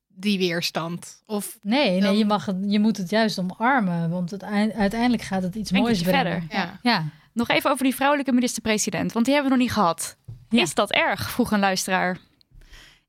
die 0.08 0.38
weerstand. 0.38 1.22
Of 1.26 1.58
Nee, 1.62 2.02
nee 2.02 2.18
je, 2.18 2.26
mag 2.26 2.46
het, 2.46 2.58
je 2.68 2.80
moet 2.80 2.98
het 2.98 3.10
juist 3.10 3.40
omarmen. 3.40 4.10
Want 4.10 4.32
het, 4.32 4.44
uiteindelijk 4.44 5.24
gaat 5.24 5.44
het 5.44 5.56
iets 5.56 5.72
moois 5.72 6.02
verder. 6.02 6.44
Ja. 6.50 6.80
Ja. 6.82 7.10
Nog 7.34 7.50
even 7.50 7.72
over 7.72 7.84
die 7.84 7.96
vrouwelijke 7.96 8.32
minister-president, 8.32 9.12
want 9.12 9.26
die 9.26 9.34
hebben 9.34 9.52
we 9.52 9.58
nog 9.58 9.68
niet 9.68 9.76
gehad. 9.76 10.18
Ja. 10.50 10.62
Is 10.62 10.74
dat 10.74 10.92
erg? 10.92 11.32
vroeg 11.32 11.52
een 11.52 11.60
luisteraar. 11.60 12.18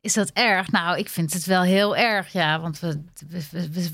Is 0.01 0.15
dat 0.15 0.31
erg? 0.33 0.71
Nou, 0.71 0.99
ik 0.99 1.09
vind 1.09 1.33
het 1.33 1.45
wel 1.45 1.63
heel 1.63 1.97
erg, 1.97 2.33
ja. 2.33 2.61
Want 2.61 2.79
we, 2.79 3.01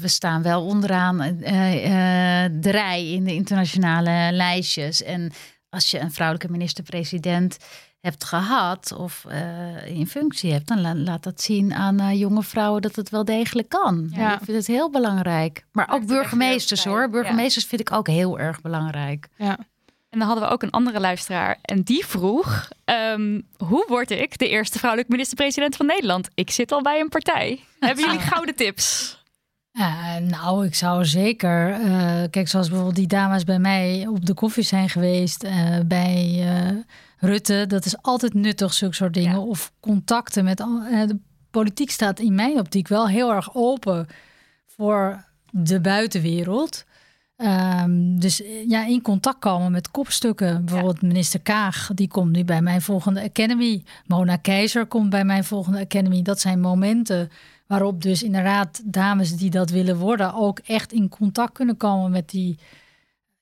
we, 0.01 0.09
staan 0.09 0.43
wel 0.43 0.65
onderaan 0.65 1.21
eh, 1.21 2.45
eh, 2.45 2.53
de 2.61 2.71
rij 2.71 3.11
in 3.13 3.25
de 3.25 3.35
internationale 3.35 4.33
lijstjes. 4.33 5.03
En 5.03 5.33
als 5.69 5.91
je 5.91 5.99
een 6.01 6.13
vrouwelijke 6.13 6.53
minister-president 6.53 7.57
hebt 8.01 8.25
gehad 8.25 8.93
of 8.93 9.25
eh, 9.29 9.87
in 9.87 10.07
functie 10.07 10.53
hebt, 10.53 10.69
dan 10.69 10.81
la- 10.81 10.95
laat 10.95 11.23
dat 11.23 11.41
zien 11.41 11.75
aan 11.75 12.17
jonge 12.19 12.43
vrouwen 12.43 12.83
dat 12.83 12.97
het 12.97 13.11
wel 13.11 13.25
degelijk 13.25 13.69
kan. 13.69 14.11
Ja. 14.15 14.33
Ik 14.35 14.45
vind 14.45 14.57
het 14.57 14.67
heel 14.67 14.91
belangrijk. 14.91 15.65
Maar 15.73 15.87
Maakt 15.89 16.03
ook 16.03 16.09
burgemeesters 16.09 16.85
hoor. 16.85 17.11
Burgemeesters 17.11 17.65
vind 17.65 17.81
ik 17.81 17.93
ook 17.93 18.07
heel 18.07 18.39
erg 18.39 18.61
belangrijk. 18.61 19.29
ja. 19.37 19.59
En 20.15 20.21
dan 20.21 20.29
hadden 20.29 20.47
we 20.49 20.53
ook 20.55 20.63
een 20.63 20.71
andere 20.71 21.01
luisteraar. 21.01 21.59
En 21.63 21.83
die 21.83 22.07
vroeg: 22.07 22.69
ehm, 22.85 23.41
Hoe 23.57 23.85
word 23.89 24.11
ik 24.11 24.39
de 24.39 24.49
eerste 24.49 24.79
vrouwelijke 24.79 25.13
minister-president 25.13 25.77
van 25.77 25.87
Nederland? 25.87 26.29
Ik 26.35 26.51
zit 26.51 26.73
al 26.73 26.83
bij 26.83 27.01
een 27.01 27.09
partij. 27.09 27.61
Hebben 27.81 28.05
jullie 28.05 28.21
gouden 28.33 28.55
tips? 28.55 29.19
Eh, 29.73 30.17
nou, 30.17 30.67
ik 30.67 30.75
zou 30.75 31.05
zeker. 31.05 31.71
eh, 31.71 32.23
kijk, 32.31 32.49
zoals 32.49 32.67
bijvoorbeeld 32.67 32.97
die 32.97 33.07
dames 33.07 33.45
bij 33.45 33.59
mij 33.59 34.07
op 34.09 34.27
de 34.27 34.35
koffie 34.35 34.63
zijn 34.63 34.89
geweest. 34.89 35.43
eh, 35.43 35.79
bij 35.87 36.45
Rutte. 37.19 37.65
Dat 37.69 37.85
is 37.85 38.03
altijd 38.03 38.35
nuttig, 38.35 38.73
zulke 38.75 38.95
soort 38.95 39.15
dingen. 39.15 39.33
Ja. 39.33 39.39
Of 39.41 39.73
contacten 39.81 40.45
met. 40.45 40.57
de 40.59 41.19
politiek 41.51 41.91
staat 41.91 42.21
in 42.21 42.35
mijn 42.35 42.59
optiek 42.59 42.89
wel 42.89 43.09
heel 43.09 43.33
erg 43.33 43.55
open 43.55 44.07
voor 44.67 45.25
de 45.51 45.81
buitenwereld. 45.81 46.85
Ehm, 47.37 48.19
dus 48.19 48.43
eh, 48.43 48.69
ja, 48.69 48.87
in 48.87 49.03
contact 49.03 49.39
komen 49.39 49.73
met 49.73 49.91
kopstukken. 49.91 50.65
Bijvoorbeeld 50.65 51.03
minister 51.03 51.41
Kaag, 51.41 51.91
die 51.95 52.09
komt 52.09 52.33
nu 52.33 52.45
bij 52.45 52.63
mijn 52.63 52.83
volgende 52.83 53.23
Academy. 53.23 53.85
Mona 54.07 54.37
Keizer 54.37 54.87
komt 54.87 55.11
bij 55.11 55.25
mijn 55.25 55.45
volgende 55.45 55.81
Academy. 55.81 56.23
Dat 56.23 56.41
zijn 56.41 56.61
momenten 56.61 57.31
waarop 57.67 58.03
dus 58.03 58.23
inderdaad 58.23 58.83
dames 58.85 59.37
die 59.37 59.51
dat 59.51 59.71
willen 59.71 59.97
worden... 59.97 60.35
ook 60.35 60.59
echt 60.59 60.93
in 60.93 61.09
contact 61.09 61.53
kunnen 61.53 61.77
komen 61.77 62.11
met 62.11 62.31
die 62.31 62.59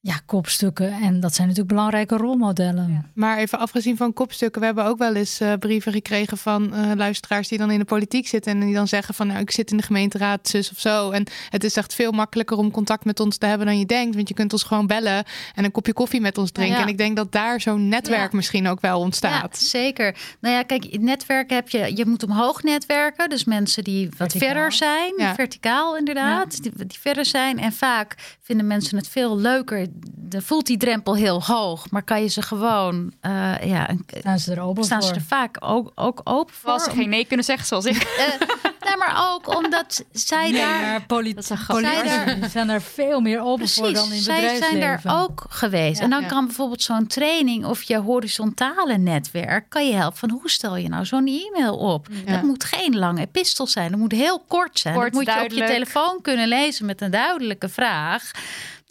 ja, 0.04 0.20
kopstukken. 0.26 0.92
En 0.92 1.20
dat 1.20 1.34
zijn 1.34 1.48
natuurlijk 1.48 1.74
belangrijke 1.74 2.16
rolmodellen. 2.16 3.10
Maar 3.14 3.38
even 3.38 3.58
afgezien 3.58 3.96
van 3.96 4.12
kopstukken, 4.12 4.60
we 4.60 4.66
hebben 4.66 4.84
ook 4.84 4.98
wel 4.98 5.14
eens 5.14 5.40
eh, 5.40 5.52
brieven 5.58 5.92
gekregen 5.92 6.38
van 6.38 6.74
eh, 6.74 6.90
luisteraars 6.96 7.48
die 7.48 7.58
dan 7.58 7.70
in 7.70 7.78
de 7.78 7.84
politiek 7.84 8.28
zitten 8.28 8.52
en 8.52 8.60
die 8.60 8.74
dan 8.74 8.88
zeggen 8.88 9.14
van 9.14 9.26
nou 9.26 9.40
ik 9.40 9.50
zit 9.50 9.70
in 9.70 9.76
de 9.76 9.82
gemeenteraad 9.82 10.48
zus 10.48 10.70
of 10.70 10.78
zo 10.78 11.10
en 11.10 11.26
het 11.48 11.64
is 11.64 11.76
echt 11.76 11.94
veel 11.94 12.12
makkelijker 12.12 12.56
om 12.56 12.70
contact 12.70 13.04
met 13.04 13.20
ons 13.20 13.36
te 13.36 13.46
hebben 13.46 13.66
dan 13.66 13.78
je 13.78 13.86
denkt, 13.86 14.14
want 14.14 14.28
je 14.28 14.34
kunt 14.34 14.52
ons 14.52 14.62
gewoon 14.62 14.86
bellen 14.86 15.24
en 15.54 15.64
een 15.64 15.70
kopje 15.70 15.92
koffie 15.92 16.20
met 16.20 16.38
ons 16.38 16.50
drinken. 16.50 16.76
Ja. 16.76 16.82
En 16.82 16.88
ik 16.88 16.98
denk 16.98 17.16
dat 17.16 17.32
daar 17.32 17.60
zo'n 17.60 17.88
netwerk 17.88 18.32
misschien 18.32 18.68
ook 18.68 18.80
wel 18.80 19.00
ontstaat. 19.00 19.58
Ja, 19.60 19.66
zeker. 19.66 20.16
Nou 20.40 20.54
ja, 20.54 20.62
kijk, 20.62 20.84
in 20.84 21.04
netwerken 21.04 21.56
heb 21.56 21.68
je, 21.68 21.96
je 21.96 22.06
moet 22.06 22.22
omhoog 22.22 22.62
netwerken. 22.62 23.28
Dus 23.28 23.44
mensen 23.44 23.84
die 23.84 24.06
wat 24.06 24.16
Verticaal. 24.16 24.48
verder 24.48 24.72
zijn, 24.72 25.34
verticaal 25.34 25.96
inderdaad, 25.96 26.62
die, 26.62 26.72
die 26.76 26.98
verder 27.00 27.24
zijn. 27.24 27.58
En 27.58 27.72
vaak 27.72 28.36
vinden 28.40 28.66
mensen 28.66 28.96
het 28.96 29.08
veel 29.08 29.38
leuker. 29.38 29.86
De, 30.04 30.42
voelt 30.42 30.66
die 30.66 30.76
drempel 30.76 31.16
heel 31.16 31.42
hoog, 31.42 31.90
maar 31.90 32.02
kan 32.02 32.22
je 32.22 32.28
ze 32.28 32.42
gewoon, 32.42 33.12
eh, 33.20 33.54
ja, 33.64 33.88
Staan 34.18 34.38
ze 34.38 34.52
er 34.52 34.60
open 34.60 34.84
staan 34.84 34.98
voor? 35.00 35.08
ze 35.08 35.14
er 35.14 35.20
vaak 35.22 35.56
ook, 35.60 35.92
ook 35.94 36.20
open 36.24 36.54
voor. 36.54 36.70
Als 36.70 36.84
ze 36.84 36.90
geen 36.90 37.08
nee 37.08 37.24
kunnen 37.24 37.44
zeggen, 37.44 37.66
zoals 37.66 37.84
ik. 37.84 37.96
Eh, 38.02 38.48
nee, 38.88 38.96
maar 38.96 39.30
ook 39.32 39.56
omdat 39.56 40.04
zij 40.12 40.50
Nee, 40.50 40.60
daar 40.60 41.02
politici 41.06 41.56
Zij 41.66 41.82
daar- 41.82 42.50
zijn 42.50 42.68
er 42.70 42.82
veel 42.82 43.20
meer 43.20 43.40
open 43.42 43.68
voor 43.68 43.92
dan 43.92 44.12
in 44.12 44.20
zij 44.20 44.34
bedrijfsleven. 44.34 44.80
zijn 44.80 45.00
daar 45.04 45.22
ook 45.22 45.44
geweest. 45.48 45.98
Ja. 45.98 46.04
en 46.04 46.10
dan 46.10 46.20
Ja. 46.20 46.26
kan 46.28 46.46
bijvoorbeeld 46.46 46.82
zo'n 46.82 47.06
training 47.06 47.64
of 47.64 47.82
je 47.82 47.96
horizontale 47.98 48.98
netwerk... 48.98 49.68
kan 49.70 49.86
je 49.86 49.94
helpen 49.94 50.18
van 50.18 50.30
hoe 50.30 50.50
stel 50.50 50.76
je 50.76 50.88
nou 50.88 51.04
zo'n 51.04 51.26
e-mail 51.26 51.76
op? 51.76 52.06
Ja. 52.26 52.32
Dat 52.32 52.42
moet 52.42 52.64
geen 52.64 52.98
lange 52.98 53.20
epistel 53.20 53.66
zijn. 53.66 53.90
Dat 53.90 54.00
moet 54.00 54.12
heel 54.12 54.44
kort 54.48 54.78
zijn. 54.78 54.94
Kort, 54.94 55.12
dat 55.12 55.14
moet 55.24 55.34
je 55.34 55.42
op 55.44 55.50
je 55.52 55.64
telefoon 55.66 56.18
kunnen 56.22 56.48
lezen 56.48 56.86
met 56.86 57.00
een 57.00 57.10
duidelijke 57.10 57.68
vraag. 57.68 58.30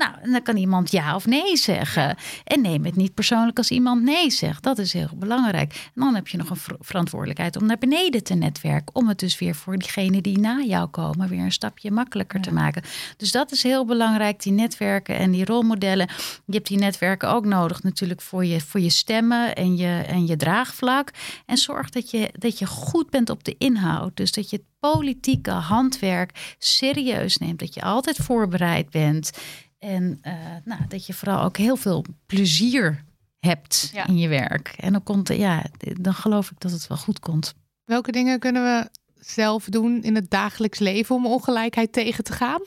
Nou, 0.01 0.13
en 0.21 0.31
dan 0.31 0.41
kan 0.41 0.57
iemand 0.57 0.91
ja 0.91 1.15
of 1.15 1.25
nee 1.25 1.57
zeggen. 1.57 2.15
En 2.43 2.61
neem 2.61 2.85
het 2.85 2.95
niet 2.95 3.13
persoonlijk 3.13 3.57
als 3.57 3.69
iemand 3.69 4.03
nee 4.03 4.29
zegt. 4.29 4.63
Dat 4.63 4.77
is 4.77 4.93
heel 4.93 5.09
belangrijk. 5.15 5.91
En 5.95 6.01
dan 6.01 6.15
heb 6.15 6.27
je 6.27 6.37
nog 6.37 6.49
een 6.49 6.55
ver- 6.55 6.75
verantwoordelijkheid 6.79 7.55
om 7.55 7.65
naar 7.65 7.77
beneden 7.77 8.23
te 8.23 8.33
netwerken. 8.33 8.95
Om 8.95 9.07
het 9.07 9.19
dus 9.19 9.39
weer 9.39 9.55
voor 9.55 9.77
diegenen 9.77 10.23
die 10.23 10.39
na 10.39 10.61
jou 10.61 10.87
komen 10.87 11.29
weer 11.29 11.39
een 11.39 11.51
stapje 11.51 11.91
makkelijker 11.91 12.41
te 12.41 12.53
maken. 12.53 12.83
Dus 13.17 13.31
dat 13.31 13.51
is 13.51 13.63
heel 13.63 13.85
belangrijk, 13.85 14.43
die 14.43 14.51
netwerken 14.51 15.17
en 15.17 15.31
die 15.31 15.45
rolmodellen. 15.45 16.09
Je 16.45 16.53
hebt 16.53 16.67
die 16.67 16.77
netwerken 16.77 17.29
ook 17.29 17.45
nodig 17.45 17.83
natuurlijk 17.83 18.21
voor 18.21 18.45
je, 18.45 18.61
voor 18.61 18.79
je 18.79 18.89
stemmen 18.89 19.55
en 19.55 19.77
je, 19.77 20.03
en 20.07 20.27
je 20.27 20.35
draagvlak. 20.35 21.11
En 21.45 21.57
zorg 21.57 21.89
dat 21.89 22.11
je, 22.11 22.29
dat 22.37 22.59
je 22.59 22.65
goed 22.65 23.09
bent 23.09 23.29
op 23.29 23.43
de 23.43 23.55
inhoud. 23.57 24.17
Dus 24.17 24.31
dat 24.31 24.49
je 24.49 24.55
het 24.55 24.65
politieke 24.79 25.51
handwerk 25.51 26.55
serieus 26.57 27.37
neemt. 27.37 27.59
Dat 27.59 27.73
je 27.73 27.81
altijd 27.81 28.17
voorbereid 28.17 28.89
bent. 28.89 29.31
En 29.83 30.19
eh, 30.21 30.33
nou, 30.63 30.81
dat 30.87 31.05
je 31.05 31.13
vooral 31.13 31.43
ook 31.43 31.57
heel 31.57 31.75
veel 31.75 32.05
plezier 32.25 33.03
hebt 33.39 33.89
Ja. 33.93 34.07
in 34.07 34.17
je 34.17 34.27
werk. 34.27 34.67
En 34.77 34.91
dan, 34.91 35.03
komt, 35.03 35.27
ja, 35.27 35.65
dan 35.99 36.13
geloof 36.13 36.51
ik 36.51 36.59
dat 36.59 36.71
het 36.71 36.87
wel 36.87 36.97
goed 36.97 37.19
komt. 37.19 37.53
Welke 37.85 38.11
dingen 38.11 38.39
kunnen 38.39 38.63
we 38.63 38.89
zelf 39.25 39.65
doen 39.65 40.03
in 40.03 40.15
het 40.15 40.29
dagelijks 40.29 40.79
leven 40.79 41.15
om 41.15 41.25
ongelijkheid 41.25 41.93
tegen 41.93 42.23
te 42.23 42.33
gaan? 42.33 42.61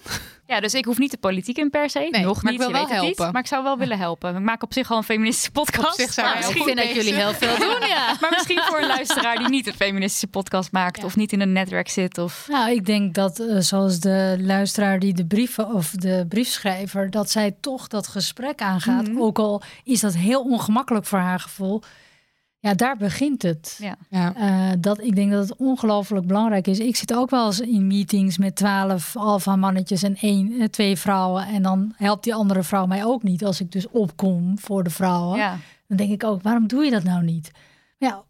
Ja, 0.46 0.60
dus 0.60 0.74
ik 0.74 0.84
hoef 0.84 0.98
niet 0.98 1.10
de 1.10 1.16
politiek 1.16 1.58
in 1.58 1.70
per 1.70 1.90
se. 1.90 2.08
Nee, 2.10 2.22
Nog 2.24 2.42
maar 2.42 2.52
niet, 2.52 2.60
ik 2.60 2.66
wil 2.66 2.76
wel 2.76 2.86
niet. 2.86 3.00
helpen. 3.00 3.32
Maar 3.32 3.42
ik 3.42 3.48
zou 3.48 3.62
wel 3.62 3.78
willen 3.78 3.98
helpen. 3.98 4.36
Ik 4.36 4.42
maak 4.42 4.62
op 4.62 4.72
zich 4.72 4.90
al 4.90 4.96
een 4.96 5.02
feministische 5.02 5.50
podcast. 5.50 5.86
Op 5.86 6.00
zich 6.00 6.12
zou 6.12 6.26
maar 6.26 6.36
je 6.36 6.42
misschien, 6.42 6.64
heel 6.64 6.74
goed 6.74 6.82
vind 6.82 6.94
dat 6.94 7.04
jullie 7.04 7.20
heel 7.20 7.34
veel 7.34 7.56
doen, 7.56 7.88
ja. 7.88 8.14
maar 8.20 8.30
misschien 8.30 8.60
voor 8.62 8.80
een 8.80 8.86
luisteraar 8.86 9.38
die 9.38 9.48
niet 9.48 9.66
een 9.66 9.74
feministische 9.74 10.26
podcast 10.26 10.72
maakt. 10.72 11.04
Of 11.04 11.16
niet 11.16 11.32
in 11.32 11.40
een 11.40 11.52
netwerk 11.52 11.88
zit. 11.88 12.18
Of... 12.18 12.46
Nou, 12.50 12.70
ik 12.70 12.86
denk 12.86 13.14
dat 13.14 13.40
eh, 13.40 13.58
zoals 13.58 14.00
de 14.00 14.36
luisteraar 14.40 14.98
die 14.98 15.14
de 15.14 15.26
brieven 15.26 15.72
of 15.74 15.90
de 15.90 16.26
briefschrijver, 16.28 17.10
dat 17.10 17.30
zij 17.30 17.56
toch 17.60 17.88
dat 17.88 18.06
gesprek 18.06 18.60
aangaat. 18.60 19.08
Mhm. 19.08 19.20
Ook 19.20 19.38
al 19.38 19.62
is 19.84 20.00
dat 20.00 20.14
heel 20.14 20.42
ongemakkelijk 20.42 21.06
voor 21.06 21.18
haar 21.18 21.40
gevoel. 21.40 21.82
Ja, 22.64 22.74
daar 22.74 22.96
begint 22.96 23.42
het. 23.42 23.76
Ja. 23.80 23.96
Ja. 24.10 24.34
Eh, 24.34 24.76
dat, 24.78 25.00
ik 25.00 25.14
denk 25.14 25.30
dat 25.30 25.48
het 25.48 25.58
ongelooflijk 25.58 26.26
belangrijk 26.26 26.66
is. 26.66 26.78
Ik 26.78 26.96
zit 26.96 27.14
ook 27.14 27.30
wel 27.30 27.46
eens 27.46 27.60
in 27.60 27.86
meetings 27.86 28.38
met 28.38 28.56
twaalf 28.56 29.16
alfa 29.16 29.56
mannetjes 29.56 30.02
en 30.02 30.16
één, 30.16 30.60
eh, 30.60 30.68
twee 30.68 30.96
vrouwen. 30.96 31.46
En 31.46 31.62
dan 31.62 31.94
helpt 31.96 32.24
die 32.24 32.34
andere 32.34 32.62
vrouw 32.62 32.86
mij 32.86 33.04
ook 33.04 33.22
niet 33.22 33.44
als 33.44 33.60
ik 33.60 33.72
dus 33.72 33.88
opkom 33.88 34.58
voor 34.58 34.84
de 34.84 34.90
vrouwen. 34.90 35.38
Ja. 35.38 35.58
Dan 35.88 35.96
denk 35.96 36.10
ik 36.10 36.24
ook, 36.24 36.42
waarom 36.42 36.66
doe 36.66 36.84
je 36.84 36.90
dat 36.90 37.02
nou 37.02 37.22
niet? 37.22 37.50
Maar 37.98 38.08
ja, 38.10 38.22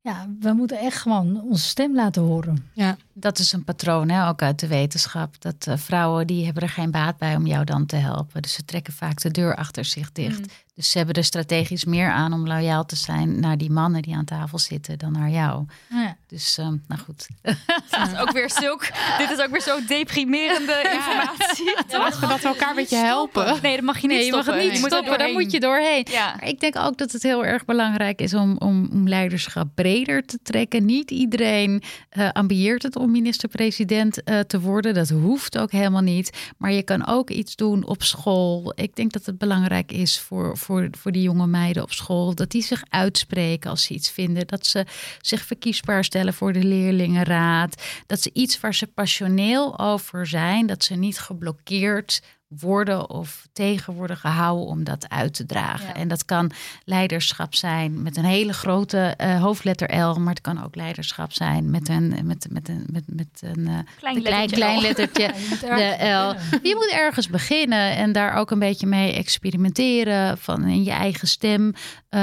ja, 0.00 0.26
we 0.40 0.52
moeten 0.52 0.78
echt 0.78 0.98
gewoon 0.98 1.42
onze 1.42 1.64
stem 1.64 1.94
laten 1.94 2.22
horen. 2.22 2.70
Ja. 2.72 2.96
Dat 3.12 3.38
is 3.38 3.52
een 3.52 3.64
patroon, 3.64 4.08
hè, 4.08 4.28
ook 4.28 4.42
uit 4.42 4.60
de 4.60 4.66
wetenschap. 4.66 5.40
Dat 5.40 5.66
eh, 5.66 5.76
vrouwen 5.76 6.26
die 6.26 6.44
hebben 6.44 6.62
er 6.62 6.68
geen 6.68 6.90
baat 6.90 7.18
bij 7.18 7.36
om 7.36 7.46
jou 7.46 7.64
dan 7.64 7.86
te 7.86 7.96
helpen. 7.96 8.42
Dus 8.42 8.52
ze 8.52 8.64
trekken 8.64 8.92
vaak 8.92 9.20
de 9.20 9.30
deur 9.30 9.56
achter 9.56 9.84
zich 9.84 10.12
dicht. 10.12 10.40
Mm. 10.40 10.46
Dus 10.78 10.90
ze 10.90 10.96
hebben 10.96 11.16
er 11.16 11.24
strategisch 11.24 11.84
meer 11.84 12.10
aan 12.10 12.32
om 12.32 12.46
loyaal 12.46 12.86
te 12.86 12.96
zijn 12.96 13.40
naar 13.40 13.58
die 13.58 13.70
mannen 13.70 14.02
die 14.02 14.14
aan 14.14 14.24
tafel 14.24 14.58
zitten 14.58 14.98
dan 14.98 15.12
naar 15.12 15.30
jou. 15.30 15.64
Ja. 15.88 16.16
Dus, 16.26 16.58
ehm, 16.58 16.76
nou 16.88 17.00
goed. 17.04 17.28
Dit 17.42 18.12
is 18.12 18.18
ook 18.18 18.30
weer 18.30 18.50
zulk, 18.50 18.80
dit 19.18 19.30
is 19.30 19.38
ook 19.38 19.50
weer 19.50 19.60
zo 19.60 19.84
deprimerende 19.86 20.90
informatie. 20.92 21.74
Laten 21.90 22.20
we 22.20 22.26
dat 22.26 22.40
we 22.40 22.48
elkaar 22.48 22.70
een 22.70 22.76
beetje 22.76 22.96
helpen. 22.96 23.58
Nee, 23.62 23.76
dat 23.76 23.84
mag 23.84 23.98
je 23.98 24.06
niet 24.06 24.16
Nee, 24.16 24.26
je 24.26 24.32
mag 24.32 24.46
het 24.46 24.56
niet 24.56 24.80
moet 24.80 24.90
stoppen, 24.90 25.18
daar 25.18 25.32
moet 25.32 25.50
je 25.50 25.60
doorheen. 25.60 26.06
Ja. 26.10 26.34
Maar 26.34 26.48
ik 26.48 26.60
denk 26.60 26.76
ook 26.76 26.98
dat 26.98 27.12
het 27.12 27.22
heel 27.22 27.44
erg 27.44 27.64
belangrijk 27.64 28.20
is 28.20 28.34
om, 28.34 28.56
om, 28.58 28.88
om 28.92 29.08
leiderschap 29.08 29.68
breder 29.74 30.26
te 30.26 30.38
trekken. 30.42 30.84
Niet 30.84 31.10
iedereen 31.10 31.82
eh 32.08 32.30
ambieert 32.32 32.82
het 32.82 32.96
om 32.96 33.08
om 33.08 33.14
minister-president 33.14 34.20
uh, 34.24 34.40
te 34.40 34.60
worden. 34.60 34.94
Dat 34.94 35.08
hoeft 35.08 35.58
ook 35.58 35.72
helemaal 35.72 36.02
niet. 36.02 36.52
Maar 36.56 36.72
je 36.72 36.82
kan 36.82 37.06
ook 37.06 37.30
iets 37.30 37.56
doen 37.56 37.86
op 37.86 38.02
school. 38.02 38.72
Ik 38.74 38.96
denk 38.96 39.12
dat 39.12 39.26
het 39.26 39.38
belangrijk 39.38 39.92
is 39.92 40.20
voor, 40.20 40.56
voor, 40.68 40.88
voor 40.90 41.12
die 41.12 41.22
jonge 41.22 41.46
meiden 41.46 41.82
op 41.82 41.92
school. 41.92 42.34
Dat 42.34 42.50
die 42.50 42.62
zich 42.62 42.82
uitspreken 42.88 43.70
als 43.70 43.82
ze 43.84 43.94
iets 43.94 44.10
vinden. 44.10 44.46
Dat 44.46 44.66
ze 44.66 44.86
zich 45.20 45.42
verkiesbaar 45.42 46.04
stellen 46.04 46.34
voor 46.34 46.52
de 46.52 46.64
leerlingenraad. 46.64 47.82
Dat 48.06 48.20
ze 48.20 48.30
iets 48.32 48.60
waar 48.60 48.74
ze 48.74 48.86
passioneel 48.86 49.78
over 49.78 50.26
zijn. 50.26 50.66
Dat 50.66 50.84
ze 50.84 50.94
niet 50.94 51.18
geblokkeerd 51.18 52.22
worden 52.48 53.10
of 53.10 53.46
tegen 53.52 53.94
worden 53.94 54.16
gehouden 54.16 54.66
om 54.66 54.84
dat 54.84 55.08
uit 55.08 55.34
te 55.34 55.46
dragen. 55.46 55.94
En 55.94 56.08
dat 56.08 56.24
kan 56.24 56.50
leiderschap 56.84 57.54
zijn 57.54 58.02
met 58.02 58.16
een 58.16 58.24
hele 58.24 58.52
grote 58.52 59.14
uh, 59.20 59.40
hoofdletter 59.42 60.00
L, 60.00 60.20
maar 60.20 60.34
het 60.34 60.42
kan 60.42 60.64
ook 60.64 60.76
leiderschap 60.76 61.32
zijn 61.32 61.70
met 61.70 61.88
een, 61.88 62.14
met, 62.24 62.46
met 62.50 62.68
een, 62.68 62.86
met, 62.92 63.04
met 63.06 63.28
een 63.40 63.68
uh, 63.68 63.78
klein, 63.98 64.22
klein, 64.22 64.50
klein 64.50 64.80
lettertje, 64.80 65.32
de 65.60 65.96
L. 65.98 66.34
Je 66.62 66.74
moet 66.74 66.92
ergens 66.92 67.28
beginnen 67.28 67.96
en 67.96 68.12
daar 68.12 68.34
ook 68.34 68.50
een 68.50 68.58
beetje 68.58 68.86
mee 68.86 69.12
experimenteren 69.12 70.38
van 70.38 70.64
in 70.64 70.84
je 70.84 70.90
eigen 70.90 71.28
stem. 71.28 71.72
Uh, 72.10 72.20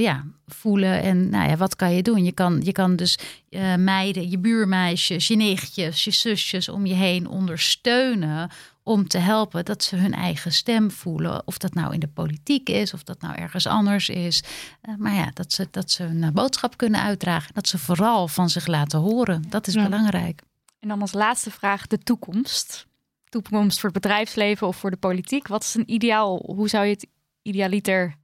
ja, 0.00 0.24
voelen. 0.46 1.02
En 1.02 1.30
nou 1.30 1.48
ja, 1.48 1.56
wat 1.56 1.76
kan 1.76 1.94
je 1.94 2.02
doen? 2.02 2.24
Je 2.24 2.32
kan, 2.32 2.60
je 2.64 2.72
kan 2.72 2.96
dus 2.96 3.18
uh, 3.50 3.74
meiden, 3.74 4.30
je 4.30 4.38
buurmeisjes, 4.38 5.28
je 5.28 5.36
nichtjes, 5.36 6.04
je 6.04 6.10
zusjes 6.10 6.68
om 6.68 6.86
je 6.86 6.94
heen 6.94 7.28
ondersteunen 7.28 8.50
om 8.82 9.08
te 9.08 9.18
helpen 9.18 9.64
dat 9.64 9.84
ze 9.84 9.96
hun 9.96 10.14
eigen 10.14 10.52
stem 10.52 10.90
voelen. 10.90 11.42
Of 11.46 11.58
dat 11.58 11.74
nou 11.74 11.94
in 11.94 12.00
de 12.00 12.08
politiek 12.08 12.68
is, 12.68 12.94
of 12.94 13.02
dat 13.02 13.20
nou 13.20 13.34
ergens 13.34 13.66
anders 13.66 14.08
is. 14.08 14.42
Uh, 14.82 14.94
maar 14.98 15.14
ja, 15.14 15.30
dat 15.34 15.52
ze, 15.52 15.68
dat 15.70 15.90
ze 15.90 16.04
een 16.04 16.32
boodschap 16.32 16.76
kunnen 16.76 17.00
uitdragen. 17.02 17.54
Dat 17.54 17.68
ze 17.68 17.78
vooral 17.78 18.28
van 18.28 18.50
zich 18.50 18.66
laten 18.66 18.98
horen. 18.98 19.44
Dat 19.48 19.66
is 19.66 19.74
belangrijk. 19.74 20.42
En 20.80 20.88
dan 20.88 21.00
als 21.00 21.12
laatste 21.12 21.50
vraag 21.50 21.86
de 21.86 21.98
toekomst. 21.98 22.86
Toekomst 23.28 23.80
voor 23.80 23.90
het 23.90 24.02
bedrijfsleven 24.02 24.66
of 24.66 24.76
voor 24.76 24.90
de 24.90 24.96
politiek. 24.96 25.48
Wat 25.48 25.62
is 25.62 25.74
een 25.74 25.92
ideaal? 25.92 26.42
Hoe 26.46 26.68
zou 26.68 26.84
je 26.84 26.92
het 26.92 27.06
idealiter 27.42 28.14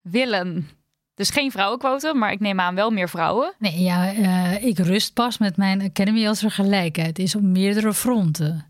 willen? 0.00 0.68
Dus 1.14 1.30
geen 1.30 1.50
vrouwenquote, 1.50 2.14
maar 2.14 2.32
ik 2.32 2.40
neem 2.40 2.60
aan 2.60 2.74
wel 2.74 2.90
meer 2.90 3.08
vrouwen. 3.08 3.54
Nee, 3.58 3.82
ja, 3.82 4.14
uh, 4.14 4.64
ik 4.64 4.78
rust 4.78 5.12
pas 5.12 5.38
met 5.38 5.56
mijn 5.56 5.82
Academy 5.82 6.26
als 6.26 6.42
er 6.42 6.50
gelijkheid 6.50 7.18
is 7.18 7.34
op 7.34 7.42
meerdere 7.42 7.94
fronten. 7.94 8.66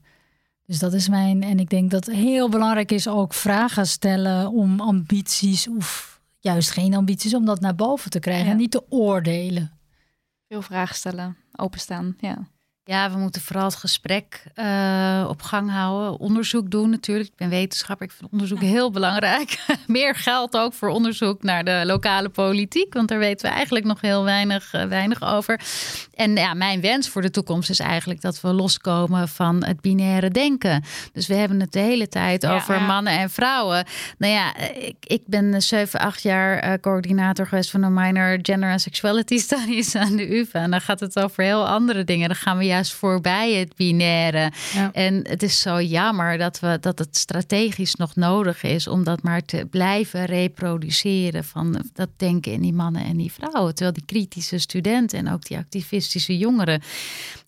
Dus 0.67 0.79
dat 0.79 0.93
is 0.93 1.09
mijn. 1.09 1.43
En 1.43 1.59
ik 1.59 1.71
denk 1.71 1.91
dat 1.91 2.07
het 2.07 2.15
heel 2.15 2.49
belangrijk 2.49 2.93
is 2.93 3.09
ook 3.09 3.35
vragen 3.35 3.87
stellen 3.87 4.51
om 4.51 4.81
ambities 4.81 5.69
of 5.69 6.21
juist 6.41 6.71
geen 6.71 6.95
ambities, 6.95 7.35
om 7.35 7.45
dat 7.45 7.61
naar 7.61 7.75
boven 7.75 8.11
te 8.11 8.19
krijgen 8.19 8.51
en 8.51 8.57
niet 8.57 8.71
te 8.71 8.85
oordelen. 8.89 9.73
Veel 10.49 10.63
vragen 10.63 10.95
stellen, 10.95 11.37
openstaan. 11.57 12.17
Ja. 12.19 12.49
Ja, 12.89 13.11
we 13.11 13.19
moeten 13.19 13.43
vooral 13.43 13.65
het 13.65 13.75
gesprek 13.75 14.43
uh, 14.57 15.27
op 15.29 15.43
gang 15.43 15.71
houden. 15.71 16.21
Onderzoek 16.21 16.71
doen 16.71 16.91
natuurlijk. 16.91 17.29
Ik 17.29 17.37
ben 17.37 17.49
wetenschapper. 17.49 18.07
Ik 18.07 18.13
vind 18.13 18.31
onderzoek 18.33 18.61
heel 18.61 18.91
belangrijk. 18.91 19.59
Meer 19.87 20.15
geld 20.15 20.57
ook 20.57 20.73
voor 20.73 20.89
onderzoek 20.89 21.43
naar 21.43 21.65
de 21.65 21.83
lokale 21.87 22.29
politiek. 22.29 22.95
Want 22.95 23.09
daar 23.09 23.19
weten 23.19 23.49
we 23.49 23.55
eigenlijk 23.55 23.85
nog 23.85 24.01
heel 24.01 24.25
weinig, 24.25 24.75
uh, 24.75 24.85
weinig 24.85 25.23
over. 25.23 25.61
En 26.15 26.37
ja, 26.37 26.55
mijn 26.55 26.81
wens 26.81 27.09
voor 27.09 27.23
de 27.23 27.31
toekomst 27.31 27.71
is 27.71 27.79
eigenlijk 27.79 28.21
dat 28.21 28.41
we 28.41 28.53
loskomen 28.53 29.29
van 29.29 29.65
het 29.65 29.81
binaire 29.81 30.31
denken. 30.31 30.85
Dus 31.13 31.27
we 31.27 31.35
hebben 31.35 31.61
het 31.61 31.73
de 31.73 31.79
hele 31.79 32.09
tijd 32.09 32.43
ja, 32.43 32.55
over 32.55 32.75
ja. 32.75 32.87
mannen 32.87 33.19
en 33.19 33.31
vrouwen. 33.31 33.85
Nou 34.19 34.33
ja, 34.33 34.57
ik, 34.75 34.97
ik 35.01 35.23
ben 35.27 35.63
7, 35.63 36.01
8 36.01 36.23
jaar 36.23 36.65
uh, 36.65 36.73
coördinator 36.81 37.47
geweest 37.47 37.71
van 37.71 37.81
de 37.81 37.89
minor 37.89 38.39
gender 38.43 38.71
and 38.71 38.81
sexuality 38.81 39.39
studies 39.39 39.95
aan 39.95 40.17
de 40.17 40.37
UvA. 40.39 40.59
En 40.61 40.71
dan 40.71 40.81
gaat 40.81 41.01
het 41.01 41.19
over 41.19 41.45
heel 41.45 41.69
andere 41.69 42.05
dingen. 42.05 42.29
Dan 42.29 42.37
gaan 42.37 42.59
we 42.59 42.65
juist 42.77 42.93
voorbij 42.93 43.53
het 43.53 43.77
binaire. 43.77 44.53
Ja. 44.75 44.93
En 44.93 45.29
het 45.29 45.43
is 45.43 45.61
zo 45.61 45.81
jammer 45.81 46.39
dat, 46.39 46.61
we, 46.61 46.79
dat 46.81 46.99
het 46.99 47.17
strategisch 47.17 47.95
nog 47.95 48.17
nodig 48.17 48.63
is 48.63 48.89
om 48.89 49.05
dat 49.05 49.23
maar 49.23 49.45
te 49.45 49.67
blijven 49.71 50.25
reproduceren 50.25 51.45
van 51.45 51.85
dat 51.93 52.09
denken 52.17 52.53
in 52.53 52.61
die 52.61 52.73
mannen 52.73 53.05
en 53.05 53.17
die 53.17 53.33
vrouwen. 53.33 53.75
Terwijl 53.75 53.97
die 53.97 54.05
kritische 54.07 54.59
studenten 54.59 55.19
en 55.19 55.33
ook 55.33 55.45
die 55.45 55.57
activistische 55.57 56.39
jongeren, 56.39 56.83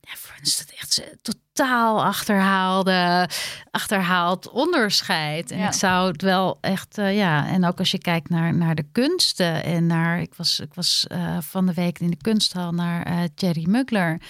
ja, 0.00 0.12
voor 0.16 0.36
is 0.42 0.58
dat 0.58 0.74
echt 0.80 1.18
totaal 1.58 2.04
achterhaalde, 2.04 3.28
achterhaald 3.70 4.50
onderscheid. 4.50 5.50
En 5.50 5.58
ja. 5.58 5.66
ik 5.66 5.72
zou 5.72 6.12
het 6.12 6.22
wel 6.22 6.58
echt, 6.60 6.98
uh, 6.98 7.16
ja, 7.16 7.46
en 7.46 7.64
ook 7.64 7.78
als 7.78 7.90
je 7.90 7.98
kijkt 7.98 8.28
naar, 8.28 8.54
naar 8.54 8.74
de 8.74 8.84
kunsten 8.92 9.64
en 9.64 9.86
naar, 9.86 10.20
ik 10.20 10.32
was, 10.36 10.60
ik 10.60 10.74
was 10.74 11.06
uh, 11.12 11.36
van 11.40 11.66
de 11.66 11.74
week 11.74 11.98
in 11.98 12.10
de 12.10 12.16
kunsthal 12.20 12.72
naar 12.72 13.10
uh, 13.10 13.18
Thierry 13.34 13.64
Mugler. 13.68 14.20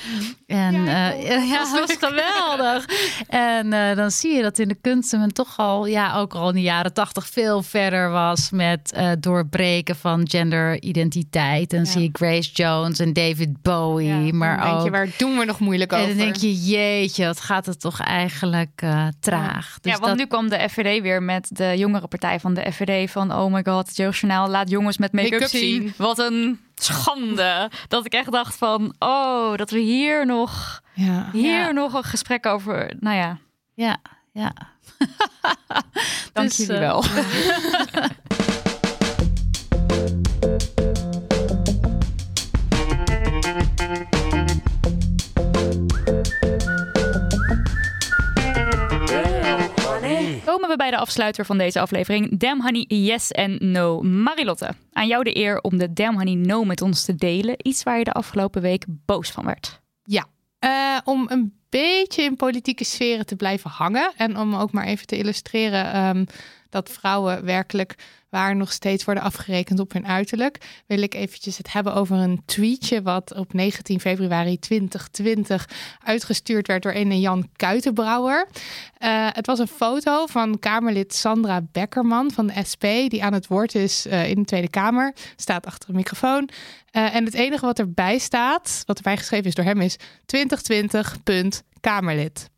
En 0.46 0.84
ja, 0.84 1.08
ja, 1.52 1.58
dat 1.58 1.86
was 1.86 1.96
geweldig. 2.00 2.84
en 3.28 3.96
dan 3.96 4.10
zie 4.10 4.34
je 4.34 4.42
dat 4.42 4.58
in 4.58 4.68
de 4.68 4.78
kunsten 4.80 5.18
men 5.18 5.32
toch 5.32 5.58
al, 5.58 5.86
ja, 5.86 6.16
ook 6.16 6.34
al 6.34 6.48
in 6.48 6.54
de 6.54 6.62
jaren 6.62 6.92
tachtig 6.92 7.26
veel 7.26 7.62
verder 7.62 8.10
was 8.10 8.50
met 8.50 9.00
doorbreken 9.20 9.96
van 9.96 10.28
genderidentiteit. 10.28 11.72
En 11.72 11.84
ja. 11.84 11.84
zie 11.84 12.02
je 12.02 12.08
Grace 12.12 12.50
Jones 12.52 12.98
en 12.98 13.12
David 13.12 13.62
Bowie, 13.62 14.32
maar 14.32 14.62
denk 14.62 14.74
ook. 14.74 14.84
Je, 14.84 14.90
waar 14.90 15.08
doen 15.16 15.38
we 15.38 15.44
nog 15.44 15.58
moeilijk 15.58 15.92
over? 15.92 16.04
En 16.04 16.16
dan 16.16 16.24
denk 16.24 16.36
je, 16.36 16.54
jeetje 16.54 17.17
je, 17.18 17.26
wat 17.26 17.40
gaat 17.40 17.66
het 17.66 17.80
toch 17.80 18.00
eigenlijk 18.00 18.82
uh, 18.84 19.06
traag. 19.20 19.66
Ja, 19.66 19.78
dus 19.80 19.92
ja 19.92 19.98
want 19.98 20.08
dat... 20.08 20.16
nu 20.16 20.26
kwam 20.26 20.48
de 20.48 20.68
FVD 20.68 21.02
weer 21.02 21.22
met 21.22 21.56
de 21.56 21.74
jongere 21.76 22.06
partij 22.06 22.40
van 22.40 22.54
de 22.54 22.72
FVD 22.72 23.10
van... 23.10 23.32
oh 23.32 23.52
my 23.52 23.62
god, 23.64 23.86
het 23.86 23.96
jeugdjournaal 23.96 24.48
laat 24.48 24.70
jongens 24.70 24.98
met 24.98 25.12
make-up 25.12 25.40
make 25.40 25.48
zien. 25.48 25.82
zien. 25.82 25.94
Wat 25.96 26.18
een 26.18 26.60
schande. 26.74 27.70
Dat 27.88 28.06
ik 28.06 28.12
echt 28.12 28.32
dacht 28.32 28.56
van, 28.56 28.94
oh, 28.98 29.56
dat 29.56 29.70
we 29.70 29.78
hier 29.78 30.26
nog, 30.26 30.82
ja. 30.94 31.28
hier 31.32 31.58
ja. 31.58 31.70
nog 31.70 31.94
een 31.94 32.04
gesprek 32.04 32.46
over... 32.46 32.94
Nou 33.00 33.16
ja. 33.16 33.38
Ja, 33.74 33.96
ja. 34.32 34.52
Dank 36.32 36.48
dus, 36.48 36.56
jullie 36.56 36.74
uh, 36.74 36.80
wel. 36.80 37.04
komen 50.58 50.76
we 50.76 50.82
bij 50.82 50.90
de 50.90 51.02
afsluiter 51.02 51.46
van 51.46 51.58
deze 51.58 51.80
aflevering. 51.80 52.38
Damn 52.38 52.62
Honey, 52.62 52.84
yes 52.88 53.30
en 53.30 53.58
no. 53.60 54.00
Marilotte, 54.00 54.74
aan 54.92 55.06
jou 55.06 55.24
de 55.24 55.36
eer 55.36 55.60
om 55.60 55.78
de 55.78 55.92
Damn 55.92 56.16
Honey 56.16 56.34
no 56.34 56.64
met 56.64 56.82
ons 56.82 57.04
te 57.04 57.14
delen. 57.14 57.54
Iets 57.66 57.82
waar 57.82 57.98
je 57.98 58.04
de 58.04 58.12
afgelopen 58.12 58.62
week 58.62 58.84
boos 58.88 59.30
van 59.30 59.44
werd. 59.44 59.80
Ja, 60.02 60.26
uh, 60.64 60.98
om 61.04 61.26
een 61.28 61.54
beetje 61.68 62.22
in 62.22 62.36
politieke 62.36 62.84
sferen 62.84 63.26
te 63.26 63.36
blijven 63.36 63.70
hangen. 63.70 64.12
En 64.16 64.38
om 64.38 64.54
ook 64.54 64.72
maar 64.72 64.84
even 64.84 65.06
te 65.06 65.16
illustreren 65.16 66.16
um, 66.16 66.26
dat 66.70 66.90
vrouwen 66.90 67.44
werkelijk 67.44 67.94
waar 68.28 68.56
nog 68.56 68.72
steeds 68.72 69.04
worden 69.04 69.22
afgerekend 69.22 69.80
op 69.80 69.92
hun 69.92 70.06
uiterlijk, 70.06 70.82
wil 70.86 71.02
ik 71.02 71.14
eventjes 71.14 71.56
het 71.58 71.72
hebben 71.72 71.94
over 71.94 72.16
een 72.16 72.42
tweetje 72.44 73.02
wat 73.02 73.34
op 73.34 73.52
19 73.52 74.00
februari 74.00 74.58
2020 74.58 75.68
uitgestuurd 76.04 76.66
werd 76.66 76.82
door 76.82 76.94
een 76.94 77.20
Jan 77.20 77.48
Kuitenbrouwer. 77.56 78.46
Uh, 78.98 79.28
het 79.32 79.46
was 79.46 79.58
een 79.58 79.68
foto 79.68 80.26
van 80.26 80.58
Kamerlid 80.58 81.14
Sandra 81.14 81.60
Beckerman 81.72 82.30
van 82.30 82.46
de 82.46 82.64
SP, 82.70 82.84
die 82.84 83.24
aan 83.24 83.32
het 83.32 83.46
woord 83.46 83.74
is 83.74 84.06
uh, 84.06 84.28
in 84.28 84.34
de 84.34 84.44
Tweede 84.44 84.70
Kamer, 84.70 85.14
staat 85.36 85.66
achter 85.66 85.88
een 85.88 85.96
microfoon. 85.96 86.48
Uh, 86.92 87.14
en 87.14 87.24
het 87.24 87.34
enige 87.34 87.66
wat 87.66 87.78
erbij 87.78 88.18
staat, 88.18 88.82
wat 88.86 88.96
erbij 88.96 89.16
geschreven 89.16 89.46
is 89.46 89.54
door 89.54 89.64
hem, 89.64 89.80
is 89.80 89.96
2020. 90.26 91.16
Kamerlid. 91.80 92.50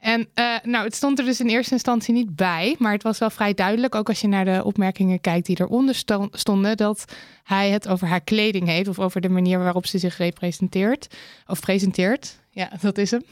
En 0.00 0.28
uh, 0.34 0.56
nou, 0.62 0.84
het 0.84 0.94
stond 0.94 1.18
er 1.18 1.24
dus 1.24 1.40
in 1.40 1.48
eerste 1.48 1.72
instantie 1.72 2.14
niet 2.14 2.36
bij, 2.36 2.76
maar 2.78 2.92
het 2.92 3.02
was 3.02 3.18
wel 3.18 3.30
vrij 3.30 3.54
duidelijk, 3.54 3.94
ook 3.94 4.08
als 4.08 4.20
je 4.20 4.28
naar 4.28 4.44
de 4.44 4.64
opmerkingen 4.64 5.20
kijkt 5.20 5.46
die 5.46 5.60
eronder 5.60 5.94
stonden, 6.30 6.76
dat 6.76 7.04
hij 7.44 7.70
het 7.70 7.88
over 7.88 8.06
haar 8.06 8.20
kleding 8.20 8.66
heeft 8.66 8.88
of 8.88 8.98
over 8.98 9.20
de 9.20 9.28
manier 9.28 9.58
waarop 9.58 9.86
ze 9.86 9.98
zich 9.98 10.16
representeert 10.16 11.16
of 11.46 11.60
presenteert. 11.60 12.38
Ja, 12.58 12.70
dat 12.80 12.98
is 12.98 13.10
hem. 13.10 13.22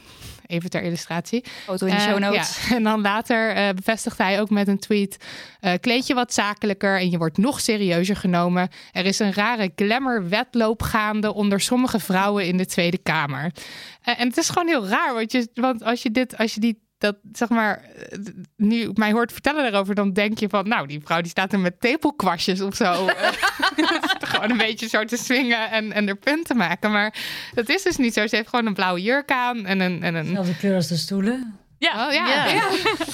Even 0.45 0.69
ter 0.69 0.81
illustratie. 0.81 1.43
Foto 1.63 1.85
in 1.85 1.95
de 1.95 2.01
show 2.01 2.19
notes. 2.19 2.57
Uh, 2.57 2.69
ja. 2.69 2.75
En 2.77 2.83
dan 2.83 3.01
later 3.01 3.57
uh, 3.57 3.69
bevestigt 3.69 4.17
hij 4.17 4.41
ook 4.41 4.49
met 4.49 4.67
een 4.67 4.79
tweet: 4.79 5.17
uh, 5.61 5.73
kleed 5.81 6.07
je 6.07 6.13
wat 6.13 6.33
zakelijker 6.33 6.99
en 6.99 7.09
je 7.09 7.17
wordt 7.17 7.37
nog 7.37 7.59
serieuzer 7.59 8.15
genomen. 8.15 8.69
Er 8.91 9.05
is 9.05 9.19
een 9.19 9.33
rare 9.33 9.71
glamour-wedloop 9.75 10.81
gaande 10.81 11.33
onder 11.33 11.59
sommige 11.59 11.99
vrouwen 11.99 12.45
in 12.45 12.57
de 12.57 12.65
Tweede 12.65 12.97
Kamer. 12.97 13.51
en 14.03 14.27
het 14.27 14.37
is 14.37 14.49
gewoon 14.49 14.67
heel 14.67 14.87
raar, 14.87 15.13
want, 15.13 15.31
je, 15.31 15.47
want 15.53 15.83
als 15.83 16.03
je 16.03 16.11
dit, 16.11 16.37
als 16.37 16.53
je 16.53 16.59
die 16.59 16.86
dat 16.97 17.15
zeg 17.31 17.49
maar, 17.49 17.85
nu 18.55 18.89
mij 18.93 19.11
hoort 19.11 19.31
vertellen 19.31 19.63
daarover, 19.63 19.95
dan 19.95 20.13
denk 20.13 20.39
je 20.39 20.49
van, 20.49 20.67
nou, 20.67 20.87
die 20.87 21.01
vrouw 21.03 21.21
die 21.21 21.29
staat 21.29 21.53
er 21.53 21.59
met 21.59 21.79
tepelkwastjes 21.79 22.61
of 22.61 22.75
zo. 22.75 23.05
gewoon 24.31 24.49
een 24.49 24.57
beetje 24.57 24.87
zo 24.87 25.03
te 25.05 25.17
swingen 25.17 25.71
en, 25.71 25.91
en 25.91 26.07
er 26.07 26.17
punt 26.17 26.45
te 26.45 26.53
maken. 26.53 26.91
Maar 26.91 27.13
dat 27.53 27.69
is 27.69 27.83
dus 27.83 27.97
niet 27.97 28.13
zo. 28.13 28.27
Ze 28.27 28.35
heeft 28.35 28.49
gewoon 28.49 28.65
een 28.65 28.73
blauwe 28.73 29.01
jurk 29.01 29.31
aan 29.31 29.65
en 29.65 29.79
een. 29.79 30.03
En 30.03 30.15
een... 30.15 30.25
Zelfde 30.25 30.57
kleur 30.57 30.75
als 30.75 30.87
de 30.87 30.97
stoelen. 30.97 31.59
Ja, 31.79 32.11
ja, 32.11 32.27
Ja. 32.27 32.45
ja. 32.47 32.69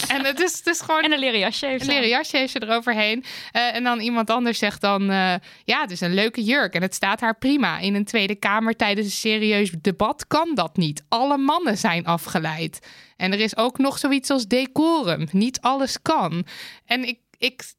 En 0.15 0.26
het 0.26 0.39
is, 0.39 0.57
het 0.57 0.68
is 0.68 0.81
gewoon... 0.81 1.03
En 1.03 1.11
een 1.11 1.19
leren 1.19 1.39
jasje 1.39 1.65
heeft 1.65 1.80
Een 1.80 1.85
ze 1.85 1.91
leren 1.91 2.10
jasje 2.10 2.38
heeft 2.38 2.51
ze 2.51 2.61
eroverheen. 2.64 3.23
Eh, 3.51 3.76
en 3.76 3.84
dan 3.84 3.99
iemand 3.99 4.30
anders 4.30 4.57
zegt 4.57 4.81
dan... 4.81 5.10
eh, 5.10 5.34
ja, 5.64 5.81
het 5.81 5.91
is 5.91 6.01
een 6.01 6.14
leuke 6.14 6.43
jurk 6.43 6.73
en 6.73 6.81
het 6.81 6.93
staat 6.93 7.19
haar 7.19 7.38
prima. 7.38 7.80
In 7.80 7.95
een 7.95 8.05
Tweede 8.05 8.35
Kamer 8.35 8.76
tijdens 8.76 9.07
een 9.07 9.14
serieus 9.14 9.72
debat 9.81 10.27
kan 10.27 10.55
dat 10.55 10.77
niet. 10.77 11.03
Alle 11.10 11.38
mannen 11.38 11.77
zijn 11.77 12.05
afgeleid. 12.05 12.80
En 13.18 13.31
er 13.31 13.40
is 13.40 13.57
ook 13.57 13.77
nog 13.77 13.98
zoiets 13.98 14.30
als 14.30 14.48
decorum. 14.48 15.27
Niet 15.31 15.61
alles 15.61 16.02
kan. 16.02 16.45
En 16.85 17.07
ik... 17.07 17.19
ik 17.38 17.73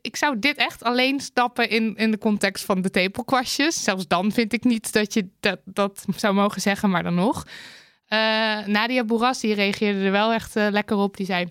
ik 0.00 0.16
zou 0.16 0.38
dit 0.38 0.56
echt 0.56 0.82
alleen 0.82 1.20
stappen 1.20 1.68
in, 1.68 1.96
in 1.96 2.10
de 2.10 2.18
context 2.18 2.64
van 2.64 2.82
de 2.82 2.90
tepelkwastjes. 2.90 3.82
Zelfs 3.82 4.06
dan 4.06 4.32
vind 4.32 4.52
ik 4.52 4.64
niet 4.64 4.92
dat 4.92 5.14
je 5.14 5.28
dat, 5.40 5.60
dat 5.64 6.04
zou 6.16 6.34
mogen 6.34 6.60
zeggen, 6.60 6.90
maar 6.90 7.02
dan 7.02 7.14
nog. 7.14 7.46
Eh, 8.06 8.18
Nadia 8.66 9.04
Bourras 9.04 9.40
die 9.40 9.54
reageerde 9.54 10.04
er 10.04 10.10
wel 10.10 10.32
echt 10.32 10.56
eh, 10.56 10.66
lekker 10.70 10.96
op. 10.96 11.16
Die 11.16 11.26
zei... 11.26 11.48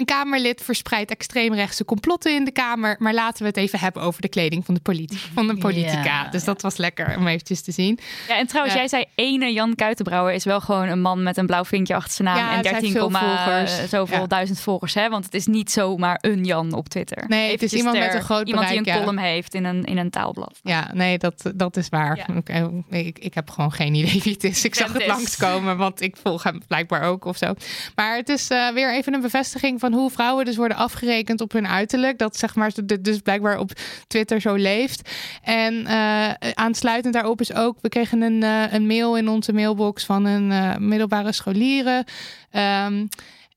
Een 0.00 0.06
Kamerlid 0.06 0.60
verspreidt 0.62 1.10
extreemrechtse 1.10 1.84
complotten 1.84 2.34
in 2.34 2.44
de 2.44 2.50
Kamer. 2.50 2.96
Maar 2.98 3.14
laten 3.14 3.42
we 3.42 3.48
het 3.48 3.56
even 3.56 3.78
hebben 3.78 4.02
over 4.02 4.20
de 4.22 4.28
kleding 4.28 4.64
van 4.64 4.74
de, 4.74 4.80
politi- 4.80 5.18
van 5.34 5.46
de 5.46 5.56
politica. 5.56 6.04
Ja, 6.04 6.28
dus 6.30 6.44
dat 6.44 6.62
was 6.62 6.76
lekker 6.76 7.16
om 7.16 7.26
eventjes 7.26 7.62
te 7.62 7.72
zien. 7.72 7.98
Ja, 8.28 8.38
en 8.38 8.46
trouwens, 8.46 8.74
Ja. 8.74 8.80
jij 8.80 8.88
zei 8.88 9.04
ene 9.14 9.52
Jan 9.52 9.74
Kuitenbrouwer 9.74 10.34
is 10.34 10.44
wel 10.44 10.60
gewoon 10.60 10.88
een 10.88 11.00
man 11.00 11.22
met 11.22 11.36
een 11.36 11.46
blauw 11.46 11.64
vinkje 11.64 11.94
achter 11.94 12.12
zijn 12.12 12.28
naam. 12.28 12.36
Ja, 12.36 12.42
en 12.56 12.62
zij 12.62 12.72
heeft 12.72 12.82
13, 12.84 12.92
veel 12.92 13.10
volgers. 13.10 13.78
eh, 13.78 13.84
zoveel 13.88 14.28
duizend 14.28 14.60
volgers. 14.60 14.94
Hè? 14.94 15.08
Want 15.08 15.24
het 15.24 15.34
is 15.34 15.46
niet 15.46 15.70
zomaar 15.70 16.18
een 16.20 16.44
Jan 16.44 16.72
op 16.72 16.88
Twitter. 16.88 17.24
Nee, 17.28 17.50
het 17.52 17.62
is 17.62 17.72
iemand 17.72 17.98
met 17.98 18.14
een 18.14 18.22
groot 18.22 18.46
Iemand 18.46 18.68
die 18.68 18.78
bereik, 18.78 18.96
een 18.96 19.02
ja. 19.02 19.06
column 19.08 19.18
heeft 19.32 19.54
in 19.54 19.64
een, 19.64 19.84
in 19.84 19.98
een 19.98 20.10
taalblad. 20.10 20.58
Ja, 20.62 20.90
nee, 20.92 21.18
dat, 21.18 21.50
dat 21.54 21.76
is 21.76 21.88
waar. 21.88 22.26
Oké, 22.36 22.82
Ik, 22.90 23.18
ik 23.18 23.34
heb 23.34 23.50
gewoon 23.50 23.72
geen 23.72 23.94
idee 23.94 24.20
wie 24.22 24.32
het 24.32 24.44
is. 24.44 24.64
Ik 24.64 24.74
zag 24.74 24.92
het 24.92 25.06
langskomen, 25.06 25.76
want 25.76 26.00
ik 26.00 26.16
volg 26.22 26.42
hem 26.42 26.60
blijkbaar 26.66 27.02
ook 27.02 27.24
of 27.24 27.36
zo. 27.36 27.54
Maar 27.94 28.16
het 28.16 28.28
is 28.28 28.48
eh, 28.48 28.68
weer 28.68 28.94
even 28.94 29.14
een 29.14 29.20
bevestiging 29.20 29.80
van 29.80 29.89
hoe 29.92 30.10
vrouwen 30.10 30.44
dus 30.44 30.56
worden 30.56 30.76
afgerekend 30.76 31.40
op 31.40 31.52
hun 31.52 31.68
uiterlijk. 31.68 32.18
Dat 32.18 32.36
zeg 32.36 32.54
maar 32.54 32.72
dus 33.00 33.18
blijkbaar 33.18 33.58
op 33.58 33.70
Twitter 34.06 34.40
zo 34.40 34.54
leeft. 34.54 35.10
En 35.42 35.86
eh, 35.86 36.30
aansluitend 36.54 37.14
daarop 37.14 37.40
is 37.40 37.54
ook, 37.54 37.76
we 37.80 37.88
kregen 37.88 38.22
een, 38.22 38.42
eh, 38.42 38.72
een 38.72 38.86
mail 38.86 39.16
in 39.16 39.28
onze 39.28 39.52
mailbox 39.52 40.04
van 40.04 40.24
een 40.24 40.52
eh, 40.52 40.76
middelbare 40.76 41.32
scholieren. 41.32 42.04
Ehm, 42.50 43.06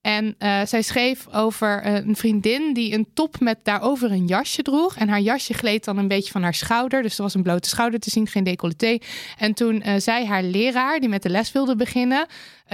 en 0.04 0.36
eh, 0.38 0.62
zij 0.66 0.82
schreef 0.82 1.28
over 1.32 1.82
eh, 1.82 1.94
een 1.94 2.16
vriendin 2.16 2.74
die 2.74 2.94
een 2.94 3.08
top 3.14 3.40
met 3.40 3.60
daarover 3.64 4.12
een 4.12 4.28
jasje 4.28 4.62
droeg. 4.62 4.96
En 4.96 5.10
haar 5.10 5.20
jasje 5.20 5.54
gleed 5.54 5.84
dan 5.84 5.98
een 5.98 6.08
beetje 6.08 6.32
van 6.32 6.44
haar 6.44 6.54
schouder. 6.54 7.02
Dus 7.02 7.18
er 7.18 7.24
was 7.24 7.34
een 7.34 7.44
blote 7.44 7.70
schouder 7.70 8.00
te 8.00 8.10
zien, 8.10 8.28
geen 8.28 8.44
decolleté. 8.44 8.98
En 9.38 9.54
toen 9.54 9.82
eh, 9.82 9.94
zei 9.98 10.26
haar 10.26 10.44
leraar, 10.44 11.00
die 11.00 11.10
met 11.10 11.24
de 11.24 11.30
les 11.30 11.52
wilde 11.52 11.76
beginnen... 11.76 12.26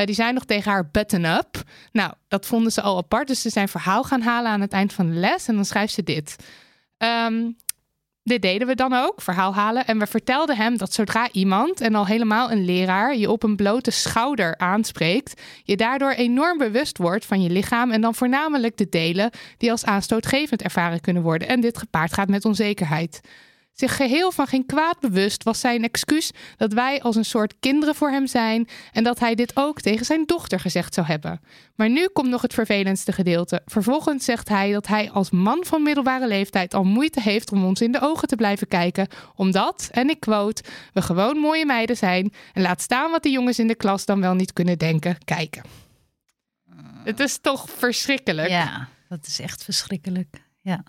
die 0.05 0.15
zei 0.15 0.33
nog 0.33 0.45
tegen 0.45 0.71
haar 0.71 0.89
button 0.91 1.25
up. 1.25 1.63
Nou, 1.91 2.13
dat 2.27 2.45
vonden 2.45 2.71
ze 2.71 2.81
al 2.81 2.97
apart. 2.97 3.27
Dus 3.27 3.41
ze 3.41 3.49
zijn 3.49 3.67
verhaal 3.67 4.03
gaan 4.03 4.21
halen 4.21 4.51
aan 4.51 4.61
het 4.61 4.73
eind 4.73 4.93
van 4.93 5.09
de 5.09 5.15
les. 5.15 5.47
En 5.47 5.55
dan 5.55 5.65
schrijft 5.65 5.93
ze 5.93 6.03
dit. 6.03 6.35
Ehm, 6.97 7.51
dit 8.29 8.41
deden 8.41 8.67
we 8.67 8.75
dan 8.75 8.93
ook, 8.93 9.21
verhaal 9.21 9.53
halen. 9.53 9.85
En 9.85 9.99
we 9.99 10.07
vertelden 10.07 10.55
hem 10.57 10.77
dat 10.77 10.93
zodra 10.93 11.31
iemand, 11.31 11.81
en 11.81 11.95
al 11.95 12.05
helemaal 12.05 12.51
een 12.51 12.65
leraar, 12.65 13.15
je 13.15 13.31
op 13.31 13.43
een 13.43 13.55
blote 13.55 13.91
schouder 13.91 14.57
aanspreekt, 14.57 15.41
je 15.63 15.77
daardoor 15.77 16.11
enorm 16.11 16.57
bewust 16.57 16.97
wordt 16.97 17.25
van 17.25 17.41
je 17.41 17.49
lichaam 17.49 17.91
en 17.91 18.01
dan 18.01 18.15
voornamelijk 18.15 18.77
de 18.77 18.89
delen 18.89 19.29
die 19.57 19.71
als 19.71 19.85
aanstootgevend 19.85 20.61
ervaren 20.61 21.01
kunnen 21.01 21.23
worden. 21.23 21.47
En 21.47 21.61
dit 21.61 21.77
gepaard 21.77 22.13
gaat 22.13 22.29
met 22.29 22.45
onzekerheid. 22.45 23.21
Zich 23.79 23.95
geheel 23.95 24.31
van 24.31 24.47
geen 24.47 24.65
kwaad 24.65 24.99
bewust 24.99 25.43
was 25.43 25.59
zijn 25.59 25.83
excuus 25.83 26.31
dat 26.57 26.73
wij 26.73 27.01
als 27.01 27.15
een 27.15 27.25
soort 27.25 27.53
kinderen 27.59 27.95
voor 27.95 28.11
hem 28.11 28.27
zijn 28.27 28.67
en 28.91 29.03
dat 29.03 29.19
hij 29.19 29.35
dit 29.35 29.51
ook 29.55 29.81
tegen 29.81 30.05
zijn 30.05 30.25
dochter 30.25 30.59
gezegd 30.59 30.93
zou 30.93 31.07
hebben. 31.07 31.41
Maar 31.75 31.89
nu 31.89 32.07
komt 32.07 32.29
nog 32.29 32.41
het 32.41 32.53
vervelendste 32.53 33.11
gedeelte. 33.11 33.61
Vervolgens 33.65 34.25
zegt 34.25 34.49
hij 34.49 34.71
dat 34.71 34.87
hij 34.87 35.11
als 35.11 35.29
man 35.29 35.63
van 35.65 35.83
middelbare 35.83 36.27
leeftijd 36.27 36.73
al 36.73 36.83
moeite 36.83 37.21
heeft 37.21 37.51
om 37.51 37.63
ons 37.63 37.81
in 37.81 37.91
de 37.91 38.01
ogen 38.01 38.27
te 38.27 38.35
blijven 38.35 38.67
kijken, 38.67 39.07
omdat, 39.35 39.89
en 39.91 40.09
ik 40.09 40.19
quote, 40.19 40.63
we 40.93 41.01
gewoon 41.01 41.37
mooie 41.37 41.65
meiden 41.65 41.97
zijn 41.97 42.33
en 42.53 42.61
laat 42.61 42.81
staan 42.81 43.11
wat 43.11 43.23
de 43.23 43.29
jongens 43.29 43.59
in 43.59 43.67
de 43.67 43.75
klas 43.75 44.05
dan 44.05 44.21
wel 44.21 44.33
niet 44.33 44.53
kunnen 44.53 44.77
denken, 44.77 45.17
kijken. 45.25 45.63
Het 47.03 47.19
is 47.19 47.37
toch 47.41 47.69
verschrikkelijk. 47.69 48.49
Ja, 48.49 48.87
dat 49.07 49.27
is 49.27 49.39
echt 49.39 49.63
verschrikkelijk. 49.63 50.41
Ja. 50.61 50.83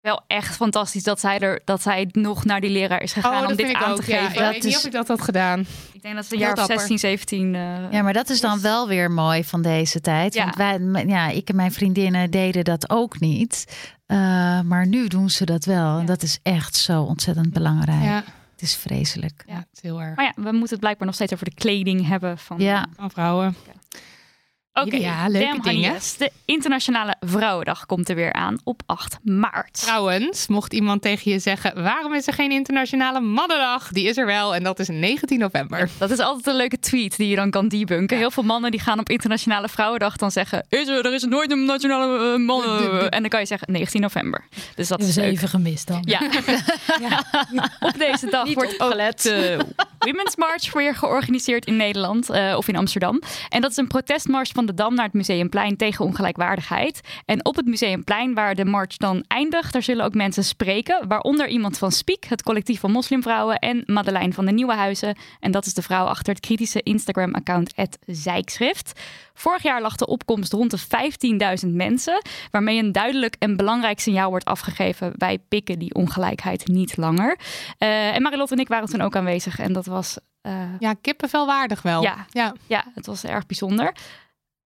Wel 0.00 0.20
echt 0.26 0.56
fantastisch 0.56 1.02
dat 1.02 1.20
zij, 1.20 1.38
er, 1.38 1.60
dat 1.64 1.82
zij 1.82 2.08
nog 2.12 2.44
naar 2.44 2.60
die 2.60 2.70
leraar 2.70 3.02
is 3.02 3.12
gegaan 3.12 3.32
Oh, 3.34 3.40
om 3.42 3.48
dat 3.48 3.56
dit 3.56 3.74
aan 3.74 3.90
ook. 3.92 4.02
te 4.02 4.10
Ja, 4.10 4.18
geven. 4.28 4.44
ik 4.46 4.52
weet 4.52 4.62
niet 4.62 4.76
of 4.76 4.84
ik 4.84 4.92
dat 4.92 5.08
had 5.08 5.20
gedaan. 5.22 5.60
Ik 5.92 6.02
denk 6.02 6.14
dat 6.14 6.26
ze 6.26 6.34
een 6.34 6.40
jaar 6.40 6.52
of 6.52 6.58
dapper. 6.58 6.76
16, 6.78 6.98
17... 6.98 7.54
eh, 7.54 7.60
Ja, 7.90 8.02
maar 8.02 8.12
dat 8.12 8.28
is 8.28 8.40
dan 8.40 8.60
wel 8.60 8.88
weer 8.88 9.10
mooi 9.10 9.44
van 9.44 9.62
deze 9.62 10.00
tijd. 10.00 10.34
Ja. 10.34 10.42
Want 10.44 10.56
wij, 10.56 11.04
ja, 11.06 11.28
ik 11.28 11.48
en 11.48 11.56
mijn 11.56 11.72
vriendinnen 11.72 12.30
deden 12.30 12.64
dat 12.64 12.90
ook 12.90 13.20
niet. 13.20 13.64
Eh, 14.06 14.16
maar 14.60 14.86
nu 14.86 15.08
doen 15.08 15.30
ze 15.30 15.44
dat 15.44 15.64
wel. 15.64 15.98
En 15.98 16.06
dat 16.06 16.22
is 16.22 16.38
echt 16.42 16.76
zo 16.76 17.02
ontzettend 17.02 17.52
belangrijk. 17.52 18.02
Ja. 18.04 18.24
Het 18.52 18.62
is 18.68 18.74
vreselijk. 18.76 19.44
Ja, 19.46 19.54
het 19.54 19.66
is 19.72 19.80
heel 19.82 20.02
erg. 20.02 20.16
Maar 20.16 20.24
ja, 20.24 20.32
we 20.42 20.50
moeten 20.52 20.68
het 20.70 20.80
blijkbaar 20.80 21.06
nog 21.06 21.14
steeds 21.16 21.32
over 21.32 21.44
de 21.44 21.54
kleding 21.54 22.08
hebben 22.08 22.38
van, 22.38 22.58
Ja. 22.60 22.86
Van 22.96 23.10
vrouwen. 23.10 23.56
Oké, 24.80 24.96
Ja, 24.96 25.28
leuke 25.28 25.60
dingen. 25.62 25.94
De 26.18 26.30
Internationale 26.44 27.14
Vrouwendag 27.20 27.86
komt 27.86 28.08
er 28.08 28.14
weer 28.14 28.32
aan 28.32 28.58
op 28.64 28.82
8 28.86 29.18
maart. 29.22 29.80
Trouwens, 29.80 30.46
mocht 30.46 30.72
iemand 30.72 31.02
tegen 31.02 31.30
je 31.30 31.38
zeggen: 31.38 31.82
waarom 31.82 32.14
is 32.14 32.26
er 32.26 32.32
geen 32.32 32.50
internationale 32.50 33.20
mannendag? 33.20 33.88
Die 33.88 34.08
is 34.08 34.16
er 34.16 34.26
wel 34.26 34.54
en 34.54 34.62
dat 34.62 34.78
is 34.78 34.88
19 34.88 35.38
november. 35.38 35.88
Dat 35.98 36.10
is 36.10 36.18
altijd 36.18 36.46
een 36.46 36.56
leuke 36.56 36.78
tweet 36.78 37.16
die 37.16 37.28
je 37.28 37.36
dan 37.36 37.50
kan 37.50 37.68
debunken. 37.68 38.16
Heel 38.16 38.30
veel 38.30 38.42
mannen 38.42 38.70
die 38.70 38.80
gaan 38.80 38.98
op 38.98 39.08
Internationale 39.08 39.68
Vrouwendag 39.68 40.16
dan 40.16 40.30
zeggen... 40.30 40.66
Is 40.68 40.88
er, 40.88 41.06
er 41.06 41.14
is 41.14 41.24
nooit 41.24 41.50
een 41.50 41.64
nationale 41.64 42.32
eh, 42.32 42.38
mannen... 42.38 43.10
En 43.10 43.20
dan 43.20 43.30
kan 43.30 43.40
je 43.40 43.46
zeggen 43.46 43.72
19 43.72 44.00
november. 44.00 44.44
Dus 44.74 44.88
dat 44.88 45.00
is 45.02 45.16
even 45.16 45.48
gemist 45.48 45.86
dan. 45.86 46.04
Ja. 47.00 47.24
Op 47.80 47.98
deze 47.98 48.30
dag 48.30 48.44
Niet 48.44 48.54
wordt 48.54 48.80
ook 48.80 49.18
de 49.22 49.58
Women's 49.98 50.36
March 50.36 50.72
weer 50.72 50.94
georganiseerd 50.94 51.66
in 51.66 51.76
Nederland 51.76 52.30
eh, 52.30 52.54
of 52.56 52.68
in 52.68 52.76
Amsterdam. 52.76 53.22
En 53.48 53.60
dat 53.60 53.70
is 53.70 53.76
een 53.76 53.86
protestmars 53.86 54.50
van 54.50 54.66
de 54.70 54.82
Dam 54.82 54.94
naar 54.94 55.04
het 55.04 55.14
Museumplein 55.14 55.76
tegen 55.76 56.04
ongelijkwaardigheid. 56.04 57.00
En 57.24 57.44
op 57.44 57.56
het 57.56 57.66
Museumplein, 57.66 58.34
waar 58.34 58.54
de 58.54 58.64
march 58.64 58.96
dan 58.96 59.24
eindigt, 59.28 59.72
daar 59.72 59.82
zullen 59.82 60.04
ook 60.04 60.14
mensen 60.14 60.44
spreken. 60.44 61.08
Waaronder 61.08 61.48
iemand 61.48 61.78
van 61.78 61.92
Speak, 61.92 62.24
het 62.24 62.42
collectief 62.42 62.80
van 62.80 62.90
moslimvrouwen, 62.92 63.58
en 63.58 63.82
Madeleine 63.86 64.32
van 64.32 64.46
de 64.46 64.52
Nieuwenhuizen. 64.52 65.16
En 65.40 65.50
dat 65.50 65.66
is 65.66 65.74
de 65.74 65.82
vrouw 65.82 66.04
achter 66.04 66.32
het 66.34 66.42
kritische 66.42 66.82
Instagram-account 66.82 67.72
Zijkschrift. 68.06 69.00
Vorig 69.34 69.62
jaar 69.62 69.80
lag 69.82 69.96
de 69.96 70.06
opkomst 70.06 70.52
rond 70.52 70.70
de 70.70 70.78
15.000 71.66 71.72
mensen, 71.74 72.22
waarmee 72.50 72.78
een 72.78 72.92
duidelijk 72.92 73.36
en 73.38 73.56
belangrijk 73.56 74.00
signaal 74.00 74.30
wordt 74.30 74.44
afgegeven. 74.44 75.12
Wij 75.16 75.38
pikken 75.48 75.78
die 75.78 75.94
ongelijkheid 75.94 76.66
niet 76.68 76.96
langer. 76.96 77.38
Eh, 77.78 78.14
en 78.14 78.22
Marilotte 78.22 78.54
en 78.54 78.60
ik 78.60 78.68
waren 78.68 78.88
toen 78.88 79.00
ook 79.00 79.16
aanwezig 79.16 79.58
en 79.58 79.72
dat 79.72 79.86
was... 79.86 80.18
eh, 80.42 80.52
Ja, 80.78 80.94
kippenvelwaardig 81.00 81.82
wel. 81.82 82.02
ja, 82.02 82.26
ja. 82.30 82.54
ja, 82.66 82.84
het 82.94 83.06
was 83.06 83.24
erg 83.24 83.46
bijzonder. 83.46 83.94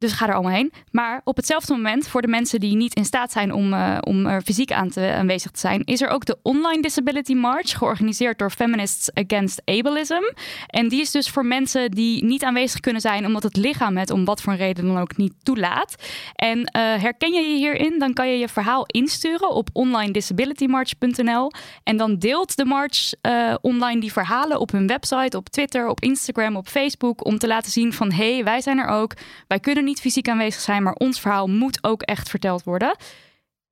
Dus 0.04 0.12
ga 0.12 0.28
er 0.28 0.34
allemaal 0.34 0.52
heen. 0.52 0.72
Maar 0.90 1.20
op 1.24 1.36
hetzelfde 1.36 1.74
moment, 1.74 2.08
voor 2.08 2.22
de 2.22 2.28
mensen 2.28 2.60
die 2.60 2.76
niet 2.76 2.94
in 2.94 3.04
staat 3.04 3.32
zijn 3.32 3.52
om, 3.52 3.72
eh, 3.72 3.98
om 4.00 4.40
fysiek 4.40 4.72
aanwezig 4.72 5.50
te 5.50 5.58
zijn, 5.60 5.84
is 5.84 6.00
er 6.00 6.08
ook 6.08 6.24
de 6.24 6.38
Online 6.42 6.82
Disability 6.82 7.34
March, 7.34 7.78
georganiseerd 7.78 8.38
door 8.38 8.50
Feminists 8.50 9.10
Against 9.14 9.62
Ableism. 9.64 10.22
En 10.66 10.88
die 10.88 11.00
is 11.00 11.10
dus 11.10 11.30
voor 11.30 11.46
mensen 11.46 11.90
die 11.90 12.24
niet 12.24 12.44
aanwezig 12.44 12.80
kunnen 12.80 13.00
zijn, 13.00 13.26
omdat 13.26 13.42
het 13.42 13.56
lichaam 13.56 13.96
het 13.96 14.10
om 14.10 14.24
wat 14.24 14.42
voor 14.42 14.54
reden 14.54 14.86
dan 14.86 14.98
ook 14.98 15.16
niet 15.16 15.32
toelaat. 15.42 15.94
En 16.34 16.64
eh, 16.64 16.82
herken 16.82 17.32
je 17.32 17.40
je 17.40 17.56
hierin, 17.56 17.98
dan 17.98 18.12
kan 18.12 18.28
je 18.28 18.38
je 18.38 18.48
verhaal 18.48 18.84
insturen 18.86 19.50
op 19.50 19.68
onlinedisabilitymarch.nl. 19.72 21.52
En 21.82 21.96
dan 21.96 22.18
deelt 22.18 22.56
de 22.56 22.64
march 22.64 23.12
eh, 23.20 23.54
online 23.60 24.00
die 24.00 24.12
verhalen 24.12 24.60
op 24.60 24.70
hun 24.70 24.86
website, 24.86 25.36
op 25.36 25.48
Twitter, 25.48 25.88
op 25.88 26.00
Instagram, 26.00 26.56
op 26.56 26.68
Facebook, 26.68 27.26
om 27.26 27.38
te 27.38 27.46
laten 27.46 27.70
zien 27.70 27.92
van 27.92 28.12
hé, 28.12 28.34
hey, 28.34 28.44
wij 28.44 28.60
zijn 28.60 28.78
er 28.78 28.88
ook. 28.88 29.12
Wij 29.48 29.60
kunnen 29.60 29.84
niet 29.84 29.93
fysiek 30.00 30.28
aanwezig 30.28 30.60
zijn, 30.60 30.82
maar 30.82 30.92
ons 30.92 31.20
verhaal 31.20 31.46
moet 31.46 31.78
ook 31.84 32.02
echt 32.02 32.28
verteld 32.28 32.64
worden. 32.64 32.96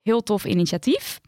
Heel 0.03 0.23
tof 0.23 0.45
initiatief. 0.45 1.21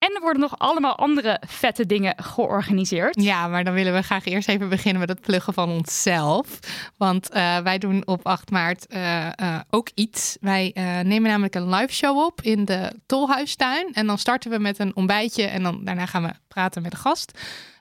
En 0.00 0.14
er 0.14 0.20
worden 0.20 0.40
nog 0.40 0.58
allemaal 0.58 0.96
andere 0.96 1.42
vette 1.46 1.86
dingen 1.86 2.14
georganiseerd. 2.22 3.22
Ja, 3.22 3.48
maar 3.48 3.64
dan 3.64 3.74
willen 3.74 3.94
we 3.94 4.02
graag 4.02 4.24
eerst 4.24 4.48
even 4.48 4.68
beginnen 4.68 5.00
met 5.00 5.08
het 5.08 5.20
pluggen 5.20 5.54
van 5.54 5.70
onszelf. 5.70 6.58
Want 6.96 7.30
eh, 7.30 7.58
wij 7.58 7.78
doen 7.78 8.06
op 8.06 8.26
8 8.26 8.50
maart 8.50 8.86
eh, 8.86 9.26
eh, 9.26 9.60
ook 9.70 9.88
iets. 9.94 10.36
Wij 10.40 10.72
nemen 11.02 11.30
namelijk 11.30 11.54
een 11.54 11.68
live 11.68 11.92
show 11.92 12.18
op 12.18 12.40
in 12.42 12.64
de 12.64 12.92
Tolhuistuin. 13.06 13.92
En 13.92 14.06
dan 14.06 14.18
starten 14.18 14.50
we 14.50 14.58
met 14.58 14.78
een 14.78 14.96
ontbijtje 14.96 15.44
en 15.44 15.62
dan 15.62 15.84
daarna 15.84 16.06
gaan 16.06 16.22
we 16.22 16.32
praten 16.48 16.82
met 16.82 16.90
de 16.90 16.96
gast. 16.96 17.38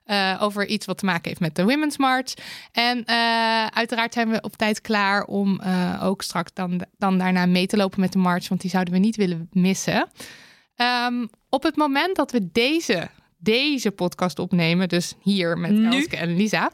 Eh, 0.10 0.38
over 0.40 0.68
iets 0.68 0.86
wat 0.86 0.98
te 0.98 1.06
maken 1.06 1.28
heeft 1.28 1.40
met 1.40 1.56
de 1.56 1.64
Women's 1.64 1.98
March. 1.98 2.34
En 2.72 3.06
eh, 3.06 3.66
uiteraard 3.66 4.14
zijn 4.14 4.30
we 4.30 4.42
op 4.42 4.56
tijd 4.56 4.82
klaar 4.82 5.24
om 5.24 5.60
eh, 5.60 6.04
ook 6.04 6.22
straks 6.22 6.54
dan, 6.54 6.82
dan 6.98 7.18
daarna 7.18 7.46
mee 7.46 7.68
te 7.68 7.78
lopen 7.78 8.00
met 8.00 8.12
de 8.12 8.18
march. 8.18 8.48
Want 8.48 8.62
die 8.62 8.70
zouden 8.70 8.94
we 8.94 9.00
niet 9.00 9.16
willen 9.16 9.50
missen. 9.52 10.10
Ehm, 10.76 11.26
op 11.50 11.64
het 11.64 11.76
moment 11.76 12.16
dat 12.16 12.32
we 12.32 12.50
deze 12.52 13.10
deze 13.42 13.92
podcast 13.92 14.40
opnemen, 14.40 14.88
dus 14.90 15.16
hier 15.22 15.58
met? 15.58 15.94
Elske 15.94 16.18
en 16.18 16.36
Lisa, 16.36 16.72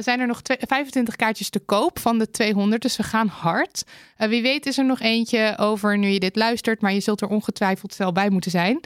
zijn 0.00 0.20
er 0.20 0.26
nog 0.26 0.42
twee- 0.42 0.58
25 0.60 1.16
kaartjes 1.16 1.50
te 1.50 1.58
koop 1.58 1.98
van 1.98 2.18
de 2.18 2.30
200. 2.30 2.82
Dus 2.82 2.96
we 2.96 3.02
gaan 3.02 3.26
hard. 3.26 3.84
Wie 4.16 4.42
weet 4.42 4.66
is 4.66 4.78
er 4.78 4.84
nog 4.84 5.00
eentje 5.00 5.54
over 5.58 5.98
nu 5.98 6.08
je 6.08 6.18
dit 6.18 6.36
luistert, 6.36 6.80
maar 6.80 6.92
je 6.92 7.00
zult 7.00 7.20
er 7.20 7.28
ongetwijfeld 7.28 7.96
wel 7.96 8.12
bij 8.12 8.30
moeten 8.30 8.50
zijn. 8.50 8.80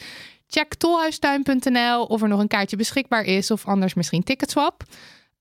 Check 0.52 0.74
tolhuistuin.nl 0.74 2.02
of 2.04 2.22
er 2.22 2.28
nog 2.28 2.40
een 2.40 2.48
kaartje 2.48 2.76
beschikbaar 2.76 3.24
is, 3.24 3.50
of 3.50 3.66
anders 3.66 3.94
misschien 3.94 4.22
Ticketswap. 4.22 4.84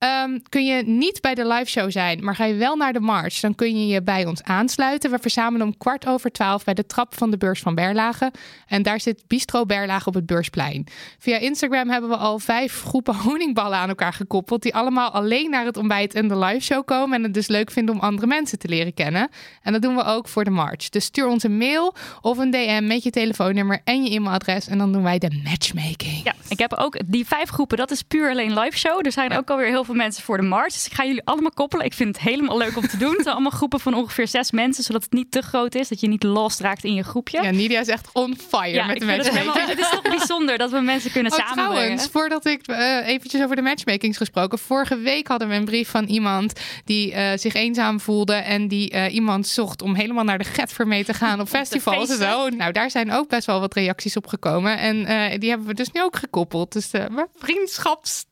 Ehm, 0.02 0.40
kun 0.50 0.66
je 0.66 0.84
niet 0.84 1.22
bij 1.22 1.36
de 1.36 1.48
live 1.48 1.66
show 1.66 1.92
zijn, 1.92 2.24
maar 2.24 2.36
ga 2.36 2.46
je 2.46 2.56
wel 2.56 2.76
naar 2.76 2.94
de 2.94 3.00
march, 3.00 3.40
dan 3.40 3.56
kun 3.56 3.80
je 3.80 3.88
je 3.88 4.02
bij 4.02 4.26
ons 4.26 4.44
aansluiten. 4.44 5.12
We 5.12 5.18
verzamelen 5.22 5.68
om 5.68 5.78
kwart 5.78 6.08
over 6.08 6.32
twaalf 6.32 6.64
bij 6.64 6.74
de 6.74 6.86
trap 6.86 7.16
van 7.18 7.32
de 7.32 7.38
beurs 7.38 7.60
van 7.60 7.76
Berlage. 7.76 8.32
En 8.68 8.84
daar 8.84 9.00
zit 9.00 9.24
Bistro 9.28 9.66
Berlage 9.66 10.08
op 10.08 10.14
het 10.14 10.26
beursplein. 10.26 10.88
Via 11.20 11.38
Instagram 11.38 11.90
hebben 11.90 12.10
we 12.10 12.16
al 12.16 12.40
vijf 12.40 12.82
groepen 12.82 13.16
honingballen 13.26 13.78
aan 13.78 13.90
elkaar 13.90 14.14
gekoppeld, 14.14 14.62
die 14.62 14.76
allemaal 14.76 15.12
alleen 15.12 15.50
naar 15.50 15.66
het 15.66 15.78
ontbijt 15.78 16.14
en 16.14 16.28
de 16.28 16.38
live 16.38 16.62
show 16.62 16.86
komen. 16.86 17.18
En 17.18 17.24
het 17.24 17.34
dus 17.34 17.48
leuk 17.48 17.72
vinden 17.72 17.96
om 17.96 18.02
andere 18.02 18.28
mensen 18.28 18.60
te 18.60 18.68
leren 18.68 18.94
kennen. 18.94 19.30
En 19.62 19.72
dat 19.72 19.82
doen 19.82 19.96
we 19.96 20.04
ook 20.04 20.28
voor 20.28 20.44
de 20.44 20.50
march. 20.50 20.90
Dus 20.90 21.06
stuur 21.06 21.28
ons 21.28 21.44
een 21.44 21.58
mail 21.58 21.96
of 22.22 22.38
een 22.38 22.52
DM 22.52 22.88
met 22.88 23.04
je 23.04 23.10
telefoonnummer 23.10 23.82
en 23.84 24.04
je 24.04 24.16
e-mailadres. 24.16 24.68
En 24.68 24.78
dan 24.78 24.92
doen 24.92 25.04
wij 25.04 25.18
de 25.18 25.42
matchmaking. 25.44 26.24
Ja, 26.24 26.34
ik 26.50 26.60
heb 26.60 26.74
ook 26.74 26.98
die 27.06 27.28
vijf 27.28 27.50
groepen, 27.50 27.78
dat 27.78 27.92
is 27.92 28.02
puur 28.02 28.30
alleen 28.30 28.60
live 28.60 28.78
show. 28.78 29.06
Er 29.06 29.12
zijn 29.12 29.38
ook 29.38 29.50
alweer 29.50 29.68
heel 29.68 29.84
veel 29.84 29.90
mensen 29.96 30.24
voor 30.24 30.38
de 30.38 30.44
march. 30.44 30.74
Dus 30.74 30.86
ik 30.86 30.94
ga 30.94 31.06
jullie 31.06 31.22
allemaal 31.26 31.52
koppelen. 31.52 31.86
Ik 31.86 31.94
vind 31.94 32.16
het 32.16 32.26
helemaal 32.26 32.58
leuk 32.58 32.78
om 32.78 32.88
te 32.88 32.98
doen. 32.98 33.12
Het 33.12 33.22
zijn 33.22 33.34
allemaal 33.34 33.52
groepen 33.52 33.80
van 33.80 33.94
ongeveer 33.94 34.28
zes 34.28 34.52
mensen, 34.52 34.84
zodat 34.84 35.04
het 35.04 35.12
niet 35.14 35.32
te 35.32 35.42
groot 35.42 35.76
is. 35.76 35.88
Dat 35.88 36.00
je 36.00 36.08
niet 36.08 36.24
lost 36.24 36.60
raakt 36.60 36.84
in 36.84 36.94
je 36.94 37.04
groepje. 37.04 37.42
Ja, 37.44 37.52
Nidia 37.52 37.80
is 37.80 37.88
echt 37.88 38.10
on 38.14 38.38
fire 38.50 38.70
Ja, 38.76 38.86
met 38.86 39.00
de 39.00 39.06
het, 39.06 39.18
matchmaking. 39.18 39.54
helemaal, 39.54 39.70
het 39.70 39.80
is 39.80 39.90
toch 39.90 40.02
bijzonder 40.02 40.58
dat 40.58 40.72
we 40.72 40.80
mensen 40.80 41.12
kunnen 41.12 41.32
Oh, 41.32 41.38
samenbrengen. 41.38 41.74
trouwens, 41.76 42.08
voordat 42.12 42.46
ik 42.46 42.68
eh, 42.68 43.08
eventjes 43.08 43.44
over 43.44 43.56
de 43.56 43.62
matchmakings 43.62 44.18
gesproken. 44.18 44.60
Vorige 44.60 44.98
week 44.98 45.28
hadden 45.28 45.48
we 45.48 45.54
een 45.56 45.66
brief 45.66 45.90
van 45.90 46.06
iemand 46.06 46.60
die 46.86 47.14
eh, 47.14 47.38
zich 47.38 47.54
eenzaam 47.54 48.00
voelde. 48.00 48.34
En 48.34 48.68
die 48.68 48.90
eh, 48.92 49.14
iemand 49.14 49.48
zocht 49.48 49.82
om 49.82 49.96
helemaal 49.96 50.24
naar 50.24 50.38
de 50.38 50.44
Getver 50.44 50.88
mee 50.88 51.06
te 51.06 51.14
gaan 51.14 51.40
op 51.40 51.50
festivals 51.60 52.10
en 52.10 52.18
zo. 52.18 52.50
Nou, 52.50 52.72
daar 52.72 52.92
zijn 52.92 53.12
ook 53.12 53.30
best 53.30 53.46
wel 53.46 53.60
wat 53.60 53.74
reacties 53.74 54.18
op 54.18 54.28
gekomen. 54.28 54.78
En 54.78 55.40
die 55.40 55.50
hebben 55.50 55.68
we 55.68 55.74
dus 55.74 55.92
nu 55.92 56.02
ook 56.04 56.16
gekoppeld. 56.16 56.72
Dus 56.72 56.92
maar 57.12 57.28
vriendschaps... 57.38 58.26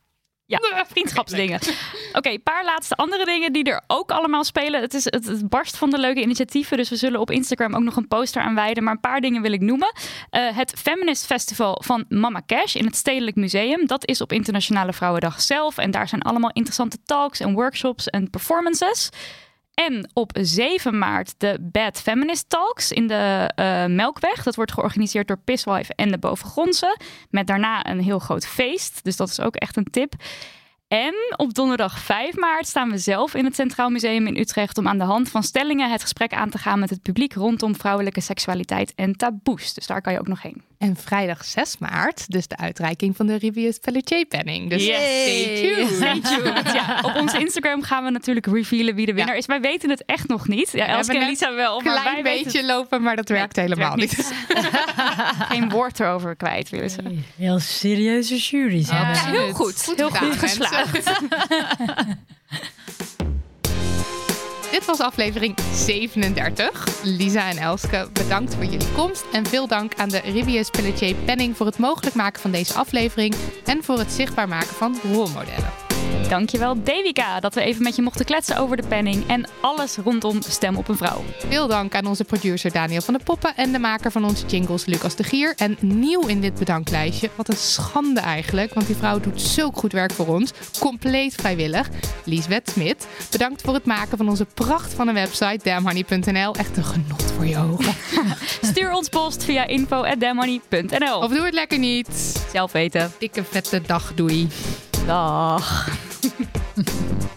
Ja, 0.50 0.84
vriendschapsdingen. 0.88 1.60
Oké, 2.18 2.28
een 2.28 2.42
paar 2.42 2.64
laatste 2.64 2.94
andere 2.94 3.24
dingen 3.24 3.52
die 3.52 3.64
er 3.64 3.82
ook 3.86 4.10
allemaal 4.10 4.44
spelen. 4.44 4.80
Het, 4.80 4.94
is, 4.94 5.04
het, 5.04 5.26
het 5.26 5.48
barst 5.48 5.76
van 5.76 5.90
de 5.90 5.98
leuke 5.98 6.20
initiatieven. 6.20 6.76
Dus 6.76 6.88
we 6.88 6.96
zullen 6.96 7.20
op 7.20 7.30
Instagram 7.30 7.74
ook 7.74 7.82
nog 7.82 7.96
een 7.96 8.08
poster 8.08 8.42
aan 8.42 8.54
wijden. 8.54 8.84
Maar 8.84 8.92
een 8.92 9.00
paar 9.00 9.20
dingen 9.20 9.42
wil 9.42 9.52
ik 9.52 9.60
noemen. 9.60 9.92
Eh, 10.30 10.56
het 10.56 10.72
Feminist 10.78 11.26
Festival 11.26 11.82
van 11.84 12.04
Mama 12.08 12.42
Cash 12.46 12.74
in 12.74 12.84
het 12.84 12.96
Stedelijk 12.96 13.36
Museum. 13.36 13.86
Dat 13.86 14.06
is 14.06 14.20
op 14.20 14.32
Internationale 14.32 14.92
Vrouwendag 14.92 15.40
zelf. 15.40 15.78
En 15.78 15.90
daar 15.90 16.08
zijn 16.08 16.22
allemaal 16.22 16.50
interessante 16.52 16.98
talks 17.04 17.40
en 17.40 17.52
workshops 17.52 18.06
en 18.06 18.30
performances. 18.30 19.10
En 19.88 20.10
op 20.12 20.30
7 20.40 20.98
maart 20.98 21.34
de 21.38 21.58
Bad 21.60 22.00
Feminist 22.00 22.48
Talks 22.48 22.92
in 22.92 23.06
de 23.06 23.50
eh, 23.54 23.86
Melkweg. 23.86 24.42
Dat 24.42 24.54
wordt 24.54 24.72
georganiseerd 24.72 25.28
door 25.28 25.38
Pisswife 25.38 25.94
en 25.94 26.10
de 26.10 26.18
Bovengrondse. 26.18 26.98
Met 27.30 27.46
daarna 27.46 27.86
een 27.86 28.00
heel 28.00 28.18
groot 28.18 28.46
feest. 28.46 29.04
Dus 29.04 29.16
dat 29.16 29.28
is 29.28 29.40
ook 29.40 29.56
echt 29.56 29.76
een 29.76 29.90
tip. 29.90 30.14
En 30.88 31.14
op 31.36 31.54
donderdag 31.54 31.98
5 31.98 32.36
maart 32.36 32.66
staan 32.66 32.90
we 32.90 32.98
zelf 32.98 33.34
in 33.34 33.44
het 33.44 33.54
Centraal 33.54 33.90
Museum 33.90 34.26
in 34.26 34.36
Utrecht 34.36 34.78
om 34.78 34.88
aan 34.88 34.98
de 34.98 35.04
hand 35.04 35.30
van 35.30 35.42
stellingen 35.42 35.90
het 35.90 36.02
gesprek 36.02 36.32
aan 36.32 36.50
te 36.50 36.58
gaan 36.58 36.78
met 36.78 36.90
het 36.90 37.02
publiek 37.02 37.34
rondom 37.34 37.76
vrouwelijke 37.76 38.20
seksualiteit 38.20 38.92
en 38.94 39.16
taboes. 39.16 39.74
Dus 39.74 39.86
daar 39.86 40.00
kan 40.00 40.12
je 40.12 40.18
ook 40.18 40.28
nog 40.28 40.42
heen. 40.42 40.69
En 40.80 40.96
vrijdag 40.96 41.44
6 41.44 41.78
maart, 41.78 42.24
dus 42.30 42.46
de 42.48 42.56
uitreiking 42.56 43.16
van 43.16 43.26
de 43.26 43.36
Rivius 43.36 43.78
Pelletier 43.78 44.24
penning. 44.24 44.70
Dus 44.70 44.86
Yes. 44.86 44.96
stay 44.96 45.74
tuned. 45.74 45.90
Stay 45.96 46.20
tuned. 46.20 46.72
Ja, 46.80 46.98
op 47.02 47.14
onze 47.16 47.38
Instagram 47.38 47.82
gaan 47.82 48.04
we 48.04 48.10
natuurlijk 48.10 48.46
revealen 48.46 48.94
wie 48.94 49.06
de 49.06 49.14
winnaar 49.14 49.36
is. 49.36 49.46
Wij 49.46 49.60
weten 49.60 49.90
het 49.90 50.04
echt 50.04 50.28
nog 50.28 50.48
niet. 50.48 50.70
Ja, 50.72 50.86
Elske 50.86 51.18
en 51.18 51.28
Lisa 51.28 51.54
wel, 51.54 51.78
Een 51.78 51.84
maar 51.84 52.00
klein 52.00 52.22
wij 52.22 52.32
weten 52.32 52.44
beetje 52.52 52.64
lopen, 52.66 53.02
maar 53.02 53.16
dat 53.16 53.28
werkt 53.28 53.56
helemaal 53.56 53.96
werkt 53.96 54.16
niet. 54.16 54.32
Geen 55.50 55.68
woord 55.68 56.00
erover 56.00 56.36
kwijt 56.36 56.68
willen 56.70 56.90
ze. 56.90 57.02
Heel 57.36 57.58
serieuze 57.58 58.36
jury 58.36 58.84
zijn 58.84 59.00
Ja, 59.00 59.26
heel 59.30 59.52
goed. 59.52 59.84
Goed 59.84 59.96
heel 59.96 60.10
gedaan, 60.10 60.30
goed 60.30 60.38
geslaagd. 60.38 61.10
Dit 64.70 64.84
was 64.84 65.00
aflevering 65.00 65.58
37. 65.74 67.00
Lisa 67.02 67.50
en 67.50 67.56
Elske, 67.56 68.08
bedankt 68.12 68.54
voor 68.54 68.64
jullie 68.64 68.92
komst. 68.92 69.24
En 69.32 69.46
veel 69.46 69.66
dank 69.66 69.94
aan 69.94 70.08
de 70.08 70.18
Rivius 70.18 70.70
Pelletier 70.70 71.14
Penning 71.14 71.56
voor 71.56 71.66
het 71.66 71.78
mogelijk 71.78 72.14
maken 72.14 72.40
van 72.40 72.50
deze 72.50 72.74
aflevering. 72.74 73.34
En 73.64 73.84
voor 73.84 73.98
het 73.98 74.12
zichtbaar 74.12 74.48
maken 74.48 74.74
van 74.74 74.98
rolmodellen. 75.12 75.89
Dankjewel 76.28 76.82
Devika 76.84 77.40
dat 77.40 77.54
we 77.54 77.60
even 77.60 77.82
met 77.82 77.96
je 77.96 78.02
mochten 78.02 78.24
kletsen 78.24 78.56
over 78.56 78.76
de 78.76 78.86
penning 78.88 79.28
en 79.28 79.48
alles 79.60 79.96
rondom 79.96 80.42
Stem 80.42 80.76
op 80.76 80.88
een 80.88 80.96
Vrouw. 80.96 81.22
Veel 81.48 81.66
dank 81.66 81.94
aan 81.94 82.06
onze 82.06 82.24
producer 82.24 82.72
Daniel 82.72 83.00
van 83.00 83.14
der 83.14 83.22
Poppen 83.22 83.56
en 83.56 83.72
de 83.72 83.78
maker 83.78 84.10
van 84.10 84.24
onze 84.24 84.46
jingles 84.46 84.84
Lucas 84.84 85.16
de 85.16 85.24
Gier. 85.24 85.54
En 85.56 85.76
nieuw 85.80 86.26
in 86.26 86.40
dit 86.40 86.54
bedanklijstje, 86.54 87.30
wat 87.34 87.48
een 87.48 87.56
schande 87.56 88.20
eigenlijk, 88.20 88.74
want 88.74 88.86
die 88.86 88.96
vrouw 88.96 89.20
doet 89.20 89.40
zulk 89.40 89.76
goed 89.76 89.92
werk 89.92 90.12
voor 90.12 90.26
ons, 90.26 90.52
compleet 90.78 91.34
vrijwillig. 91.34 91.88
Liesbeth 92.24 92.70
Smit, 92.70 93.06
bedankt 93.30 93.62
voor 93.62 93.74
het 93.74 93.84
maken 93.84 94.16
van 94.16 94.28
onze 94.28 94.46
pracht 94.54 94.94
van 94.94 95.08
een 95.08 95.14
website 95.14 95.60
damhoney.nl. 95.62 96.54
Echt 96.54 96.76
een 96.76 96.84
genot 96.84 97.22
voor 97.22 97.46
je 97.46 97.58
ogen. 97.58 97.94
Stuur 98.70 98.92
ons 98.92 99.08
post 99.08 99.44
via 99.44 99.66
info@dammoney.nl. 99.66 101.18
Of 101.18 101.32
doe 101.32 101.44
het 101.44 101.54
lekker 101.54 101.78
niet. 101.78 102.42
Zelf 102.52 102.72
weten. 102.72 103.12
Dikke 103.18 103.44
vette 103.44 103.82
dag, 103.86 104.12
doei. 104.14 104.48
Dag. 105.06 105.62